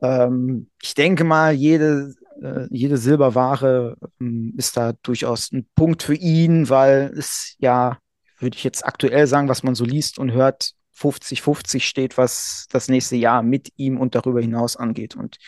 Ähm, 0.00 0.70
ich 0.82 0.94
denke 0.94 1.24
mal, 1.24 1.52
jede, 1.52 2.14
äh, 2.42 2.66
jede 2.70 2.96
Silberware 2.96 3.98
ähm, 4.22 4.54
ist 4.56 4.74
da 4.78 4.94
durchaus 5.02 5.52
ein 5.52 5.68
Punkt 5.74 6.02
für 6.02 6.14
ihn, 6.14 6.70
weil 6.70 7.12
es 7.14 7.56
ja, 7.58 7.98
würde 8.38 8.56
ich 8.56 8.64
jetzt 8.64 8.86
aktuell 8.86 9.26
sagen, 9.26 9.50
was 9.50 9.62
man 9.62 9.74
so 9.74 9.84
liest 9.84 10.18
und 10.18 10.32
hört, 10.32 10.75
50-50 10.96 11.80
steht, 11.80 12.16
was 12.18 12.66
das 12.70 12.88
nächste 12.88 13.16
Jahr 13.16 13.42
mit 13.42 13.72
ihm 13.76 13.98
und 13.98 14.14
darüber 14.14 14.40
hinaus 14.40 14.76
angeht. 14.76 15.16
Und 15.16 15.38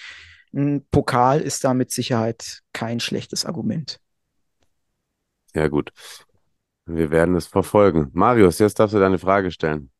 ein 0.54 0.86
Pokal 0.90 1.40
ist 1.40 1.64
da 1.64 1.74
mit 1.74 1.90
Sicherheit 1.90 2.60
kein 2.72 3.00
schlechtes 3.00 3.44
Argument. 3.44 4.00
Ja, 5.54 5.68
gut. 5.68 5.90
Wir 6.86 7.10
werden 7.10 7.34
es 7.34 7.46
verfolgen. 7.46 8.10
Marius, 8.12 8.58
jetzt 8.58 8.78
darfst 8.78 8.94
du 8.94 8.98
deine 8.98 9.18
Frage 9.18 9.50
stellen. 9.50 9.90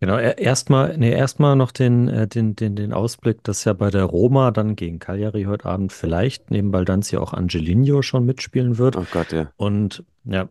Genau, 0.00 0.16
erstmal 0.16 0.96
nee, 0.96 1.12
erstmal 1.12 1.56
noch 1.56 1.72
den, 1.72 2.08
äh, 2.08 2.26
den, 2.26 2.56
den, 2.56 2.74
den 2.74 2.94
Ausblick, 2.94 3.44
dass 3.44 3.64
ja 3.64 3.74
bei 3.74 3.90
der 3.90 4.04
Roma 4.04 4.50
dann 4.50 4.74
gegen 4.74 4.98
Cagliari 4.98 5.44
heute 5.44 5.66
Abend 5.66 5.92
vielleicht 5.92 6.50
neben 6.50 6.70
Baldanzi 6.70 7.18
auch 7.18 7.34
Angelino 7.34 8.00
schon 8.00 8.24
mitspielen 8.24 8.78
wird. 8.78 8.96
Oh 8.96 9.04
Gott, 9.12 9.30
ja. 9.30 9.50
Und 9.58 10.02
ja, 10.24 10.48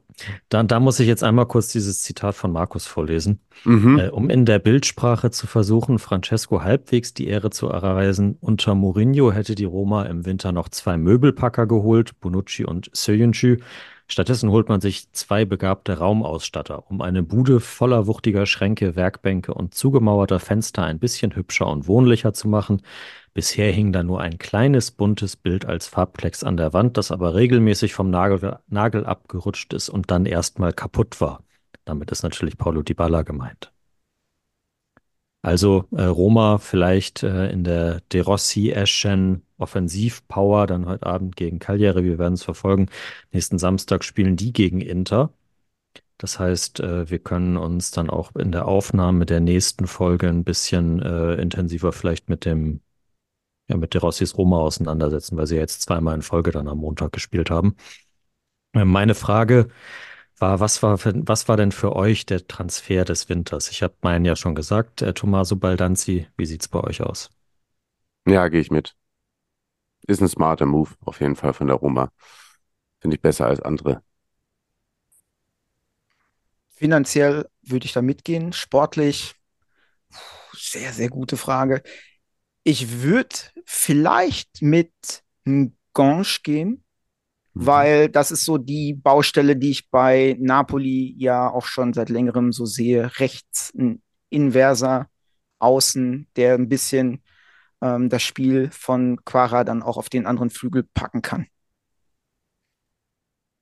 da, 0.49 0.61
da 0.61 0.79
muss 0.79 0.99
ich 0.99 1.07
jetzt 1.07 1.23
einmal 1.23 1.47
kurz 1.47 1.69
dieses 1.69 2.03
Zitat 2.03 2.35
von 2.35 2.51
Markus 2.51 2.85
vorlesen. 2.85 3.39
Mhm. 3.63 3.97
Äh, 3.97 4.09
um 4.09 4.29
in 4.29 4.45
der 4.45 4.59
Bildsprache 4.59 5.31
zu 5.31 5.47
versuchen, 5.47 5.97
Francesco 5.97 6.61
halbwegs 6.61 7.15
die 7.15 7.27
Ehre 7.27 7.49
zu 7.49 7.69
erreisen, 7.69 8.37
unter 8.41 8.75
Mourinho 8.75 9.31
hätte 9.31 9.55
die 9.55 9.65
Roma 9.65 10.03
im 10.03 10.27
Winter 10.27 10.51
noch 10.51 10.69
zwei 10.69 10.95
Möbelpacker 10.97 11.65
geholt, 11.65 12.19
Bonucci 12.19 12.65
und 12.65 12.91
Söyüncü. 12.93 13.57
Stattdessen 14.11 14.49
holt 14.49 14.69
man 14.69 14.81
sich 14.81 15.11
zwei 15.11 15.45
begabte 15.45 15.99
Raumausstatter, 15.99 16.89
um 16.89 16.99
eine 17.01 17.21
Bude 17.21 17.59
voller 17.59 18.07
wuchtiger 18.07 18.47
Schränke, 18.47 18.95
Werkbänke 18.95 19.53
und 19.53 19.75
zugemauerter 19.75 20.39
Fenster 20.39 20.83
ein 20.83 20.97
bisschen 20.97 21.35
hübscher 21.35 21.67
und 21.67 21.87
wohnlicher 21.87 22.33
zu 22.33 22.47
machen. 22.47 22.81
Bisher 23.35 23.71
hing 23.71 23.93
da 23.93 24.01
nur 24.01 24.19
ein 24.19 24.39
kleines 24.39 24.89
buntes 24.89 25.35
Bild 25.35 25.65
als 25.65 25.85
Farbklecks 25.87 26.43
an 26.43 26.57
der 26.57 26.73
Wand, 26.73 26.97
das 26.97 27.11
aber 27.11 27.35
regelmäßig 27.35 27.93
vom 27.93 28.09
Nagel, 28.09 28.57
Nagel 28.67 29.05
abgerutscht 29.05 29.73
ist 29.73 29.89
und 29.89 30.09
dann 30.09 30.25
erstmal 30.25 30.73
kaputt 30.73 31.21
war. 31.21 31.43
Damit 31.85 32.09
ist 32.09 32.23
natürlich 32.23 32.57
Paulo 32.57 32.81
Di 32.81 32.95
Balla 32.95 33.21
gemeint. 33.21 33.71
Also 35.41 35.85
äh, 35.91 36.03
Roma 36.03 36.57
vielleicht 36.57 37.23
äh, 37.23 37.49
in 37.49 37.63
der 37.63 38.01
De 38.11 38.21
Rossi-Eschen 38.21 39.43
Offensivpower 39.57 40.67
dann 40.67 40.85
heute 40.85 41.05
Abend 41.05 41.35
gegen 41.35 41.59
Cagliari. 41.59 42.03
Wir 42.03 42.19
werden 42.19 42.33
es 42.33 42.43
verfolgen. 42.43 42.87
Nächsten 43.31 43.57
Samstag 43.59 44.03
spielen 44.03 44.35
die 44.35 44.53
gegen 44.53 44.81
Inter. 44.81 45.33
Das 46.17 46.39
heißt, 46.39 46.81
äh, 46.81 47.09
wir 47.09 47.19
können 47.19 47.55
uns 47.57 47.91
dann 47.91 48.09
auch 48.09 48.35
in 48.35 48.51
der 48.51 48.67
Aufnahme 48.67 49.25
der 49.25 49.39
nächsten 49.39 49.87
Folge 49.87 50.27
ein 50.27 50.43
bisschen 50.43 51.01
äh, 51.01 51.35
intensiver 51.35 51.93
vielleicht 51.93 52.29
mit 52.29 52.43
dem, 52.45 52.81
ja, 53.69 53.77
mit 53.77 53.93
De 53.93 54.01
Rossis 54.01 54.37
Roma 54.37 54.57
auseinandersetzen, 54.59 55.37
weil 55.37 55.47
sie 55.47 55.55
jetzt 55.55 55.81
zweimal 55.81 56.15
in 56.15 56.21
Folge 56.21 56.51
dann 56.51 56.67
am 56.67 56.79
Montag 56.79 57.13
gespielt 57.13 57.49
haben. 57.49 57.75
Äh, 58.73 58.85
meine 58.85 59.15
Frage 59.15 59.69
war, 60.41 60.59
was 60.59 60.81
war, 60.83 60.97
für, 60.97 61.13
was 61.27 61.47
war 61.47 61.57
denn 61.57 61.71
für 61.71 61.95
euch 61.95 62.25
der 62.25 62.47
Transfer 62.47 63.05
des 63.05 63.29
Winters? 63.29 63.69
Ich 63.71 63.83
habe 63.83 63.95
meinen 64.01 64.25
ja 64.25 64.35
schon 64.35 64.55
gesagt, 64.55 65.01
äh, 65.01 65.13
Tommaso 65.13 65.55
Baldanzi, 65.55 66.27
wie 66.37 66.45
sieht's 66.45 66.67
bei 66.67 66.81
euch 66.81 67.01
aus? 67.01 67.29
Ja, 68.25 68.47
gehe 68.47 68.61
ich 68.61 68.71
mit. 68.71 68.95
Ist 70.07 70.21
ein 70.21 70.27
smarter 70.27 70.65
Move, 70.65 70.91
auf 71.05 71.21
jeden 71.21 71.35
Fall 71.35 71.53
von 71.53 71.67
der 71.67 71.75
Roma. 71.75 72.11
Finde 72.99 73.15
ich 73.15 73.21
besser 73.21 73.45
als 73.45 73.61
andere. 73.61 74.01
Finanziell 76.69 77.47
würde 77.61 77.85
ich 77.85 77.93
da 77.93 78.01
mitgehen. 78.01 78.53
Sportlich, 78.53 79.35
sehr, 80.53 80.93
sehr 80.93 81.09
gute 81.09 81.37
Frage. 81.37 81.83
Ich 82.63 83.01
würde 83.01 83.35
vielleicht 83.65 84.61
mit 84.61 84.93
Gange 85.93 86.25
gehen. 86.43 86.83
Weil 87.65 88.09
das 88.09 88.31
ist 88.31 88.45
so 88.45 88.57
die 88.57 88.93
Baustelle, 88.93 89.55
die 89.55 89.71
ich 89.71 89.89
bei 89.89 90.35
Napoli 90.39 91.15
ja 91.17 91.49
auch 91.49 91.65
schon 91.65 91.93
seit 91.93 92.09
längerem 92.09 92.51
so 92.51 92.65
sehe. 92.65 93.19
Rechts 93.19 93.73
ein 93.77 94.01
inverser 94.29 95.07
Außen, 95.59 96.27
der 96.35 96.55
ein 96.55 96.69
bisschen 96.69 97.23
ähm, 97.81 98.09
das 98.09 98.23
Spiel 98.23 98.69
von 98.71 99.23
Quara 99.25 99.63
dann 99.63 99.83
auch 99.83 99.97
auf 99.97 100.09
den 100.09 100.25
anderen 100.25 100.49
Flügel 100.49 100.83
packen 100.93 101.21
kann. 101.21 101.47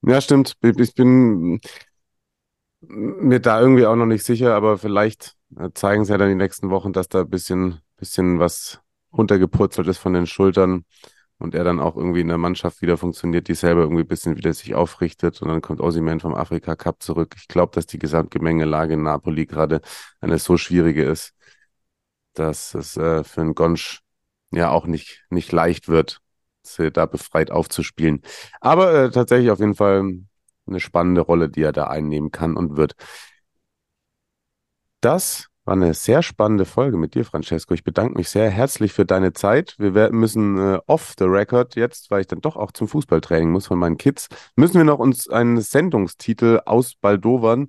Ja, 0.04 0.22
stimmt. 0.22 0.54
Ich 0.62 0.94
bin 0.94 1.60
mir 2.82 3.40
da 3.40 3.60
irgendwie 3.60 3.86
auch 3.86 3.96
noch 3.96 4.06
nicht 4.06 4.24
sicher, 4.24 4.56
aber 4.56 4.78
vielleicht 4.78 5.36
äh, 5.58 5.70
zeigen 5.74 6.06
sie 6.06 6.12
ja 6.12 6.18
dann 6.18 6.30
die 6.30 6.36
nächsten 6.36 6.70
Wochen, 6.70 6.94
dass 6.94 7.10
da 7.10 7.22
ein 7.22 7.30
bisschen, 7.30 7.82
bisschen 7.98 8.40
was 8.40 8.80
runtergepurzelt 9.12 9.88
ist 9.88 9.98
von 9.98 10.14
den 10.14 10.28
Schultern 10.28 10.86
und 11.40 11.56
er 11.56 11.64
dann 11.64 11.80
auch 11.80 11.96
irgendwie 11.96 12.22
in 12.22 12.28
der 12.28 12.38
Mannschaft 12.38 12.82
wieder 12.82 12.98
funktioniert, 12.98 13.48
die 13.48 13.56
selber 13.56 13.82
irgendwie 13.82 14.02
ein 14.04 14.08
bisschen 14.08 14.38
wieder 14.38 14.54
sich 14.54 14.76
aufrichtet 14.76 15.42
und 15.42 15.50
dann 15.50 15.62
kommt 15.62 15.82
Osimhen 15.82 16.20
vom 16.20 16.34
Afrika 16.36 16.76
Cup 16.76 17.02
zurück. 17.04 17.36
Ich 17.38 17.48
glaube, 17.48 17.74
dass 17.76 17.86
die 17.86 18.00
Gesamtgemengelage 18.00 18.96
in 18.96 19.04
Napoli 19.04 19.46
gerade 19.46 19.82
eine 20.22 20.40
so 20.40 20.58
schwierige 20.58 21.04
ist, 21.04 21.34
dass 22.34 22.74
es 22.74 22.98
äh, 22.98 23.24
für 23.24 23.42
einen 23.42 23.56
Gonsch 23.56 24.02
ja 24.52 24.70
auch 24.72 24.86
nicht, 24.86 25.26
nicht 25.30 25.52
leicht 25.52 25.88
wird, 25.88 26.22
da 26.94 27.06
befreit 27.06 27.52
aufzuspielen. 27.52 28.22
Aber 28.60 28.94
äh, 28.94 29.12
tatsächlich 29.12 29.52
auf 29.52 29.60
jeden 29.60 29.76
Fall 29.76 30.04
eine 30.68 30.80
spannende 30.80 31.22
Rolle, 31.22 31.50
die 31.50 31.62
er 31.62 31.72
da 31.72 31.88
einnehmen 31.88 32.32
kann 32.32 32.58
und 32.58 32.76
wird. 32.76 32.96
Das 35.02 35.48
war 35.68 35.74
eine 35.74 35.94
sehr 35.94 36.24
spannende 36.24 36.64
Folge 36.64 36.98
mit 36.98 37.14
dir, 37.14 37.26
Francesco. 37.26 37.74
Ich 37.74 37.84
bedanke 37.84 38.18
mich 38.18 38.30
sehr 38.30 38.50
herzlich 38.50 38.94
für 38.94 39.06
deine 39.06 39.34
Zeit. 39.34 39.76
Wir 39.78 40.12
müssen 40.12 40.58
äh, 40.58 40.80
off 40.88 41.14
the 41.20 41.26
record 41.26 41.76
jetzt, 41.76 42.10
weil 42.10 42.22
ich 42.22 42.28
dann 42.28 42.40
doch 42.40 42.56
auch 42.56 42.72
zum 42.72 42.88
Fußballtraining 42.88 43.52
muss 43.52 43.68
von 43.68 43.78
meinen 43.78 43.98
Kids, 43.98 44.30
müssen 44.56 44.76
wir 44.76 44.86
noch 44.86 45.00
uns 45.00 45.28
einen 45.28 45.60
Sendungstitel 45.60 46.62
ausbaldowern. 46.66 47.68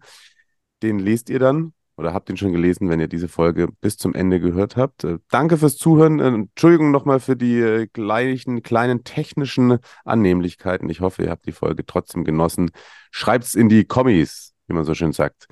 Den 0.81 1.01
lest 1.01 1.29
ihr 1.29 1.41
dann 1.41 1.73
oder 1.97 2.15
habt 2.15 2.31
ihn 2.31 2.37
schon 2.37 2.53
gelesen, 2.53 2.89
wenn 2.89 3.01
ihr 3.01 3.09
diese 3.09 3.27
Folge 3.27 3.67
bis 3.81 3.97
zum 3.97 4.15
Ende 4.15 4.39
gehört 4.39 4.77
habt. 4.77 5.03
Äh, 5.03 5.19
danke 5.29 5.59
fürs 5.59 5.77
Zuhören. 5.77 6.21
Äh, 6.21 6.29
Entschuldigung 6.29 6.93
nochmal 6.93 7.19
für 7.19 7.35
die 7.35 7.59
äh, 7.59 7.89
gleichen 7.93 8.63
kleinen 8.63 9.03
technischen 9.03 9.79
Annehmlichkeiten. 10.05 10.89
Ich 10.89 11.01
hoffe, 11.01 11.25
ihr 11.25 11.31
habt 11.31 11.47
die 11.47 11.53
Folge 11.53 11.85
trotzdem 11.85 12.23
genossen. 12.23 12.71
Schreibt's 13.11 13.57
in 13.57 13.69
die 13.69 13.85
Kommis, 13.85 14.55
wie 14.69 14.75
man 14.75 14.85
so 14.85 14.95
schön 14.95 15.13
sagt. 15.13 15.49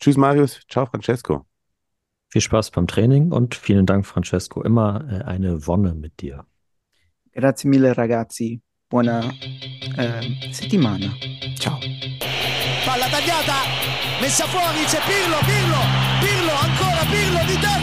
Tschüss, 0.00 0.16
Marius. 0.16 0.62
Ciao, 0.66 0.86
Francesco. 0.86 1.49
Viel 2.30 2.40
Spaß 2.40 2.70
beim 2.70 2.86
Training 2.86 3.32
und 3.32 3.56
vielen 3.56 3.86
Dank, 3.86 4.06
Francesco. 4.06 4.62
Immer 4.62 5.04
äh, 5.10 5.24
eine 5.24 5.66
Wonne 5.66 5.94
mit 5.94 6.20
dir. 6.20 6.46
Grazie 7.32 7.68
mille, 7.68 7.96
ragazzi. 7.96 8.60
Buona 8.88 9.20
eh, 9.96 10.52
settimana. 10.52 11.12
Ciao. 11.58 11.78
Palla 12.86 13.06
tagliata, 13.08 13.54
messa 14.20 14.46
fuori, 14.46 14.84
c'è 14.86 14.98
Pirlo, 15.06 15.38
Pirlo, 15.44 15.80
Pirlo, 16.20 16.52
ancora 16.52 17.04
Pirlo 17.10 17.40
di 17.46 17.60
tacco. 17.60 17.79